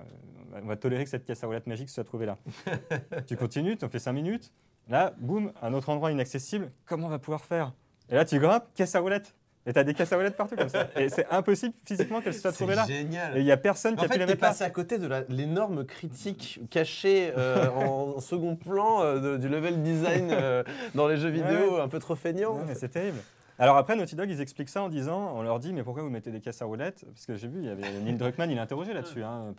On 0.54 0.66
va 0.66 0.76
tolérer 0.76 1.04
que 1.04 1.10
cette 1.10 1.24
caisse 1.24 1.42
à 1.44 1.46
roulettes 1.46 1.66
magique 1.66 1.90
soit 1.90 2.04
trouvée 2.04 2.26
là. 2.26 2.36
tu 3.26 3.36
continues, 3.36 3.76
tu 3.76 3.84
en 3.84 3.88
fais 3.88 3.98
5 3.98 4.12
minutes. 4.12 4.52
Là, 4.88 5.12
boum, 5.18 5.52
un 5.62 5.72
autre 5.72 5.88
endroit 5.90 6.10
inaccessible. 6.10 6.70
Comment 6.86 7.06
on 7.06 7.10
va 7.10 7.18
pouvoir 7.18 7.44
faire? 7.44 7.72
Et 8.08 8.14
là, 8.14 8.24
tu 8.24 8.38
grimpes, 8.40 8.64
caisse 8.74 8.94
à 8.94 9.00
roulettes. 9.00 9.34
Et 9.66 9.72
tu 9.74 9.78
as 9.78 9.84
des 9.84 9.92
caisses 9.94 10.10
à 10.12 10.16
roulettes 10.16 10.36
partout 10.36 10.56
comme 10.56 10.70
ça. 10.70 10.88
Et 10.96 11.08
c'est 11.10 11.26
impossible 11.30 11.74
physiquement 11.84 12.20
qu'elles 12.22 12.34
soient 12.34 12.50
trouvées 12.50 12.74
là. 12.74 12.84
C'est 12.86 12.94
génial. 12.94 13.36
Et 13.36 13.40
il 13.40 13.44
n'y 13.44 13.52
a 13.52 13.56
personne 13.58 13.94
qui 13.94 14.00
En 14.00 14.04
a 14.04 14.08
pu 14.08 14.14
fait, 14.14 14.18
les 14.18 14.24
t'es 14.24 14.32
mettre 14.32 14.42
là. 14.42 14.48
passé 14.48 14.64
à 14.64 14.70
côté 14.70 14.98
de 14.98 15.08
l'énorme 15.28 15.84
critique 15.84 16.60
cachée 16.70 17.32
euh, 17.36 17.68
en, 17.68 18.18
second 18.20 18.56
plan 18.56 19.02
euh, 19.02 19.20
de- 19.20 19.36
du 19.36 19.48
level 19.48 19.82
design 19.82 20.30
euh, 20.32 20.64
dans 20.94 21.06
les 21.06 21.18
jeux 21.18 21.28
vidéo, 21.28 21.78
un 21.78 21.88
peu 21.88 21.98
trop 21.98 22.16
feignant. 22.16 22.54
Ouais, 22.56 22.74
c'est 22.74 22.88
terrible. 22.88 23.18
Alors 23.60 23.76
après, 23.76 23.94
Naughty 23.94 24.16
Dog, 24.16 24.30
ils 24.30 24.40
expliquent 24.40 24.70
ça 24.70 24.82
en 24.82 24.88
disant, 24.88 25.34
on 25.36 25.42
leur 25.42 25.60
dit, 25.60 25.74
mais 25.74 25.82
pourquoi 25.82 26.02
vous 26.02 26.08
mettez 26.08 26.30
des 26.30 26.40
caisses 26.40 26.62
à 26.62 26.64
roulettes? 26.64 27.04
Parce 27.04 27.26
que 27.26 27.36
j'ai 27.36 27.46
vu, 27.46 27.58
il 27.58 27.66
y 27.66 27.68
avait 27.68 27.92
Neil 28.00 28.16
Druckmann, 28.16 28.50
il 28.50 28.58
a 28.58 28.62
interrogé 28.62 28.94
là-dessus, 28.94 29.22
hein, 29.22 29.54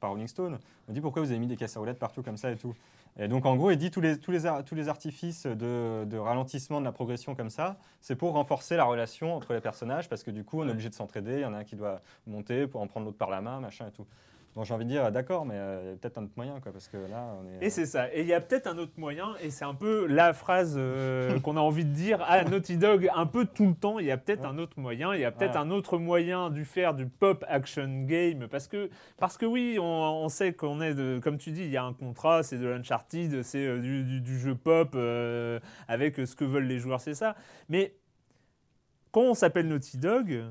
par, 0.00 0.10
Rolling 0.10 0.26
Stone. 0.26 0.58
On 0.88 0.92
dit 0.92 1.00
pourquoi 1.00 1.22
vous 1.22 1.30
avez 1.30 1.38
mis 1.38 1.46
des 1.46 1.56
caisses 1.56 1.76
à 1.76 1.78
roulettes 1.78 2.00
partout 2.00 2.24
comme 2.24 2.36
ça 2.36 2.50
et 2.50 2.56
tout? 2.56 2.74
Et 3.20 3.28
donc 3.28 3.46
en 3.46 3.54
gros, 3.54 3.70
il 3.70 3.76
dit 3.76 3.92
tous 3.92 4.00
les, 4.00 4.18
tous 4.18 4.32
les, 4.32 4.40
tous 4.64 4.74
les 4.74 4.88
artifices 4.88 5.46
de, 5.46 6.04
de 6.04 6.18
ralentissement 6.18 6.80
de 6.80 6.84
la 6.84 6.90
progression 6.90 7.36
comme 7.36 7.48
ça, 7.48 7.76
c'est 8.00 8.16
pour 8.16 8.32
renforcer 8.32 8.76
la 8.76 8.84
relation 8.84 9.36
entre 9.36 9.54
les 9.54 9.60
personnages, 9.60 10.08
parce 10.08 10.24
que 10.24 10.32
du 10.32 10.42
coup, 10.42 10.62
on 10.62 10.66
est 10.66 10.72
obligé 10.72 10.88
de 10.88 10.94
s'entraider. 10.94 11.34
Il 11.34 11.42
y 11.42 11.44
en 11.44 11.54
a 11.54 11.58
un 11.58 11.64
qui 11.64 11.76
doit 11.76 12.00
monter 12.26 12.66
pour 12.66 12.80
en 12.80 12.88
prendre 12.88 13.06
l'autre 13.06 13.18
par 13.18 13.30
la 13.30 13.40
main, 13.40 13.60
machin 13.60 13.86
et 13.86 13.92
tout. 13.92 14.06
Bon, 14.56 14.64
j'ai 14.64 14.72
envie 14.72 14.86
de 14.86 14.90
dire, 14.90 15.12
d'accord, 15.12 15.44
mais 15.44 15.54
euh, 15.54 15.82
il 15.84 15.88
y 15.90 15.92
a 15.92 15.96
peut-être 15.98 16.16
un 16.16 16.24
autre 16.24 16.32
moyen, 16.34 16.58
quoi, 16.60 16.72
parce 16.72 16.88
que 16.88 16.96
là, 16.96 17.36
on 17.38 17.46
est. 17.46 17.66
Et 17.66 17.68
c'est 17.68 17.84
ça. 17.84 18.10
Et 18.14 18.22
il 18.22 18.26
y 18.26 18.32
a 18.32 18.40
peut-être 18.40 18.66
un 18.66 18.78
autre 18.78 18.94
moyen, 18.96 19.34
et 19.42 19.50
c'est 19.50 19.66
un 19.66 19.74
peu 19.74 20.06
la 20.06 20.32
phrase 20.32 20.76
euh, 20.78 21.38
qu'on 21.40 21.58
a 21.58 21.60
envie 21.60 21.84
de 21.84 21.92
dire 21.92 22.22
à 22.22 22.42
Naughty 22.42 22.78
Dog 22.78 23.10
un 23.14 23.26
peu 23.26 23.44
tout 23.44 23.66
le 23.66 23.74
temps. 23.74 23.98
Il 23.98 24.06
y 24.06 24.10
a 24.10 24.16
peut-être 24.16 24.46
un 24.46 24.56
autre 24.56 24.80
moyen. 24.80 25.12
Il 25.14 25.20
y 25.20 25.26
a 25.26 25.30
peut-être 25.30 25.56
un 25.58 25.70
autre 25.70 25.98
moyen 25.98 26.48
du 26.48 26.64
faire 26.64 26.94
du 26.94 27.04
pop 27.06 27.44
action 27.48 28.04
game, 28.06 28.48
parce 28.48 28.66
que 28.66 28.88
parce 29.18 29.36
que 29.36 29.44
oui, 29.44 29.76
on, 29.78 29.84
on 29.84 30.28
sait 30.30 30.54
qu'on 30.54 30.80
est 30.80 30.94
de, 30.94 31.20
comme 31.22 31.36
tu 31.36 31.50
dis, 31.50 31.64
il 31.64 31.70
y 31.70 31.76
a 31.76 31.84
un 31.84 31.92
contrat, 31.92 32.42
c'est 32.42 32.56
de 32.56 32.66
l'Uncharted, 32.66 33.42
c'est 33.42 33.58
euh, 33.66 33.78
du, 33.78 34.04
du- 34.04 34.20
du 34.22 34.38
jeu 34.38 34.54
pop 34.54 34.92
euh, 34.94 35.60
avec 35.86 36.16
ce 36.16 36.34
que 36.34 36.46
veulent 36.46 36.64
les 36.64 36.78
joueurs, 36.78 37.02
c'est 37.02 37.12
ça. 37.14 37.36
Mais 37.68 37.94
quand 39.12 39.20
on 39.20 39.34
s'appelle 39.34 39.68
Naughty 39.68 39.98
Dog, 39.98 40.44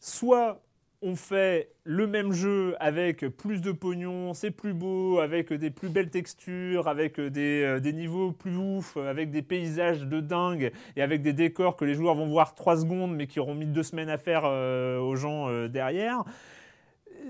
soit 0.00 0.60
on 1.00 1.14
fait 1.14 1.70
le 1.84 2.06
même 2.06 2.32
jeu 2.32 2.74
avec 2.80 3.26
plus 3.28 3.60
de 3.60 3.72
pognon, 3.72 4.34
c'est 4.34 4.50
plus 4.50 4.74
beau, 4.74 5.20
avec 5.20 5.52
des 5.52 5.70
plus 5.70 5.88
belles 5.88 6.10
textures, 6.10 6.88
avec 6.88 7.20
des, 7.20 7.62
euh, 7.62 7.92
niveaux 7.92 8.32
plus 8.32 8.56
ouf, 8.56 8.96
avec 8.96 9.30
des 9.30 9.42
paysages 9.42 10.00
de 10.00 10.20
dingue 10.20 10.72
et 10.96 11.02
avec 11.02 11.22
des 11.22 11.32
décors 11.32 11.76
que 11.76 11.84
les 11.84 11.94
joueurs 11.94 12.14
vont 12.14 12.26
voir 12.26 12.54
3 12.54 12.78
secondes 12.78 13.14
mais 13.14 13.26
qui 13.26 13.38
auront 13.38 13.54
mis 13.54 13.66
deux 13.66 13.82
semaines 13.82 14.10
à 14.10 14.18
faire 14.18 14.42
euh, 14.44 14.98
aux 14.98 15.16
gens 15.16 15.48
euh, 15.48 15.68
derrière. 15.68 16.24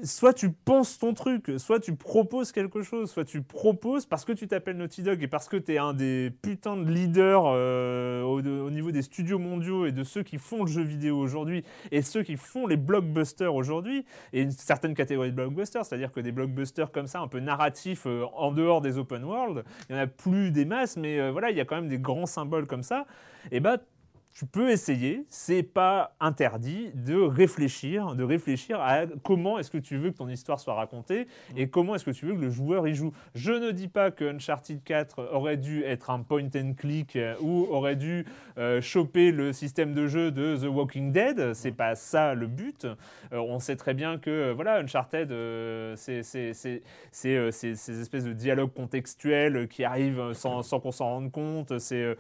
Soit 0.05 0.35
tu 0.35 0.51
penses 0.51 0.99
ton 0.99 1.15
truc, 1.15 1.53
soit 1.59 1.81
tu 1.81 1.95
proposes 1.95 2.53
quelque 2.53 2.83
chose, 2.83 3.11
soit 3.11 3.25
tu 3.25 3.43
proposes 3.43 4.07
parce 4.07 4.25
que 4.25 4.33
tu 4.33 4.47
t'appelles 4.47 4.77
Naughty 4.77 5.03
Dog 5.03 5.23
et 5.23 5.29
parce 5.29 5.49
que 5.49 5.57
tu 5.57 5.75
es 5.75 5.79
un 5.79 5.93
des 5.93 6.31
putains 6.43 6.77
de 6.77 6.89
leaders 6.91 7.45
euh, 7.47 8.23
au, 8.23 8.41
au 8.41 8.71
niveau 8.71 8.91
des 8.91 9.03
studios 9.03 9.39
mondiaux 9.39 9.87
et 9.87 9.93
de 9.93 10.05
ceux 10.05 10.23
qui 10.23 10.39
font 10.39 10.65
le 10.65 10.71
jeu 10.71 10.83
vidéo 10.83 11.19
aujourd'hui 11.19 11.65
et 11.91 12.03
ceux 12.03 12.23
qui 12.23 12.37
font 12.37 12.67
les 12.67 12.77
blockbusters 12.77 13.55
aujourd'hui, 13.55 14.05
et 14.33 14.43
une 14.43 14.51
certaine 14.51 14.95
catégorie 14.95 15.31
de 15.31 15.37
blockbusters, 15.37 15.85
c'est-à-dire 15.85 16.13
que 16.13 16.21
des 16.21 16.33
blockbusters 16.33 16.91
comme 16.91 17.07
ça, 17.07 17.21
un 17.21 17.29
peu 17.29 17.41
narratifs 17.41 18.07
euh, 18.07 18.25
en 18.35 18.53
dehors 18.53 18.81
des 18.81 18.99
open 18.99 19.25
world, 19.25 19.65
il 19.89 19.95
n'y 19.95 20.01
en 20.01 20.05
a 20.05 20.07
plus 20.07 20.51
des 20.51 20.65
masses, 20.65 20.97
mais 20.97 21.21
euh, 21.21 21.31
voilà, 21.31 21.51
il 21.51 21.57
y 21.57 21.61
a 21.61 21.65
quand 21.65 21.77
même 21.77 21.89
des 21.89 21.99
grands 21.99 22.27
symboles 22.27 22.67
comme 22.67 22.83
ça, 22.83 23.07
et 23.51 23.61
bah 23.61 23.79
tu 24.33 24.47
peux 24.47 24.71
essayer, 24.71 25.25
c'est 25.29 25.65
pas 25.65 26.15
interdit 26.21 26.93
de 26.95 27.17
réfléchir, 27.21 28.15
de 28.15 28.23
réfléchir 28.23 28.81
à 28.81 29.05
comment 29.25 29.59
est-ce 29.59 29.71
que 29.71 29.79
tu 29.79 29.97
veux 29.97 30.13
que 30.13 30.19
ton 30.19 30.29
histoire 30.29 30.61
soit 30.61 30.75
racontée 30.75 31.27
et 31.57 31.69
comment 31.69 31.97
est-ce 31.97 32.05
que 32.05 32.13
tu 32.13 32.27
veux 32.27 32.35
que 32.35 32.41
le 32.41 32.51
joueur 32.51 32.87
y 32.87 32.95
joue. 32.95 33.13
Je 33.35 33.53
ne 33.53 33.73
dis 33.73 33.89
pas 33.89 34.11
que 34.11 34.25
Uncharted 34.25 34.83
4 34.85 35.31
aurait 35.33 35.57
dû 35.57 35.83
être 35.83 36.11
un 36.11 36.21
point 36.21 36.49
and 36.55 36.75
click 36.77 37.17
euh, 37.17 37.35
ou 37.41 37.67
aurait 37.71 37.97
dû 37.97 38.27
euh, 38.59 38.81
choper 38.81 39.31
le 39.31 39.53
système 39.53 39.95
de 39.95 40.07
jeu 40.07 40.31
de 40.31 40.57
The 40.57 40.69
Walking 40.69 41.13
Dead, 41.13 41.55
c'est 41.55 41.73
pas 41.73 41.95
ça 41.95 42.35
le 42.35 42.47
but. 42.47 42.85
Euh, 42.85 43.39
on 43.39 43.59
sait 43.59 43.77
très 43.77 43.95
bien 43.95 44.19
que 44.19 44.53
voilà, 44.53 44.79
Uncharted, 44.79 45.31
euh, 45.31 45.95
c'est 45.97 46.23
ces 46.23 46.53
ces 47.13 48.01
espèces 48.01 48.25
de 48.25 48.33
dialogues 48.33 48.73
contextuels 48.73 49.69
qui 49.69 49.85
arrivent 49.85 50.33
sans, 50.33 50.63
sans 50.63 50.81
qu'on 50.81 50.93
s'en 50.93 51.07
rende 51.07 51.33
compte. 51.33 51.79
C'est 51.79 52.17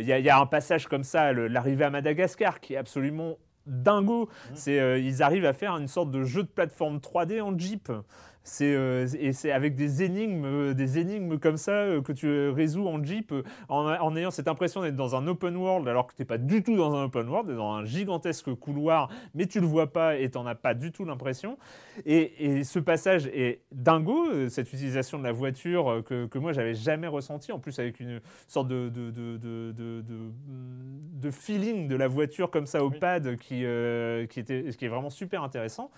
Il 0.00 0.06
y, 0.06 0.12
a- 0.12 0.18
il 0.18 0.24
y 0.24 0.30
a 0.30 0.38
un 0.38 0.46
passage 0.46 0.86
comme 0.86 1.04
ça, 1.04 1.32
l'arrivée 1.32 1.84
à 1.84 1.90
Madagascar, 1.90 2.60
qui 2.60 2.74
est 2.74 2.76
absolument 2.76 3.36
dingo. 3.66 4.28
C'est, 4.54 4.80
euh, 4.80 4.98
ils 4.98 5.22
arrivent 5.22 5.44
à 5.46 5.52
faire 5.52 5.76
une 5.76 5.86
sorte 5.86 6.10
de 6.10 6.24
jeu 6.24 6.42
de 6.42 6.48
plateforme 6.48 6.98
3D 6.98 7.40
en 7.40 7.56
Jeep. 7.56 7.92
C'est, 8.44 8.74
euh, 8.74 9.06
et 9.20 9.32
c'est 9.32 9.52
avec 9.52 9.76
des 9.76 10.02
énigmes, 10.02 10.44
euh, 10.44 10.74
des 10.74 10.98
énigmes 10.98 11.38
comme 11.38 11.56
ça 11.56 11.72
euh, 11.72 12.02
que 12.02 12.12
tu 12.12 12.48
résous 12.50 12.88
en 12.88 13.02
Jeep 13.04 13.32
en, 13.68 13.86
en 13.86 14.16
ayant 14.16 14.32
cette 14.32 14.48
impression 14.48 14.82
d'être 14.82 14.96
dans 14.96 15.14
un 15.14 15.28
open 15.28 15.56
world 15.56 15.86
alors 15.86 16.08
que 16.08 16.14
tu 16.14 16.22
n'es 16.22 16.26
pas 16.26 16.38
du 16.38 16.62
tout 16.64 16.76
dans 16.76 16.92
un 16.94 17.04
open 17.04 17.28
world, 17.28 17.46
tu 17.48 17.54
es 17.54 17.56
dans 17.56 17.72
un 17.72 17.84
gigantesque 17.84 18.52
couloir, 18.54 19.08
mais 19.34 19.46
tu 19.46 19.60
le 19.60 19.66
vois 19.66 19.92
pas 19.92 20.16
et 20.16 20.28
tu 20.28 20.38
n'en 20.38 20.46
as 20.46 20.56
pas 20.56 20.74
du 20.74 20.90
tout 20.90 21.04
l'impression. 21.04 21.56
Et, 22.04 22.58
et 22.58 22.64
ce 22.64 22.80
passage 22.80 23.26
est 23.28 23.60
dingo, 23.70 24.48
cette 24.48 24.72
utilisation 24.72 25.18
de 25.18 25.24
la 25.24 25.32
voiture 25.32 26.02
que, 26.04 26.26
que 26.26 26.38
moi 26.38 26.52
j'avais 26.52 26.74
jamais 26.74 27.06
ressenti, 27.06 27.52
en 27.52 27.60
plus 27.60 27.78
avec 27.78 28.00
une 28.00 28.20
sorte 28.48 28.66
de, 28.66 28.88
de, 28.88 29.10
de, 29.10 29.36
de, 29.36 30.02
de- 30.02 31.30
feeling 31.30 31.86
de 31.86 31.96
la 31.96 32.08
voiture 32.08 32.50
comme 32.50 32.66
ça 32.66 32.84
au 32.84 32.90
pad 32.90 33.36
qui, 33.36 33.64
qui, 34.28 34.40
était, 34.40 34.64
qui 34.76 34.84
est 34.84 34.88
vraiment 34.88 35.10
super 35.10 35.42
intéressant. 35.44 35.90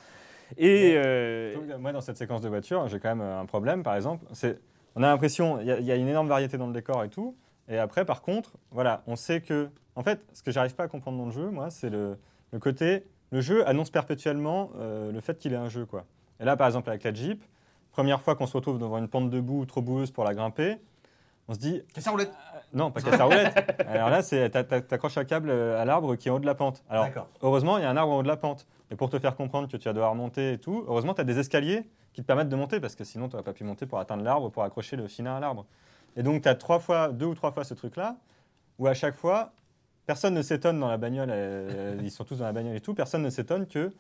Et 0.57 0.95
euh, 0.97 1.55
Donc, 1.55 1.81
Moi, 1.81 1.93
dans 1.93 2.01
cette 2.01 2.17
séquence 2.17 2.41
de 2.41 2.49
voiture, 2.49 2.87
j'ai 2.89 3.01
quand 3.01 3.09
même 3.09 3.21
euh, 3.21 3.41
un 3.41 3.47
problème, 3.47 3.83
par 3.83 3.95
exemple. 3.97 4.25
C'est, 4.33 4.59
on 4.97 5.03
a 5.03 5.07
l'impression, 5.09 5.61
il 5.61 5.67
y, 5.67 5.71
a- 5.73 5.79
il 5.81 5.87
y 5.87 5.93
a 5.93 5.97
une 5.97 6.09
énorme 6.09 6.29
variété 6.29 6.59
dans 6.59 6.67
le 6.67 6.73
décor 6.73 7.03
et 7.05 7.09
tout. 7.09 7.37
Et 7.69 7.79
après, 7.79 8.05
par 8.05 8.23
contre, 8.23 8.53
voilà, 8.71 9.03
on 9.07 9.17
sait 9.17 9.41
que, 9.41 9.69
en 9.97 10.03
fait, 10.03 10.21
ce 10.33 10.43
que 10.43 10.51
j'arrive 10.51 10.75
pas 10.75 10.85
à 10.85 10.89
comprendre 10.89 11.19
dans 11.19 11.27
le 11.27 11.33
jeu, 11.33 11.51
moi, 11.51 11.71
c'est 11.71 11.91
le, 11.91 12.19
le 12.53 12.59
côté, 12.59 13.05
le 13.31 13.41
jeu 13.41 13.67
annonce 13.67 13.91
perpétuellement 13.91 14.71
euh, 14.79 15.11
le 15.13 15.21
fait 15.21 15.39
qu'il 15.39 15.53
est 15.53 15.57
un 15.57 15.69
jeu, 15.69 15.87
quoi. 15.87 16.05
Et 16.41 16.45
là, 16.45 16.57
par 16.57 16.67
exemple, 16.67 16.91
avec 16.91 17.03
la 17.05 17.15
Jeep, 17.15 17.43
première 17.91 18.21
fois 18.21 18.35
qu'on 18.37 18.47
se 18.47 18.57
retrouve 18.57 18.79
devant 18.79 18.99
une 18.99 19.09
pente 19.09 19.31
de 19.31 19.41
boue 19.41 19.65
trop 19.67 19.81
boueuse 19.81 20.11
pour 20.11 20.25
la 20.25 20.35
grimper, 20.35 20.77
on 21.49 21.55
se 21.55 21.59
dit, 21.59 21.83
roulette. 22.11 22.33
Non, 22.75 22.91
pas 22.91 23.01
casse 23.01 23.19
la 23.19 23.25
roulette. 23.25 23.85
Alors 23.89 24.11
là, 24.11 24.23
c'est 24.23 24.51
t'a- 24.51 24.65
t'a- 24.65 24.81
t'accroches 24.81 25.17
un 25.19 25.25
câble 25.25 25.49
euh, 25.51 25.81
à 25.81 25.85
l'arbre 25.85 26.17
qui 26.17 26.29
est 26.29 26.31
en 26.31 26.37
haut 26.37 26.41
de 26.41 26.47
la 26.47 26.55
pente. 26.55 26.83
Alors, 26.91 27.05
heureusement, 27.43 27.79
il 27.79 27.83
y 27.83 27.85
a 27.85 27.91
un 27.91 27.97
arbre 27.97 28.13
en 28.13 28.19
haut 28.19 28.23
de 28.23 28.29
la 28.29 28.37
pente. 28.37 28.67
Et 28.91 28.97
pour 28.97 29.09
te 29.11 29.19
faire 29.19 29.37
comprendre 29.37 29.69
que 29.69 29.77
tu 29.77 29.85
vas 29.89 29.93
devoir 29.93 30.15
monter 30.15 30.53
et 30.53 30.59
tout, 30.59 30.85
heureusement, 30.89 31.15
tu 31.15 31.21
as 31.21 31.25
des 31.25 31.39
escaliers 31.39 31.89
qui 32.13 32.21
te 32.23 32.27
permettent 32.27 32.49
de 32.49 32.57
monter 32.57 32.81
parce 32.81 32.95
que 32.95 33.05
sinon, 33.05 33.29
tu 33.29 33.33
n'aurais 33.33 33.45
pas 33.45 33.53
pu 33.53 33.65
monter 33.65 33.87
pour 33.87 33.99
atteindre 33.99 34.23
l'arbre, 34.23 34.51
pour 34.51 34.63
accrocher 34.63 34.97
le 34.97 35.09
filin 35.09 35.37
à 35.37 35.41
l'arbre. 35.41 35.67
Et 36.17 36.23
donc, 36.23 36.43
tu 36.43 36.49
as 36.49 36.55
trois 36.55 36.79
fois, 36.79 37.09
deux 37.09 37.27
ou 37.27 37.35
trois 37.35 37.51
fois 37.53 37.65
ce 37.65 37.75
truc-là, 37.75 38.17
où 38.79 38.87
à 38.87 38.95
chaque 38.95 39.15
fois, 39.17 39.53
personne 40.07 40.35
ne 40.35 40.43
s'étonne 40.43 40.79
dans 40.79 40.89
la 40.89 40.97
bagnole, 40.99 41.29
euh, 41.33 41.97
ils 42.03 42.11
sont 42.11 42.25
tous 42.25 42.39
dans 42.39 42.45
la 42.45 42.53
bagnole 42.53 42.77
et 42.77 42.81
tout, 42.81 42.95
personne 42.95 43.23
ne 43.23 43.31
s'étonne 43.31 43.67
que 43.67 43.91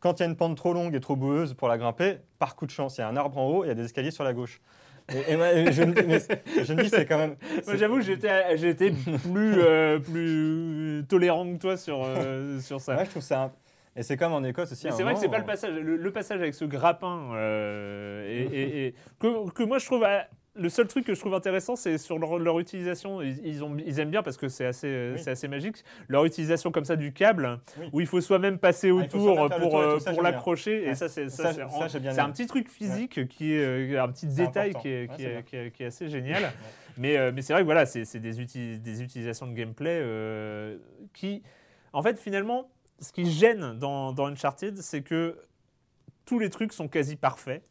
quand 0.00 0.18
il 0.18 0.22
y 0.24 0.26
a 0.26 0.28
une 0.28 0.36
pente 0.36 0.56
trop 0.56 0.72
longue 0.72 0.94
et 0.96 1.00
trop 1.00 1.14
boueuse 1.16 1.54
pour 1.54 1.68
la 1.68 1.78
grimper, 1.78 2.18
par 2.40 2.56
coup 2.56 2.66
de 2.66 2.72
chance, 2.72 2.98
il 2.98 3.02
y 3.02 3.04
a 3.04 3.08
un 3.08 3.16
arbre 3.16 3.38
en 3.38 3.46
haut 3.48 3.62
et 3.64 3.68
il 3.68 3.68
y 3.68 3.72
a 3.72 3.74
des 3.74 3.84
escaliers 3.84 4.10
sur 4.10 4.24
la 4.24 4.32
gauche. 4.32 4.60
Et, 5.14 5.32
et 5.32 5.36
moi, 5.36 5.48
je, 5.70 5.82
me- 5.82 5.94
mais 6.06 6.18
je 6.64 6.72
me 6.72 6.82
dis, 6.82 6.88
c'est 6.88 7.06
quand 7.06 7.18
même. 7.18 7.36
moi, 7.66 7.76
j'avoue 7.76 7.96
que 7.96 8.02
j'étais, 8.02 8.56
j'étais 8.56 8.90
plus, 8.90 9.54
euh, 9.58 9.98
plus 9.98 11.04
tolérant 11.08 11.44
que 11.52 11.58
toi 11.58 11.76
sur, 11.76 12.02
euh, 12.04 12.60
sur 12.60 12.80
ça. 12.80 12.96
Ouais, 12.96 13.04
je 13.04 13.10
trouve 13.10 13.22
ça. 13.22 13.42
un- 13.44 13.52
Et 13.94 14.02
c'est 14.02 14.16
comme 14.16 14.32
en 14.32 14.42
Écosse 14.42 14.72
aussi. 14.72 14.88
C'est 14.90 15.02
vrai 15.02 15.12
que 15.14 15.20
c'est 15.20 15.28
pas 15.28 15.38
le 15.38 15.44
passage, 15.44 15.74
le, 15.74 15.96
le 15.96 16.10
passage 16.12 16.40
avec 16.40 16.54
ce 16.54 16.64
grappin 16.64 17.30
euh, 17.34 18.26
et, 18.26 18.42
et- 18.58 18.86
et- 18.86 18.94
que, 19.20 19.50
que 19.50 19.62
moi 19.64 19.78
je 19.78 19.84
trouve 19.86 20.02
le 20.54 20.68
seul 20.68 20.86
truc 20.86 21.06
que 21.06 21.14
je 21.14 21.20
trouve 21.20 21.34
intéressant, 21.34 21.76
c'est 21.76 21.96
sur 21.98 22.18
leur, 22.18 22.38
leur 22.38 22.58
utilisation. 22.60 23.22
Ils, 23.22 23.38
ils 23.46 23.64
ont, 23.64 23.74
ils 23.78 23.98
aiment 24.00 24.10
bien 24.10 24.22
parce 24.22 24.36
que 24.36 24.48
c'est 24.48 24.66
assez, 24.66 25.12
Oui. 25.14 25.20
c'est 25.22 25.30
assez 25.30 25.48
magique. 25.48 25.76
Leur 26.08 26.24
utilisation 26.26 26.70
comme 26.70 26.84
ça 26.84 26.96
du 26.96 27.12
câble, 27.12 27.58
Oui. 27.80 27.88
où 27.92 28.00
il 28.00 28.06
faut 28.06 28.20
soi-même 28.20 28.58
passer 28.58 28.90
Ah, 28.90 28.94
autour 28.94 29.48
pour, 29.48 29.78
euh, 29.80 29.98
pour 29.98 30.22
l'accrocher. 30.22 30.86
Et 30.88 30.94
ça, 30.94 31.08
c'est 31.08 31.22
un 31.24 32.30
petit 32.30 32.46
truc 32.46 32.68
physique 32.68 33.26
qui 33.28 33.54
est 33.54 33.64
euh, 33.94 34.02
un 34.02 34.08
petit 34.08 34.26
détail 34.26 34.70
important. 34.70 34.80
qui 34.82 34.88
est, 34.88 35.08
Ouais, 35.08 35.16
qui, 35.16 35.22
c'est 35.22 35.28
est, 35.28 35.32
bien. 35.32 35.42
qui 35.42 35.56
est- 35.56 35.70
qui 35.70 35.82
est 35.84 35.86
assez 35.86 36.08
génial. 36.08 36.52
mais 36.98 37.16
euh, 37.16 37.32
mais 37.34 37.40
c'est 37.42 37.54
vrai 37.54 37.62
que 37.62 37.66
voilà, 37.66 37.86
c'est 37.86 38.04
c'est 38.04 38.20
des, 38.20 38.40
uti- 38.42 38.78
des 38.78 39.02
utilisations 39.02 39.46
de 39.46 39.54
gameplay 39.54 39.98
euh, 40.02 40.76
qui, 41.14 41.42
en 41.94 42.02
fait, 42.02 42.18
finalement, 42.18 42.70
ce 43.00 43.10
qui 43.12 43.30
gêne 43.30 43.78
dans, 43.78 44.12
dans 44.12 44.26
Uncharted, 44.26 44.76
c'est 44.76 45.02
que 45.02 45.38
tous 46.26 46.38
les 46.38 46.50
trucs 46.50 46.72
sont 46.72 46.88
quasi 46.88 47.16
parfaits. 47.16 47.62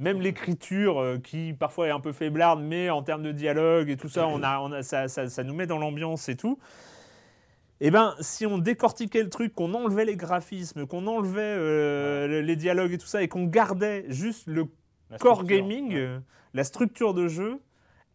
Même 0.00 0.20
l'écriture, 0.20 0.98
euh, 0.98 1.18
qui 1.18 1.52
parfois 1.52 1.86
est 1.88 1.90
un 1.90 2.00
peu 2.00 2.12
faiblarde, 2.12 2.60
mais 2.60 2.90
en 2.90 3.02
termes 3.02 3.22
de 3.22 3.32
dialogue 3.32 3.88
et 3.90 3.96
tout 3.96 4.08
ça, 4.08 4.26
on 4.26 4.42
a, 4.42 4.58
on 4.60 4.72
a, 4.72 4.82
ça, 4.82 5.06
ça- 5.08 5.28
ça 5.28 5.44
nous 5.44 5.54
met 5.54 5.66
dans 5.66 5.78
l'ambiance 5.78 6.28
et 6.28 6.36
tout. 6.36 6.58
Eh 7.82 7.90
ben, 7.90 8.14
si 8.20 8.44
on 8.46 8.58
décortiquait 8.58 9.22
le 9.22 9.28
truc, 9.30 9.54
qu'on 9.54 9.72
enlevait 9.74 10.04
les 10.06 10.16
graphismes, 10.16 10.86
qu'on 10.86 11.06
enlevait 11.06 11.40
euh, 11.42 12.26
le- 12.26 12.40
les 12.40 12.56
dialogues 12.56 12.92
et 12.92 12.98
tout 12.98 13.06
ça, 13.06 13.22
et 13.22 13.28
qu'on 13.28 13.44
gardait 13.44 14.04
juste 14.08 14.46
le 14.46 14.66
La 15.10 15.18
core 15.18 15.44
gaming, 15.44 15.88
ouais. 15.92 15.96
euh, 16.00 16.18
la 16.54 16.64
structure 16.64 17.14
de 17.14 17.28
jeu, 17.28 17.60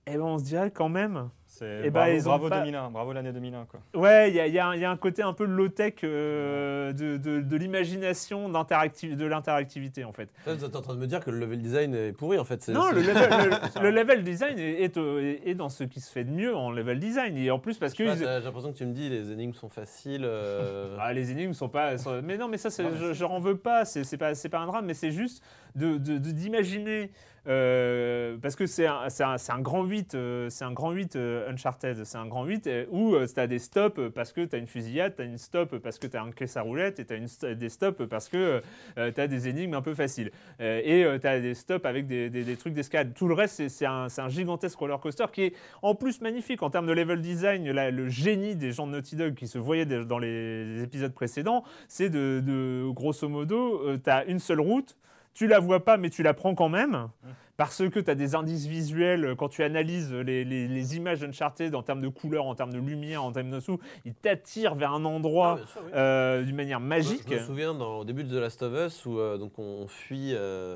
eh 0.08 0.18
ben, 0.18 0.22
on 0.24 0.38
se 0.40 0.44
dirait 0.44 0.72
quand 0.72 0.90
même 0.90 1.30
Eh 1.62 1.90
ben, 1.90 1.92
bravo, 1.92 2.24
bravo 2.24 2.50
pas- 2.50 2.60
2001, 2.60 2.90
bravo 2.92 3.14
l'année 3.14 3.32
2001 3.32 3.66
quoi. 3.66 3.80
Ouais, 3.94 4.30
il 4.30 4.36
y 4.36 4.40
a, 4.40 4.48
y 4.48 4.60
un- 4.60 4.74
il 4.76 4.82
y 4.82 4.86
a 4.86 4.92
un 4.92 4.98
côté 4.98 5.22
un 5.22 5.34
peu 5.34 5.46
low-tech 5.46 5.94
euh, 6.04 6.92
de, 6.94 7.18
de- 7.18 7.42
de 7.42 7.56
l'imagination, 7.58 8.50
de 8.50 9.26
l'interactivité 9.26 10.04
en 10.04 10.12
fait. 10.12 10.30
Vous 10.46 10.64
êtes 10.66 10.76
en 10.76 10.82
train 10.82 10.96
de 10.96 11.00
me 11.00 11.08
dire 11.08 11.20
que 11.20 11.32
le 11.32 11.40
level 11.40 11.60
design 11.62 11.94
est 11.96 12.12
pourri 12.12 12.38
en 12.40 12.44
fait. 12.46 12.68
Non, 12.70 12.92
le 12.92 13.02
level, 13.02 13.30
le- 13.76 13.82
le 13.82 13.92
level 13.92 14.24
design 14.24 14.58
est, 14.60 14.84
est, 14.84 14.98
au- 14.98 15.20
est 15.20 15.56
dans 15.56 15.70
ce 15.70 15.84
qui 15.84 16.00
se 16.00 16.12
fait 16.12 16.24
de 16.24 16.32
mieux 16.32 16.56
en 16.56 16.72
level 16.72 17.00
design. 17.00 17.38
Et 17.38 17.52
en 17.52 17.60
plus, 17.60 17.78
parce 17.78 17.94
Je 17.94 17.98
que. 17.98 18.04
ils- 18.04 18.18
J'ai 18.18 18.26
l'impression 18.26 18.72
que 18.72 18.78
tu 18.78 18.86
me 18.86 18.94
dis 18.94 19.10
les 19.10 19.32
énigmes 19.32 19.54
sont 19.54 19.70
faciles. 19.70 20.24
euh, 20.26 20.96
Ah, 21.00 21.14
les 21.14 21.32
énigmes 21.32 21.54
sont 21.54 21.70
pas. 21.70 21.98
sont- 21.98 22.22
Mais 22.24 22.38
non, 22.38 22.48
mais 22.48 22.58
ça, 22.58 22.70
je, 22.70 23.14
je 23.14 23.24
n'en 23.24 23.40
veux 23.40 23.58
pas. 23.58 23.86
C'est 23.86 24.18
pas, 24.18 24.32
pas 24.52 24.60
un 24.60 24.66
drame, 24.68 24.86
mais 24.86 24.94
c'est 24.94 25.12
juste 25.12 25.44
de- 25.76 25.98
de- 25.98 26.18
de- 26.18 26.32
d'imaginer. 26.32 27.12
Parce 27.46 28.56
que 28.56 28.66
c'est 28.66 28.86
un, 28.88 29.60
grand 29.60 29.84
8, 29.84 30.16
euh, 30.16 30.50
c'est 30.50 30.66
un 30.66 30.72
grand 30.72 30.92
8 30.92 31.16
euh, 31.16 31.52
Uncharted. 31.52 32.04
C'est 32.04 32.18
un 32.18 32.26
grand 32.26 32.46
8 32.46 32.68
euh, 32.68 32.86
où 32.92 33.16
tu 33.26 33.40
as 33.40 33.48
des 33.48 33.60
stops 33.60 34.10
parce 34.14 34.34
que 34.34 34.42
tu 34.42 34.56
as 34.56 34.60
une 34.60 34.68
fusillade, 34.68 35.16
tu 35.16 35.22
as 35.22 35.26
une 35.26 35.38
stop 35.38 35.78
parce 35.78 36.00
que 36.00 36.08
tu 36.08 36.18
as 36.18 36.24
un 36.24 36.32
caisse 36.32 36.58
à 36.58 36.62
roulette 36.62 37.00
et 37.00 37.06
tu 37.06 37.14
as 37.46 37.54
des 37.56 37.70
stops 37.70 38.06
parce 38.08 38.30
que 38.30 38.62
tu 38.96 39.22
as 39.22 39.28
des 39.28 39.48
énigmes 39.48 39.76
un 39.76 39.82
peu 39.82 39.94
faciles. 39.94 40.32
Euh, 40.60 41.16
et 41.16 41.20
tu 41.20 41.28
as 41.28 41.40
des 41.40 41.54
stops 41.54 41.86
avec 41.86 42.08
des, 42.08 42.56
trucs 42.58 42.74
d'escalade. 42.74 43.14
Tout 43.14 43.28
le 43.28 43.34
reste, 43.34 43.68
c'est- 43.68 43.86
un, 43.86 44.30
gigantesque 44.30 44.80
roller 44.80 45.00
coaster 45.00 45.26
qui 45.32 45.44
est 45.44 45.54
en 45.82 45.94
plus 45.94 46.22
magnifique 46.22 46.64
en 46.64 46.70
termes 46.70 46.88
de 46.88 46.94
level 46.94 47.22
design. 47.22 47.70
le 47.72 48.10
génie 48.10 48.56
des 48.56 48.72
gens 48.72 48.88
de 48.88 48.92
Naughty 48.94 49.16
Dog 49.16 49.36
qui 49.36 49.48
se 49.48 49.58
voyaient 49.58 49.86
dans 49.86 50.20
les 50.20 50.82
épisodes 50.84 51.14
précédents, 51.14 51.64
c'est 51.88 52.10
de, 52.10 52.42
de- 52.44 52.90
grosso 52.92 53.30
modo, 53.30 53.98
tu 53.98 54.10
as 54.10 54.26
une 54.26 54.40
seule 54.40 54.60
route. 54.62 54.96
Tu 55.36 55.46
la 55.48 55.60
vois 55.60 55.86
pas, 55.86 55.98
mais 55.98 56.10
tu 56.10 56.24
la 56.24 56.34
prends 56.34 56.56
quand 56.56 56.70
même. 56.70 57.10
Parce 57.58 57.88
que 57.90 58.00
tu 58.00 58.12
as 58.12 58.16
des 58.16 58.36
indices 58.36 58.66
visuels, 58.66 59.24
euh, 59.26 59.36
quand 59.36 59.48
tu 59.48 59.64
analyses 59.64 60.12
les, 60.14 60.44
les- 60.44 60.68
les 60.68 60.98
images 60.98 61.20
d'Uncharted 61.22 61.74
en 61.74 61.84
termes 61.84 62.02
de 62.02 62.10
couleur, 62.10 62.46
en 62.46 62.54
termes 62.56 62.74
de 62.74 62.80
lumière, 62.80 63.24
en 63.24 63.32
termes 63.32 63.50
de 63.50 63.60
sous, 63.62 63.80
ils 64.04 64.14
t'attirent 64.14 64.76
vers 64.76 64.92
un 64.94 65.06
endroit 65.06 65.60
Ah, 65.62 65.80
oui. 65.86 65.92
euh, 65.96 66.44
d'une 66.44 66.56
manière 66.56 66.82
magique. 66.82 67.24
Je 67.30 67.36
me 67.36 67.40
souviens 67.40 67.74
dans, 67.74 68.00
au 68.00 68.04
début 68.04 68.26
de 68.26 68.30
The 68.30 68.42
Last 68.42 68.62
of 68.62 68.74
Us 68.88 69.06
où 69.06 69.20
euh, 69.20 69.38
donc 69.38 69.58
on 69.58 69.88
fuit 69.88 70.32
euh, 70.34 70.76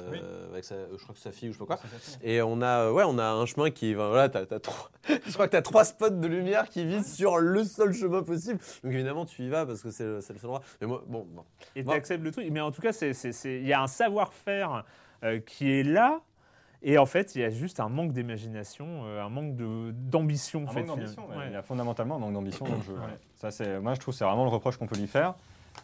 avec 0.51 0.63
sa, 0.63 0.75
je 0.95 1.03
crois 1.03 1.13
que 1.13 1.19
sa 1.21 1.31
fille 1.33 1.49
ou 1.49 1.53
je 1.53 1.57
sais 1.59 1.65
pas 1.65 1.75
quoi. 1.77 1.85
Et 2.23 2.41
on 2.41 2.61
a, 2.61 2.91
ouais, 2.91 3.03
on 3.05 3.17
a 3.19 3.25
un 3.25 3.45
chemin 3.45 3.71
qui, 3.71 3.93
ben, 3.93 4.07
voilà, 4.07 4.29
t'as, 4.29 4.45
t'as 4.45 4.59
trois, 4.59 4.89
je 5.25 5.33
crois 5.33 5.47
que 5.47 5.51
t'as 5.51 5.61
trois 5.61 5.83
spots 5.83 6.09
de 6.11 6.27
lumière 6.27 6.69
qui 6.69 6.85
visent 6.85 7.13
sur 7.13 7.37
le 7.39 7.63
seul 7.65 7.91
chemin 7.93 8.23
possible. 8.23 8.59
Donc 8.83 8.93
évidemment 8.93 9.25
tu 9.25 9.43
y 9.43 9.49
vas 9.49 9.65
parce 9.65 9.81
que 9.81 9.91
c'est, 9.91 10.05
le- 10.05 10.21
seul 10.21 10.37
endroit. 10.43 10.61
Mais 10.79 10.87
moi, 10.87 11.03
bon, 11.07 11.27
bon. 11.29 11.43
Et 11.75 11.83
tu 11.83 11.91
acceptes 11.91 12.23
le 12.23 12.31
truc. 12.31 12.47
Mais 12.51 12.61
en 12.61 12.71
tout 12.71 12.81
cas, 12.81 12.91
il 13.43 13.67
y 13.67 13.73
a 13.73 13.81
un 13.81 13.87
savoir-faire 13.87 14.85
euh, 15.25 15.39
qui 15.39 15.69
est 15.71 15.83
là. 15.83 16.21
Et 16.81 16.97
en 16.97 17.05
fait, 17.05 17.35
il 17.35 17.41
y 17.41 17.43
a 17.43 17.49
juste 17.49 17.79
un 17.81 17.89
manque 17.89 18.13
d'imagination, 18.13 18.87
euh, 19.05 19.21
un 19.23 19.29
manque 19.29 19.55
d'ambition. 19.55 20.63
Un 20.67 20.71
fait, 20.71 20.83
manque 20.83 20.97
d'ambition, 20.97 21.23
finalement. 21.23 21.35
ouais. 21.37 21.43
Ouais. 21.45 21.49
Il 21.51 21.53
y 21.53 21.57
a 21.57 21.61
fondamentalement 21.61 22.15
un 22.15 22.19
manque 22.19 22.33
d'ambition 22.33 22.65
dans 22.65 22.75
le 22.75 22.81
jeu. 22.81 22.93
ouais. 22.93 23.17
Ça, 23.35 23.51
c'est, 23.51 23.79
moi, 23.79 23.93
je 23.95 23.99
trouve 23.99 24.13
que 24.13 24.17
c'est 24.17 24.25
vraiment 24.25 24.43
le 24.45 24.49
reproche 24.49 24.77
qu'on 24.77 24.87
peut 24.87 24.97
lui 24.97 25.07
faire. 25.07 25.35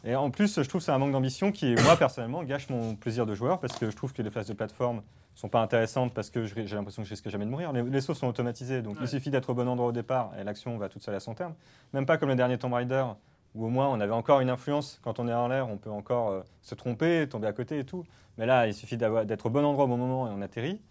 Et 0.03 0.15
en 0.15 0.29
plus, 0.29 0.61
je 0.61 0.67
trouve 0.67 0.79
que 0.81 0.85
c'est 0.85 0.91
un 0.91 0.97
manque 0.97 1.11
d'ambition 1.11 1.51
qui, 1.51 1.75
moi, 1.83 1.95
personnellement, 1.97 2.43
gâche 2.43 2.69
mon 2.69 2.95
plaisir 2.95 3.25
de 3.25 3.35
joueur 3.35 3.59
parce 3.59 3.77
que 3.77 3.89
je 3.89 3.95
trouve 3.95 4.13
que 4.13 4.21
les 4.21 4.29
phases 4.31 4.47
de 4.47 4.53
plateforme 4.53 5.01
sont 5.35 5.49
pas 5.49 5.61
intéressantes 5.61 6.13
parce 6.13 6.29
que 6.29 6.45
j'ai 6.45 6.63
l'impression 6.75 7.01
que 7.03 7.07
je 7.09 7.13
risque 7.13 7.27
jamais 7.29 7.45
de 7.45 7.49
mourir. 7.49 7.73
Les, 7.73 7.83
les 7.83 8.01
sauts 8.01 8.13
sont 8.13 8.27
automatisés, 8.27 8.81
donc 8.81 8.95
Ouais. 8.95 9.01
il 9.03 9.07
suffit 9.09 9.29
d'être 9.31 9.49
au 9.49 9.53
bon 9.53 9.67
endroit 9.67 9.87
au 9.89 9.91
départ 9.91 10.31
et 10.39 10.43
l'action 10.45 10.77
va 10.77 10.87
toute 10.89 11.03
seule 11.03 11.15
à 11.15 11.19
son 11.19 11.33
terme. 11.33 11.53
Même 11.93 12.05
pas 12.05 12.17
comme 12.17 12.29
le 12.29 12.35
dernier 12.35 12.57
Tomb 12.57 12.73
Raider 12.73 13.03
où 13.55 13.65
au 13.65 13.69
moins 13.69 13.87
on 13.89 13.99
avait 13.99 14.11
encore 14.13 14.41
une 14.41 14.49
influence. 14.49 14.99
Quand 15.03 15.19
on 15.19 15.27
est 15.27 15.33
en 15.33 15.47
l'air, 15.47 15.67
on 15.69 15.77
peut 15.77 15.89
encore 15.89 16.29
euh, 16.29 16.41
se 16.61 16.75
tromper, 16.75 17.27
tomber 17.27 17.47
à 17.47 17.53
côté 17.53 17.79
et 17.79 17.83
tout. 17.85 18.05
Mais 18.37 18.45
là, 18.45 18.67
il 18.67 18.73
suffit 18.73 18.97
d'être 18.97 19.45
au 19.45 19.49
bon 19.49 19.63
endroit 19.65 19.85
au 19.85 19.87
bon 19.87 19.97
moment 19.97 20.27
et 20.27 20.31
on 20.35 20.41
atterrit. 20.41 20.81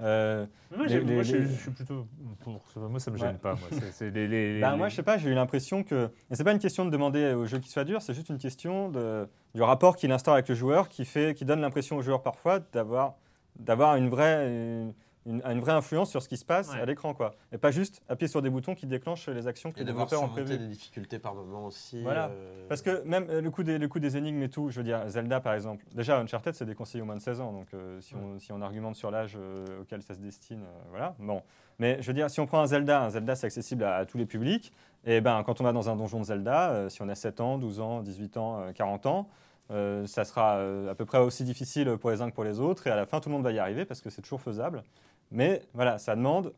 Euh, 0.00 0.46
Moi, 0.74 0.86
Les- 0.86 0.88
j'ai- 0.88 1.00
les- 1.04 1.14
moi, 1.14 1.22
je, 1.22 1.36
les- 1.36 1.46
je 1.46 1.52
suis 1.52 1.70
plutôt 1.70 2.06
pour. 2.40 2.60
Moi, 2.76 2.98
ça 2.98 3.10
me 3.10 3.16
Ouais. 3.18 3.26
gêne 3.26 3.38
pas. 3.38 3.54
Moi, 3.54 3.68
C'est- 3.92 4.60
Bah, 4.60 4.74
moi, 4.76 4.88
je 4.88 4.96
sais 4.96 5.02
pas, 5.02 5.18
j'ai 5.18 5.28
eu 5.30 5.34
l'impression 5.34 5.82
que. 5.84 6.10
Et 6.30 6.34
c'est 6.34 6.44
pas 6.44 6.52
une 6.52 6.58
question 6.58 6.84
de 6.84 6.90
demander 6.90 7.34
au 7.34 7.44
jeu 7.46 7.58
qu'il 7.58 7.70
soit 7.70 7.84
dur, 7.84 8.00
c'est 8.02 8.14
juste 8.14 8.28
une 8.30 8.38
question 8.38 8.88
de... 8.88 9.28
du 9.54 9.62
rapport 9.62 9.96
qu'il 9.96 10.10
instaure 10.10 10.34
avec 10.34 10.48
le 10.48 10.54
joueur 10.54 10.88
qui, 10.88 11.04
fait... 11.04 11.34
qui 11.34 11.44
donne 11.44 11.60
l'impression 11.60 11.96
au 11.96 12.02
joueur 12.02 12.22
parfois 12.22 12.58
d'avoir, 12.72 13.14
d'avoir 13.58 13.96
une, 13.96 14.08
vraie... 14.08 14.48
Une... 14.48 14.94
une- 15.26 15.42
une 15.44 15.60
vraie 15.60 15.72
influence 15.72 16.10
sur 16.10 16.20
ce 16.22 16.28
qui 16.28 16.36
se 16.36 16.44
passe 16.44 16.72
Ouais. 16.72 16.80
à 16.80 16.84
l'écran. 16.86 17.14
quoi. 17.14 17.34
Et 17.52 17.58
pas 17.58 17.70
juste 17.70 18.02
appuyer 18.08 18.28
sur 18.28 18.42
des 18.42 18.50
boutons 18.50 18.74
qui 18.74 18.86
déclenchent 18.86 19.28
les 19.28 19.46
actions 19.46 19.70
que 19.70 19.76
Et 19.76 19.80
les 19.80 19.86
développeurs 19.86 20.22
ont 20.22 20.28
prévues. 20.28 20.58
des 20.58 20.66
difficultés 20.66 21.18
par 21.18 21.34
moment 21.34 21.66
aussi. 21.66 22.02
Voilà. 22.02 22.26
euh, 22.28 22.66
Parce 22.68 22.82
que 22.82 23.02
même 23.04 23.26
euh, 23.30 23.40
le 23.40 23.50
coup, 23.50 23.62
des, 23.62 23.78
le 23.78 23.88
coup 23.88 23.98
des 24.00 24.16
énigmes 24.16 24.42
et 24.42 24.48
tout, 24.48 24.70
je 24.70 24.78
veux 24.78 24.84
dire, 24.84 25.08
Zelda 25.08 25.40
par 25.40 25.54
exemple, 25.54 25.84
déjà 25.94 26.18
Uncharted 26.18 26.54
c'est 26.54 26.64
déconseillé 26.66 27.02
au 27.02 27.06
moins 27.06 27.16
de 27.16 27.20
16 27.20 27.40
ans, 27.40 27.52
donc 27.52 27.68
euh, 27.74 28.00
si, 28.00 28.14
on, 28.14 28.38
si 28.38 28.52
on 28.52 28.60
argumente 28.60 28.96
sur 28.96 29.10
l'âge 29.10 29.36
euh, 29.38 29.82
auquel 29.82 30.02
ça 30.02 30.14
se 30.14 30.18
destine, 30.20 30.62
euh, 30.62 30.82
voilà, 30.90 31.14
bon. 31.18 31.42
Mais 31.78 31.98
je 32.02 32.06
veux 32.06 32.14
dire, 32.14 32.28
si 32.30 32.38
on 32.40 32.46
prend 32.46 32.60
un 32.60 32.66
Zelda, 32.66 33.02
un 33.02 33.10
Zelda 33.10 33.34
c'est 33.34 33.46
accessible 33.46 33.84
à, 33.84 33.96
à 33.96 34.04
tous 34.06 34.18
les 34.18 34.26
publics, 34.26 34.72
et 35.04 35.20
ben 35.20 35.42
quand 35.44 35.60
on 35.60 35.64
va 35.64 35.72
dans 35.72 35.88
un 35.88 35.96
donjon 35.96 36.20
de 36.20 36.24
Zelda, 36.24 36.70
euh, 36.70 36.88
si 36.88 37.00
on 37.02 37.08
a 37.08 37.14
7 37.14 37.40
ans, 37.40 37.58
12 37.58 37.80
ans, 37.80 38.02
18 38.02 38.36
ans, 38.36 38.60
euh, 38.60 38.72
40 38.72 39.06
ans, 39.06 39.28
euh, 39.70 40.06
ça 40.06 40.24
sera 40.24 40.56
euh, 40.56 40.90
à 40.90 40.94
peu 40.94 41.04
près 41.06 41.18
aussi 41.18 41.44
difficile 41.44 41.96
pour 41.96 42.10
les 42.10 42.20
uns 42.20 42.28
que 42.28 42.34
pour 42.34 42.44
les 42.44 42.60
autres, 42.60 42.86
et 42.86 42.90
à 42.90 42.96
la 42.96 43.06
fin 43.06 43.20
tout 43.20 43.28
le 43.30 43.34
monde 43.34 43.44
va 43.44 43.52
y 43.52 43.58
arriver 43.58 43.84
parce 43.84 44.00
que 44.00 44.10
c'est 44.10 44.20
toujours 44.22 44.40
faisable. 44.40 44.82
Mais 45.32 45.62
voilà, 45.74 45.98
ça 45.98 46.14
demande 46.14 46.52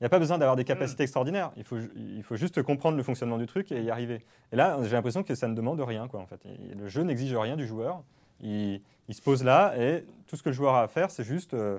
il 0.00 0.02
n'y 0.02 0.06
a 0.06 0.10
pas 0.10 0.18
besoin 0.18 0.38
d'avoir 0.38 0.56
des 0.56 0.64
capacités 0.64 1.04
extraordinaires. 1.04 1.52
Il 1.56 1.62
faut, 1.62 1.78
il 1.96 2.22
faut 2.24 2.34
juste 2.34 2.62
comprendre 2.62 2.96
le 2.96 3.02
fonctionnement 3.04 3.38
du 3.38 3.46
truc 3.46 3.70
et 3.70 3.80
y 3.80 3.90
arriver. 3.90 4.24
Et 4.52 4.56
là, 4.56 4.76
j'ai 4.82 4.90
l'impression 4.90 5.22
que 5.22 5.34
ça 5.36 5.46
ne 5.46 5.54
demande 5.54 5.80
rien. 5.80 6.08
Quoi, 6.08 6.20
en 6.20 6.26
fait. 6.26 6.44
Et 6.46 6.74
le 6.74 6.88
jeu 6.88 7.02
n'exige 7.02 7.34
rien 7.34 7.56
du 7.56 7.66
joueur. 7.66 8.02
Il, 8.40 8.82
il 9.08 9.14
se 9.14 9.22
pose 9.22 9.44
là 9.44 9.74
et 9.78 10.04
tout 10.26 10.36
ce 10.36 10.42
que 10.42 10.48
le 10.48 10.54
joueur 10.54 10.74
a 10.74 10.82
à 10.82 10.88
faire, 10.88 11.10
c'est 11.10 11.24
juste 11.24 11.54
euh, 11.54 11.78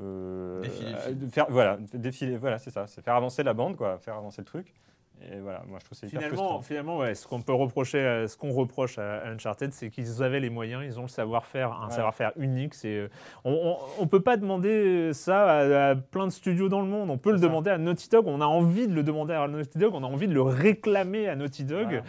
euh, 0.00 0.60
Défiler 0.60 0.94
euh, 0.94 1.28
faire, 1.30 1.46
voilà, 1.48 1.78
défiler. 1.94 2.36
Voilà, 2.36 2.58
c'est 2.58 2.70
ça. 2.70 2.86
C'est 2.86 3.02
faire 3.02 3.14
avancer 3.14 3.42
la 3.42 3.54
bande, 3.54 3.76
quoi, 3.76 3.98
faire 3.98 4.16
avancer 4.16 4.42
le 4.42 4.46
truc. 4.46 4.74
Et 5.22 5.40
voilà, 5.40 5.62
moi 5.66 5.78
je 5.80 5.84
trouve 5.86 5.98
c'est 5.98 6.08
Finalement, 6.08 6.60
finalement 6.60 6.98
ouais, 6.98 7.14
ce 7.14 7.26
qu'on 7.26 7.40
peut 7.40 7.52
reprocher, 7.54 8.26
ce 8.28 8.36
qu'on 8.36 8.52
reproche 8.52 8.98
à, 8.98 9.26
Uncharted, 9.28 9.72
c'est 9.72 9.88
qu'ils 9.90 10.22
avaient 10.22 10.40
les 10.40 10.50
moyens, 10.50 10.82
ils 10.84 10.98
ont 10.98 11.02
le 11.02 11.08
savoir-faire, 11.08 11.72
un 11.72 11.86
Ouais. 11.86 11.92
savoir-faire 11.92 12.32
unique. 12.36 12.74
C'est, 12.74 12.94
euh, 12.96 13.08
on, 13.44 13.76
on 13.98 14.06
peut 14.06 14.20
pas 14.20 14.36
demander 14.36 15.12
ça 15.14 15.44
à, 15.44 15.90
à 15.90 15.94
plein 15.96 16.26
de 16.26 16.32
studios 16.32 16.68
dans 16.68 16.80
le 16.80 16.86
monde. 16.86 17.10
On 17.10 17.18
peut 17.18 17.32
le 17.32 17.38
ça. 17.38 17.44
demander 17.44 17.70
à 17.70 17.78
Naughty 17.78 18.08
Dog. 18.10 18.26
On 18.28 18.40
a 18.40 18.46
envie 18.46 18.86
de 18.86 18.94
le 18.94 19.02
demander 19.02 19.32
à 19.34 19.48
Naughty 19.48 19.78
Dog. 19.78 19.94
On 19.94 20.04
a 20.04 20.06
envie 20.06 20.28
de 20.28 20.34
le 20.34 20.42
réclamer 20.42 21.28
à 21.28 21.34
Naughty 21.34 21.64
Dog. 21.64 21.86
Voilà. 21.86 22.02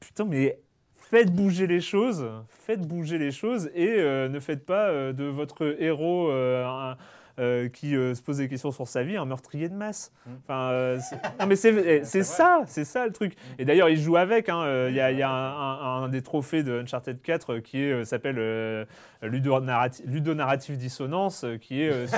Putain, 0.00 0.24
mais 0.26 0.58
faites 0.92 1.30
bouger 1.32 1.66
les 1.66 1.80
choses, 1.80 2.26
faites 2.48 2.80
bouger 2.86 3.18
les 3.18 3.30
choses 3.32 3.70
et 3.74 3.88
euh, 3.98 4.28
ne 4.28 4.40
faites 4.40 4.64
pas 4.64 4.88
euh, 4.88 5.12
de 5.12 5.24
votre 5.24 5.76
héros 5.82 6.30
euh, 6.30 6.64
un- 6.66 6.96
euh, 7.38 7.68
qui 7.68 7.96
euh, 7.96 8.14
se 8.14 8.22
pose 8.22 8.38
des 8.38 8.48
questions 8.48 8.70
sur 8.70 8.86
sa 8.88 9.02
vie 9.02 9.16
un 9.16 9.24
meurtrier 9.24 9.68
de 9.68 9.74
masse. 9.74 10.12
Mm. 10.26 10.30
Enfin, 10.44 10.70
euh, 10.70 10.98
c'est- 11.00 11.16
non 11.40 11.46
mais 11.46 11.56
c'est 11.56 11.74
eh, 11.74 12.04
ça, 12.22 12.62
c'est 12.66 12.84
ça 12.84 13.06
le 13.06 13.12
truc. 13.12 13.34
Et 13.58 13.64
d'ailleurs, 13.64 13.88
il 13.88 13.98
joue 13.98 14.16
avec. 14.16 14.48
hein, 14.48 14.86
Il 14.88 14.94
y 14.94 15.00
a, 15.00 15.10
y 15.12 15.22
a 15.22 15.30
un, 15.30 16.02
un- 16.02 16.02
un 16.04 16.08
des 16.08 16.22
trophées 16.22 16.62
de 16.62 16.80
Uncharted 16.80 17.20
4 17.22 17.58
qui 17.58 17.90
s'appelle 18.04 18.86
ludonarrati- 19.22 20.02
ludonarrative 20.06 20.76
dissonance, 20.76 21.44
euh, 21.44 21.56
qui 21.58 21.82
est 21.82 22.06
ce, 22.06 22.16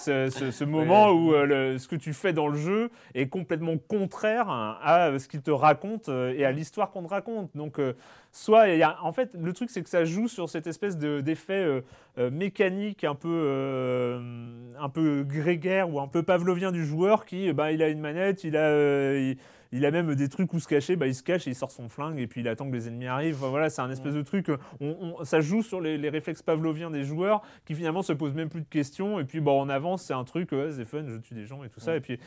ce- 0.00 0.30
ce- 0.30 0.50
ce 0.50 0.64
moment 0.64 1.10
où 1.10 1.32
le- 1.32 1.78
ce 1.78 1.88
que 1.88 1.96
tu 1.96 2.12
fais 2.12 2.32
dans 2.32 2.48
le 2.48 2.56
jeu 2.58 2.90
est 3.14 3.28
complètement 3.28 3.76
contraire 3.78 4.48
hein, 4.50 4.76
à 4.82 5.18
ce 5.18 5.28
qu'il 5.28 5.42
te 5.42 5.50
raconte 5.50 6.08
et 6.08 6.44
à 6.44 6.52
l'histoire 6.52 6.90
qu'on 6.90 7.02
te 7.02 7.08
raconte. 7.08 7.50
Donc, 7.54 7.78
soit 8.32 8.66
en 9.02 9.12
fait, 9.12 9.30
le 9.34 9.52
truc 9.52 9.70
c'est 9.70 9.82
que 9.82 9.88
ça 9.88 10.04
joue 10.04 10.28
sur 10.28 10.48
cette 10.48 10.66
espèce 10.66 10.96
de- 10.98 11.20
d'effet 11.20 11.64
euh, 11.64 11.80
euh, 12.18 12.30
mécanique 12.30 13.04
un 13.04 13.14
peu, 13.14 13.28
euh, 13.28 14.20
un 14.78 14.88
peu 14.88 15.24
grégaire 15.24 15.92
ou 15.92 16.00
un 16.00 16.08
peu 16.08 16.22
pavlovien 16.22 16.72
du 16.72 16.84
joueur 16.84 17.24
qui, 17.26 17.46
eh 17.48 17.52
ben, 17.52 17.70
il 17.70 17.82
a 17.82 17.88
une 17.88 18.00
manette, 18.00 18.44
il 18.44 18.56
a, 18.56 18.70
il 19.72 19.86
a 19.86 19.90
même 19.90 20.14
des 20.14 20.28
trucs 20.28 20.52
où 20.52 20.58
se 20.58 20.66
cacher, 20.68 20.96
bah, 20.96 21.06
il 21.06 21.14
se 21.14 21.22
cache 21.22 21.46
et 21.46 21.50
il 21.50 21.54
sort 21.54 21.70
son 21.70 21.88
flingue 21.88 22.18
et 22.18 22.26
puis 22.26 22.40
il 22.40 22.48
attend 22.48 22.68
que 22.68 22.74
les 22.74 22.88
ennemis 22.88 23.06
arrivent. 23.06 23.36
Enfin, 23.40 23.50
voilà, 23.50 23.70
c'est 23.70 23.82
un 23.82 23.90
espèce 23.90 24.14
de 24.14 24.22
truc. 24.22 24.48
euh, 24.48 24.56
on- 24.80 25.14
on- 25.20 25.24
ça 25.24 25.40
joue 25.40 25.62
sur 25.62 25.80
les, 25.80 25.96
les 25.98 26.08
réflexes 26.08 26.42
pavloviens 26.42 26.90
des 26.90 27.04
joueurs 27.04 27.42
qui 27.66 27.74
finalement 27.74 28.02
se 28.02 28.12
posent 28.12 28.34
même 28.34 28.48
plus 28.48 28.62
de 28.62 28.68
questions. 28.68 29.20
Et 29.20 29.24
puis 29.24 29.40
bon, 29.40 29.62
on 29.62 29.68
avance, 29.68 30.02
c'est 30.02 30.14
un 30.14 30.24
truc, 30.24 30.52
ouais, 30.52 30.70
c'est 30.72 30.84
fun, 30.84 31.04
je 31.06 31.16
tue 31.18 31.34
des 31.34 31.46
gens 31.46 31.62
et 31.64 31.68
tout 31.68 31.80
ça. 31.80 31.94
Et 31.96 32.00
puis, 32.00 32.18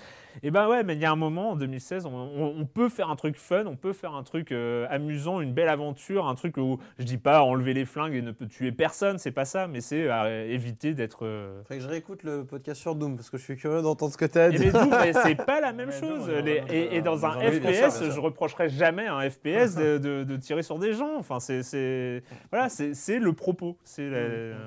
et 0.42 0.52
ben 0.52 0.68
ouais, 0.70 0.84
mais 0.84 0.94
il 0.96 1.00
y 1.02 1.06
a 1.06 1.12
un 1.12 1.16
moment 1.18 1.52
en 1.52 1.56
2016, 1.56 2.06
on, 2.06 2.66
peut 2.66 2.90
faire 2.90 3.10
un 3.10 3.16
truc 3.16 3.36
fun, 3.36 3.66
on 3.66 3.76
peut 3.76 3.94
faire 3.94 4.16
un 4.16 4.24
truc 4.24 4.52
euh, 4.52 4.88
amusant, 4.90 5.42
une 5.42 5.54
belle 5.54 5.70
aventure, 5.70 6.28
un 6.28 6.36
truc 6.36 6.58
où 6.58 6.80
je 6.98 7.04
dis 7.04 7.18
pas 7.18 7.44
enlever 7.44 7.74
les 7.74 7.86
flingues 7.86 8.16
et 8.16 8.22
ne 8.22 8.32
peut 8.32 8.48
tuer 8.48 8.72
personne, 8.72 9.18
c'est 9.18 9.32
pas 9.32 9.46
ça, 9.46 9.68
mais 9.68 9.82
c'est 9.82 10.10
euh, 10.10 10.48
éviter 10.50 10.94
d'être. 10.94 11.26
euh, 11.26 11.60
Faudrait 11.64 11.78
que 11.78 11.84
je 11.84 11.90
réécoute 11.90 12.24
le 12.24 12.46
podcast 12.46 12.80
sur 12.82 12.96
Doom 12.96 13.16
parce 13.18 13.30
que 13.30 13.38
je 13.38 13.44
suis 13.44 13.56
curieux 13.58 13.82
d'entendre 13.82 14.12
ce 14.14 14.18
que 14.18 14.26
tu 14.26 14.38
as 14.40 14.48
et 14.48 14.52
dit. 14.58 14.66
mais 14.66 14.72
tout, 14.72 14.90
mais 14.90 15.14
c'est 15.14 15.36
pas 15.36 15.60
la 15.62 15.74
même 15.74 15.90
Mais 15.90 16.00
chose. 16.00 16.30
Les- 16.30 16.64
et, 16.70 16.96
et 16.96 17.02
dans 17.02 17.18
non, 17.18 17.26
un 17.38 17.50
oui, 17.50 17.60
bien 17.60 17.72
sûr, 17.74 17.80
bien 17.82 17.90
FPS, 17.90 17.98
sûr. 18.04 18.12
je 18.12 18.20
reprocherais 18.20 18.70
jamais 18.70 19.08
à 19.08 19.16
un 19.16 19.30
FPS 19.30 19.76
de, 19.76 19.98
de- 19.98 20.24
de 20.24 20.38
tirer 20.38 20.64
sur 20.64 20.80
des 20.80 20.94
gens. 20.94 21.18
Enfin, 21.18 21.40
c'est, 21.40 22.24
voilà, 22.52 22.70
c'est, 22.70 23.20
le 23.20 23.34
propos. 23.34 23.78
C'est 23.84 24.08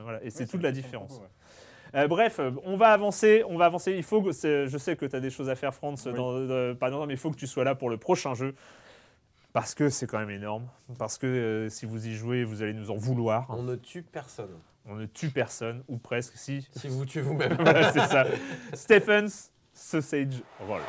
voilà, 0.02 0.22
et 0.22 0.30
c'est 0.30 0.46
toute 0.46 0.62
la 0.62 0.72
différence. 0.72 1.20
Euh, 1.94 2.08
bref, 2.08 2.40
euh, 2.40 2.50
on 2.64 2.76
va 2.76 2.88
avancer, 2.88 3.42
on 3.48 3.56
va 3.56 3.64
avancer. 3.66 3.92
Il 3.96 4.02
faut 4.02 4.20
que, 4.20 4.30
je 4.32 4.76
sais 4.78 4.96
que 4.96 5.06
tu 5.06 5.16
as 5.16 5.20
des 5.20 5.30
choses 5.30 5.48
à 5.48 5.54
faire, 5.54 5.72
France, 5.74 6.06
dans, 6.06 6.40
dans- 6.46 6.76
pas 6.76 6.90
dans- 6.90 7.06
mais 7.06 7.14
il 7.14 7.18
faut 7.18 7.30
que 7.30 7.36
tu 7.36 7.46
sois 7.46 7.64
là 7.64 7.74
pour 7.74 7.88
le 7.88 7.96
prochain 7.96 8.34
jeu. 8.34 8.54
Parce 9.52 9.74
que 9.74 9.88
c'est 9.88 10.06
quand 10.06 10.18
même 10.18 10.28
énorme. 10.30 10.68
Parce 10.98 11.16
que 11.16 11.26
euh, 11.26 11.68
si 11.70 11.86
vous 11.86 12.06
y 12.06 12.14
jouez, 12.14 12.44
vous 12.44 12.62
allez 12.62 12.74
nous 12.74 12.90
en 12.90 12.96
vouloir. 12.96 13.46
On 13.48 13.62
ne 13.62 13.76
tue 13.76 14.02
personne. 14.02 14.50
On 14.84 14.96
ne 14.96 15.06
tue 15.06 15.30
personne, 15.30 15.82
ou 15.88 15.96
presque, 15.96 16.34
si. 16.36 16.68
Si 16.76 16.88
vous 16.88 17.06
tuez 17.06 17.22
vous-même. 17.22 17.54
voilà, 17.58 17.90
c'est 17.92 18.00
ça. 18.06 18.26
Stephens 18.74 19.50
Sausage 19.72 20.42
Roll. 20.68 20.82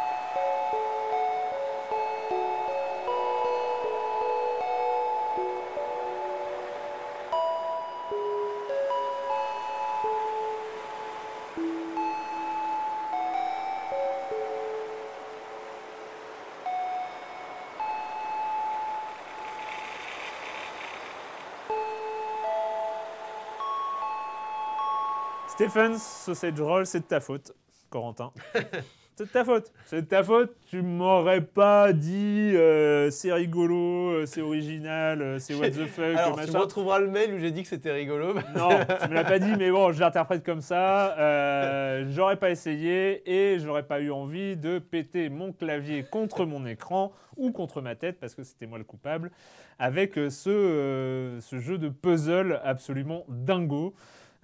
Stephens 25.58 25.98
Sausage 25.98 26.62
Roll, 26.62 26.86
c'est 26.86 27.00
de 27.00 27.06
ta 27.06 27.20
faute, 27.20 27.52
Corentin. 27.90 28.32
c'est 29.16 29.24
de 29.26 29.30
ta 29.32 29.44
faute. 29.44 29.72
C'est 29.88 30.04
de 30.04 30.06
ta 30.08 30.22
faute. 30.24 30.56
Tu 30.70 30.84
m'aurais 30.84 31.42
pas 31.42 31.94
dit 31.94 32.52
euh, 32.54 33.10
c'est 33.10 33.34
rigolo, 33.34 34.12
euh, 34.12 34.26
c'est 34.28 34.42
original, 34.44 35.20
euh, 35.20 35.40
c'est 35.40 35.56
what 35.56 35.72
the 35.72 35.86
fuck, 35.88 36.16
Alors, 36.16 36.34
tu 36.34 36.42
machin. 36.42 36.52
me 36.52 36.58
retrouveras 36.60 37.00
le 37.00 37.08
mail 37.08 37.34
où 37.34 37.40
j'ai 37.40 37.50
dit 37.50 37.64
que 37.64 37.70
c'était 37.70 37.92
rigolo. 37.92 38.36
Non, 38.56 38.70
tu 38.70 39.10
me 39.10 39.16
l'as 39.16 39.24
pas 39.24 39.40
dit, 39.40 39.52
mais 39.58 39.72
bon, 39.72 39.92
je 39.92 40.00
l'interprète 40.00 40.46
comme 40.46 40.62
ça. 40.62 41.18
Euh, 41.18 42.06
j'aurais 42.12 42.38
pas 42.38 42.52
essayé 42.52 43.24
et 43.28 43.58
j'aurais 43.58 43.88
pas 43.88 44.00
eu 44.00 44.12
envie 44.12 44.58
de 44.58 44.78
péter 44.78 45.30
mon 45.30 45.54
clavier 45.54 46.04
contre 46.04 46.46
mon 46.46 46.68
écran 46.68 47.14
ou 47.36 47.52
contre 47.52 47.82
ma 47.82 47.96
tête 47.96 48.20
parce 48.20 48.36
que 48.36 48.44
c'était 48.44 48.68
moi 48.68 48.78
le 48.78 48.84
coupable 48.84 49.32
avec 49.80 50.14
ce, 50.30 50.50
euh, 50.52 51.42
ce 51.42 51.58
jeu 51.58 51.80
de 51.80 51.90
puzzle 51.90 52.62
absolument 52.64 53.26
dingo. 53.28 53.96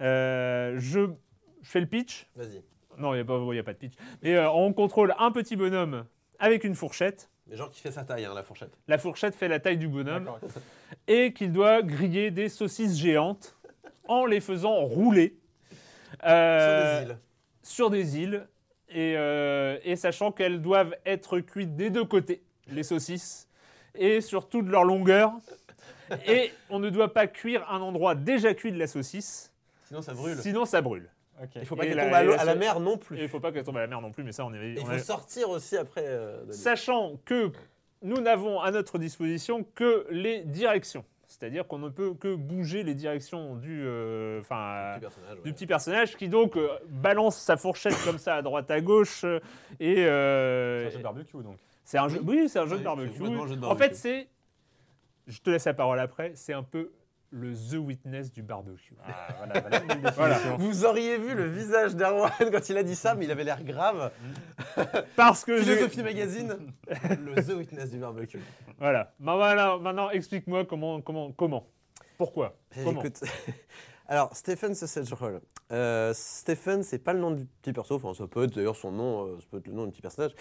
Euh, 0.04 0.74
je 0.78 1.00
fais 1.62 1.80
le 1.80 1.86
pitch. 1.86 2.26
Vas-y. 2.36 2.62
Non, 2.98 3.12
il 3.14 3.16
n'y 3.16 3.22
a, 3.22 3.24
pas- 3.24 3.54
y 3.54 3.58
a 3.58 3.62
pas 3.64 3.72
de 3.72 3.78
pitch. 3.78 3.94
Mais 4.22 4.36
euh, 4.36 4.50
on 4.50 4.72
contrôle 4.72 5.14
un 5.18 5.32
petit 5.32 5.56
bonhomme 5.56 6.04
avec 6.38 6.62
une 6.64 6.74
fourchette. 6.74 7.28
Mais 7.48 7.56
genre 7.56 7.70
qui 7.70 7.80
fait 7.80 7.90
sa 7.90 8.04
taille, 8.04 8.24
hein, 8.24 8.32
la 8.34 8.42
fourchette. 8.42 8.76
La 8.88 8.98
fourchette 8.98 9.34
fait 9.34 9.48
la 9.48 9.58
taille 9.60 9.78
du 9.78 9.88
bonhomme. 9.88 10.30
Et 11.08 11.32
qu'il 11.32 11.52
doit 11.52 11.82
griller 11.82 12.30
des 12.30 12.48
saucisses 12.48 12.96
géantes 12.96 13.56
en 14.06 14.26
les 14.26 14.40
faisant 14.40 14.76
rouler. 14.84 15.36
euh, 16.24 17.00
Sur 17.00 17.06
des 17.06 17.10
îles. 17.10 17.18
sur 17.62 17.90
des 17.90 18.18
îles 18.18 18.46
et, 18.90 19.14
euh, 19.16 19.78
et 19.82 19.96
sachant 19.96 20.30
qu'elles 20.30 20.60
doivent 20.62 20.94
être 21.04 21.40
cuites 21.40 21.74
des 21.74 21.90
deux 21.90 22.04
côtés, 22.04 22.42
les 22.68 22.84
saucisses, 22.84 23.48
et 23.96 24.20
sur 24.20 24.48
toute 24.48 24.68
leur 24.68 24.84
longueur. 24.84 25.32
Et 26.28 26.52
on 26.70 26.78
ne 26.78 26.90
doit 26.90 27.12
pas 27.12 27.26
cuire 27.26 27.68
un 27.70 27.80
endroit 27.80 28.14
déjà 28.14 28.54
cuit 28.54 28.70
de 28.70 28.78
la 28.78 28.86
saucisse, 28.86 29.52
Sinon 29.84 30.02
ça 30.02 30.14
brûle. 30.14 30.38
sinon 30.38 30.64
ça 30.64 30.80
brûle. 30.82 31.08
Il 31.56 31.66
faut 31.66 31.74
pas 31.76 31.84
qu'elle 31.84 31.98
tombe 31.98 32.14
à, 32.14 32.22
la- 32.22 32.40
à 32.40 32.44
la 32.44 32.54
mer 32.54 32.78
non 32.80 32.96
plus. 32.96 33.16
il 33.16 33.22
ne 33.24 33.28
faut 33.28 33.40
pas 33.40 33.50
qu'elle 33.52 33.64
tombe 33.64 33.76
à 33.76 33.80
la 33.80 33.86
mer 33.88 34.00
non 34.00 34.12
plus, 34.12 34.22
mais 34.22 34.32
ça 34.32 34.44
on. 34.46 34.54
Et 34.54 34.72
il 34.72 34.78
on 34.80 34.84
faut 34.84 34.90
avait- 34.92 34.98
sortir 35.00 35.50
aussi 35.50 35.76
après. 35.76 36.04
euh. 36.06 36.44
Sachant 36.52 37.18
que 37.24 37.50
nous 38.02 38.20
n'avons 38.20 38.60
à 38.60 38.70
notre 38.70 38.98
disposition 38.98 39.64
que 39.74 40.06
les 40.10 40.42
directions. 40.44 41.04
C'est-à-dire 41.26 41.66
qu'on 41.66 41.78
ne 41.78 41.88
peut 41.88 42.14
que 42.14 42.34
bouger 42.36 42.84
les 42.84 42.94
directions 42.94 43.56
du, 43.56 43.82
euh, 43.84 44.40
enfin, 44.40 44.92
Petit 44.94 45.00
personnage, 45.00 45.34
du 45.34 45.40
ouais. 45.48 45.52
petit 45.54 45.66
personnage 45.66 46.16
qui 46.16 46.28
donc 46.28 46.56
euh, 46.56 46.68
balance 46.88 47.36
sa 47.36 47.56
fourchette 47.56 47.96
comme 48.04 48.18
ça 48.18 48.36
à 48.36 48.42
droite 48.42 48.70
à 48.70 48.80
gauche 48.80 49.22
euh, 49.24 49.40
et 49.80 49.96
C'est 49.96 50.86
un 50.86 50.90
jeu 50.90 50.98
de 50.98 51.02
barbecue 51.02 51.42
donc. 51.42 51.56
c'est 51.82 51.98
un 51.98 52.08
jeu 52.08 52.20
oui 52.24 52.48
c'est 52.48 52.60
un 52.60 52.66
jeu 52.66 52.74
Oui, 52.74 52.78
de 52.78 52.84
barbecue 52.84 53.10
c'est 53.12 53.18
complètement 53.18 53.42
un 53.44 53.46
jeu 53.48 53.56
de 53.56 53.64
en 53.64 53.68
barbecue. 53.68 53.88
fait 53.88 53.94
c'est 53.96 54.28
je 55.26 55.40
te 55.40 55.50
laisse 55.50 55.64
la 55.64 55.74
parole 55.74 55.98
après 55.98 56.32
c'est 56.36 56.52
un 56.52 56.62
peu 56.62 56.92
le 57.34 57.52
The 57.52 57.74
Witness 57.74 58.32
du 58.32 58.42
barbecue 58.42 58.94
Ah, 59.04 59.28
voilà, 59.38 60.10
voilà. 60.16 60.38
Vous 60.56 60.84
auriez 60.84 61.18
vu 61.18 61.34
le 61.34 61.46
visage 61.46 61.96
d'Erwan 61.96 62.30
quand 62.38 62.68
il 62.68 62.76
a 62.76 62.84
dit 62.84 62.94
ça, 62.94 63.14
mais 63.16 63.24
il 63.24 63.30
avait 63.30 63.42
l'air 63.42 63.62
grave. 63.64 64.12
parce 65.16 65.44
que 65.44 65.60
Philosophie 65.60 66.02
Magazine, 66.02 66.56
le 66.86 67.34
The 67.42 67.56
Witness 67.56 67.90
du 67.90 67.98
barbecue. 67.98 68.40
voilà 68.78 69.12
Bah, 69.18 69.34
voilà 69.34 69.78
maintenant 69.78 70.10
explique-moi 70.10 70.64
comment 70.64 71.00
comment 71.00 71.32
comment 71.32 71.66
pourquoi? 72.16 72.56
Comment? 72.72 73.00
Écoute, 73.00 73.20
alors 74.06 74.36
Stephen 74.36 74.74
Sausage 74.76 75.12
Roll. 75.12 75.40
Euh, 75.72 76.12
Stephen, 76.14 76.84
c'est 76.84 77.00
pas 77.00 77.12
le 77.12 77.18
nom 77.18 77.32
du 77.32 77.46
petit 77.46 77.72
perso, 77.72 77.96
enfin 77.96 78.14
ça 78.14 78.28
peut 78.28 78.44
être 78.44 78.54
d'ailleurs 78.54 78.76
son 78.76 78.92
nom, 78.92 79.26
euh, 79.26 79.40
ça 79.40 79.46
peut 79.50 79.58
être 79.58 79.66
le 79.66 79.72
nom 79.72 79.86
du 79.86 79.90
petit 79.90 80.02
personnage. 80.02 80.32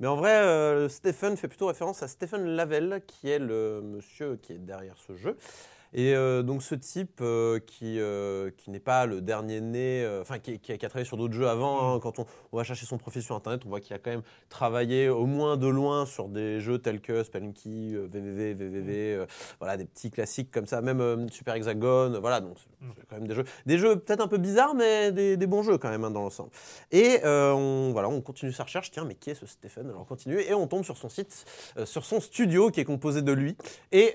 Mais 0.00 0.06
en 0.06 0.16
vrai, 0.16 0.34
euh, 0.34 0.90
Stephen 0.90 1.38
fait 1.38 1.48
plutôt 1.48 1.68
référence 1.68 2.02
à 2.02 2.08
Stephen 2.08 2.44
Lavelle, 2.44 3.02
qui 3.06 3.30
est 3.30 3.38
le 3.38 3.80
monsieur 3.80 4.36
qui 4.36 4.52
est 4.52 4.58
derrière 4.58 4.98
ce 4.98 5.16
jeu. 5.16 5.38
Et 5.94 6.14
euh, 6.14 6.42
donc 6.42 6.62
ce 6.62 6.74
type 6.74 7.20
euh, 7.20 7.58
qui, 7.58 8.00
euh, 8.00 8.50
qui 8.56 8.70
n'est 8.70 8.80
pas 8.80 9.04
le 9.04 9.20
dernier 9.20 9.60
né, 9.60 10.08
enfin 10.20 10.38
qui, 10.38 10.58
qui 10.58 10.72
a, 10.72 10.78
qui 10.78 10.86
a 10.86 10.88
travaillé 10.88 11.06
sur 11.06 11.18
d'autres 11.18 11.34
jeux 11.34 11.48
avant, 11.48 11.94
hein. 11.94 12.00
quand 12.00 12.18
on, 12.18 12.26
on 12.52 12.56
va 12.56 12.64
chercher 12.64 12.86
son 12.86 12.96
profil 12.96 13.22
sur 13.22 13.34
internet, 13.34 13.62
on 13.66 13.68
voit 13.68 13.80
qu'il 13.80 13.94
a 13.94 13.98
quand 13.98 14.10
même 14.10 14.22
travaillé 14.48 15.08
au 15.10 15.26
moins 15.26 15.56
de 15.56 15.66
loin 15.66 16.06
sur 16.06 16.28
des 16.28 16.60
jeux 16.60 16.78
tels 16.78 17.00
que 17.00 17.22
Spelunky, 17.22 17.94
VVV, 17.94 18.54
VVV, 18.54 19.14
euh, 19.14 19.26
voilà 19.58 19.76
des 19.76 19.84
petits 19.84 20.10
classiques 20.10 20.50
comme 20.50 20.66
ça, 20.66 20.80
même 20.80 21.28
Super 21.30 21.54
Hexagone, 21.54 22.16
voilà 22.18 22.40
donc 22.40 22.56
c'est 22.58 22.72
c'est 22.96 23.06
quand 23.06 23.16
même 23.16 23.28
des 23.28 23.34
jeux, 23.34 23.44
des 23.64 23.78
jeux 23.78 23.96
peut-être 23.96 24.20
un 24.20 24.28
peu 24.28 24.38
bizarres 24.38 24.74
mais 24.74 25.12
des, 25.12 25.36
des 25.36 25.46
bons 25.46 25.62
jeux 25.62 25.78
quand 25.78 25.90
même 25.90 26.02
hein, 26.02 26.10
dans 26.10 26.22
l'ensemble. 26.22 26.50
Et 26.90 27.20
on, 27.24 27.90
voilà, 27.92 28.08
on 28.08 28.20
continue 28.20 28.52
sa 28.52 28.64
recherche, 28.64 28.90
tiens 28.90 29.04
mais 29.04 29.14
qui 29.14 29.30
est 29.30 29.34
ce 29.34 29.46
Stephen? 29.46 29.88
Alors 29.88 30.00
on 30.00 30.04
continue 30.04 30.40
et 30.40 30.54
on 30.54 30.66
tombe 30.66 30.84
sur 30.84 30.96
son 30.96 31.08
site, 31.08 31.44
sur 31.84 32.04
son 32.04 32.20
studio 32.20 32.70
qui 32.70 32.80
est 32.80 32.84
composé 32.84 33.22
de 33.22 33.32
lui 33.32 33.56
et 33.92 34.08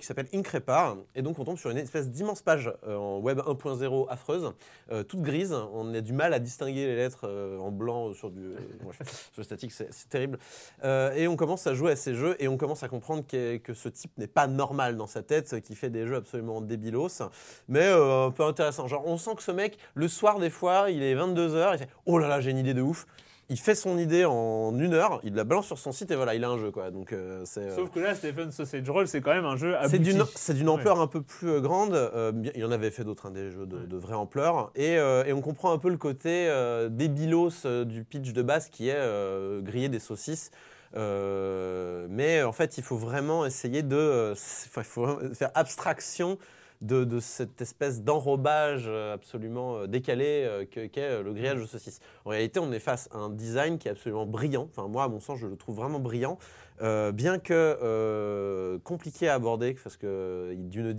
qui 0.00 0.06
s'appelle 0.06 0.28
Increpar. 0.62 0.96
Et 1.14 1.22
donc 1.22 1.38
on 1.38 1.44
tombe 1.44 1.58
sur 1.58 1.70
une 1.70 1.78
espèce 1.78 2.10
d'immense 2.10 2.42
page 2.42 2.72
euh, 2.86 2.96
en 2.96 3.18
web 3.18 3.38
1.0 3.38 4.06
affreuse, 4.08 4.52
euh, 4.90 5.02
toute 5.02 5.22
grise. 5.22 5.52
On 5.72 5.92
a 5.94 6.00
du 6.00 6.12
mal 6.12 6.32
à 6.34 6.38
distinguer 6.38 6.86
les 6.86 6.96
lettres 6.96 7.24
euh, 7.24 7.58
en 7.58 7.70
blanc 7.70 8.12
sur 8.14 8.30
du 8.30 8.54
bref, 8.82 9.30
sur 9.34 9.44
statique, 9.44 9.72
c'est 9.72 10.08
terrible. 10.08 10.38
Et 10.82 11.26
on 11.28 11.36
commence 11.36 11.66
à 11.66 11.74
jouer 11.74 11.92
à 11.92 11.96
ces 11.96 12.14
jeux 12.14 12.36
et 12.38 12.48
on 12.48 12.56
commence 12.56 12.82
à 12.82 12.88
comprendre 12.88 13.24
que, 13.26 13.56
que 13.56 13.74
ce 13.74 13.88
type 13.88 14.16
n'est 14.18 14.26
pas 14.26 14.46
normal 14.46 14.96
dans 14.96 15.06
sa 15.06 15.22
tête, 15.22 15.60
qui 15.60 15.74
fait 15.74 15.90
des 15.90 16.06
jeux 16.06 16.16
absolument 16.16 16.60
débilos, 16.60 17.22
mais 17.68 17.86
un 17.86 18.30
peu 18.30 18.44
intéressant. 18.44 18.86
Genre 18.86 19.02
on 19.06 19.18
sent 19.18 19.34
que 19.36 19.42
ce 19.42 19.52
mec, 19.52 19.78
le 19.94 20.08
soir 20.08 20.38
des 20.38 20.50
fois, 20.50 20.90
il 20.90 21.02
est 21.02 21.14
22h, 21.14 21.74
il 21.74 21.78
fait 21.78 21.88
«Oh 22.06 22.18
là 22.18 22.28
là, 22.28 22.40
j'ai 22.40 22.50
une 22.50 22.58
idée 22.58 22.74
de 22.74 22.82
ouf!» 22.82 23.06
Il 23.48 23.58
fait 23.58 23.74
son 23.74 23.98
idée 23.98 24.24
en 24.24 24.78
une 24.78 24.94
heure, 24.94 25.20
il 25.24 25.34
la 25.34 25.44
balance 25.44 25.66
sur 25.66 25.76
son 25.78 25.92
site 25.92 26.10
et 26.10 26.16
voilà, 26.16 26.34
il 26.34 26.42
a 26.44 26.48
un 26.48 26.58
jeu 26.58 26.70
quoi. 26.70 26.90
Donc 26.90 27.12
euh, 27.12 27.42
c'est 27.44 27.60
euh, 27.60 27.76
sauf 27.76 27.90
que 27.90 28.00
là 28.00 28.14
Stephen 28.14 28.50
Sausage 28.50 28.88
Roll 28.88 29.06
c'est 29.08 29.20
quand 29.20 29.34
même 29.34 29.44
un 29.44 29.56
jeu 29.56 29.74
c'est 29.88 29.98
d'une, 29.98 30.24
c'est 30.36 30.54
d'une 30.54 30.68
ampleur 30.70 31.00
un 31.00 31.06
peu 31.06 31.20
plus 31.20 31.50
euh, 31.50 31.60
grande. 31.60 32.10
il 32.54 32.60
y 32.60 32.64
en 32.64 32.70
avait 32.70 32.90
fait 32.90 33.04
d'autres, 33.04 33.26
hein, 33.26 33.30
des 33.30 33.50
jeux 33.50 33.66
de, 33.66 33.76
Ouais. 33.76 33.86
de 33.86 33.96
vraie 33.96 34.14
ampleur. 34.14 34.70
Et, 34.74 34.92
et 34.94 35.32
on 35.32 35.40
comprend 35.42 35.72
un 35.72 35.78
peu 35.78 35.90
le 35.90 35.96
côté 35.98 36.48
débilos 36.90 37.66
du 37.84 38.04
pitch 38.04 38.32
de 38.32 38.42
base 38.42 38.68
qui 38.68 38.88
est 38.88 39.62
griller 39.62 39.88
des 39.88 39.98
saucisses. 39.98 40.50
Mais 40.94 42.42
en 42.42 42.52
fait, 42.52 42.78
il 42.78 42.84
faut 42.84 42.96
vraiment 42.96 43.44
essayer 43.44 43.82
de. 43.82 44.34
il 44.34 44.82
faut 44.84 45.18
faire 45.34 45.50
abstraction 45.54 46.38
de, 46.82 47.20
cette 47.20 47.60
espèce 47.60 48.02
d'enrobage 48.02 48.84
euh, 48.86 49.14
absolument 49.14 49.76
euh, 49.76 49.86
décalé 49.86 50.44
euh, 50.44 50.64
que- 50.64 50.86
qu'est 50.86 51.22
le 51.22 51.32
grillage 51.32 51.60
de 51.60 51.66
saucisses. 51.66 52.00
En 52.24 52.30
réalité, 52.30 52.60
on 52.60 52.72
est 52.72 52.78
face 52.78 53.08
à 53.12 53.18
un 53.18 53.30
design 53.30 53.78
qui 53.78 53.88
est 53.88 53.92
absolument 53.92 54.26
brillant. 54.26 54.68
Enfin, 54.70 54.88
moi, 54.88 55.04
à 55.04 55.08
mon 55.08 55.20
sens, 55.20 55.38
je 55.38 55.46
le 55.46 55.56
trouve 55.56 55.76
vraiment 55.76 56.00
brillant. 56.00 56.38
Bien 56.80 57.38
que 57.38 58.76
compliqué 58.82 59.28
à 59.28 59.34
aborder, 59.34 59.76
parce 59.80 59.96
que 59.96 60.52
d'une 60.56 60.96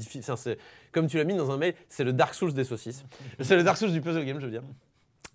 comme 0.93 1.07
tu 1.07 1.17
l'as 1.17 1.25
mis 1.25 1.35
dans 1.35 1.51
un 1.51 1.57
mail, 1.57 1.73
c'est 1.89 2.05
le 2.05 2.13
Dark 2.13 2.33
Souls 2.33 2.53
des 2.53 2.63
saucisses. 2.63 3.03
c'est 3.41 3.57
le 3.57 3.63
Dark 3.63 3.77
Souls 3.77 3.91
du 3.91 3.99
puzzle 3.99 4.23
game, 4.23 4.39
je 4.39 4.45
veux 4.45 4.51
dire. 4.51 4.63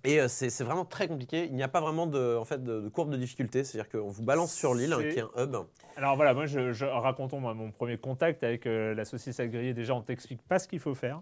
Et 0.08 0.20
euh, 0.20 0.28
c'est 0.28 0.62
vraiment 0.62 0.84
très 0.84 1.08
compliqué. 1.08 1.46
Il 1.46 1.54
n'y 1.54 1.62
a 1.62 1.68
pas 1.68 1.80
vraiment 1.80 2.06
de, 2.06 2.36
en 2.36 2.44
fait, 2.44 2.62
de, 2.62 2.80
de 2.80 2.88
courbe 2.88 3.10
de 3.10 3.16
difficulté. 3.16 3.64
C'est-à-dire 3.64 3.90
qu'on 3.90 4.08
vous 4.08 4.22
balance 4.22 4.52
sur 4.54 4.74
l'île, 4.74 4.94
qui 5.12 5.18
est 5.18 5.22
un 5.22 5.30
hub. 5.44 5.56
Alors 5.96 6.16
voilà, 6.16 6.34
moi, 6.34 6.46
je, 6.46 6.72
je- 6.72 6.84
racontons 6.84 7.40
moi, 7.40 7.54
mon 7.54 7.70
premier 7.70 7.96
contact 7.98 8.42
avec 8.44 8.66
euh, 8.66 8.94
la 8.94 9.04
saucisse 9.04 9.38
à 9.40 9.46
griller. 9.46 9.74
Déjà, 9.74 9.94
on 9.94 10.00
t'explique 10.02 10.42
pas 10.42 10.58
ce 10.58 10.68
qu'il 10.68 10.78
faut 10.80 10.94
faire. 10.94 11.20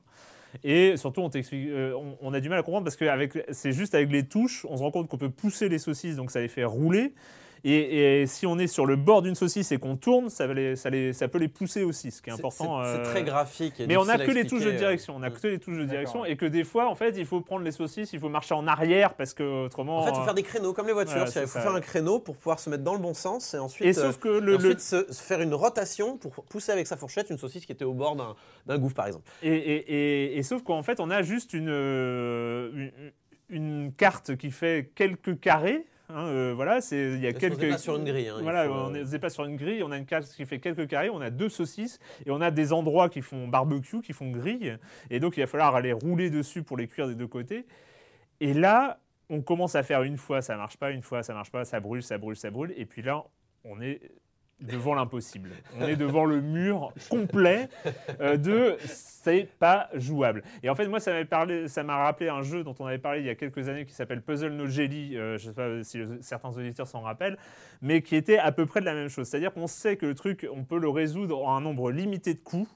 Et 0.65 0.97
surtout, 0.97 1.21
on, 1.21 1.29
t'explique, 1.29 1.69
euh, 1.69 1.93
on, 1.95 2.17
on 2.21 2.33
a 2.35 2.41
du 2.41 2.49
mal 2.49 2.59
à 2.59 2.63
comprendre 2.63 2.85
parce 2.85 2.97
que 2.97 3.05
c'est 3.51 3.73
juste 3.73 3.95
avec 3.95 4.11
les 4.11 4.27
touches, 4.27 4.65
on 4.69 4.77
se 4.77 4.83
rend 4.83 4.91
compte 4.91 5.09
qu'on 5.09 5.19
peut 5.19 5.29
pousser 5.31 5.69
les 5.69 5.79
saucisses, 5.79 6.17
donc 6.17 6.31
ça 6.31 6.41
les 6.41 6.49
fait 6.49 6.65
rouler. 6.65 7.13
Et, 7.65 8.21
et 8.23 8.27
si 8.27 8.47
on 8.47 8.59
est 8.59 8.67
sur 8.67 8.87
le 8.87 8.97
bord 8.97 9.23
d'une 9.23 9.35
saucisse 9.35 9.73
et 9.73 9.79
qu'on 9.79 9.97
tourne, 9.97 10.29
ça, 10.31 10.47
va 10.47 10.55
les- 10.55 10.77
ça, 10.77 10.91
les- 10.91 11.13
ça 11.13 11.27
peut 11.29 11.39
les 11.39 11.49
pousser 11.49 11.83
aussi, 11.83 12.11
ce 12.11 12.23
qui 12.23 12.31
est 12.31 12.33
important. 12.33 12.83
C'est 12.85 12.91
euh, 13.01 13.05
très 13.05 13.23
graphique. 13.25 13.81
et 13.81 13.87
Mais 13.87 13.97
on 13.97 14.05
n'a 14.05 14.19
que 14.19 14.31
les 14.31 14.47
touches 14.47 14.65
de 14.65 14.71
euh. 14.71 14.77
direction. 14.77 15.17
On 15.17 15.19
n'a 15.21 15.31
Mm. 15.31 15.33
que 15.35 15.47
les 15.49 15.59
touches 15.59 15.79
de 15.79 15.85
direction. 15.85 16.25
Et 16.25 16.37
que 16.37 16.47
des 16.47 16.65
fois, 16.65 16.89
en 16.89 16.95
fait, 16.95 17.15
il 17.17 17.27
faut 17.27 17.41
prendre 17.41 17.65
les 17.65 17.73
saucisses, 17.73 18.13
il 18.13 18.21
faut 18.21 18.29
marcher 18.29 18.55
en 18.55 18.67
arrière 18.67 19.15
parce 19.15 19.35
que 19.35 19.65
autrement. 19.65 19.99
En 19.99 20.03
fait, 20.05 20.11
il 20.11 20.15
faut 20.15 20.21
euh, 20.21 20.25
faire 20.25 20.35
des 20.35 20.43
créneaux 20.43 20.73
comme 20.73 20.87
les 20.87 20.93
voitures. 20.93 21.17
voilà, 21.17 21.31
il 21.35 21.41
faut 21.43 21.47
ça. 21.49 21.61
faire 21.63 21.75
un 21.75 21.81
créneau 21.81 22.19
pour 22.21 22.37
pouvoir 22.37 22.61
se 22.61 22.71
mettre 22.71 22.85
dans 22.85 22.95
le 22.95 23.01
bon 23.01 23.15
sens 23.15 23.55
et 23.55 23.59
ensuite, 23.59 23.87
Et 23.89 23.93
sauf 23.93 24.19
que 24.19 24.29
le, 24.29 24.55
et 24.55 24.59
le- 24.59 24.65
ensuite 24.73 24.81
se, 24.81 25.13
se 25.13 25.23
faire 25.23 25.41
une 25.41 25.55
rotation 25.55 26.17
pour 26.19 26.33
pousser 26.45 26.73
avec 26.73 26.87
sa 26.87 26.97
fourchette 26.97 27.31
une 27.31 27.39
saucisse 27.39 27.67
qui 27.67 27.73
était 27.73 27.85
au 27.85 27.95
bord 27.95 28.17
d'un 28.67 28.79
gouffre, 28.79 28.95
par 28.95 29.07
exemple. 29.07 29.29
Et, 29.43 29.49
et- 29.55 29.93
et- 30.35 30.39
et 30.39 30.43
sauf 30.43 30.63
qu'en 30.63 30.83
fait, 30.83 31.01
on 31.01 31.11
a 31.11 31.23
juste 31.23 31.53
une, 31.55 31.69
une, 31.69 32.93
une 33.49 33.93
carte 33.93 34.37
qui 34.37 34.51
fait 34.51 34.91
quelques 34.95 35.41
carrés. 35.41 35.87
Hein, 36.09 36.27
euh, 36.27 36.53
voilà, 36.55 36.81
c'est 36.81 37.13
il 37.15 37.21
y 37.21 37.27
a 37.27 37.33
Parce 37.33 37.41
quelques. 37.41 37.61
n'est 37.61 37.71
pas 37.71 37.79
sur 37.79 37.97
une 37.97 38.05
grille, 38.05 38.29
hein, 38.29 38.37
il 38.39 38.43
voilà, 38.43 38.67
faut, 38.67 38.73
on 38.73 38.95
euh, 38.95 39.05
n'est 39.05 39.19
pas 39.19 39.31
sur 39.31 39.45
une 39.45 39.57
grille. 39.57 39.83
On 39.83 39.91
a 39.91 39.97
une 39.97 40.07
carte 40.07 40.27
qui 40.27 40.47
fait 40.47 40.59
quelques 40.59 40.87
carrés. 40.89 41.11
On 41.11 41.21
a 41.21 41.31
deux 41.31 41.49
saucisses 41.49 41.99
et 42.25 42.31
on 42.31 42.41
a 42.41 42.51
des 42.51 42.73
endroits 42.73 43.09
qui 43.09 43.23
font 43.23 43.49
barbecue, 43.49 44.01
qui 44.01 44.13
font 44.13 44.31
grille. 44.31 44.79
Et 45.11 45.21
donc, 45.21 45.37
il 45.37 45.41
va 45.41 45.47
falloir 45.47 45.75
aller 45.75 45.93
rouler 45.93 46.31
dessus 46.31 46.63
pour 46.63 46.77
les 46.77 46.89
cuire 46.89 47.09
des 47.09 47.15
deux 47.15 47.27
côtés. 47.27 47.67
Et 48.41 48.55
là, 48.55 48.99
on 49.29 49.43
commence 49.43 49.75
à 49.75 49.83
faire 49.83 50.03
une 50.03 50.17
fois, 50.17 50.43
ça 50.43 50.57
marche 50.57 50.77
pas, 50.77 50.91
une 50.91 51.03
fois, 51.03 51.23
ça 51.23 51.35
marche 51.35 51.51
pas, 51.51 51.65
ça 51.65 51.81
brûle, 51.81 52.03
ça 52.03 52.19
brûle, 52.19 52.37
ça 52.37 52.51
brûle. 52.51 52.73
Et 52.77 52.87
puis 52.87 53.03
là, 53.03 53.25
on 53.65 53.81
est 53.81 54.01
devant 54.61 54.95
l'impossible. 54.95 55.51
On 55.79 55.87
est 55.87 55.97
devant 55.97 56.25
le 56.25 56.41
mur 56.41 56.93
complet 57.11 57.69
euh, 58.21 58.37
de 58.37 58.77
c'est 59.27 59.49
pas 59.59 59.91
jouable. 59.95 60.43
Et 60.63 60.71
en 60.71 60.75
fait, 60.75 60.87
moi, 60.87 61.01
ça 61.01 61.83
m'a 61.83 61.97
rappelé 61.97 62.29
un 62.29 62.43
jeu 62.43 62.63
dont 62.63 62.75
on 62.79 62.87
avait 62.87 62.99
parlé 62.99 63.21
il 63.21 63.27
y 63.27 63.31
a 63.31 63.35
quelques 63.35 63.69
années 63.69 63.85
qui 63.85 63.93
s'appelle 63.93 64.23
Puzzle 64.23 64.53
No 64.53 64.67
Jelly. 64.67 65.17
euh, 65.17 65.37
je 65.37 65.49
sais 65.49 65.53
pas 65.53 65.83
si 65.83 66.01
certains 66.21 66.51
auditeurs 66.51 66.87
s'en 66.87 67.01
rappellent, 67.01 67.37
mais 67.83 68.03
qui 68.03 68.17
était 68.17 68.39
à 68.39 68.53
peu 68.53 68.67
près 68.67 68.81
de 68.81 68.87
la 68.87 68.95
même 68.95 69.09
chose. 69.09 69.27
C'est-à-dire 69.27 69.53
qu'on 69.53 69.67
sait 69.67 69.97
que 69.97 70.07
le 70.07 70.15
truc, 70.15 70.47
on 70.53 70.65
peut 70.65 70.79
le 70.79 70.89
résoudre 70.89 71.45
en 71.45 71.57
un 71.57 71.61
nombre 71.61 71.91
limité 71.91 72.35
de 72.35 72.41
coups. 72.41 72.69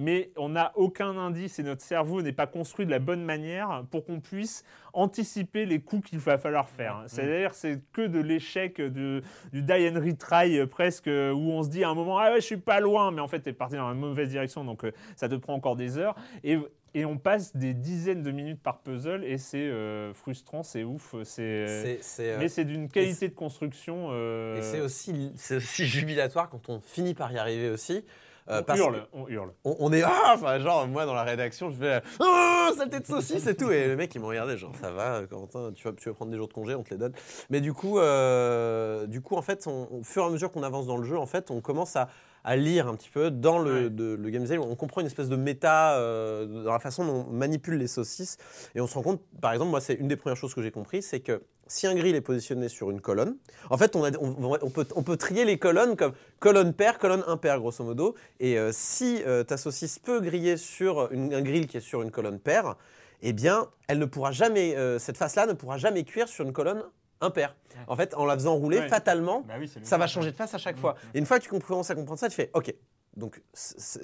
Mais 0.00 0.30
on 0.36 0.50
n'a 0.50 0.70
aucun 0.76 1.18
indice 1.18 1.58
et 1.58 1.64
notre 1.64 1.82
cerveau 1.82 2.22
n'est 2.22 2.32
pas 2.32 2.46
construit 2.46 2.86
de 2.86 2.90
la 2.92 3.00
bonne 3.00 3.24
manière 3.24 3.82
pour 3.90 4.04
qu'on 4.04 4.20
puisse 4.20 4.64
anticiper 4.92 5.66
les 5.66 5.80
coups 5.80 6.08
qu'il 6.08 6.20
va 6.20 6.38
falloir 6.38 6.68
faire. 6.68 7.02
C'est-à-dire 7.08 7.52
c'est 7.52 7.80
que 7.92 8.06
de 8.06 8.20
l'échec, 8.20 8.80
de, 8.80 9.22
du 9.52 9.62
die 9.62 9.88
and 9.88 10.00
retry 10.00 10.64
presque, 10.66 11.08
où 11.08 11.50
on 11.52 11.64
se 11.64 11.68
dit 11.68 11.82
à 11.82 11.88
un 11.90 11.94
moment, 11.94 12.16
ah 12.18 12.30
ouais, 12.30 12.40
je 12.40 12.46
suis 12.46 12.56
pas 12.58 12.78
loin, 12.78 13.10
mais 13.10 13.20
en 13.20 13.26
fait, 13.26 13.40
tu 13.40 13.48
es 13.48 13.52
parti 13.52 13.74
dans 13.74 13.88
la 13.88 13.94
mauvaise 13.94 14.28
direction, 14.28 14.64
donc 14.64 14.84
euh, 14.84 14.92
ça 15.16 15.28
te 15.28 15.34
prend 15.34 15.54
encore 15.54 15.74
des 15.74 15.98
heures. 15.98 16.14
Et, 16.44 16.58
et 16.94 17.04
on 17.04 17.18
passe 17.18 17.56
des 17.56 17.74
dizaines 17.74 18.22
de 18.22 18.30
minutes 18.30 18.62
par 18.62 18.78
puzzle, 18.78 19.24
et 19.24 19.36
c'est 19.36 19.58
euh, 19.58 20.14
frustrant, 20.14 20.62
c'est 20.62 20.84
ouf, 20.84 21.16
c'est... 21.24 21.98
C'est, 22.00 22.30
euh, 22.32 22.38
Mais 22.38 22.48
c'est 22.48 22.64
d'une 22.64 22.88
qualité 22.88 23.28
de 23.28 23.34
construction... 23.34 24.08
euh, 24.12 24.58
Et 24.58 24.62
c'est 24.62 24.80
aussi, 24.80 25.32
c'est 25.36 25.56
aussi 25.56 25.86
jubilatoire 25.88 26.48
quand 26.48 26.68
on 26.68 26.80
finit 26.80 27.14
par 27.14 27.32
y 27.32 27.38
arriver 27.38 27.68
aussi. 27.70 28.04
Euh, 28.50 28.60
On 28.60 28.62
parce 28.64 28.78
hurle, 28.78 29.06
on 29.12 29.28
hurle. 29.28 29.52
on, 29.64 29.76
on 29.78 29.92
est 29.92 30.02
ah, 30.06 30.32
enfin 30.34 30.58
genre 30.58 30.86
moi 30.88 31.04
dans 31.06 31.14
la 31.14 31.22
rédaction 31.24 31.70
je 31.70 31.76
fais 31.76 32.00
oh 32.20 32.70
saleté 32.76 33.00
de 33.00 33.06
saucisse 33.06 33.46
et 33.46 33.54
tout 33.54 33.70
et 33.70 33.86
le 33.88 33.96
mec 33.96 34.14
il 34.14 34.20
m'a 34.20 34.28
regardé 34.28 34.56
genre 34.56 34.72
ça 34.80 34.90
va 34.90 35.22
Corentin 35.28 35.72
tu 35.74 35.84
vas 35.86 35.92
tu 35.94 36.12
prendre 36.12 36.30
des 36.30 36.36
jours 36.36 36.48
de 36.48 36.52
congé 36.54 36.74
on 36.74 36.82
te 36.82 36.90
les 36.90 36.96
donne 36.98 37.12
mais 37.50 37.60
du 37.60 37.72
coup 37.72 37.98
euh, 37.98 39.06
du 39.06 39.20
coup 39.20 39.36
en 39.36 39.42
fait 39.42 39.66
on- 39.66 39.88
au 39.90 40.02
fur 40.02 40.22
et 40.22 40.26
à 40.26 40.30
mesure 40.30 40.50
qu'on 40.50 40.62
avance 40.62 40.86
dans 40.86 40.96
le 40.96 41.04
jeu 41.04 41.18
en 41.18 41.26
fait 41.26 41.50
on 41.50 41.60
commence 41.60 41.96
à, 41.96 42.08
à 42.44 42.56
lire 42.56 42.88
un 42.88 42.94
petit 42.94 43.10
peu 43.10 43.30
dans 43.30 43.58
le, 43.58 43.84
Ouais. 43.84 43.90
de- 43.90 44.16
le 44.20 44.30
game 44.30 44.42
design 44.42 44.60
on 44.60 44.74
comprend 44.76 45.00
une 45.00 45.06
espèce 45.06 45.28
de 45.28 45.36
méta 45.36 45.96
euh, 45.96 46.64
dans 46.64 46.72
la 46.72 46.78
façon 46.78 47.04
dont 47.04 47.26
on 47.28 47.32
manipule 47.32 47.76
les 47.76 47.86
saucisses 47.88 48.38
et 48.74 48.80
on 48.80 48.86
se 48.86 48.94
rend 48.94 49.02
compte 49.02 49.20
par 49.40 49.52
exemple 49.52 49.70
moi 49.70 49.80
c'est 49.80 49.94
une 49.94 50.08
des 50.08 50.16
premières 50.16 50.36
choses 50.36 50.54
que 50.54 50.62
j'ai 50.62 50.70
compris 50.70 51.02
c'est 51.02 51.20
que 51.20 51.42
si 51.68 51.86
un 51.86 51.94
grill 51.94 52.14
est 52.16 52.20
positionné 52.20 52.68
sur 52.68 52.90
une 52.90 53.00
colonne, 53.00 53.36
en 53.70 53.76
fait, 53.78 53.94
on, 53.94 54.04
a- 54.04 54.16
on- 54.20 54.58
on 54.62 54.70
peut, 54.70 54.86
on 54.96 55.02
peut 55.02 55.16
trier 55.16 55.44
les 55.44 55.58
colonnes 55.58 55.94
comme 55.96 56.12
colonne 56.40 56.72
paire, 56.72 56.98
colonne 56.98 57.22
impaire, 57.26 57.58
grosso 57.60 57.84
modo. 57.84 58.14
Et 58.40 58.58
euh, 58.58 58.70
si 58.72 59.22
euh, 59.26 59.44
ta 59.44 59.56
saucisse 59.56 59.98
peut 59.98 60.20
griller 60.20 60.56
sur 60.56 61.12
une- 61.12 61.32
un 61.32 61.42
grill 61.42 61.66
qui 61.66 61.76
est 61.76 61.80
sur 61.80 62.02
une 62.02 62.10
colonne 62.10 62.38
paire, 62.40 62.76
eh 63.22 63.32
bien, 63.32 63.68
elle 63.88 63.98
ne 63.98 64.04
pourra 64.06 64.32
jamais, 64.32 64.76
euh, 64.76 64.98
cette 64.98 65.16
face-là 65.16 65.46
ne 65.46 65.52
pourra 65.52 65.76
jamais 65.78 66.04
cuire 66.04 66.28
sur 66.28 66.44
une 66.44 66.52
colonne 66.52 66.82
impaire. 67.20 67.56
En 67.88 67.96
fait, 67.96 68.14
en 68.14 68.24
la 68.26 68.34
faisant 68.34 68.54
rouler, 68.54 68.78
Ouais. 68.78 68.88
fatalement, 68.88 69.40
Bah 69.48 69.54
oui, 69.58 69.68
ça 69.82 69.98
va 69.98 70.06
changer 70.06 70.30
de 70.30 70.36
face 70.36 70.54
à 70.54 70.58
chaque 70.58 70.78
fois. 70.78 70.94
Et 71.14 71.18
une 71.18 71.26
fois 71.26 71.38
que 71.40 71.44
tu 71.44 71.50
commences 71.60 71.90
à 71.90 71.94
comprendre 71.96 72.18
ça, 72.20 72.28
tu 72.28 72.36
fais 72.36 72.50
OK. 72.54 72.72
Donc, 73.18 73.42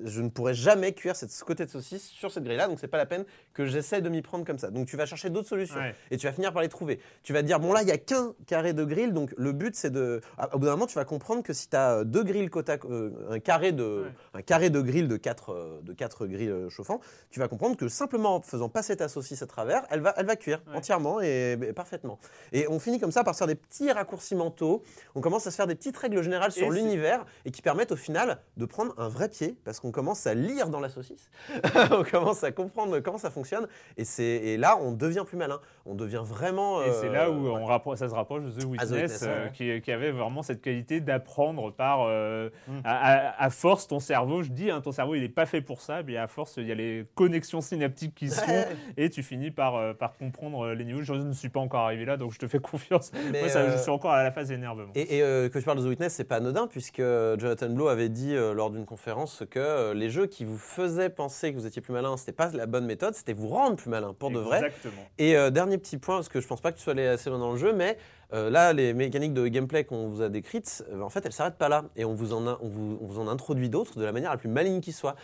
je 0.04 0.20
ne 0.20 0.28
pourrai 0.28 0.54
jamais 0.54 0.92
cuire 0.92 1.14
cette, 1.16 1.30
ce 1.30 1.44
côté 1.44 1.64
de 1.64 1.70
saucisse 1.70 2.04
sur 2.08 2.30
cette 2.32 2.44
grille-là, 2.44 2.66
donc 2.68 2.78
c'est 2.80 2.88
pas 2.88 2.98
la 2.98 3.06
peine 3.06 3.24
que 3.52 3.66
j'essaie 3.66 4.02
de 4.02 4.08
m'y 4.08 4.20
prendre 4.22 4.44
comme 4.44 4.58
ça. 4.58 4.70
Donc, 4.70 4.86
tu 4.88 4.96
vas 4.96 5.06
chercher 5.06 5.30
d'autres 5.30 5.48
solutions 5.48 5.76
Ouais. 5.78 5.94
et 6.10 6.16
tu 6.16 6.26
vas 6.26 6.32
finir 6.32 6.52
par 6.52 6.62
les 6.62 6.68
trouver. 6.68 7.00
Tu 7.22 7.32
vas 7.32 7.40
te 7.42 7.46
dire, 7.46 7.60
bon 7.60 7.72
là, 7.72 7.82
il 7.82 7.86
n'y 7.86 7.92
a 7.92 7.98
qu'un 7.98 8.34
carré 8.46 8.72
de 8.72 8.84
grille, 8.84 9.12
donc 9.12 9.32
le 9.36 9.52
but 9.52 9.74
c'est 9.76 9.90
de... 9.90 10.20
à- 10.36 10.54
Au 10.54 10.58
bout 10.58 10.66
d'un 10.66 10.72
moment, 10.72 10.86
tu 10.86 10.96
vas 10.96 11.04
comprendre 11.04 11.42
que 11.42 11.52
si 11.52 11.68
tu 11.68 11.76
as 11.76 12.04
deux 12.04 12.24
grilles 12.24 12.48
côte 12.50 12.68
à, 12.68 12.76
euh, 12.90 13.10
un, 13.30 13.38
carré 13.38 13.72
de, 13.72 13.84
Ouais. 14.04 14.10
un 14.34 14.42
carré 14.42 14.70
de 14.70 14.80
grille 14.80 15.06
de 15.08 15.16
quatre, 15.16 15.52
euh, 15.52 15.80
de 15.82 15.92
quatre 15.92 16.26
grilles 16.26 16.48
euh, 16.50 16.68
chauffants, 16.68 17.00
tu 17.30 17.38
vas 17.40 17.48
comprendre 17.48 17.76
que 17.76 17.88
simplement 17.88 18.36
en 18.36 18.40
faisant 18.42 18.68
passer 18.68 18.96
ta 18.96 19.08
saucisse 19.08 19.42
à 19.42 19.46
travers, 19.46 19.84
elle 19.90 20.00
va, 20.00 20.12
elle 20.16 20.26
va 20.26 20.36
cuire 20.36 20.60
Ouais. 20.68 20.76
entièrement 20.76 21.20
et, 21.20 21.52
et 21.52 21.72
parfaitement. 21.72 22.18
Et 22.52 22.66
on 22.68 22.78
finit 22.80 22.98
comme 22.98 23.12
ça 23.12 23.22
par 23.24 23.36
faire 23.36 23.46
des 23.46 23.54
petits 23.54 23.90
raccourcis 23.92 24.34
mentaux, 24.34 24.82
on 25.14 25.20
commence 25.20 25.46
à 25.46 25.50
se 25.50 25.56
faire 25.56 25.66
des 25.68 25.74
petites 25.76 25.96
règles 25.96 26.22
générales 26.22 26.50
sur 26.52 26.70
l'univers 26.70 27.24
et 27.44 27.50
qui 27.50 27.62
permettent 27.62 27.92
au 27.92 27.96
final 27.96 28.38
de 28.56 28.64
prendre 28.64 28.94
un 28.98 29.03
vrai 29.08 29.28
pied 29.28 29.56
parce 29.64 29.80
qu'on 29.80 29.90
commence 29.90 30.26
à 30.26 30.34
lire 30.34 30.68
dans 30.68 30.80
la 30.80 30.88
saucisse, 30.88 31.30
on 31.90 32.04
commence 32.04 32.44
à 32.44 32.52
comprendre 32.52 32.98
comment 33.00 33.18
ça 33.18 33.30
fonctionne 33.30 33.66
et, 33.96 34.04
c'est, 34.04 34.24
et 34.24 34.56
là 34.56 34.78
on 34.80 34.92
devient 34.92 35.24
plus 35.26 35.36
malin, 35.36 35.60
on 35.86 35.94
devient 35.94 36.22
vraiment... 36.24 36.82
Et 36.82 36.92
c'est 36.92 37.08
là 37.10 37.28
euh, 37.28 37.32
où 37.32 37.48
on 37.48 37.66
rappro- 37.66 37.96
ça 37.96 38.08
se 38.08 38.14
rapproche 38.14 38.42
de 38.44 38.50
The 38.50 38.64
Witness, 38.64 38.90
Witness, 38.90 39.22
euh, 39.22 39.44
ouais. 39.46 39.50
qui, 39.52 39.80
qui 39.82 39.92
avait 39.92 40.10
vraiment 40.12 40.42
cette 40.42 40.60
qualité 40.62 41.00
d'apprendre 41.00 41.70
par. 41.72 42.02
euh, 42.08 42.48
Mm. 42.68 42.80
à, 42.84 43.50
force, 43.50 43.86
ton 43.88 44.00
cerveau, 44.00 44.42
je 44.42 44.50
dis, 44.50 44.70
hein, 44.70 44.80
ton 44.80 44.92
cerveau, 44.92 45.14
il 45.14 45.22
n'est 45.22 45.28
pas 45.28 45.46
fait 45.46 45.60
pour 45.60 45.80
ça, 45.80 46.02
mais 46.02 46.16
à 46.16 46.26
force, 46.26 46.54
il 46.56 46.66
y 46.66 46.72
a 46.72 46.74
les 46.74 47.06
connexions 47.14 47.60
synaptiques 47.60 48.14
qui 48.14 48.28
se 48.30 48.40
font 48.40 48.52
Ouais. 48.52 48.68
et 48.96 49.10
tu 49.10 49.22
finis 49.22 49.50
par, 49.50 49.94
par 49.96 50.16
comprendre 50.16 50.68
les 50.72 50.84
niveaux. 50.84 51.02
Je 51.02 51.12
ne 51.14 51.32
suis 51.32 51.48
pas 51.48 51.60
encore 51.60 51.80
arrivé 51.80 52.04
là, 52.04 52.16
donc 52.16 52.32
je 52.32 52.38
te 52.38 52.46
fais 52.46 52.58
confiance. 52.60 53.12
Mais, 53.32 53.40
Moi, 53.40 53.48
ça, 53.48 53.70
je 53.70 53.76
suis 53.78 53.90
encore 53.90 54.12
à 54.12 54.22
la 54.22 54.30
phase 54.30 54.48
d'énervement. 54.48 54.92
Et, 54.94 55.18
et, 55.18 55.20
que 55.50 55.60
je 55.60 55.64
parle 55.64 55.78
de 55.78 55.84
The 55.84 55.88
Witness, 55.88 56.14
c'est 56.14 56.24
pas 56.24 56.36
anodin, 56.36 56.66
puisque 56.66 57.00
Jonathan 57.02 57.68
Blow 57.70 57.88
avait 57.88 58.08
dit 58.08 58.34
lors 58.34 58.70
d'une 58.70 58.83
conférence 58.84 59.42
que 59.50 59.58
euh, 59.58 59.94
les 59.94 60.10
jeux 60.10 60.26
qui 60.26 60.44
vous 60.44 60.58
faisaient 60.58 61.10
penser 61.10 61.52
que 61.52 61.58
vous 61.58 61.66
étiez 61.66 61.82
plus 61.82 61.92
malin, 61.92 62.16
c'était 62.16 62.32
pas 62.32 62.50
la 62.52 62.66
bonne 62.66 62.86
méthode, 62.86 63.14
c'était 63.14 63.32
vous 63.32 63.48
rendre 63.48 63.76
plus 63.76 63.90
malin 63.90 64.14
pour 64.18 64.30
de 64.30 64.38
vrai. 64.38 64.58
Exactement. 64.58 65.02
Et 65.18 65.36
euh, 65.36 65.50
dernier 65.50 65.78
petit 65.78 65.98
point, 65.98 66.16
parce 66.16 66.28
que 66.28 66.40
je 66.40 66.46
pense 66.46 66.60
pas 66.60 66.72
que 66.72 66.76
tu 66.78 66.82
sois 66.82 66.92
allé 66.92 67.06
assez 67.06 67.30
loin 67.30 67.38
dans 67.38 67.52
le 67.52 67.58
jeu, 67.58 67.72
mais 67.72 67.96
euh, 68.32 68.50
là, 68.50 68.72
les 68.72 68.94
mécaniques 68.94 69.34
de 69.34 69.46
gameplay 69.48 69.84
qu'on 69.84 70.08
vous 70.08 70.22
a 70.22 70.28
décrites, 70.28 70.84
euh, 70.92 71.00
en 71.02 71.08
fait, 71.08 71.24
elles 71.26 71.32
s'arrêtent 71.32 71.58
pas 71.58 71.68
là. 71.68 71.84
Et 71.96 72.04
on 72.04 72.14
vous 72.14 72.32
en, 72.32 72.46
a- 72.46 72.58
on 72.62 72.68
vous, 72.68 72.98
on 73.00 73.06
vous 73.06 73.20
en 73.20 73.28
introduit 73.28 73.68
d'autres 73.68 73.98
de 73.98 74.04
la 74.04 74.12
manière 74.12 74.30
la 74.30 74.36
plus 74.38 74.48
maligne 74.48 74.80
qui 74.80 74.92
soit. 74.92 75.14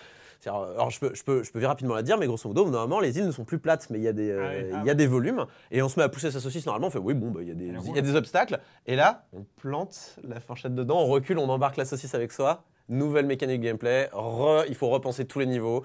Alors, 0.46 0.88
je 0.88 0.98
peux, 1.00 1.10
je, 1.14 1.22
peux, 1.22 1.42
je 1.42 1.52
peux 1.52 1.62
rapidement 1.66 1.94
la 1.94 2.02
dire, 2.02 2.16
mais 2.16 2.26
grosso 2.26 2.48
modo, 2.48 2.64
normalement, 2.64 2.98
les 2.98 3.18
îles 3.18 3.26
ne 3.26 3.30
sont 3.30 3.44
plus 3.44 3.58
plates, 3.58 3.90
mais 3.90 3.98
il 3.98 4.02
y 4.04 4.08
a 4.08 4.14
des, 4.14 4.30
euh, 4.30 4.42
Ah 4.42 4.50
oui, 4.56 4.70
ah 4.74 4.78
il 4.82 4.86
y 4.86 4.90
a 4.90 4.94
des 4.94 5.06
volumes. 5.06 5.44
Et 5.70 5.82
on 5.82 5.90
se 5.90 5.98
met 6.00 6.04
à 6.04 6.08
pousser 6.08 6.30
sa 6.30 6.40
saucisse, 6.40 6.64
normalement, 6.64 6.86
on 6.86 6.90
fait 6.90 6.98
oui, 6.98 7.12
bon, 7.12 7.30
bah, 7.30 7.40
il 7.42 7.48
y, 7.48 7.50
a 7.50 7.54
des- 7.54 7.66
il 7.66 7.94
y 7.94 7.98
a 7.98 8.02
des 8.02 8.16
obstacles. 8.16 8.58
Et 8.86 8.96
là, 8.96 9.26
on 9.34 9.44
plante 9.60 10.16
la 10.26 10.40
fourchette 10.40 10.74
dedans, 10.74 11.00
on 11.00 11.08
recule, 11.08 11.38
on 11.38 11.48
embarque 11.50 11.76
la 11.76 11.84
saucisse 11.84 12.14
avec 12.14 12.32
soi. 12.32 12.62
Nouvelle 12.90 13.26
mécanique 13.26 13.60
de 13.60 13.66
gameplay, 13.66 14.08
re- 14.12 14.64
il 14.68 14.74
faut 14.74 14.88
repenser 14.88 15.24
tous 15.24 15.38
les 15.38 15.46
niveaux. 15.46 15.82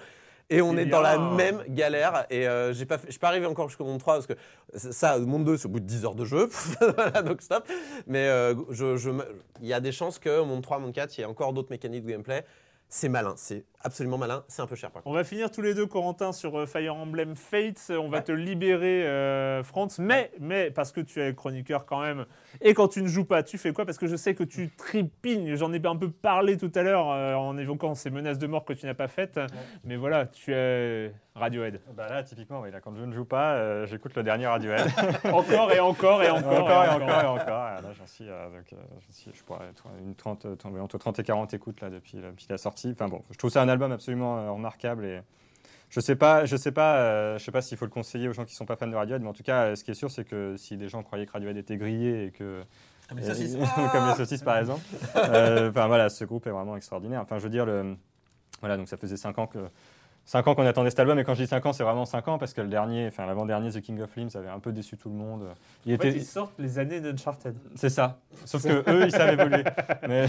Et 0.52 0.62
on 0.62 0.78
est 0.78 0.86
dans 0.86 1.02
la 1.02 1.18
même 1.18 1.64
galère. 1.70 2.28
Et 2.30 2.48
euh, 2.48 2.72
j'ai 2.72 2.86
pas 2.86 3.00
fait- 3.00 3.08
je 3.08 3.12
suis 3.14 3.20
pas 3.20 3.30
arrivé 3.30 3.48
encore 3.48 3.68
jusqu'au 3.68 3.86
monde 3.86 4.00
3 4.00 4.14
parce 4.16 4.28
que 4.28 4.34
ça, 4.76 5.18
le 5.18 5.26
monde 5.26 5.44
2, 5.44 5.58
c'est 5.58 5.66
au 5.66 5.70
bout 5.70 5.80
de 5.80 5.86
10 5.86 6.06
heures 6.06 6.14
de 6.14 6.24
jeu. 6.26 6.50
Voilà, 6.96 7.24
donc 7.24 7.42
stop. 7.42 7.68
Mais 8.06 8.28
euh, 8.28 8.54
je- 8.70 8.96
je 8.98 9.10
me- 9.10 9.26
il 9.62 9.68
y 9.68 9.74
a 9.74 9.80
des 9.80 9.92
chances 9.92 10.20
qu'au 10.20 10.46
monde 10.46 10.62
3, 10.62 10.78
monde 10.78 10.94
4, 10.94 11.18
il 11.18 11.22
y 11.22 11.24
ait 11.24 11.28
encore 11.28 11.52
d'autres 11.54 11.72
mécaniques 11.72 12.06
de 12.06 12.12
gameplay. 12.12 12.46
C'est 12.90 13.10
malin, 13.10 13.34
c'est 13.38 13.64
absolument 13.86 14.18
malin, 14.18 14.44
c'est 14.48 14.62
un 14.62 14.68
peu 14.68 14.76
cher 14.76 14.90
par 14.92 15.04
contre. 15.04 15.14
On 15.14 15.18
va 15.18 15.24
finir 15.24 15.52
tous 15.52 15.62
les 15.62 15.74
deux, 15.74 15.86
Corentin, 15.86 16.32
sur 16.32 16.60
euh, 16.60 16.66
Fire 16.66 16.96
Emblem 16.96 17.36
Fates. 17.36 17.92
On 17.92 18.10
va 18.10 18.22
te 18.22 18.32
libérer, 18.32 19.06
euh, 19.06 19.64
Franz, 19.64 20.02
mais, 20.02 20.32
mais 20.40 20.72
parce 20.72 20.92
que 20.92 21.02
tu 21.02 21.22
es 21.22 21.34
chroniqueur 21.34 21.86
quand 21.86 22.02
même. 22.02 22.26
Et 22.62 22.74
quand 22.74 22.88
tu 22.88 23.02
ne 23.02 23.08
joues 23.08 23.26
pas, 23.26 23.44
tu 23.44 23.58
fais 23.58 23.72
quoi? 23.74 23.86
Parce 23.86 23.98
que 23.98 24.08
je 24.08 24.16
sais 24.16 24.34
que 24.34 24.44
tu 24.44 24.72
tripignes. 24.76 25.56
J'en 25.56 25.72
ai 25.72 25.86
un 25.86 25.96
peu 25.96 26.10
parlé 26.10 26.58
tout 26.58 26.72
à 26.74 26.82
l'heure 26.82 27.12
euh, 27.12 27.36
en 27.36 27.58
évoquant 27.58 27.94
ces 27.96 28.10
menaces 28.10 28.40
de 28.40 28.48
mort 28.48 28.66
que 28.66 28.74
tu 28.74 28.86
n'as 28.88 28.94
pas 28.96 29.08
faites. 29.08 29.40
Mais 29.84 29.96
voilà, 29.96 30.26
tu 30.26 30.54
es 30.54 31.14
Radiohead. 31.36 31.82
Bah 31.96 32.08
là, 32.10 32.24
typiquement, 32.24 32.62
oui, 32.62 32.72
là, 32.72 32.80
quand 32.80 32.96
je 32.96 33.04
ne 33.04 33.14
joue 33.14 33.26
pas, 33.26 33.56
euh, 33.56 33.86
j'écoute 33.86 34.16
le 34.16 34.24
dernier 34.24 34.48
Radiohead. 34.48 34.88
encore 35.34 35.72
et 35.74 35.80
encore 35.80 36.24
et 36.24 36.30
encore. 36.30 36.64
encore 36.64 36.86
et 36.86 36.90
encore 36.90 37.22
et 37.22 37.26
encore. 37.26 37.70
Et 37.78 37.82
Là, 37.82 37.92
j'en 37.98 38.08
suis, 38.08 38.30
euh, 38.30 38.46
donc, 38.46 38.72
euh, 38.72 38.78
suis- 39.12 39.32
je 39.34 39.44
pourrais 39.44 39.66
une 40.02 40.16
30, 40.16 40.46
euh, 40.46 40.56
oui, 40.72 40.80
entre 40.80 40.98
30 40.98 41.20
et 41.20 41.24
40 41.24 41.54
écoutes 41.54 41.82
là, 41.82 41.90
depuis, 41.90 42.20
depuis 42.20 42.46
la 42.50 42.58
sortie. 42.58 42.92
Enfin 42.94 43.10
bon, 43.10 43.22
je 43.32 43.38
trouve 43.38 43.52
ça 43.52 43.62
un 43.62 43.68
album 43.76 43.92
absolument 43.92 44.38
euh, 44.40 44.52
remarquable 44.52 45.06
et 45.06 45.22
je 45.90 46.00
sais 46.00 46.16
pas, 46.16 46.46
je 46.46 46.56
sais 46.58 46.72
pas, 46.72 46.98
euh, 46.98 47.38
je 47.38 47.44
sais 47.44 47.52
pas 47.52 47.62
s'il 47.62 47.78
faut 47.78 47.86
le 47.86 47.92
conseiller 47.92 48.28
aux 48.28 48.34
gens 48.34 48.44
qui 48.44 48.56
sont 48.56 48.66
pas 48.66 48.76
fans 48.76 48.88
de 48.88 48.96
Radiohead, 48.96 49.22
mais 49.22 49.30
en 49.30 49.34
tout 49.34 49.44
cas, 49.44 49.66
euh, 49.68 49.76
ce 49.76 49.84
qui 49.84 49.92
est 49.92 49.96
sûr, 49.96 50.10
c'est 50.12 50.26
que 50.26 50.56
si 50.58 50.76
des 50.78 50.90
gens 50.90 51.04
croyaient 51.04 51.26
que 51.26 51.32
Radiohead 51.32 51.56
était 51.58 51.78
grillé 51.78 52.26
et 52.26 52.32
que 52.32 52.64
Comme 53.08 53.20
les 53.20 53.26
et- 53.26 53.28
saucisses. 53.34 53.58
comme 53.92 54.08
les 54.10 54.16
saucisses 54.16 54.42
par 54.42 54.58
exemple, 54.58 54.82
enfin 55.16 55.88
voilà, 55.88 56.10
ce 56.10 56.26
groupe 56.26 56.48
est 56.48 56.52
vraiment 56.52 56.76
extraordinaire. 56.76 57.22
Enfin, 57.22 57.38
je 57.38 57.44
veux 57.44 57.50
dire 57.52 57.66
le, 57.66 57.96
voilà, 58.62 58.78
donc 58.78 58.90
ça 58.90 58.98
faisait 58.98 59.16
5 59.18 59.38
ans 59.40 59.48
que 59.48 59.60
5 60.26 60.48
ans 60.48 60.56
qu'on 60.56 60.66
attendait 60.66 60.90
cet 60.90 61.00
album, 61.00 61.20
et 61.20 61.24
quand 61.24 61.36
je 61.36 61.44
dis 61.44 61.48
5 61.48 61.64
ans, 61.68 61.74
c'est 61.74 61.84
vraiment 61.84 62.06
5 62.06 62.28
ans, 62.28 62.38
parce 62.40 62.54
que 62.54 62.62
le 62.62 62.68
dernier, 62.68 63.08
enfin 63.08 63.28
l'avant-dernier, 63.28 63.70
The 63.70 63.80
King 63.80 64.02
of 64.02 64.16
Limbs, 64.16 64.36
avait 64.36 64.50
un 64.50 64.60
peu 64.60 64.72
déçu 64.72 64.98
tout 64.98 65.10
le 65.10 65.16
monde. 65.16 65.44
Il 65.86 65.94
En 65.94 65.98
fait, 65.98 66.10
était, 66.10 66.18
ils 66.18 66.26
sortent 66.26 66.58
les 66.58 66.80
années 66.80 67.00
d'Uncharted. 67.00 67.56
c'est 67.76 67.90
ça. 67.90 68.18
Sauf 68.44 68.64
que 68.64 68.84
eux, 68.90 69.06
ils 69.06 69.12
savent 69.12 69.40
évoluer. 69.40 69.64
Mais, 70.08 70.26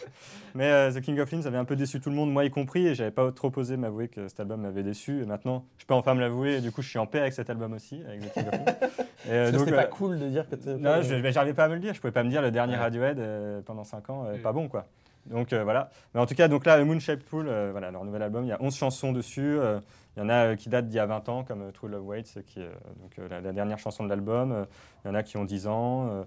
mais 0.54 0.70
euh, 0.70 0.92
The 0.92 1.00
King 1.00 1.18
of 1.20 1.30
Limbs 1.32 1.46
avait 1.46 1.56
un 1.56 1.64
peu 1.64 1.76
déçu 1.76 2.00
tout 2.00 2.10
le 2.10 2.16
monde, 2.16 2.30
moi 2.30 2.44
y 2.44 2.50
compris, 2.50 2.86
et 2.88 2.94
j'avais 2.94 3.10
pas 3.10 3.30
trop 3.32 3.50
osé 3.56 3.76
m'avouer 3.76 4.08
que 4.08 4.28
cet 4.28 4.40
album 4.40 4.60
m'avait 4.62 4.82
déçu. 4.82 5.22
Et 5.22 5.26
maintenant, 5.26 5.64
je 5.78 5.86
peux 5.86 5.94
enfin 5.94 6.14
me 6.14 6.20
l'avouer, 6.20 6.56
et 6.56 6.60
du 6.60 6.70
coup, 6.70 6.82
je 6.82 6.88
suis 6.88 6.98
en 6.98 7.06
paix 7.06 7.20
avec 7.20 7.32
cet 7.32 7.48
album 7.48 7.72
aussi, 7.72 8.02
avec 8.06 8.20
The 8.20 8.32
King 8.34 8.46
of 8.48 8.52
Limbs. 8.52 8.64
Et, 9.26 9.30
euh, 9.30 9.46
C'était 9.46 9.58
donc, 9.58 9.70
pas 9.70 9.82
euh, 9.82 9.86
cool 9.86 10.18
de 10.18 10.28
dire 10.28 10.48
que 10.48 10.54
non, 10.76 11.00
mais 11.22 11.32
j'arrivais 11.32 11.54
pas 11.54 11.64
à 11.64 11.68
me 11.68 11.74
le 11.74 11.80
dire. 11.80 11.92
Je 11.92 12.00
pouvais 12.00 12.12
pas 12.12 12.22
me 12.22 12.30
dire 12.30 12.40
le 12.40 12.50
dernier. 12.50 12.76
Radiohead 12.76 13.20
pendant 13.64 13.84
5 13.84 14.10
ans, 14.10 14.26
pas 14.42 14.52
bon 14.52 14.68
quoi. 14.68 14.86
Donc 15.28 15.52
euh, 15.52 15.64
voilà. 15.64 15.90
Mais 16.14 16.20
en 16.20 16.26
tout 16.26 16.34
cas, 16.34 16.48
donc 16.48 16.64
là, 16.66 16.82
Moon 16.84 16.98
Shaped 16.98 17.24
Pool, 17.24 17.48
euh, 17.48 17.68
voilà, 17.70 17.90
leur 17.90 18.04
nouvel 18.04 18.22
album, 18.22 18.44
il 18.44 18.48
y 18.48 18.52
a 18.52 18.60
11 18.60 18.74
chansons 18.74 19.12
dessus. 19.12 19.58
euh, 19.58 19.80
Il 20.16 20.20
y 20.20 20.22
en 20.22 20.28
a 20.28 20.56
qui 20.56 20.68
datent 20.68 20.88
d'il 20.88 20.96
y 20.96 21.00
a 21.00 21.06
20 21.06 21.28
ans, 21.28 21.44
comme 21.44 21.70
True 21.72 21.88
Love 21.88 22.06
Waits, 22.06 22.38
qui 22.46 22.60
est 22.60 22.70
donc, 23.00 23.30
la, 23.30 23.52
dernière 23.52 23.78
chanson 23.78 24.04
de 24.04 24.08
l'album. 24.08 24.66
Il 25.04 25.08
y 25.08 25.10
en 25.10 25.14
a 25.14 25.22
qui 25.22 25.36
ont 25.36 25.44
10 25.44 25.66
ans. 25.66 26.24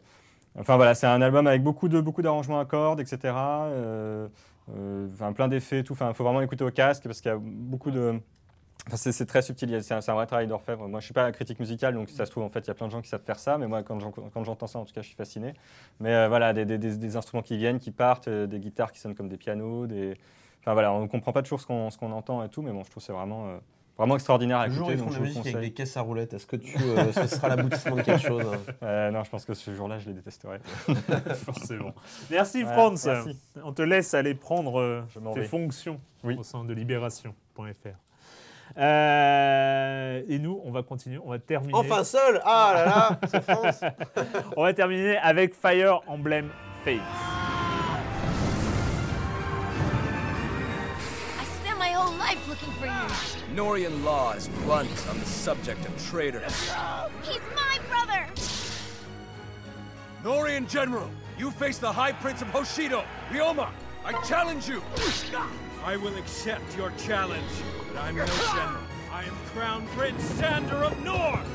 Enfin 0.58 0.76
voilà, 0.76 0.96
c'est 0.96 1.08
un 1.08 1.22
album 1.22 1.48
avec 1.48 1.64
beaucoup 1.64 1.88
de 1.88 2.02
beaucoup 2.02 2.22
d'arrangements 2.22 2.60
à 2.60 2.66
cordes, 2.66 3.00
etc. 3.00 3.34
euh, 4.70 5.32
plein 5.36 5.48
d'effets, 5.48 5.80
et 5.80 5.84
tout. 5.84 5.96
Il 6.00 6.14
faut 6.14 6.24
vraiment 6.24 6.42
écouter 6.42 6.64
au 6.64 6.72
casque 6.72 7.04
parce 7.04 7.22
qu'il 7.22 7.32
y 7.32 7.34
a 7.34 7.40
beaucoup 7.40 7.92
de 7.92 8.20
Enfin, 8.88 8.98
c'est 8.98 9.26
très 9.28 9.42
subtil, 9.44 9.82
c'est 9.84 9.94
un, 9.94 10.00
un 10.06 10.14
vrai 10.16 10.26
travail 10.26 10.48
d'orfèvre. 10.48 10.88
Moi, 10.88 11.00
je 11.00 11.06
suis 11.06 11.14
pas 11.14 11.32
critique 11.32 11.60
musicale, 11.60 11.94
donc 11.94 12.10
si 12.10 12.16
ça 12.16 12.26
se 12.26 12.32
trouve, 12.32 12.44
en 12.44 12.50
fait, 12.50 12.62
il 12.62 12.68
y 12.68 12.72
a 12.72 12.74
plein 12.74 12.88
de 12.88 12.92
gens 12.92 13.02
qui 13.02 13.10
savent 13.10 13.22
faire 13.24 13.38
ça, 13.40 13.58
mais 13.60 13.68
moi, 13.68 13.84
quand 13.84 14.00
j'en- 14.00 14.12
quand 14.12 14.44
j'entends 14.44 14.66
ça, 14.68 14.80
en 14.80 14.86
tout 14.86 14.94
cas, 14.94 15.02
je 15.02 15.08
suis 15.08 15.16
fasciné. 15.16 15.54
Mais 16.00 16.14
euh, 16.14 16.28
voilà, 16.28 16.52
des, 16.52 16.66
des- 16.66 16.80
des- 16.80 16.98
des 16.98 17.16
instruments 17.16 17.44
qui 17.44 17.58
viennent, 17.58 17.80
qui 17.80 17.92
partent, 17.92 18.28
euh, 18.28 18.48
des 18.48 18.60
guitares 18.60 18.92
qui 18.92 19.00
sonnent 19.00 19.16
comme 19.16 19.30
des 19.30 19.38
pianos, 19.38 19.86
des... 19.88 20.16
Enfin 20.62 20.74
voilà, 20.74 20.92
on 20.94 21.02
ne 21.02 21.08
comprend 21.08 21.32
pas 21.32 21.42
toujours 21.44 21.62
ce 21.62 21.68
qu'on 21.68 22.12
entend 22.12 22.44
et 22.44 22.50
tout, 22.50 22.62
mais 22.64 22.72
bon, 22.72 22.84
je 22.84 22.90
trouve 22.90 23.02
que 23.02 23.06
c'est 23.06 23.14
vraiment, 23.14 23.48
euh, 23.50 23.58
vraiment 23.98 24.16
extraordinaire 24.16 24.58
à 24.58 24.68
Le 24.68 24.74
jour 24.74 24.88
où 24.88 24.92
écouter, 24.92 25.04
ils 25.04 25.06
font 25.06 25.12
je 25.12 25.20
la 25.20 25.26
musique 25.28 25.56
avec 25.56 25.60
des 25.70 25.74
caisses 25.74 25.98
à 25.98 26.02
roulettes, 26.02 26.34
est-ce 26.34 26.48
que 26.48 26.56
tu, 26.56 26.76
euh, 26.82 27.12
ce 27.14 27.28
sera 27.28 27.48
l'aboutissement 27.56 27.96
de 27.96 28.02
quelque 28.02 28.22
chose 28.28 28.46
hein? 28.52 28.74
Euh, 28.84 29.12
non, 29.12 29.24
je 29.24 29.30
pense 29.30 29.46
que 29.46 29.54
ce 29.54 29.74
jour-là, 29.76 30.00
je 30.00 30.08
les 30.08 30.14
détesterai. 30.16 30.60
Forcément. 31.36 31.94
Merci, 32.30 32.64
Ouais, 32.64 32.74
Franz. 32.74 33.08
merci. 33.08 33.40
On 33.64 33.74
te 33.74 33.82
laisse 33.84 34.14
aller 34.16 34.34
prendre 34.36 34.80
euh, 34.80 35.02
tes 35.34 35.42
vais. 35.42 35.46
fonctions 35.48 36.00
Oui. 36.24 36.36
au 36.38 36.44
sein 36.44 36.64
de 36.66 36.74
libération.fr. 36.74 37.62
Euh, 38.78 40.22
et 40.28 40.40
nous, 40.40 40.62
on 40.64 40.72
va 40.72 40.84
continuer, 40.84 41.20
on 41.24 41.30
va 41.30 41.40
terminer. 41.40 41.74
Enfin 41.74 42.04
seul 42.04 42.42
Ah 42.46 42.72
là 42.74 42.86
là, 42.86 43.20
c'est 43.28 43.44
France 43.44 43.82
On 44.58 44.64
va 44.64 44.74
terminer 44.74 45.18
avec 45.18 45.54
Fire 45.54 46.02
Emblem 46.08 46.50
Fates. 46.84 47.02
I 51.40 51.46
spent 51.46 51.80
my 51.80 51.94
whole 51.94 52.16
life 52.18 52.40
looking 52.48 52.72
for 52.80 52.86
you. 52.88 53.56
Norian 53.56 54.04
law 54.06 54.34
is 54.34 54.48
blunt 54.66 54.90
on 55.10 55.20
the 55.20 55.26
subject 55.26 55.86
of 55.86 56.10
traitors. 56.10 56.72
He's 57.24 57.42
my 57.56 57.80
brother. 57.90 58.26
Norian 60.24 60.68
General, 60.70 61.10
you 61.38 61.52
face 61.52 61.78
the 61.80 61.92
High 61.92 62.14
Prince 62.14 62.42
of 62.42 62.48
Hoshido, 62.50 63.04
Ryoma. 63.30 63.70
I 64.06 64.14
challenge 64.24 64.68
you. 64.70 64.82
I 65.84 65.98
will 65.98 66.16
accept 66.18 66.78
your 66.78 66.92
challenge, 66.98 67.52
but 67.94 68.02
I'm 68.02 68.16
no 68.16 68.26
general. 68.26 68.84
I 69.12 69.24
am 69.24 69.36
Crown 69.54 69.88
Prince 69.88 70.24
Sander 70.24 70.76
of 70.76 71.04
North! 71.04 71.48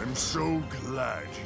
I'm 0.00 0.14
so 0.14 0.62
glad 0.82 1.24
you. 1.24 1.45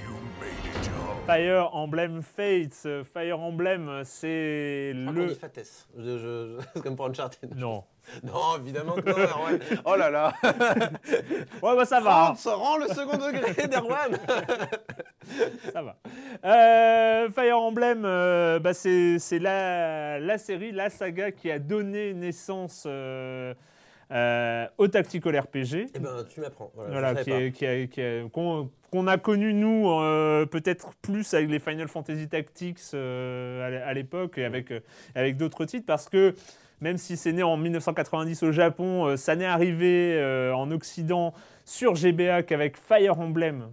Fire 1.30 1.70
Emblem 1.74 2.22
Fates. 2.22 2.86
Fire 3.12 3.38
Emblem, 3.40 4.02
c'est 4.04 4.92
le. 4.94 5.26
dit 5.28 5.34
Fates. 5.36 5.86
Je- 5.96 6.02
je- 6.02 6.18
je- 6.18 6.64
C'est 6.74 6.82
comme 6.82 6.96
pour 6.96 7.06
Uncharted. 7.06 7.54
Non. 7.56 7.84
Non, 8.24 8.56
évidemment 8.58 8.94
que 8.94 9.08
non, 9.08 9.16
Erwan. 9.18 9.58
Oh 9.84 9.94
là 9.94 10.10
là. 10.10 10.32
Ouais, 11.62 11.76
bah 11.76 11.84
ça 11.84 12.00
va. 12.00 12.30
hein. 12.30 12.34
Ça 12.34 12.54
rend 12.54 12.76
le 12.78 12.88
second 12.88 13.16
degré 13.18 13.68
d'Erwan. 13.68 14.18
Ça 15.72 15.82
va. 15.82 15.96
Euh, 16.44 17.30
Fire 17.30 17.58
Emblem, 17.60 18.02
euh, 18.04 18.58
bah, 18.58 18.74
c'est 18.74 19.18
c'est 19.20 19.38
la, 19.38 20.18
la 20.18 20.38
série, 20.38 20.72
la 20.72 20.90
saga 20.90 21.30
qui 21.30 21.50
a 21.52 21.58
donné 21.60 22.12
naissance 22.14 22.84
euh, 22.86 23.54
euh, 24.12 24.66
au 24.78 24.88
Tactical 24.88 25.38
RPG. 25.38 25.86
Eh 25.94 25.98
ben, 25.98 26.24
tu 26.28 26.40
m'apprends. 26.40 26.70
Voilà, 26.74 26.90
Voilà, 26.90 27.14
qu'on 28.92 29.06
a 29.06 29.18
connu 29.18 29.52
nous 29.54 29.88
euh, 29.90 30.46
peut-être 30.46 30.94
plus 31.02 31.32
avec 31.34 31.48
les 31.50 31.58
Final 31.60 31.88
Fantasy 31.88 32.28
Tactics 32.28 32.78
euh, 32.94 33.66
à 33.66 33.70
l'é- 33.70 33.76
à 33.76 33.94
l'époque 33.94 34.38
et 34.38 34.44
avec, 34.44 34.70
euh, 34.72 34.80
avec 35.14 35.36
d'autres 35.36 35.64
titres 35.64 35.86
parce 35.86 36.08
que 36.08 36.34
même 36.80 36.96
si 36.96 37.16
c'est 37.16 37.32
né 37.32 37.42
en 37.42 37.56
1990 37.56 38.42
au 38.42 38.52
Japon, 38.52 39.14
ça 39.16 39.36
n'est 39.36 39.44
arrivé 39.44 40.18
en 40.56 40.70
Occident 40.70 41.34
sur 41.66 41.94
GBA 41.94 42.42
qu'avec 42.42 42.76
Fire 42.78 43.20
Emblem 43.20 43.68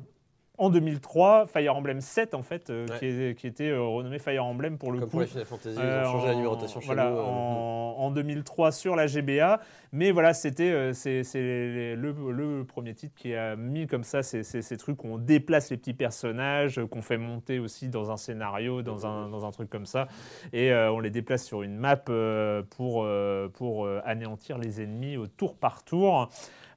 en 0.58 0.70
2003, 0.70 1.46
Fire 1.46 1.76
Emblem 1.76 2.02
7 2.02 2.34
en 2.34 2.42
fait, 2.42 2.70
euh, 2.70 2.86
Ouais. 2.88 2.98
qui, 3.00 3.06
est- 3.06 3.38
qui 3.38 3.48
était 3.48 3.70
euh, 3.70 3.82
renommé 3.84 4.18
Fire 4.20 4.44
Emblem 4.46 4.78
pour 4.78 4.92
le 4.92 5.00
Comme 5.00 5.08
coup. 5.10 5.12
pour 5.12 5.22
les 5.22 5.28
Final 5.28 5.46
Fantasy, 5.46 5.76
ils 5.78 5.82
Euh, 5.86 6.08
ont 6.08 6.12
changé 6.14 6.28
la 6.28 6.36
numérotation 6.36 6.80
chez 6.80 6.86
voilà, 6.88 7.10
nous. 7.12 7.18
euh, 7.18 7.22
en, 7.22 7.96
en 8.00 8.12
2003 8.12 8.72
sur 8.72 8.96
la 8.96 9.06
GBA. 9.08 9.60
Mais 9.92 10.12
voilà, 10.12 10.34
c'était 10.34 10.72
euh, 10.72 10.94
c'est 10.94 11.24
le, 11.36 11.96
le 12.32 12.64
premier 12.66 12.94
titre 12.94 13.14
qui 13.16 13.34
a 13.36 13.56
mis 13.56 13.88
comme 13.88 14.04
ça 14.04 14.24
ces, 14.24 14.44
ces- 14.44 14.62
ces 14.62 14.78
trucs 14.78 15.04
où 15.04 15.08
on 15.08 15.18
déplace 15.18 15.70
les 15.72 15.78
petits 15.78 15.94
personnages, 15.94 16.80
euh, 16.80 16.88
qu'on 16.88 17.02
fait 17.02 17.18
monter 17.18 17.60
aussi 17.60 17.88
dans 17.90 18.12
un 18.12 18.18
scénario, 18.18 18.82
dans 18.82 19.06
un, 19.06 19.30
dans 19.30 19.46
un 19.46 19.52
truc 19.52 19.70
comme 19.70 19.86
ça. 19.86 20.08
Et 20.54 20.72
euh, 20.72 20.92
on 20.92 21.00
les 21.00 21.10
déplace 21.12 21.44
sur 21.46 21.62
une 21.64 21.78
map 21.78 22.02
euh, 22.10 22.64
pour, 22.76 23.04
euh, 23.04 23.48
pour 23.48 23.86
euh, 23.86 24.02
anéantir 24.06 24.58
les 24.58 24.82
ennemis 24.82 25.18
au 25.18 25.28
tour 25.28 25.56
par 25.56 25.84
tour. 25.84 26.30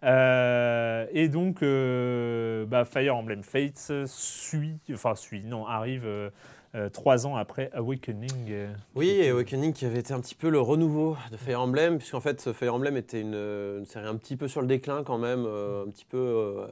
Euh, 0.02 1.06
et 1.12 1.28
donc, 1.28 1.62
euh, 1.62 2.64
bah, 2.66 2.84
Fire 2.84 3.16
Emblem 3.16 3.42
Fates 3.42 3.92
suit, 4.06 4.78
enfin 4.92 5.14
suit, 5.14 5.44
non, 5.44 5.66
arrive 5.66 6.04
euh, 6.06 6.30
trois 6.92 7.26
ans 7.26 7.36
après 7.36 7.70
Awakening. 7.74 8.68
Oui, 8.94 9.08
et 9.08 9.30
Awakening 9.30 9.72
qui 9.72 9.84
avait 9.84 9.98
été 9.98 10.14
un 10.14 10.20
petit 10.20 10.34
peu 10.34 10.48
le 10.48 10.60
renouveau 10.60 11.16
de 11.30 11.36
Fire 11.36 11.60
Emblem, 11.60 11.98
puisqu'en 11.98 12.20
fait, 12.20 12.52
Fire 12.52 12.74
Emblem 12.74 12.96
était 12.96 13.20
une, 13.20 13.34
une 13.34 13.86
série 13.86 14.06
un 14.06 14.16
petit 14.16 14.36
peu 14.36 14.48
sur 14.48 14.60
le 14.60 14.66
déclin 14.66 15.02
quand 15.04 15.18
même, 15.18 15.40
un 15.40 15.90
petit 15.90 16.06
peu. 16.06 16.66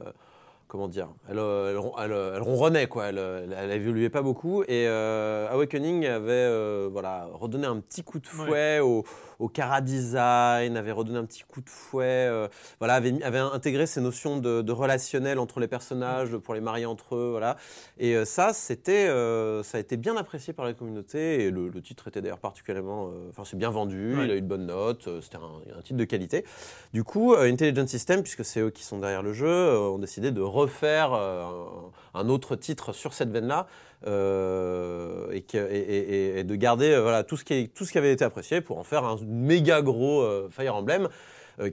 comment 0.67 0.87
dire 0.87 1.09
elle, 1.29 1.39
elle, 1.39 1.79
elle, 1.99 2.11
elle 2.35 2.41
ronronnait, 2.41 2.87
quoi. 2.87 3.07
Elle, 3.07 3.71
évoluait 3.71 4.09
pas 4.09 4.21
beaucoup. 4.21 4.63
Et 4.63 4.85
euh, 4.87 5.51
Awakening 5.51 6.05
avait 6.05 6.31
euh, 6.31 6.89
voilà, 6.91 7.27
redonné 7.33 7.67
un 7.67 7.79
petit 7.79 8.03
coup 8.03 8.19
de 8.19 8.27
fouet 8.27 8.79
au, 8.79 9.03
au 9.39 9.47
Cara 9.47 9.81
Design, 9.81 10.75
avait 10.77 10.91
redonné 10.91 11.17
un 11.17 11.25
petit 11.25 11.43
coup 11.43 11.61
de 11.61 11.69
fouet, 11.69 12.27
euh, 12.29 12.47
voilà, 12.79 12.95
avait, 12.95 13.37
intégré 13.37 13.87
ces 13.87 14.01
notions 14.01 14.37
de, 14.37 14.61
de 14.61 14.71
relationnel 14.71 15.39
entre 15.39 15.61
les 15.61 15.67
personnages, 15.67 16.35
pour 16.37 16.53
les 16.53 16.61
marier 16.61 16.85
entre 16.85 17.15
eux, 17.15 17.29
voilà. 17.31 17.55
Et 17.97 18.15
euh, 18.15 18.25
ça, 18.25 18.51
c'était, 18.53 19.07
euh, 19.07 19.63
ça 19.63 19.77
a 19.77 19.81
été 19.81 19.95
bien 19.95 20.17
apprécié 20.17 20.51
par 20.51 20.65
la 20.65 20.73
communauté. 20.73 21.45
Et 21.45 21.51
le, 21.51 21.69
le 21.69 21.81
titre 21.81 22.09
était 22.09 22.21
d'ailleurs 22.21 22.39
particulièrement, 22.39 23.09
enfin, 23.29 23.43
c'est 23.45 23.57
bien 23.57 23.69
vendu. 23.69 24.17
Ouais. 24.17 24.25
Il 24.25 24.31
a 24.31 24.35
eu 24.35 24.41
de 24.41 24.47
bonnes 24.47 24.67
notes. 24.67 25.09
C'était 25.21 25.37
un, 25.37 25.77
un 25.77 25.81
titre 25.81 25.97
de 25.97 26.05
qualité. 26.05 26.45
Du 26.93 27.03
coup, 27.03 27.33
Intelligent 27.35 27.87
System, 27.87 28.21
puisque 28.21 28.43
c'est 28.43 28.59
eux 28.59 28.71
qui 28.71 28.83
sont 28.83 28.99
derrière 28.99 29.23
le 29.23 29.33
jeu, 29.33 29.79
ont 29.79 29.99
décidé 29.99 30.31
de 30.31 30.41
refaire 30.41 31.13
un, 31.13 31.91
un 32.13 32.29
autre 32.29 32.55
titre 32.55 32.93
sur 32.93 33.13
cette 33.13 33.29
veine-là. 33.29 33.67
Euh, 34.07 35.27
et, 35.31 36.43
de 36.43 36.55
garder 36.55 36.91
euh, 36.91 37.01
voilà, 37.01 37.23
tout, 37.23 37.35
ce 37.35 37.43
qui 37.43 37.69
tout 37.69 37.83
ce 37.83 37.91
qui 37.91 37.97
avait 37.97 38.13
été 38.13 38.23
apprécié 38.23 38.61
pour 38.61 38.77
en 38.77 38.85
faire 38.85 39.03
un 39.03 39.17
méga 39.27 39.81
gros 39.81 40.21
euh, 40.21 40.47
Fire 40.49 40.75
Emblem 40.75 41.09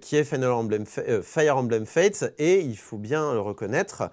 qui 0.01 0.17
est 0.17 0.25
Final 0.25 0.51
Emblem 0.51 0.85
Fire 0.85 1.57
Emblem 1.57 1.87
Fates 1.87 2.35
et 2.39 2.59
il 2.59 2.77
faut 2.77 2.99
bien 2.99 3.35
le 3.35 3.41
reconnaître 3.41 4.11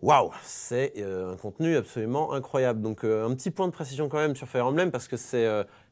Waouh, 0.00 0.30
c'est 0.44 0.92
un 1.02 1.34
contenu 1.34 1.76
absolument 1.76 2.32
incroyable. 2.32 2.80
Donc 2.82 3.02
un 3.02 3.34
petit 3.34 3.50
point 3.50 3.66
de 3.66 3.72
précision 3.72 4.08
quand 4.08 4.18
même 4.18 4.36
sur 4.36 4.46
Fire 4.46 4.66
Emblem 4.66 4.92
parce 4.92 5.08
que 5.08 5.16
c'est 5.16 5.44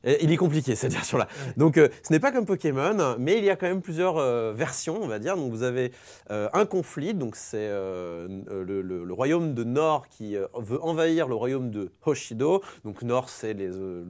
il 0.06 0.30
est 0.32 0.36
compliqué 0.36 0.74
cette 0.74 0.92
version-là. 0.92 1.28
Donc 1.56 1.76
euh, 1.78 1.88
ce 2.02 2.12
n'est 2.12 2.20
pas 2.20 2.32
comme 2.32 2.46
Pokémon, 2.46 3.16
mais 3.18 3.38
il 3.38 3.44
y 3.44 3.50
a 3.50 3.56
quand 3.56 3.66
même 3.66 3.82
plusieurs 3.82 4.18
euh, 4.18 4.52
versions, 4.54 4.98
on 5.02 5.08
va 5.08 5.18
dire. 5.18 5.36
Donc 5.36 5.50
vous 5.50 5.62
avez 5.62 5.92
euh, 6.30 6.48
un 6.52 6.64
conflit, 6.66 7.12
donc 7.14 7.36
c'est 7.36 7.56
euh, 7.58 8.28
le, 8.48 8.82
le- 8.82 9.04
le 9.04 9.12
royaume 9.14 9.54
de 9.54 9.64
Nord 9.64 10.08
qui 10.08 10.36
euh, 10.36 10.46
veut 10.54 10.82
envahir 10.82 11.26
le 11.28 11.34
royaume 11.34 11.70
de 11.70 11.90
Hoshido. 12.04 12.62
Donc 12.84 13.02
Nord 13.02 13.28
c'est 13.28 13.56
euh, 13.58 14.04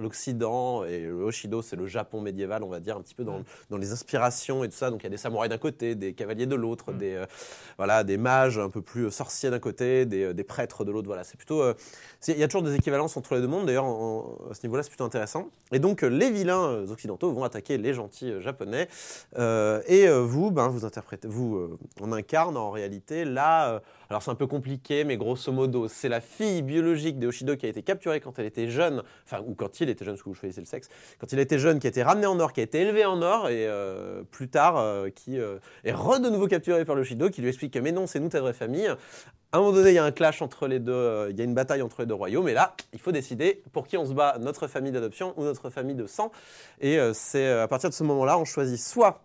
l'Occident, 0.00 0.84
et 0.84 1.00
le 1.00 1.22
Hoshido 1.22 1.62
c'est 1.62 1.76
le 1.76 1.86
Japon 1.86 2.20
médiéval, 2.20 2.62
on 2.62 2.68
va 2.68 2.80
dire 2.80 2.96
un 2.96 3.02
petit 3.02 3.14
peu 3.14 3.24
dans, 3.24 3.42
dans 3.70 3.76
les 3.76 3.92
inspirations 3.92 4.64
et 4.64 4.68
tout 4.68 4.76
ça. 4.76 4.90
Donc 4.90 5.00
il 5.02 5.04
y 5.04 5.06
a 5.08 5.10
des 5.10 5.16
samouraïs 5.16 5.50
d'un 5.50 5.58
côté, 5.58 5.94
des 5.94 6.14
cavaliers 6.14 6.46
de 6.46 6.54
l'autre, 6.54 6.92
des 6.92 7.14
euh, 7.14 7.26
voilà 7.76 8.04
des 8.04 8.16
mages 8.16 8.58
un 8.58 8.70
peu 8.70 8.80
plus 8.80 9.10
sorciers 9.10 9.50
d'un 9.50 9.58
côté, 9.58 10.06
des, 10.06 10.24
euh, 10.24 10.32
des 10.32 10.44
prêtres 10.44 10.84
de 10.84 10.90
l'autre. 10.92 11.06
Voilà, 11.08 11.24
c'est 11.24 11.36
plutôt 11.36 11.60
euh, 11.62 11.74
il 12.28 12.38
y 12.38 12.42
a 12.42 12.48
toujours 12.48 12.62
des 12.62 12.74
équivalences 12.74 13.16
entre 13.16 13.34
les 13.34 13.40
deux 13.42 13.46
mondes. 13.48 13.66
D'ailleurs 13.66 13.86
à 14.50 14.54
ce 14.54 14.66
niveau-là 14.66 14.82
c'est 14.82 14.88
plutôt 14.90 15.04
intéressant. 15.04 15.25
Et 15.72 15.80
donc 15.80 16.04
euh, 16.04 16.08
les 16.08 16.30
vilains 16.30 16.64
euh, 16.64 16.88
occidentaux 16.88 17.32
vont 17.32 17.42
attaquer 17.42 17.76
les 17.76 17.92
gentils 17.92 18.30
euh, 18.30 18.40
japonais. 18.40 18.88
Et 19.88 20.08
vous, 20.08 20.50
ben, 20.50 20.68
vous 20.68 20.84
interprétez, 20.84 21.26
vous, 21.28 21.56
euh, 21.56 21.78
on 22.00 22.12
incarne 22.12 22.56
en 22.56 22.70
réalité 22.70 23.24
là. 23.24 23.82
alors 24.08 24.22
c'est 24.22 24.30
un 24.30 24.36
peu 24.36 24.46
compliqué, 24.46 25.04
mais 25.04 25.16
grosso 25.16 25.50
modo, 25.52 25.88
c'est 25.88 26.08
la 26.08 26.20
fille 26.20 26.62
biologique 26.62 27.18
de 27.18 27.26
Hoshido 27.26 27.56
qui 27.56 27.66
a 27.66 27.68
été 27.68 27.82
capturée 27.82 28.20
quand 28.20 28.38
elle 28.38 28.46
était 28.46 28.68
jeune, 28.68 29.02
enfin 29.24 29.42
ou 29.46 29.54
quand 29.54 29.80
il 29.80 29.88
était 29.88 30.04
jeune, 30.04 30.14
parce 30.14 30.22
que 30.22 30.28
vous 30.28 30.34
choisissez 30.34 30.60
le 30.60 30.66
sexe, 30.66 30.88
quand 31.18 31.32
il 31.32 31.38
était 31.38 31.58
jeune, 31.58 31.78
qui 31.80 31.86
a 31.86 31.90
été 31.90 32.02
ramené 32.02 32.26
en 32.26 32.38
or, 32.38 32.52
qui 32.52 32.60
a 32.60 32.64
été 32.64 32.80
élevé 32.80 33.04
en 33.04 33.20
or, 33.22 33.48
et 33.48 33.68
plus 34.30 34.48
tard 34.48 35.06
qui 35.14 35.36
est 35.36 35.92
re 35.92 36.20
de 36.20 36.30
nouveau 36.30 36.46
capturé 36.46 36.84
par 36.84 36.94
le 36.94 37.04
qui 37.04 37.40
lui 37.40 37.48
explique 37.48 37.72
que 37.72 37.78
mais 37.78 37.92
non, 37.92 38.06
c'est 38.06 38.20
nous 38.20 38.28
ta 38.28 38.40
vraie 38.40 38.52
famille. 38.52 38.90
À 39.52 39.58
un 39.58 39.60
moment 39.60 39.72
donné, 39.72 39.90
il 39.90 39.94
y 39.94 39.98
a 39.98 40.04
un 40.04 40.10
clash 40.10 40.42
entre 40.42 40.66
les 40.66 40.80
deux, 40.80 40.92
euh, 40.92 41.30
il 41.30 41.38
y 41.38 41.40
a 41.40 41.44
une 41.44 41.54
bataille 41.54 41.80
entre 41.80 42.00
les 42.00 42.06
deux 42.06 42.14
royaumes, 42.14 42.48
et 42.48 42.52
là, 42.52 42.74
il 42.92 42.98
faut 42.98 43.12
décider 43.12 43.62
pour 43.72 43.86
qui 43.86 43.96
on 43.96 44.04
se 44.04 44.12
bat, 44.12 44.38
notre 44.40 44.66
famille 44.66 44.90
d'adoption 44.90 45.34
ou 45.36 45.44
notre 45.44 45.70
famille 45.70 45.94
de 45.94 46.06
sang. 46.06 46.32
Et 46.80 46.98
euh, 46.98 47.12
c'est 47.14 47.46
euh, 47.46 47.62
à 47.62 47.68
partir 47.68 47.88
de 47.88 47.94
ce 47.94 48.02
moment-là, 48.02 48.38
on 48.38 48.44
choisit 48.44 48.78
soit 48.78 49.24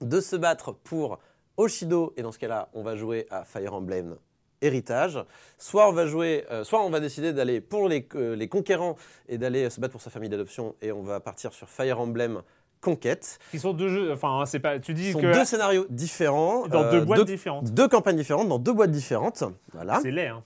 de 0.00 0.18
se 0.20 0.34
battre 0.34 0.72
pour 0.72 1.18
Oshido, 1.58 2.14
et 2.16 2.22
dans 2.22 2.32
ce 2.32 2.38
cas-là, 2.38 2.70
on 2.72 2.82
va 2.82 2.96
jouer 2.96 3.26
à 3.30 3.44
Fire 3.44 3.74
Emblem 3.74 4.16
Héritage, 4.62 5.22
soit 5.58 5.88
on 5.88 5.92
va 5.92 6.06
jouer, 6.06 6.46
soit 6.64 6.82
on 6.82 6.90
va 6.90 7.00
décider 7.00 7.32
d'aller 7.32 7.60
pour 7.60 7.88
les, 7.88 8.06
les 8.14 8.48
conquérants 8.48 8.96
et 9.28 9.38
d'aller 9.38 9.70
se 9.70 9.80
battre 9.80 9.92
pour 9.92 10.02
sa 10.02 10.10
famille 10.10 10.28
d'adoption, 10.28 10.74
et 10.80 10.92
on 10.92 11.02
va 11.02 11.20
partir 11.20 11.52
sur 11.52 11.68
Fire 11.68 12.00
Emblem 12.00 12.42
Conquête. 12.80 13.38
Qui 13.50 13.58
sont 13.58 13.72
deux 13.72 13.88
jeux. 13.88 14.12
Enfin, 14.12 14.44
c'est 14.46 14.58
pas. 14.60 14.78
Tu 14.78 14.94
dis 14.94 15.12
sont 15.12 15.20
que. 15.20 15.32
deux 15.32 15.44
scénarios 15.44 15.86
différents, 15.90 16.66
Dans 16.66 16.84
euh, 16.84 16.90
deux 16.92 17.00
boîtes 17.04 17.26
différentes. 17.26 17.72
deux 17.72 17.88
campagnes 17.88 18.16
différentes, 18.16 18.48
dans 18.48 18.58
deux 18.58 18.72
boîtes 18.72 18.90
différentes. 18.90 19.44
Voilà. 19.72 20.00
C'est 20.02 20.10
laid, 20.10 20.28
hein. 20.28 20.42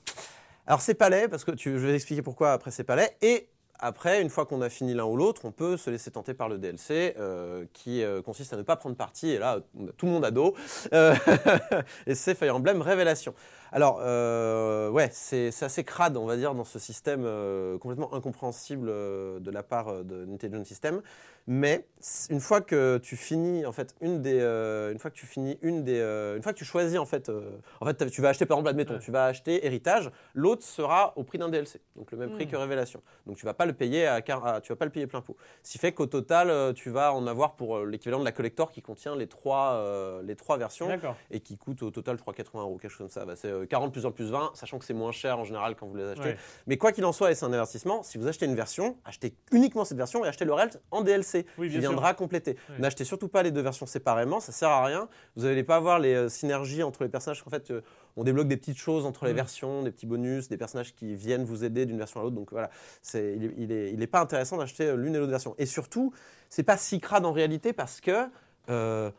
Alors 0.66 0.80
c'est 0.80 0.94
pas 0.94 1.10
laid, 1.10 1.28
parce 1.28 1.44
que 1.44 1.52
tu, 1.52 1.78
je 1.78 1.86
vais 1.86 1.94
expliquer 1.94 2.22
pourquoi 2.22 2.52
après 2.52 2.70
c'est 2.70 2.84
pas 2.84 2.96
laid. 2.96 3.14
Et 3.22 3.48
après, 3.78 4.22
une 4.22 4.30
fois 4.30 4.46
qu'on 4.46 4.62
a 4.62 4.70
fini 4.70 4.94
l'un 4.94 5.04
ou 5.04 5.16
l'autre, 5.16 5.42
on 5.44 5.50
peut 5.50 5.76
se 5.76 5.90
laisser 5.90 6.10
tenter 6.10 6.32
par 6.32 6.48
le 6.48 6.58
DLC, 6.58 7.14
euh, 7.18 7.66
qui 7.72 8.02
euh, 8.02 8.22
consiste 8.22 8.52
à 8.52 8.56
ne 8.56 8.62
pas 8.62 8.76
prendre 8.76 8.96
parti. 8.96 9.30
Et 9.30 9.38
là, 9.38 9.58
a 9.58 9.60
tout 9.96 10.06
le 10.06 10.12
monde 10.12 10.24
à 10.24 10.30
dos. 10.30 10.54
Euh, 10.92 11.14
et 12.06 12.14
c'est 12.14 12.34
Fire 12.34 12.56
Emblem 12.56 12.80
Révélation. 12.80 13.34
Alors, 13.72 13.98
euh, 14.02 14.88
ouais, 14.90 15.10
c'est 15.12 15.48
assez 15.60 15.82
crade, 15.82 16.16
on 16.16 16.26
va 16.26 16.36
dire, 16.36 16.54
dans 16.54 16.64
ce 16.64 16.78
système 16.78 17.24
euh, 17.24 17.76
complètement 17.78 18.14
incompréhensible 18.14 18.86
euh, 18.88 19.40
de 19.40 19.50
la 19.50 19.64
part 19.64 19.88
euh, 19.88 20.02
de 20.04 20.26
Intelligent 20.32 20.64
System. 20.64 21.02
Mais 21.46 21.84
une 22.30 22.40
fois 22.40 22.60
que 22.60 22.98
tu 22.98 23.16
finis, 23.16 23.64
en 23.64 23.72
fait, 23.72 23.94
une 24.02 24.20
des, 24.20 24.38
euh, 24.40 24.92
une 24.92 24.98
fois 24.98 25.10
que 25.10 25.16
tu 25.16 25.24
finis 25.26 25.58
une 25.62 25.84
des, 25.84 25.98
euh, 26.00 26.36
une 26.36 26.42
fois 26.42 26.52
que 26.52 26.58
tu 26.58 26.64
choisis, 26.66 26.98
en 26.98 27.06
fait, 27.06 27.28
euh, 27.30 27.50
en 27.80 27.86
fait, 27.86 28.10
tu 28.10 28.20
vas 28.20 28.28
acheter, 28.30 28.44
par 28.46 28.56
exemple, 28.58 28.68
admettons, 28.70 28.98
tu 28.98 29.10
vas 29.10 29.26
acheter 29.26 29.64
Héritage, 29.66 30.10
l'autre 30.34 30.62
sera 30.62 31.14
au 31.16 31.22
prix 31.24 31.38
d'un 31.38 31.48
DLC, 31.48 31.80
donc 31.96 32.12
le 32.12 32.18
même 32.18 32.30
prix 32.32 32.44
Mm. 32.46 32.50
que 32.50 32.56
Révélation. 32.56 33.02
Donc 33.26 33.36
tu 33.38 33.46
vas 33.46 33.54
pas 33.54 33.64
le 33.66 33.72
payer 33.72 34.06
à, 34.06 34.16
à- 34.16 34.60
tu 34.60 34.72
vas 34.72 34.76
pas 34.76 34.84
le 34.84 34.90
payer 34.90 35.06
plein 35.06 35.22
pot. 35.22 35.36
Ce 35.62 35.72
qui 35.72 35.78
fait 35.78 35.92
qu'au 35.92 36.04
total, 36.06 36.74
tu 36.74 36.90
vas 36.90 37.12
en 37.14 37.26
avoir 37.26 37.56
pour 37.56 37.80
l'équivalent 37.86 38.20
de 38.20 38.24
la 38.24 38.32
collector 38.32 38.70
qui 38.70 38.82
contient 38.82 39.16
les 39.16 39.26
trois, 39.26 40.20
les 40.22 40.36
trois 40.36 40.56
versions 40.58 40.88
D'accord. 40.88 41.16
et 41.30 41.40
qui 41.40 41.56
coûte 41.56 41.82
au 41.82 41.90
total, 41.90 42.16
je 42.16 42.20
crois, 42.22 42.34
80 42.34 42.62
euros, 42.62 42.76
quelque 42.78 42.90
chose 42.90 42.98
comme 42.98 43.08
ça. 43.08 43.24
Bah, 43.24 43.34
c'est 43.36 43.48
euh, 43.50 43.64
40 43.66 43.92
plus 43.92 44.04
1 44.06 44.10
plus 44.12 44.30
20, 44.30 44.52
sachant 44.54 44.78
que 44.78 44.84
c'est 44.84 44.94
moins 44.94 45.12
cher 45.12 45.38
en 45.38 45.44
général 45.44 45.74
quand 45.74 45.86
vous 45.86 45.96
les 45.96 46.04
achetez. 46.04 46.22
Ouais. 46.30 46.36
Mais 46.66 46.76
quoi 46.76 46.92
qu'il 46.92 47.04
en 47.06 47.12
soit, 47.12 47.30
et 47.30 47.34
c'est 47.34 47.44
un 47.46 47.52
avertissement, 47.52 48.02
si 48.02 48.18
vous 48.18 48.28
achetez 48.28 48.46
une 48.46 48.54
version, 48.54 48.96
achetez 49.04 49.34
uniquement 49.52 49.84
cette 49.84 49.98
version 49.98 50.24
et 50.24 50.28
achetez 50.28 50.44
le 50.44 50.52
reste 50.54 50.80
en 50.90 51.02
DLC, 51.02 51.33
Oui, 51.58 51.68
qui 51.68 51.72
sûr. 51.74 51.80
viendra 51.80 52.14
compléter. 52.14 52.56
N'achetez 52.78 53.04
surtout 53.04 53.28
pas 53.28 53.42
les 53.42 53.50
deux 53.50 53.60
versions 53.62 53.86
séparément, 53.86 54.40
ça 54.40 54.52
sert 54.52 54.68
à 54.68 54.84
rien. 54.84 55.08
Vous 55.36 55.44
n'allez 55.44 55.64
pas 55.64 55.76
avoir 55.76 55.98
les 55.98 56.14
euh, 56.14 56.28
synergies 56.28 56.82
entre 56.82 57.02
les 57.02 57.08
personnages. 57.08 57.42
En 57.46 57.50
fait, 57.50 57.70
euh, 57.70 57.80
on 58.16 58.22
débloque 58.24 58.46
des 58.48 58.56
petites 58.56 58.78
choses 58.78 59.04
entre 59.06 59.24
les 59.26 59.32
Mm. 59.32 59.36
versions, 59.36 59.82
des 59.82 59.90
petits 59.90 60.06
bonus, 60.06 60.48
des 60.48 60.56
personnages 60.56 60.94
qui 60.94 61.14
viennent 61.16 61.44
vous 61.44 61.64
aider 61.64 61.84
d'une 61.86 61.98
version 61.98 62.20
à 62.20 62.22
l'autre. 62.22 62.36
Donc 62.36 62.50
voilà, 62.52 62.70
il, 63.14 63.52
il, 63.58 63.72
est, 63.72 63.92
il 63.92 64.02
est 64.02 64.06
pas 64.06 64.20
intéressant 64.20 64.56
d'acheter 64.56 64.84
euh, 64.86 64.96
l'une 64.96 65.14
et 65.14 65.18
l'autre 65.18 65.30
version. 65.32 65.54
Et 65.58 65.66
surtout, 65.66 66.12
c'est 66.48 66.62
pas 66.62 66.76
si 66.76 67.00
crade 67.00 67.26
en 67.26 67.32
réalité 67.32 67.72
parce 67.72 68.00
que 68.00 68.28
euh, 68.70 69.10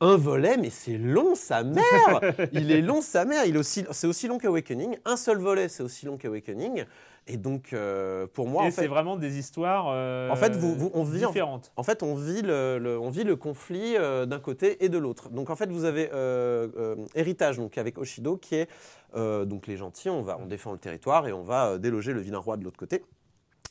un 0.00 0.16
volet, 0.16 0.56
mais 0.56 0.70
c'est 0.70 0.96
long 0.96 1.34
sa 1.34 1.64
mère. 1.64 2.20
il 2.52 2.70
est 2.70 2.80
long 2.80 3.02
sa 3.02 3.24
mère. 3.24 3.44
Il 3.46 3.56
est 3.56 3.58
aussi, 3.58 3.84
c'est 3.90 4.06
aussi 4.06 4.28
long 4.28 4.38
qu'Awakening. 4.38 4.96
Un 5.04 5.16
seul 5.16 5.38
volet, 5.38 5.68
c'est 5.68 5.82
aussi 5.82 6.06
long 6.06 6.16
qu'Awakening. 6.16 6.84
Et 7.30 7.36
donc, 7.36 7.72
euh, 7.72 8.26
pour 8.26 8.48
moi, 8.48 8.66
Et 8.66 8.70
c'est 8.70 8.86
vraiment 8.86 9.16
des 9.16 9.38
histoires 9.38 9.86
euh, 9.90 10.30
en 10.30 10.36
fait, 10.36 10.56
vous, 10.56 10.74
vous- 10.74 10.90
on 10.94 11.04
vit 11.04 11.24
en- 11.24 11.28
différentes. 11.28 11.72
en 11.76 11.82
fait, 11.82 12.02
on 12.02 12.14
vit 12.14 12.40
le, 12.42 12.78
le- 12.78 12.98
on 12.98 13.10
vit 13.10 13.22
le 13.24 13.36
conflit 13.36 13.96
euh, 13.96 14.24
d'un 14.24 14.40
côté 14.40 14.82
et 14.84 14.88
de 14.88 14.96
l'autre. 14.96 15.28
Donc, 15.28 15.50
en 15.50 15.56
fait, 15.56 15.70
vous 15.70 15.84
avez 15.84 16.08
euh, 16.14 16.96
héritage, 17.14 17.58
donc 17.58 17.76
avec 17.76 17.98
Oshido, 17.98 18.36
qui 18.38 18.54
est 18.56 18.68
donc 19.14 19.66
les 19.66 19.76
gentils. 19.76 20.08
On 20.10 20.22
va, 20.22 20.38
on 20.40 20.46
défend 20.46 20.72
le 20.72 20.78
territoire 20.78 21.26
et 21.28 21.32
on 21.32 21.42
va 21.42 21.78
déloger 21.78 22.12
le 22.12 22.20
vilain 22.20 22.38
roi 22.38 22.56
de 22.56 22.64
l'autre 22.64 22.78
côté. 22.78 23.04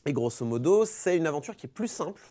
Et 0.06 0.14
grosso 0.14 0.46
modo, 0.46 0.86
c'est 0.86 1.18
une 1.18 1.28
aventure 1.28 1.56
qui 1.56 1.66
est 1.66 1.70
plus 1.70 1.88
simple 1.90 2.22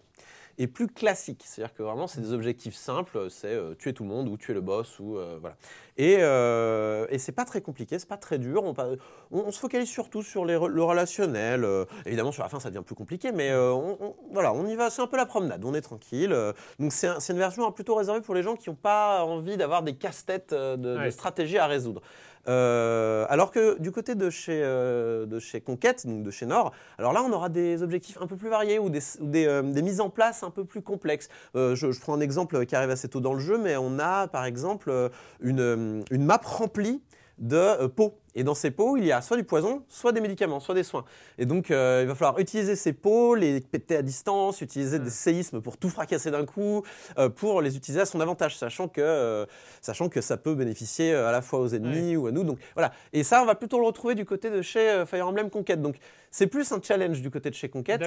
et 0.58 0.66
plus 0.66 0.88
classique. 0.88 1.42
C'est-à-dire 1.44 1.74
que 1.74 1.82
vraiment, 1.82 2.06
c'est 2.06 2.20
des 2.20 2.32
objectifs 2.32 2.74
simples. 2.74 3.26
C'est 3.30 3.48
euh, 3.52 3.74
tuer 3.74 3.92
tout 3.92 4.02
le 4.04 4.08
monde 4.08 4.28
ou 4.28 4.36
tuer 4.36 4.54
le 4.54 4.60
boss 4.60 4.98
ou 5.00 5.16
euh, 5.18 5.36
voilà. 5.40 5.56
Et, 5.98 6.16
euh, 6.20 7.06
et 7.10 7.18
c'est 7.18 7.32
pas 7.32 7.44
très 7.44 7.60
compliqué, 7.60 7.98
c'est 7.98 8.08
pas 8.08 8.16
très 8.16 8.38
dur. 8.38 8.62
On, 8.64 8.74
pa- 8.74 8.88
on- 9.30 9.40
on 9.46 9.50
se 9.50 9.58
focalise 9.58 9.88
surtout 9.88 10.22
sur 10.22 10.44
les 10.44 10.54
le 10.54 10.82
relationnel. 10.82 11.66
évidemment, 12.04 12.32
sur 12.32 12.42
la 12.42 12.48
fin, 12.48 12.60
ça 12.60 12.70
devient 12.70 12.84
plus 12.84 12.94
compliqué, 12.94 13.32
mais 13.32 13.54
on, 13.54 14.02
on- 14.02 14.16
voilà, 14.32 14.52
on 14.52 14.66
y 14.66 14.76
va. 14.76 14.90
C'est 14.90 15.02
un 15.02 15.06
peu 15.06 15.16
la 15.16 15.26
promenade. 15.26 15.64
On 15.64 15.74
est 15.74 15.80
tranquille. 15.80 16.34
donc 16.78 16.92
c'est 16.92 17.06
un- 17.08 17.20
c'est 17.20 17.32
une 17.32 17.38
version 17.38 17.70
plutôt 17.72 17.94
réservée 17.94 18.20
pour 18.20 18.34
les 18.34 18.42
gens 18.42 18.56
qui 18.56 18.68
n'ont 18.70 18.76
pas 18.76 19.24
envie 19.24 19.56
d'avoir 19.56 19.82
des 19.82 19.94
casse-têtes 19.94 20.52
de, 20.54 20.76
de 21.06 21.10
stratégie 21.10 21.58
à 21.58 21.66
résoudre. 21.66 22.00
Euh, 22.48 23.26
alors 23.28 23.50
que 23.50 23.78
du 23.78 23.90
côté 23.90 24.14
de 24.14 24.30
chez, 24.30 24.60
euh, 24.62 25.26
de 25.26 25.38
chez 25.38 25.60
Conquête, 25.60 26.06
donc 26.06 26.22
de 26.22 26.30
chez 26.30 26.46
Nord, 26.46 26.72
alors 26.98 27.12
là 27.12 27.22
on 27.22 27.32
aura 27.32 27.48
des 27.48 27.82
objectifs 27.82 28.18
un 28.20 28.26
peu 28.26 28.36
plus 28.36 28.48
variés 28.48 28.78
ou 28.78 28.88
des, 28.88 29.02
euh, 29.46 29.62
des 29.62 29.82
mises 29.82 30.00
en 30.00 30.10
place 30.10 30.42
un 30.42 30.50
peu 30.50 30.64
plus 30.64 30.82
complexes. 30.82 31.28
Je, 31.54 31.74
je 31.74 32.00
prends 32.00 32.14
un 32.14 32.20
exemple 32.20 32.64
qui 32.66 32.76
arrive 32.76 32.90
assez 32.90 33.08
tôt 33.08 33.20
dans 33.20 33.34
le 33.34 33.40
jeu, 33.40 33.58
mais 33.58 33.76
on 33.76 33.98
a 33.98 34.28
par 34.28 34.44
exemple 34.44 35.10
une, 35.40 36.04
une 36.10 36.24
map 36.24 36.40
remplie 36.44 37.02
de 37.38 37.56
euh, 37.56 37.88
pots. 37.88 38.14
Et 38.38 38.44
dans 38.44 38.54
ces 38.54 38.70
pots, 38.70 38.98
il 38.98 39.04
y 39.06 39.12
a 39.12 39.22
soit 39.22 39.38
du 39.38 39.44
poison, 39.44 39.82
soit 39.88 40.12
des 40.12 40.20
médicaments, 40.20 40.60
soit 40.60 40.74
des 40.74 40.82
soins. 40.82 41.06
Et 41.38 41.46
donc, 41.46 41.70
euh, 41.70 42.00
il 42.02 42.06
va 42.08 42.14
falloir 42.14 42.38
utiliser 42.38 42.76
ces 42.76 42.92
pots, 42.92 43.34
les 43.34 43.60
péter 43.60 43.96
à 43.96 44.02
distance, 44.02 44.60
utiliser 44.60 44.98
des 44.98 45.08
séismes 45.08 45.62
pour 45.62 45.78
tout 45.78 45.88
fracasser 45.88 46.30
d'un 46.30 46.44
coup, 46.44 46.82
euh, 47.18 47.30
pour 47.30 47.62
les 47.62 47.78
utiliser 47.78 48.02
à 48.02 48.04
son 48.04 48.20
avantage, 48.20 48.58
sachant 48.58 48.88
que, 48.88 49.00
euh, 49.00 49.46
sachant 49.80 50.10
que 50.10 50.20
ça 50.20 50.36
peut 50.36 50.54
bénéficier 50.54 51.14
à 51.14 51.32
la 51.32 51.40
fois 51.40 51.60
aux 51.60 51.68
ennemis 51.68 52.14
ou 52.14 52.26
à 52.26 52.30
nous. 52.30 52.44
Donc 52.44 52.58
voilà. 52.74 52.92
Et 53.14 53.24
ça, 53.24 53.40
on 53.40 53.46
va 53.46 53.54
plutôt 53.54 53.80
le 53.80 53.86
retrouver 53.86 54.14
du 54.14 54.26
côté 54.26 54.50
de 54.50 54.60
chez 54.60 55.04
Fire 55.06 55.26
Emblem 55.26 55.48
Conquête. 55.48 55.80
Donc 55.80 55.96
c'est 56.30 56.46
plus 56.46 56.70
un 56.72 56.80
challenge 56.82 57.22
du 57.22 57.30
côté 57.30 57.48
de 57.48 57.54
chez 57.54 57.70
Conquête. 57.70 58.02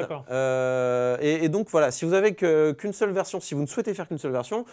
Et, 1.21 1.43
et 1.43 1.49
donc 1.49 1.71
voilà, 1.71 1.89
si 1.89 2.05
vous 2.05 2.13
avez 2.13 2.35
qu'une 2.35 2.93
seule 2.93 3.11
version, 3.11 3.39
si 3.39 3.55
vous 3.55 3.61
ne 3.61 3.67
souhaitez 3.67 3.95
faire 3.95 4.07
qu'une 4.07 4.19
seule 4.19 4.31
version, 4.31 4.63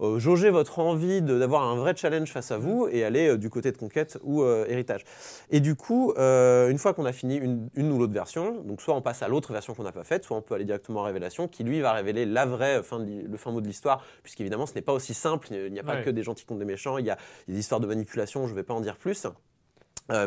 euh, 0.00 0.18
jaugez 0.18 0.50
votre 0.50 0.78
envie 0.78 1.22
de- 1.22 1.38
d'avoir 1.38 1.62
un 1.64 1.76
vrai 1.76 1.94
challenge 1.96 2.30
face 2.30 2.50
à 2.50 2.58
vous 2.58 2.88
et 2.90 3.04
aller 3.04 3.28
euh, 3.28 3.36
du 3.38 3.48
côté 3.50 3.72
de 3.72 3.76
Conquête 3.76 4.18
ou 4.22 4.42
euh, 4.42 4.64
Héritage. 4.68 5.04
Et 5.50 5.60
du 5.60 5.74
coup, 5.74 6.12
euh, 6.18 6.68
une 6.68 6.78
fois 6.78 6.92
qu'on 6.94 7.04
a 7.06 7.12
fini 7.12 7.36
une, 7.36 7.68
une 7.74 7.90
ou 7.92 7.98
l'autre 7.98 8.12
version, 8.12 8.60
donc 8.62 8.82
soit 8.82 8.94
on 8.94 9.02
passe 9.02 9.22
à 9.22 9.28
l'autre 9.28 9.52
version 9.52 9.74
qu'on 9.74 9.84
n'a 9.84 9.92
pas 9.92 10.04
faite, 10.04 10.24
soit 10.24 10.36
on 10.36 10.42
peut 10.42 10.54
aller 10.54 10.64
directement 10.64 11.02
à 11.02 11.06
Révélation, 11.06 11.48
qui 11.48 11.64
lui 11.64 11.80
va 11.80 11.92
révéler 11.92 12.26
la 12.26 12.44
vraie 12.46 12.82
fin 12.82 12.98
de, 13.00 13.26
le 13.26 13.36
fin 13.36 13.50
mot 13.52 13.60
de 13.60 13.66
l'histoire, 13.66 14.04
puisqu'évidemment 14.22 14.66
ce 14.66 14.74
n'est 14.74 14.82
pas 14.82 14.92
aussi 14.92 15.14
simple, 15.14 15.48
il 15.50 15.72
n'y 15.72 15.80
a 15.80 15.82
pas 15.82 15.96
Ouais. 15.96 16.02
que 16.02 16.10
des 16.10 16.22
gentils 16.22 16.44
contre 16.44 16.58
des 16.60 16.66
méchants, 16.66 16.98
il 16.98 17.06
y 17.06 17.10
a, 17.10 17.16
il 17.46 17.50
y 17.50 17.54
a 17.54 17.54
des 17.54 17.60
histoires 17.60 17.80
de 17.80 17.86
manipulation, 17.86 18.46
je 18.46 18.52
ne 18.52 18.56
vais 18.56 18.62
pas 18.64 18.74
en 18.74 18.80
dire 18.80 18.96
plus. 18.96 19.26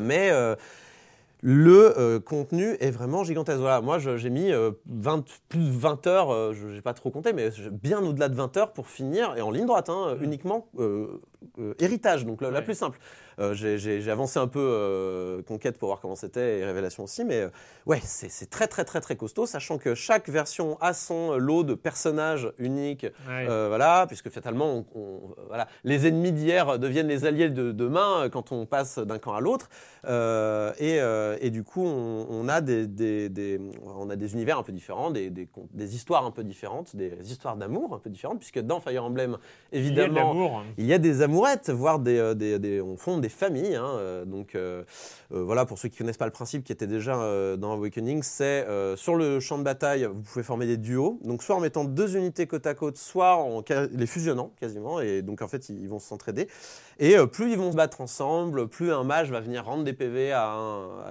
Mais 0.02 0.32
le 1.41 1.98
euh, 1.98 2.20
contenu 2.20 2.76
est 2.80 2.91
vraiment 2.91 3.24
gigantesque. 3.24 3.60
Voilà, 3.60 3.82
moi 3.82 3.98
j'ai 3.99 4.30
mis 4.30 4.52
euh, 4.52 4.72
20, 4.88 5.26
plus 5.48 5.60
de 5.60 5.70
20 5.72 6.07
heures, 6.07 6.32
euh, 6.32 6.53
je 6.53 6.68
n'ai 6.68 6.82
pas 6.82 6.94
trop 6.94 7.11
compté, 7.11 7.34
mais 7.34 7.49
bien 7.72 8.02
au-delà 8.02 8.30
de 8.30 8.36
20 8.36 8.57
heures 8.57 8.74
pour 8.74 8.88
finir, 8.88 9.36
et 9.38 9.41
en 9.41 9.52
ligne 9.52 9.66
droite, 9.66 9.90
hein, 9.90 10.18
uniquement 10.22 10.68
euh, 11.60 11.74
héritage, 11.80 12.26
donc 12.26 12.41
la, 12.41 12.61
plus 12.61 12.76
simple. 12.76 12.99
Euh, 13.40 13.53
j'ai- 13.53 14.10
avancé 14.11 14.38
un 14.38 14.48
peu 14.48 14.60
euh, 14.60 15.41
Conquête 15.44 15.78
pour 15.78 15.88
voir 15.88 16.02
comment 16.02 16.16
c'était, 16.18 16.60
et 16.60 16.66
Révélation 16.66 17.06
aussi, 17.06 17.24
mais 17.24 17.45
ouais, 17.86 18.02
c'est 18.03 18.49
très 18.49 18.68
très 18.68 18.84
très 18.84 18.99
très 18.99 19.16
costaud, 19.16 19.45
sachant 19.45 19.78
que 19.78 19.95
chaque 19.95 20.28
version 20.28 20.78
a 20.82 20.94
son 20.94 21.38
lot 21.38 21.64
de 21.64 21.74
personnages 21.74 22.52
uniques, 22.57 23.06
Ouais. 23.30 23.45
voilà, 23.45 24.06
puisque 24.07 24.30
fatalement, 24.30 24.66
on- 24.74 24.86
on- 24.99 25.20
voilà, 25.48 25.68
les 25.86 26.06
ennemis 26.07 26.34
d'hier 26.34 26.78
deviennent 26.80 27.07
les 27.07 27.24
alliés 27.26 27.48
de 27.49 27.72
demain 27.72 28.28
quand 28.30 28.52
on 28.52 28.66
passe 28.66 28.99
d'un 28.99 29.20
camp 29.20 29.34
à 29.34 29.40
l'autre. 29.40 29.70
Et, 30.80 30.99
et 31.41 31.49
du 31.49 31.64
coup, 31.64 31.86
on, 31.86 32.28
on 32.30 32.48
a 32.49 32.60
des, 32.61 32.88
des- 32.88 33.30
des- 33.30 33.60
on 33.86 34.10
a 34.10 34.16
des 34.16 34.34
univers 34.34 34.57
un 34.57 34.64
peu 34.64 34.72
différents, 34.74 35.11
des, 35.11 35.30
des, 35.30 35.45
con- 35.45 35.68
des 35.74 35.95
histoires 35.95 36.26
un 36.26 36.32
peu 36.32 36.44
différentes, 36.44 36.95
des 36.95 37.14
histoires 37.32 37.56
d'amour 37.56 37.94
un 37.94 37.99
peu 37.99 38.10
différentes, 38.10 38.40
puisque 38.40 38.60
dans 38.60 38.80
Fire 38.82 39.03
Emblem, 39.06 39.38
Il 39.72 39.80
y 39.80 39.82
a 39.82 39.84
de 39.84 39.88
évidemment, 39.88 40.61
il 40.78 40.86
y 40.86 40.94
a 40.94 40.98
des 40.98 41.22
amourettes, 41.30 41.70
voire 41.70 42.00
des, 42.00 42.18
euh, 42.18 42.34
des, 42.34 42.82
on 42.82 42.98
fonde 42.98 43.22
des 43.22 43.30
familles. 43.30 43.76
hein, 43.76 43.86
euh, 43.98 44.26
donc 44.26 44.56
euh, 44.56 44.84
voilà, 45.30 45.66
pour 45.66 45.78
ceux 45.78 45.90
qui 45.90 45.98
connaissent 45.98 46.18
pas 46.18 46.26
le 46.26 46.32
principe, 46.32 46.64
qui 46.64 46.72
était 46.72 46.88
déjà 46.88 47.14
dans 47.58 47.74
Awakening, 47.74 48.24
c'est 48.24 48.66
sur 48.96 49.16
le 49.16 49.40
champ 49.40 49.60
de 49.60 49.64
bataille, 49.64 50.06
vous 50.06 50.22
pouvez 50.22 50.44
former 50.44 50.66
des 50.66 50.78
duos. 50.78 51.20
Donc 51.24 51.44
soit 51.44 51.56
en 51.56 51.60
mettant 51.60 51.84
deux 51.84 52.18
unités 52.18 52.48
côte 52.48 52.66
à 52.66 52.74
côte, 52.74 52.98
soit 52.98 53.36
en 53.36 53.64
les 53.92 54.08
fusionnant 54.08 54.52
quasiment. 54.60 55.00
Et 55.02 55.22
donc 55.22 55.44
en 55.44 55.48
fait, 55.48 55.70
ils, 55.70 55.88
vont 55.88 56.00
s'entraider. 56.00 56.48
Et 56.98 57.16
plus 57.28 57.52
ils 57.52 57.58
vont 57.58 57.72
se 57.72 57.76
battre 57.78 58.02
ensemble, 58.02 58.68
plus 58.68 58.92
un 58.92 59.04
mage 59.04 59.30
va 59.32 59.40
venir 59.40 59.66
rendre 59.66 59.84
des 59.84 59.94
PV 59.94 60.32
à, 60.32 60.50
un- 60.50 61.00
à 61.00 61.10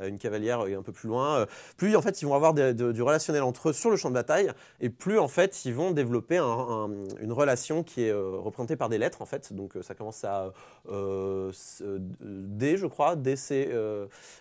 un- 0.00 0.02
à 0.02 0.06
une 0.06 0.18
cavalière 0.18 0.60
un 0.60 0.82
peu 0.82 0.92
plus 0.92 1.08
loin. 1.08 1.46
plus 1.78 1.96
en 1.96 2.02
fait, 2.02 2.20
ils 2.20 2.26
vont 2.26 2.34
avoir 2.34 2.52
du 2.52 3.02
relationnel 3.02 3.42
entre 3.42 3.70
eux 3.70 3.72
sur 3.72 3.88
le 3.90 3.96
champ 3.96 4.10
de 4.10 4.14
bataille. 4.14 4.50
Et 4.80 4.90
plus 4.90 5.18
en 5.18 5.28
fait, 5.28 5.64
ils 5.64 5.74
vont 5.74 5.92
développer 5.92 6.36
un- 6.36 6.44
un- 6.44 6.90
une 7.22 7.32
relation 7.32 7.82
qui 7.82 8.02
est 8.04 8.12
représentée 8.12 8.76
par 8.76 8.90
des 8.90 8.98
lettres 8.98 9.22
en 9.22 9.26
fait. 9.26 9.45
Donc 9.52 9.76
euh, 9.76 9.82
ça 9.82 9.94
commence 9.94 10.24
à 10.24 10.52
euh, 10.88 11.52
euh, 11.82 11.98
D, 12.00 12.76
je 12.76 12.86
crois, 12.86 13.16
DC, 13.16 13.68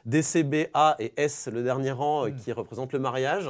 DCB, 0.06 0.69
A 0.73 0.95
et 0.99 1.14
S, 1.18 1.48
le 1.52 1.64
dernier 1.64 1.91
rang, 1.91 2.27
euh, 2.27 2.32
qui 2.32 2.52
représente 2.52 2.94
le 2.94 2.99
mariage. 2.99 3.49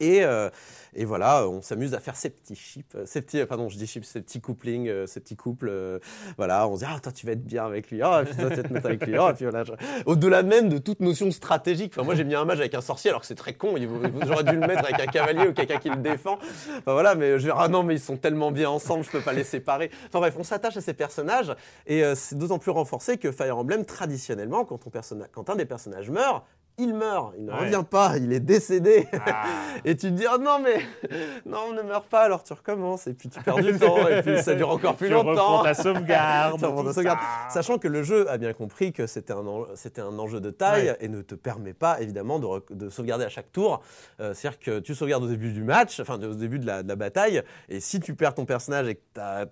Et, 0.00 0.24
euh, 0.24 0.48
et 0.94 1.04
voilà, 1.04 1.46
on 1.46 1.62
s'amuse 1.62 1.94
à 1.94 2.00
faire 2.00 2.16
ces 2.16 2.30
petits 2.30 2.56
chips, 2.56 2.94
euh, 2.94 3.04
ces 3.06 3.22
petits, 3.22 3.44
pardon, 3.44 3.68
je 3.68 3.76
dis 3.76 3.86
chips, 3.86 4.04
ces 4.04 4.22
petits 4.22 4.40
couplings, 4.40 4.88
euh, 4.88 5.06
ces 5.06 5.20
petits 5.20 5.36
couples. 5.36 5.68
euh, 5.68 5.98
voilà, 6.36 6.66
on 6.66 6.74
se 6.74 6.80
dit, 6.80 6.86
ah, 6.88 6.98
toi, 7.00 7.12
tu 7.12 7.26
vas 7.26 7.32
être 7.32 7.44
bien 7.44 7.64
avec 7.64 7.90
lui, 7.90 8.02
ah, 8.02 8.22
puis 8.24 8.34
toi, 8.34 8.50
tu 8.50 8.56
vas 8.56 8.62
te 8.62 8.72
mettre 8.72 8.86
avec 8.86 9.06
lui, 9.06 9.16
ah, 9.16 9.32
puis 9.34 9.44
voilà. 9.44 9.62
Au-delà 10.06 10.42
même 10.42 10.68
de 10.68 10.78
toute 10.78 11.00
notion 11.00 11.30
stratégique. 11.30 11.92
Enfin, 11.94 12.04
moi, 12.04 12.14
j'ai 12.14 12.24
mis 12.24 12.34
un 12.34 12.44
mage 12.44 12.60
avec 12.60 12.74
un 12.74 12.80
sorcier, 12.80 13.10
alors 13.10 13.20
que 13.20 13.26
c'est 13.26 13.34
très 13.34 13.54
con. 13.54 13.74
J'aurais 14.26 14.44
dû 14.44 14.52
le 14.52 14.66
mettre 14.66 14.84
avec 14.84 15.00
un 15.00 15.06
cavalier 15.06 15.48
ou 15.48 15.52
quelqu'un 15.52 15.78
qui 15.78 15.90
le 15.90 15.96
défend. 15.96 16.38
Enfin, 16.78 16.92
voilà, 16.92 17.14
mais 17.14 17.32
je 17.32 17.36
vais 17.36 17.42
dire, 17.52 17.56
ah 17.58 17.68
non, 17.68 17.82
mais 17.82 17.94
ils 17.94 18.00
sont 18.00 18.16
tellement 18.16 18.50
bien 18.50 18.70
ensemble, 18.70 19.04
je 19.04 19.10
peux 19.10 19.20
pas 19.20 19.32
les 19.32 19.44
séparer. 19.44 19.90
Enfin 20.08 20.18
bref, 20.20 20.34
on 20.38 20.44
s'attache 20.44 20.76
à 20.76 20.80
ces 20.80 20.94
personnages 20.94 21.54
et 21.86 22.02
euh, 22.02 22.14
c'est 22.14 22.36
d'autant 22.36 22.58
plus 22.58 22.70
renforcé 22.70 23.18
que 23.18 23.30
Fire 23.30 23.58
Emblem, 23.58 23.84
traditionnellement, 23.84 24.64
quand 24.64 25.50
un 25.50 25.56
des 25.56 25.66
personnages 25.66 26.10
meurt, 26.10 26.44
il 26.80 26.94
meurt, 26.94 27.34
il 27.38 27.44
ne 27.46 27.52
Ouais. 27.52 27.58
revient 27.60 27.84
pas, 27.88 28.16
il 28.16 28.32
est 28.32 28.40
décédé. 28.40 29.06
Ah. 29.26 29.44
Et 29.84 29.96
tu 29.96 30.06
te 30.08 30.12
dis, 30.14 30.24
oh 30.32 30.38
non, 30.38 30.58
mais 30.62 30.80
non, 31.46 31.72
ne 31.72 31.82
meurs 31.82 32.04
pas, 32.04 32.22
alors 32.22 32.42
tu 32.42 32.52
recommences, 32.52 33.06
et 33.06 33.14
puis 33.14 33.28
tu 33.28 33.40
perds 33.42 33.56
du 33.56 33.78
temps, 33.78 34.06
et 34.08 34.22
puis 34.22 34.42
ça 34.42 34.54
dure 34.54 34.70
encore 34.70 34.94
plus 34.96 35.08
Tu 35.08 35.14
longtemps. 35.14 35.62
ta 35.62 35.74
sauvegarde, 35.74 36.54
Tu 36.60 36.84
ta 36.84 36.92
sauvegarde. 36.92 37.18
Sachant 37.50 37.78
que 37.78 37.88
le 37.88 38.02
jeu 38.02 38.28
a 38.30 38.36
bien 38.38 38.52
compris 38.52 38.92
que 38.92 39.06
c'était 39.06 39.32
un, 39.32 39.46
en- 39.46 39.66
c'était 39.74 40.00
un 40.02 40.18
enjeu 40.18 40.40
de 40.40 40.50
taille 40.50 40.88
Ouais. 40.90 40.96
et 41.00 41.08
ne 41.08 41.22
te 41.22 41.34
permet 41.34 41.72
pas, 41.74 42.00
évidemment, 42.00 42.38
de, 42.38 42.88
sauvegarder 42.90 43.24
à 43.24 43.28
chaque 43.28 43.52
tour. 43.52 43.80
Euh, 44.20 44.34
C'est-à-dire 44.34 44.58
que 44.58 44.78
tu 44.80 44.94
sauvegardes 44.94 45.24
au 45.24 45.28
début 45.28 45.52
du 45.52 45.62
match, 45.64 46.00
enfin, 46.00 46.14
au 46.22 46.34
début 46.34 46.58
de 46.58 46.66
la, 46.66 46.82
de 46.82 46.88
la 46.88 46.96
bataille, 46.96 47.42
et 47.68 47.80
si 47.80 48.00
tu 48.00 48.14
perds 48.14 48.34
ton 48.34 48.44
personnage 48.44 48.88
et 48.88 48.94
que 48.96 49.00
t'as- 49.14 49.46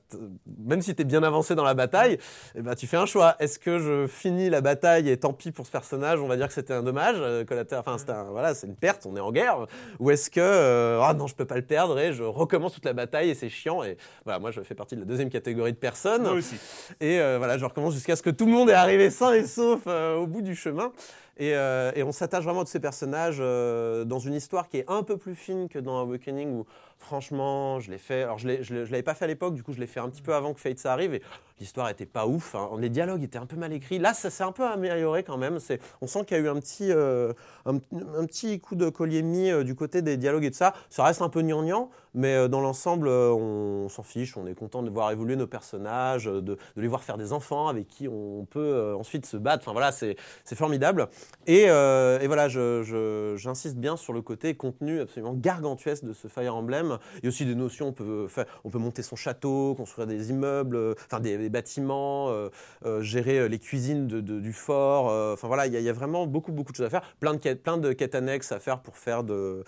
même 0.59 0.82
si 0.82 0.94
tu 0.94 1.02
es 1.02 1.05
bien 1.05 1.22
avancé 1.22 1.55
dans 1.55 1.64
la 1.64 1.74
bataille, 1.74 2.18
eh 2.55 2.62
ben, 2.62 2.74
tu 2.74 2.86
fais 2.86 2.96
un 2.96 3.06
choix. 3.06 3.36
Est-ce 3.38 3.59
que 3.59 3.78
je 3.78 4.06
finis 4.06 4.50
la 4.50 4.60
bataille 4.60 5.09
et 5.10 5.16
tant 5.16 5.32
pis 5.32 5.52
pour 5.52 5.66
ce 5.66 5.70
personnage, 5.70 6.20
on 6.20 6.26
va 6.28 6.36
dire 6.36 6.48
que 6.48 6.52
c'était 6.55 6.74
un 6.74 6.82
dommage 6.82 7.18
euh, 7.23 7.45
collatéral, 7.45 7.85
enfin, 7.86 7.99
c'était 7.99 8.12
un- 8.12 8.24
voilà, 8.31 8.55
c'est 8.55 8.66
une 8.66 8.77
perte, 8.77 9.07
on 9.07 9.16
est 9.16 9.20
en 9.20 9.32
guerre, 9.32 9.66
ou 9.99 10.11
est-ce 10.11 10.31
que, 10.31 10.40
euh, 10.40 11.01
ah 11.03 11.15
non, 11.15 11.27
je 11.27 11.35
peux 11.35 11.45
pas 11.45 11.57
le 11.57 11.62
perdre 11.62 11.99
et 11.99 12.12
je 12.12 12.23
recommence 12.23 12.73
toute 12.74 12.85
la 12.85 12.93
bataille 12.93 13.31
et 13.31 13.35
c'est 13.35 13.49
chiant, 13.49 13.82
et 13.82 13.97
voilà, 14.24 14.39
moi 14.39 14.51
je 14.51 14.61
fais 14.62 14.74
partie 14.74 14.95
de 14.97 15.01
la 15.01 15.07
deuxième 15.07 15.31
catégorie 15.31 15.73
de 15.73 15.78
personnes. 15.78 16.23
Moi 16.23 16.32
aussi. 16.32 16.57
Et 17.01 17.20
euh, 17.20 17.39
voilà, 17.39 17.59
je 17.59 17.65
recommence 17.65 17.95
jusqu'à 17.95 18.16
ce 18.16 18.23
que 18.23 18.31
tout 18.31 18.47
le 18.47 18.53
monde 18.53 18.70
est 18.70 18.74
arrivé 18.74 19.11
sain 19.11 19.32
et 19.32 19.47
sauf 19.47 19.82
euh, 19.86 20.16
au 20.16 20.27
bout 20.27 20.43
du 20.43 20.55
chemin. 20.55 20.93
Et, 21.40 21.51
et 21.51 22.03
on 22.03 22.11
s'attache 22.11 22.43
vraiment 22.43 22.62
à 22.62 22.65
tous 22.65 22.73
ces 22.73 22.81
personnages 22.81 23.39
dans 23.39 24.19
une 24.19 24.35
histoire 24.35 24.69
qui 24.69 24.78
est 24.78 24.85
un 24.89 25.05
peu 25.05 25.16
plus 25.16 25.36
fine 25.36 25.69
que 25.69 25.78
dans 25.78 26.01
Awakening, 26.01 26.51
où 26.51 26.66
Franchement, 26.98 27.80
je 27.80 27.90
l'ai 27.90 27.98
fait. 27.98 28.24
Alors, 28.24 28.38
je 28.38 28.48
ne 28.48 28.80
l'avais 28.80 29.02
pas 29.02 29.14
fait 29.14 29.24
à 29.24 29.28
l'époque, 29.28 29.54
du 29.54 29.62
coup, 29.62 29.72
je 29.72 29.80
l'ai 29.80 29.86
fait 29.86 30.00
un 30.00 30.08
petit 30.08 30.20
peu 30.20 30.34
avant 30.34 30.52
que 30.52 30.60
Fate 30.60 30.78
ça 30.78 30.92
arrive. 30.92 31.14
Et 31.14 31.22
l'histoire 31.60 31.88
était 31.88 32.06
pas 32.06 32.26
ouf. 32.26 32.54
hein. 32.54 32.70
Les 32.78 32.88
dialogues 32.88 33.22
étaient 33.22 33.38
un 33.38 33.46
peu 33.46 33.56
mal 33.56 33.72
écrits. 33.72 33.98
Là, 33.98 34.14
ça 34.14 34.30
s'est 34.30 34.44
un 34.44 34.52
peu 34.52 34.64
amélioré 34.64 35.22
quand 35.22 35.36
même. 35.36 35.58
On 36.00 36.06
sent 36.06 36.24
qu'il 36.24 36.36
y 36.36 36.40
a 36.40 36.42
eu 36.42 36.48
un 36.48 36.56
petit, 36.56 36.92
euh, 36.92 37.32
un, 37.66 37.78
petit 37.78 38.60
coup 38.60 38.74
de 38.74 38.88
collier 38.88 39.22
mis 39.22 39.50
euh, 39.50 39.64
du 39.64 39.74
côté 39.74 40.02
des 40.02 40.16
dialogues 40.16 40.44
et 40.44 40.50
de 40.50 40.54
ça. 40.54 40.74
Ça 40.90 41.04
reste 41.04 41.22
un 41.22 41.28
peu 41.28 41.42
gnangnan, 41.42 41.90
mais 42.14 42.34
euh, 42.34 42.48
dans 42.48 42.60
l'ensemble, 42.60 43.08
on, 43.08 43.88
s'en 43.88 44.02
fiche. 44.02 44.36
On 44.36 44.46
est 44.46 44.54
content 44.54 44.82
de 44.82 44.90
voir 44.90 45.10
évoluer 45.10 45.36
nos 45.36 45.46
personnages, 45.46 46.24
de, 46.24 46.58
les 46.76 46.88
voir 46.88 47.02
faire 47.02 47.16
des 47.16 47.32
enfants 47.32 47.68
avec 47.68 47.88
qui 47.88 48.08
on 48.08 48.44
peut 48.44 48.94
ensuite 48.98 49.26
se 49.26 49.36
battre. 49.36 49.62
Enfin 49.64 49.72
voilà, 49.72 49.92
c'est 49.92 50.16
formidable. 50.54 51.08
Et, 51.46 51.66
voilà, 51.66 52.48
j'insiste 52.48 53.76
bien 53.76 53.96
sur 53.96 54.12
le 54.12 54.22
côté 54.22 54.54
contenu 54.54 55.00
absolument 55.00 55.34
gargantuesque 55.34 56.04
de 56.04 56.12
ce 56.12 56.28
Fire 56.28 56.54
Emblem. 56.54 56.88
Il 57.16 57.24
y 57.24 57.27
a 57.27 57.28
aussi 57.28 57.44
des 57.44 57.55
notions, 57.55 57.89
on 57.89 57.93
peut, 57.93 58.78
monter 58.78 59.02
son 59.02 59.16
château, 59.16 59.74
construire 59.74 60.06
des 60.06 60.31
immeubles, 60.31 60.77
euh, 60.77 60.94
enfin 61.06 61.20
des, 61.20 61.48
bâtiments, 61.48 62.31
euh, 62.31 62.48
euh, 62.85 63.02
gérer 63.02 63.48
les 63.48 63.59
cuisines 63.59 64.06
du 64.06 64.52
fort. 64.52 65.06
Enfin 65.32 65.47
voilà, 65.48 65.66
il 65.66 65.73
y, 65.73 65.89
a- 65.89 65.93
vraiment 65.93 66.27
beaucoup, 66.27 66.52
beaucoup 66.52 66.73
de 66.73 66.77
choses 66.77 66.86
à 66.86 66.90
faire. 66.90 67.02
Plein 67.19 67.35
de 67.35 67.93
quêtes, 67.93 68.15
annexes 68.15 68.52
à 68.52 68.60
faire 68.60 68.81
pour 68.81 68.97
faire 68.97 69.23
de, 69.24 69.65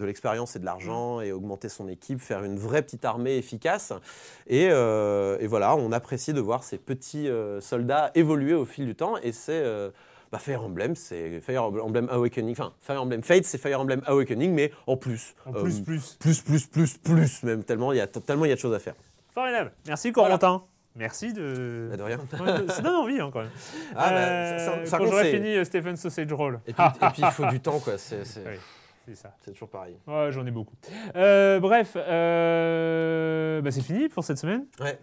l'expérience 0.00 0.56
et 0.56 0.58
de 0.58 0.64
l'argent 0.64 1.20
et 1.20 1.32
augmenter 1.32 1.68
son 1.68 1.88
équipe, 1.88 2.20
faire 2.20 2.44
une 2.44 2.58
vraie 2.58 2.82
petite 2.82 3.04
armée 3.04 3.36
efficace. 3.36 3.92
Et, 4.46 4.68
voilà, 4.68 5.76
on 5.76 5.92
apprécie 5.92 6.32
de 6.32 6.40
voir 6.40 6.64
ces 6.64 6.78
petits 6.78 7.28
soldats 7.60 8.10
évoluer 8.14 8.54
au 8.54 8.64
fil 8.64 8.86
du 8.86 8.94
temps. 8.94 9.16
Et 9.22 9.32
c'est 9.32 9.62
bah, 10.34 10.40
Fire 10.40 10.62
Emblem, 10.64 10.94
c'est 10.96 11.40
Fire 11.40 11.62
Emblem 11.64 12.08
Awakening. 12.10 12.52
Enfin, 12.52 12.72
Fire 12.80 13.00
Emblem 13.02 13.22
Fate, 13.22 13.44
c'est 13.44 13.58
Fire 13.58 13.80
Emblem 13.80 14.02
Awakening, 14.06 14.52
mais 14.52 14.72
en 14.86 14.96
plus. 14.96 15.34
En 15.46 15.54
Euh, 15.54 15.62
plus, 15.62 15.80
plus. 15.80 16.16
plus, 16.18 16.40
plus, 16.42 16.66
plus, 16.66 16.98
plus, 16.98 17.42
même 17.44 17.62
tellement 17.64 17.92
il 17.92 17.98
y 17.98 18.00
a 18.00 18.06
tellement 18.06 18.44
il 18.44 18.48
y 18.48 18.52
a 18.52 18.56
de 18.56 18.60
choses 18.60 18.74
à 18.74 18.78
faire. 18.80 18.94
Formidable. 19.32 19.72
Merci 19.86 20.12
Corentin. 20.12 20.62
Merci 20.96 21.32
de. 21.32 21.88
Bah, 21.90 21.96
de 21.96 22.02
rien. 22.02 22.18
Ça 22.68 22.82
donne 22.82 22.94
envie 22.94 23.20
hein, 23.20 23.30
quand 23.32 23.40
même. 23.40 23.50
Ah, 23.96 24.10
bah, 24.10 24.16
Euh, 24.18 24.58
ça- 24.58 24.64
ça- 24.84 24.86
ça 24.86 24.98
quand 24.98 25.06
j'aurai 25.06 25.30
fini 25.32 25.56
euh, 25.56 25.64
Stephen 25.64 25.96
Sausage 25.96 26.32
Roll. 26.32 26.60
Et 26.66 26.72
puis, 26.72 26.84
et 26.84 27.06
puis, 27.12 27.22
il 27.22 27.30
faut 27.32 27.46
du 27.50 27.60
temps, 27.60 27.78
quoi. 27.80 27.98
C'est 27.98 28.24
c'est- 28.24 28.44
Oui, 28.46 28.54
c'est 29.06 29.16
ça. 29.16 29.34
c'est 29.44 29.52
toujours 29.52 29.68
pareil. 29.68 29.96
Ouais, 30.06 30.28
j'en 30.30 30.46
ai 30.46 30.50
beaucoup. 30.52 30.74
Euh, 31.16 31.58
bref, 31.60 31.96
euh, 31.96 33.60
bah, 33.60 33.70
c'est 33.70 33.82
fini 33.82 34.08
pour 34.08 34.24
cette 34.24 34.38
semaine. 34.38 34.66
Ouais. 34.80 34.98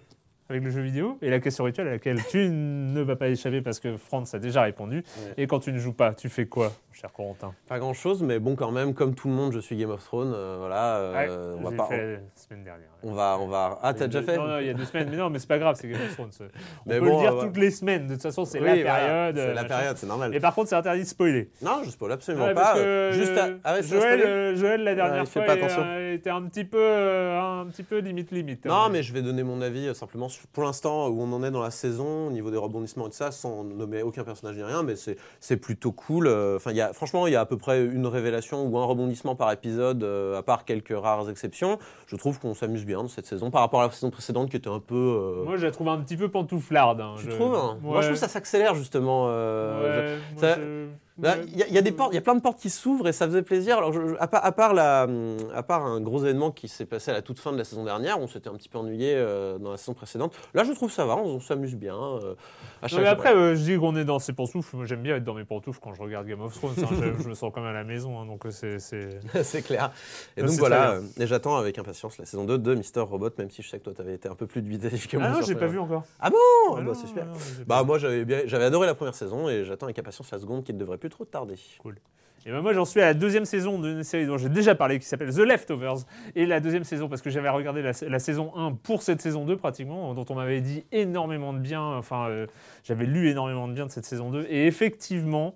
Avec 0.51 0.63
le 0.65 0.69
jeu 0.69 0.81
vidéo 0.81 1.17
et 1.21 1.29
la 1.29 1.39
question 1.39 1.63
rituelle 1.63 1.87
à 1.87 1.91
laquelle 1.91 2.17
tu 2.29 2.49
ne 2.49 2.99
vas 3.01 3.15
pas 3.15 3.29
échapper 3.29 3.61
parce 3.61 3.79
que 3.79 3.95
Franz 3.95 4.35
a 4.35 4.39
déjà 4.39 4.63
répondu. 4.63 4.97
Ouais. 4.97 5.33
Et 5.37 5.47
quand 5.47 5.59
tu 5.61 5.71
ne 5.71 5.77
joues 5.79 5.93
pas, 5.93 6.13
tu 6.13 6.27
fais 6.27 6.45
quoi, 6.45 6.73
cher 6.91 7.11
Corentin? 7.13 7.53
Pas 7.69 7.79
grand 7.79 7.93
chose, 7.93 8.21
mais 8.21 8.37
bon, 8.37 8.55
quand 8.57 8.71
même, 8.71 8.93
comme 8.93 9.15
tout 9.15 9.29
le 9.29 9.33
monde, 9.33 9.53
je 9.53 9.59
suis 9.59 9.77
Game 9.77 9.91
of 9.91 10.03
Thrones. 10.03 10.33
euh, 10.35 10.57
voilà. 10.59 10.97
euh, 10.97 11.55
Ouais, 11.55 11.59
on 11.65 11.69
va 11.69 11.77
pas. 11.77 11.85
fait 11.87 12.13
la 12.15 12.19
semaine 12.35 12.63
dernière. 12.65 12.89
On 13.03 13.13
va, 13.13 13.37
on 13.39 13.47
va. 13.47 13.79
Ah, 13.81 13.93
t'as 13.93 14.07
déjà 14.07 14.21
fait 14.21 14.37
Non, 14.37 14.47
non, 14.47 14.59
il 14.59 14.67
y 14.67 14.69
a 14.69 14.73
deux 14.73 14.85
semaines. 14.85 15.07
Mais 15.09 15.17
non, 15.17 15.29
mais 15.29 15.39
c'est 15.39 15.47
pas 15.47 15.57
grave, 15.57 15.75
c'est 15.79 15.87
Game 15.87 15.99
of 16.01 16.13
Thrones. 16.13 16.29
On 16.39 16.89
Mais 16.89 16.99
peut 16.99 17.05
bon, 17.05 17.15
le 17.17 17.21
dire 17.23 17.35
euh, 17.37 17.41
toutes 17.45 17.57
les 17.57 17.71
semaines. 17.71 18.07
De 18.07 18.13
toute 18.13 18.21
façon, 18.21 18.45
c'est 18.45 18.59
Oui, 18.59 18.65
la 18.67 18.75
voilà, 18.75 18.93
période. 19.33 19.35
c'est 19.37 19.53
la 19.53 19.63
période, 19.63 19.97
c'est 19.97 20.07
normal. 20.07 20.35
Et 20.35 20.39
par 20.39 20.53
contre, 20.55 20.69
c'est 20.69 20.75
interdit 20.75 21.01
de 21.01 21.07
spoiler. 21.07 21.49
Non, 21.61 21.81
je 21.83 21.89
spoil 21.89 22.11
absolument 22.11 22.45
Ouais, 22.45 22.53
pas. 22.53 22.77
euh, 22.77 23.11
Juste 23.11 23.37
à... 23.37 23.49
ah 23.63 23.81
Joël, 23.81 24.21
euh, 24.21 24.55
Joël, 24.55 24.83
la 24.83 24.95
dernière 24.95 25.23
il 25.23 25.27
fois, 25.27 25.41
pas 25.43 25.53
attention. 25.53 25.83
était 26.11 26.29
un 26.29 26.43
petit 26.43 26.63
peu, 26.65 26.77
euh, 26.79 27.61
un 27.61 27.65
petit 27.67 27.83
peu 27.83 27.97
limite 27.99 28.31
limite. 28.31 28.65
Non, 28.65 28.73
hein. 28.75 28.89
mais 28.91 29.01
je 29.03 29.13
vais 29.13 29.21
donner 29.21 29.43
mon 29.43 29.61
avis 29.61 29.93
simplement 29.95 30.29
sur- 30.29 30.45
pour 30.47 30.63
l'instant 30.63 31.07
où 31.07 31.21
on 31.21 31.31
en 31.33 31.43
est 31.43 31.51
dans 31.51 31.61
la 31.63 31.71
saison, 31.71 32.27
au 32.27 32.31
niveau 32.31 32.51
des 32.51 32.57
rebondissements 32.57 33.07
et 33.07 33.09
de 33.09 33.13
ça, 33.13 33.31
sans 33.31 33.63
nommer 33.63 34.03
aucun 34.03 34.23
personnage 34.23 34.55
ni 34.57 34.63
rien, 34.63 34.83
mais 34.83 34.95
c'est 34.95 35.17
c'est 35.39 35.57
plutôt 35.57 35.91
cool. 35.91 36.27
Enfin, 36.27 36.71
il 36.71 36.77
y 36.77 36.81
a, 36.81 36.93
franchement, 36.93 37.25
il 37.27 37.33
y 37.33 37.35
a 37.35 37.41
à 37.41 37.45
peu 37.45 37.57
près 37.57 37.83
une 37.83 38.05
révélation 38.07 38.65
ou 38.67 38.77
un 38.77 38.85
rebondissement 38.85 39.35
par 39.35 39.51
épisode, 39.51 40.03
à 40.37 40.43
part 40.43 40.65
quelques 40.65 40.93
rares 40.95 41.29
exceptions. 41.29 41.79
Je 42.07 42.15
trouve 42.15 42.39
qu'on 42.39 42.53
s'amuse 42.53 42.85
bien 42.85 42.90
dans 42.93 43.07
cette 43.07 43.25
saison 43.25 43.51
par 43.51 43.61
rapport 43.61 43.81
à 43.81 43.85
la 43.85 43.91
saison 43.91 44.09
précédente 44.09 44.49
qui 44.49 44.57
était 44.57 44.69
un 44.69 44.79
peu. 44.79 44.95
euh, 44.95 45.43
Moi, 45.45 45.57
je 45.57 45.65
la 45.65 45.71
trouve 45.71 45.89
un 45.89 45.99
petit 45.99 46.17
peu 46.17 46.29
pantouflarde. 46.29 47.01
hein, 47.01 47.15
tu 47.17 47.25
je- 47.25 47.29
trouves 47.31 47.55
hein? 47.55 47.77
Moi, 47.81 48.01
je 48.01 48.07
trouve 48.07 48.13
que 48.15 48.19
ça 48.19 48.27
s'accélère 48.27 48.75
justement. 48.75 49.25
euh, 49.29 50.15
Ouais, 50.15 50.19
moi, 50.41 50.55
je- 50.57 50.87
Il 51.17 51.25
y, 51.25 51.27
a- 51.63 51.67
il 51.67 51.73
y 51.73 51.77
a 51.77 51.81
des 51.81 51.91
portes, 51.91 52.11
il 52.13 52.15
y 52.15 52.17
a 52.17 52.21
plein 52.21 52.35
de 52.35 52.41
portes 52.41 52.59
qui 52.59 52.69
s'ouvrent 52.69 53.07
et 53.07 53.11
ça 53.11 53.27
faisait 53.27 53.41
plaisir. 53.43 53.77
Alors, 53.77 53.91
je- 53.93 54.15
à, 54.19 54.27
part, 54.27 54.45
à, 54.45 54.51
part 54.53 54.73
la, 54.73 55.07
à 55.53 55.61
part 55.63 55.85
un 55.85 55.99
gros 56.01 56.19
événement 56.23 56.51
qui 56.51 56.67
s'est 56.67 56.85
passé 56.85 57.11
à 57.11 57.13
la 57.13 57.21
toute 57.21 57.37
fin 57.39 57.51
de 57.51 57.57
la 57.57 57.63
saison 57.63 57.83
dernière, 57.83 58.19
on 58.19 58.27
s'était 58.27 58.49
un 58.49 58.53
petit 58.55 58.69
peu 58.69 58.77
ennuyé 58.79 59.13
euh, 59.15 59.57
dans 59.59 59.71
la 59.71 59.77
saison 59.77 59.93
précédente. 59.93 60.33
Là, 60.53 60.63
je 60.63 60.71
trouve 60.71 60.89
ça 60.91 61.05
va, 61.05 61.17
on, 61.17 61.35
on 61.35 61.39
s'amuse 61.39 61.75
bien. 61.75 61.95
euh, 61.95 62.33
à 62.81 62.85
Non, 62.85 62.87
chaque- 62.87 62.99
mais 63.01 63.07
après, 63.07 63.35
euh, 63.35 63.55
je 63.55 63.61
dis 63.63 63.77
qu'on 63.77 63.95
est 63.97 64.05
dans 64.05 64.19
ses 64.19 64.33
pantoufles. 64.33 64.75
Moi, 64.75 64.85
j'aime 64.85 65.01
bien 65.01 65.15
être 65.17 65.23
dans 65.23 65.33
mes 65.35 65.43
pantoufles 65.43 65.79
quand 65.81 65.93
je 65.93 66.01
regarde 66.01 66.25
Game 66.25 66.41
of 66.41 66.53
Thrones. 66.57 66.73
hein. 66.81 66.87
je, 67.17 67.23
je 67.23 67.29
me 67.29 67.33
sens 67.35 67.51
quand 67.53 67.61
même 67.61 67.69
à 67.69 67.73
la 67.73 67.83
maison, 67.83 68.19
hein, 68.19 68.25
donc 68.25 68.43
c'est. 68.49 68.79
c'est- 68.79 69.61
clair. 69.61 69.91
Et 70.37 70.41
donc 70.41 70.51
voilà, 70.51 70.99
et 71.19 71.27
j'attends 71.27 71.57
avec 71.57 71.77
impatience 71.77 72.17
la 72.17 72.25
saison 72.25 72.45
2 72.45 72.57
de 72.57 72.73
Mister 72.73 73.01
Robot, 73.01 73.29
même 73.37 73.51
si 73.51 73.61
je 73.61 73.69
sais 73.69 73.77
que 73.79 73.83
toi, 73.83 73.93
tu 73.93 74.01
avais 74.01 74.15
été 74.15 74.27
un 74.29 74.35
peu 74.35 74.47
plus 74.47 74.61
dubitatif 74.61 75.07
que 75.07 75.17
moi. 75.17 75.27
Ah 75.29 75.33
non, 75.33 75.41
j'ai 75.45 75.55
pas 75.55 75.67
vu 75.67 75.77
encore. 75.77 76.03
Ah 76.19 76.29
bon? 76.29 76.37
Ah 76.71 76.75
Ah 76.77 76.81
bah, 76.81 76.93
C'est 76.95 77.07
super. 77.07 77.25
non, 77.27 77.33
Bah 77.67 77.83
moi, 77.83 77.99
j'avais 77.99 78.63
adoré 78.63 78.87
la 78.87 78.95
première 78.95 79.13
saison 79.15 79.49
et 79.49 79.65
j'attends 79.65 79.85
avec 79.85 79.99
impatience 79.99 80.31
la 80.31 80.39
seconde 80.39 80.63
qui 80.63 80.73
ne 80.73 80.79
devrait 80.79 80.97
plus 80.97 81.09
trop 81.11 81.25
tarder. 81.25 81.55
Cool. 81.79 81.97
Et 82.43 82.49
ben 82.49 82.61
moi, 82.61 82.73
j'en 82.73 82.85
suis 82.85 82.99
à 83.01 83.05
la 83.05 83.13
deuxième 83.13 83.45
saison 83.45 83.77
d'une 83.77 84.03
série 84.03 84.25
dont 84.25 84.37
j'ai 84.37 84.49
déjà 84.49 84.73
parlé, 84.73 84.97
qui 84.97 85.05
s'appelle 85.05 85.31
The 85.31 85.39
Leftovers. 85.39 86.05
Et 86.35 86.47
la 86.47 86.59
deuxième 86.59 86.83
saison, 86.83 87.07
parce 87.07 87.21
que 87.21 87.29
j'avais 87.29 87.49
regardé 87.49 87.83
la, 87.83 88.19
saison 88.19 88.51
1 88.55 88.71
pour 88.81 89.03
cette 89.03 89.21
saison 89.21 89.45
2, 89.45 89.57
pratiquement, 89.57 90.15
dont 90.15 90.25
on 90.27 90.33
m'avait 90.33 90.61
dit 90.61 90.83
énormément 90.91 91.53
de 91.53 91.59
bien. 91.59 91.83
Enfin, 91.83 92.29
euh, 92.29 92.47
j'avais 92.83 93.05
lu 93.05 93.29
énormément 93.29 93.67
de 93.67 93.73
bien 93.73 93.85
de 93.85 93.91
cette 93.91 94.05
saison 94.05 94.31
2. 94.31 94.47
Et 94.49 94.65
effectivement, 94.65 95.53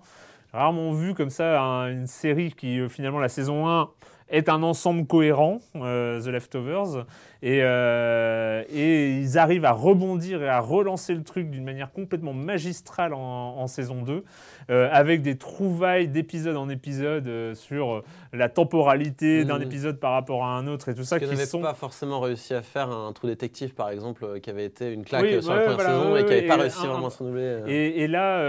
rarement 0.53 0.91
vu 0.91 1.15
comme 1.15 1.31
ça 1.31 1.59
un- 1.59 1.91
une 1.91 2.07
série 2.07 2.53
qui, 2.53 2.79
euh, 2.79 2.87
finalement, 2.87 3.19
la 3.19 3.29
saison 3.29 3.67
1 3.67 3.89
est 4.29 4.47
un 4.47 4.61
ensemble 4.61 5.07
cohérent, 5.07 5.59
euh, 5.75 6.21
The 6.21 6.27
Leftovers, 6.27 7.05
et, 7.47 7.59
euh, 7.61 8.63
et 8.73 9.19
ils 9.19 9.37
arrivent 9.37 9.65
à 9.65 9.71
rebondir 9.71 10.41
et 10.41 10.49
à 10.49 10.59
relancer 10.59 11.13
le 11.13 11.21
truc 11.21 11.51
d'une 11.51 11.63
manière 11.63 11.91
complètement 11.91 12.33
magistrale 12.33 13.13
en, 13.13 13.19
en 13.19 13.67
saison 13.67 14.01
2, 14.01 14.23
euh, 14.71 14.89
avec 14.91 15.21
des 15.21 15.37
trouvailles 15.37 16.07
d'épisode 16.07 16.57
en 16.57 16.69
épisode 16.69 17.27
euh, 17.27 17.53
sur 17.53 18.01
la 18.33 18.49
temporalité 18.49 19.45
d'un 19.45 19.57
Mhm. 19.59 19.61
épisode 19.63 19.99
par 19.99 20.13
rapport 20.13 20.43
à 20.43 20.57
un 20.57 20.65
autre 20.65 20.89
et 20.89 20.95
tout 20.95 21.03
ça, 21.03 21.19
qui 21.19 21.27
n'avaient 21.27 21.45
sont... 21.45 21.61
pas 21.61 21.75
forcément 21.75 22.19
réussi 22.19 22.55
à 22.55 22.63
faire 22.63 22.89
un 22.89 23.13
trou 23.13 23.27
détective, 23.27 23.75
par 23.75 23.91
exemple, 23.91 24.39
qui 24.39 24.49
avait 24.49 24.65
été 24.65 24.91
une 24.91 25.05
claque 25.05 25.21
Oui, 25.21 25.39
sur 25.43 25.51
ouais, 25.51 25.57
la 25.57 25.61
première 25.61 25.75
voilà, 25.75 25.89
saison 25.99 26.13
ouais, 26.13 26.21
et 26.21 26.25
qui 26.25 26.29
n'avait 26.31 26.47
pas 26.47 26.55
réussi 26.57 26.83
un- 26.83 26.87
vraiment 26.89 27.07
à 27.07 27.09
se 27.11 27.19
renouveler. 27.23 27.59
Et, 27.67 28.01
et 28.01 28.07
là, 28.07 28.39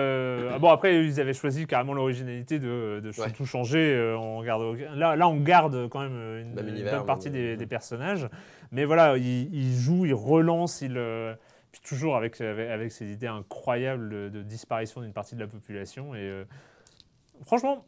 ah 0.54 0.58
bon 0.58 0.70
après 0.70 1.04
ils 1.04 1.20
avaient 1.20 1.34
choisi 1.34 1.66
carrément 1.66 1.92
l'originalité 1.92 2.58
de, 2.58 3.00
de 3.04 3.10
Ouais. 3.20 3.30
tout 3.36 3.44
changer. 3.44 4.14
on 4.18 4.42
garde, 4.42 4.62
là, 4.94 5.16
là 5.16 5.28
on 5.28 5.36
garde 5.36 5.88
quand 5.90 6.00
même 6.00 6.40
une, 6.40 6.54
bonne 6.54 7.04
partie 7.06 7.28
des 7.30 7.66
personnages. 7.66 8.26
Mais 8.76 8.84
voilà, 8.84 9.16
il 9.16 9.74
jouent, 9.74 10.04
ils 10.04 10.12
relancent, 10.12 10.82
ils, 10.82 10.98
euh, 10.98 11.34
toujours 11.82 12.14
avec, 12.14 12.38
avec, 12.42 12.92
ces 12.92 13.10
idées 13.10 13.26
incroyables 13.26 14.10
de, 14.10 14.28
de 14.28 14.42
disparition 14.42 15.00
d'une 15.00 15.14
partie 15.14 15.34
de 15.34 15.40
la 15.40 15.46
population. 15.46 16.14
Et 16.14 16.18
euh, 16.18 16.44
franchement, 17.46 17.86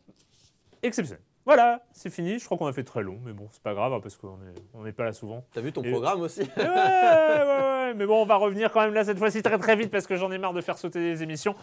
exceptionnel. 0.83 1.23
Voilà, 1.49 1.81
c'est 1.93 2.11
fini. 2.11 2.39
Je 2.39 2.45
crois 2.45 2.59
qu'on 2.59 2.67
a 2.67 2.75
fait 2.75 2.85
très 2.85 3.03
long, 3.03 3.19
mais 3.25 3.33
bon, 3.33 3.49
c'est 3.51 3.63
pas 3.63 3.73
grave 3.73 3.91
hein, 3.95 4.01
parce 4.03 4.19
qu'on 4.19 4.37
n'est 4.37 4.53
on 4.75 4.83
n'est 4.85 4.93
pas 4.93 5.05
là 5.05 5.15
souvent. 5.15 5.47
T'as 5.55 5.63
vu 5.63 5.73
ton 5.73 5.83
Et- 5.83 5.91
programme 5.91 6.21
aussi 6.21 6.41
ouais, 6.43 6.47
ouais, 6.59 6.63
ouais, 6.67 7.95
mais 7.97 8.05
bon, 8.05 8.21
on 8.21 8.27
va 8.27 8.37
revenir 8.37 8.71
quand 8.71 8.83
même 8.83 8.93
là 8.93 9.03
cette 9.03 9.17
fois-ci 9.17 9.43
très 9.43 9.57
très 9.57 9.75
vite 9.75 9.91
parce 9.91 10.07
que 10.07 10.15
j'en 10.17 10.31
ai 10.31 10.37
marre 10.37 10.53
de 10.53 10.61
faire 10.61 10.77
sauter 10.77 10.99
des 11.01 11.23
émissions. 11.23 11.55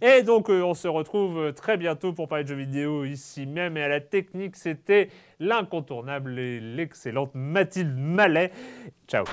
Et 0.00 0.22
donc, 0.22 0.48
euh, 0.48 0.62
on 0.62 0.74
se 0.74 0.86
retrouve 0.86 1.38
euh, 1.40 1.50
très 1.52 1.76
bientôt 1.76 2.12
pour 2.12 2.28
parler 2.28 2.44
de 2.44 2.50
jeux 2.50 2.54
vidéo 2.54 3.04
ici 3.04 3.46
même. 3.46 3.76
Et 3.76 3.82
à 3.82 3.88
la 3.88 4.00
technique, 4.00 4.54
c'était 4.54 5.08
l'incontournable 5.40 6.38
et 6.38 6.60
l'excellente 6.60 7.32
Mathilde 7.34 7.96
Mallet. 7.98 8.52
Ciao. 9.08 9.24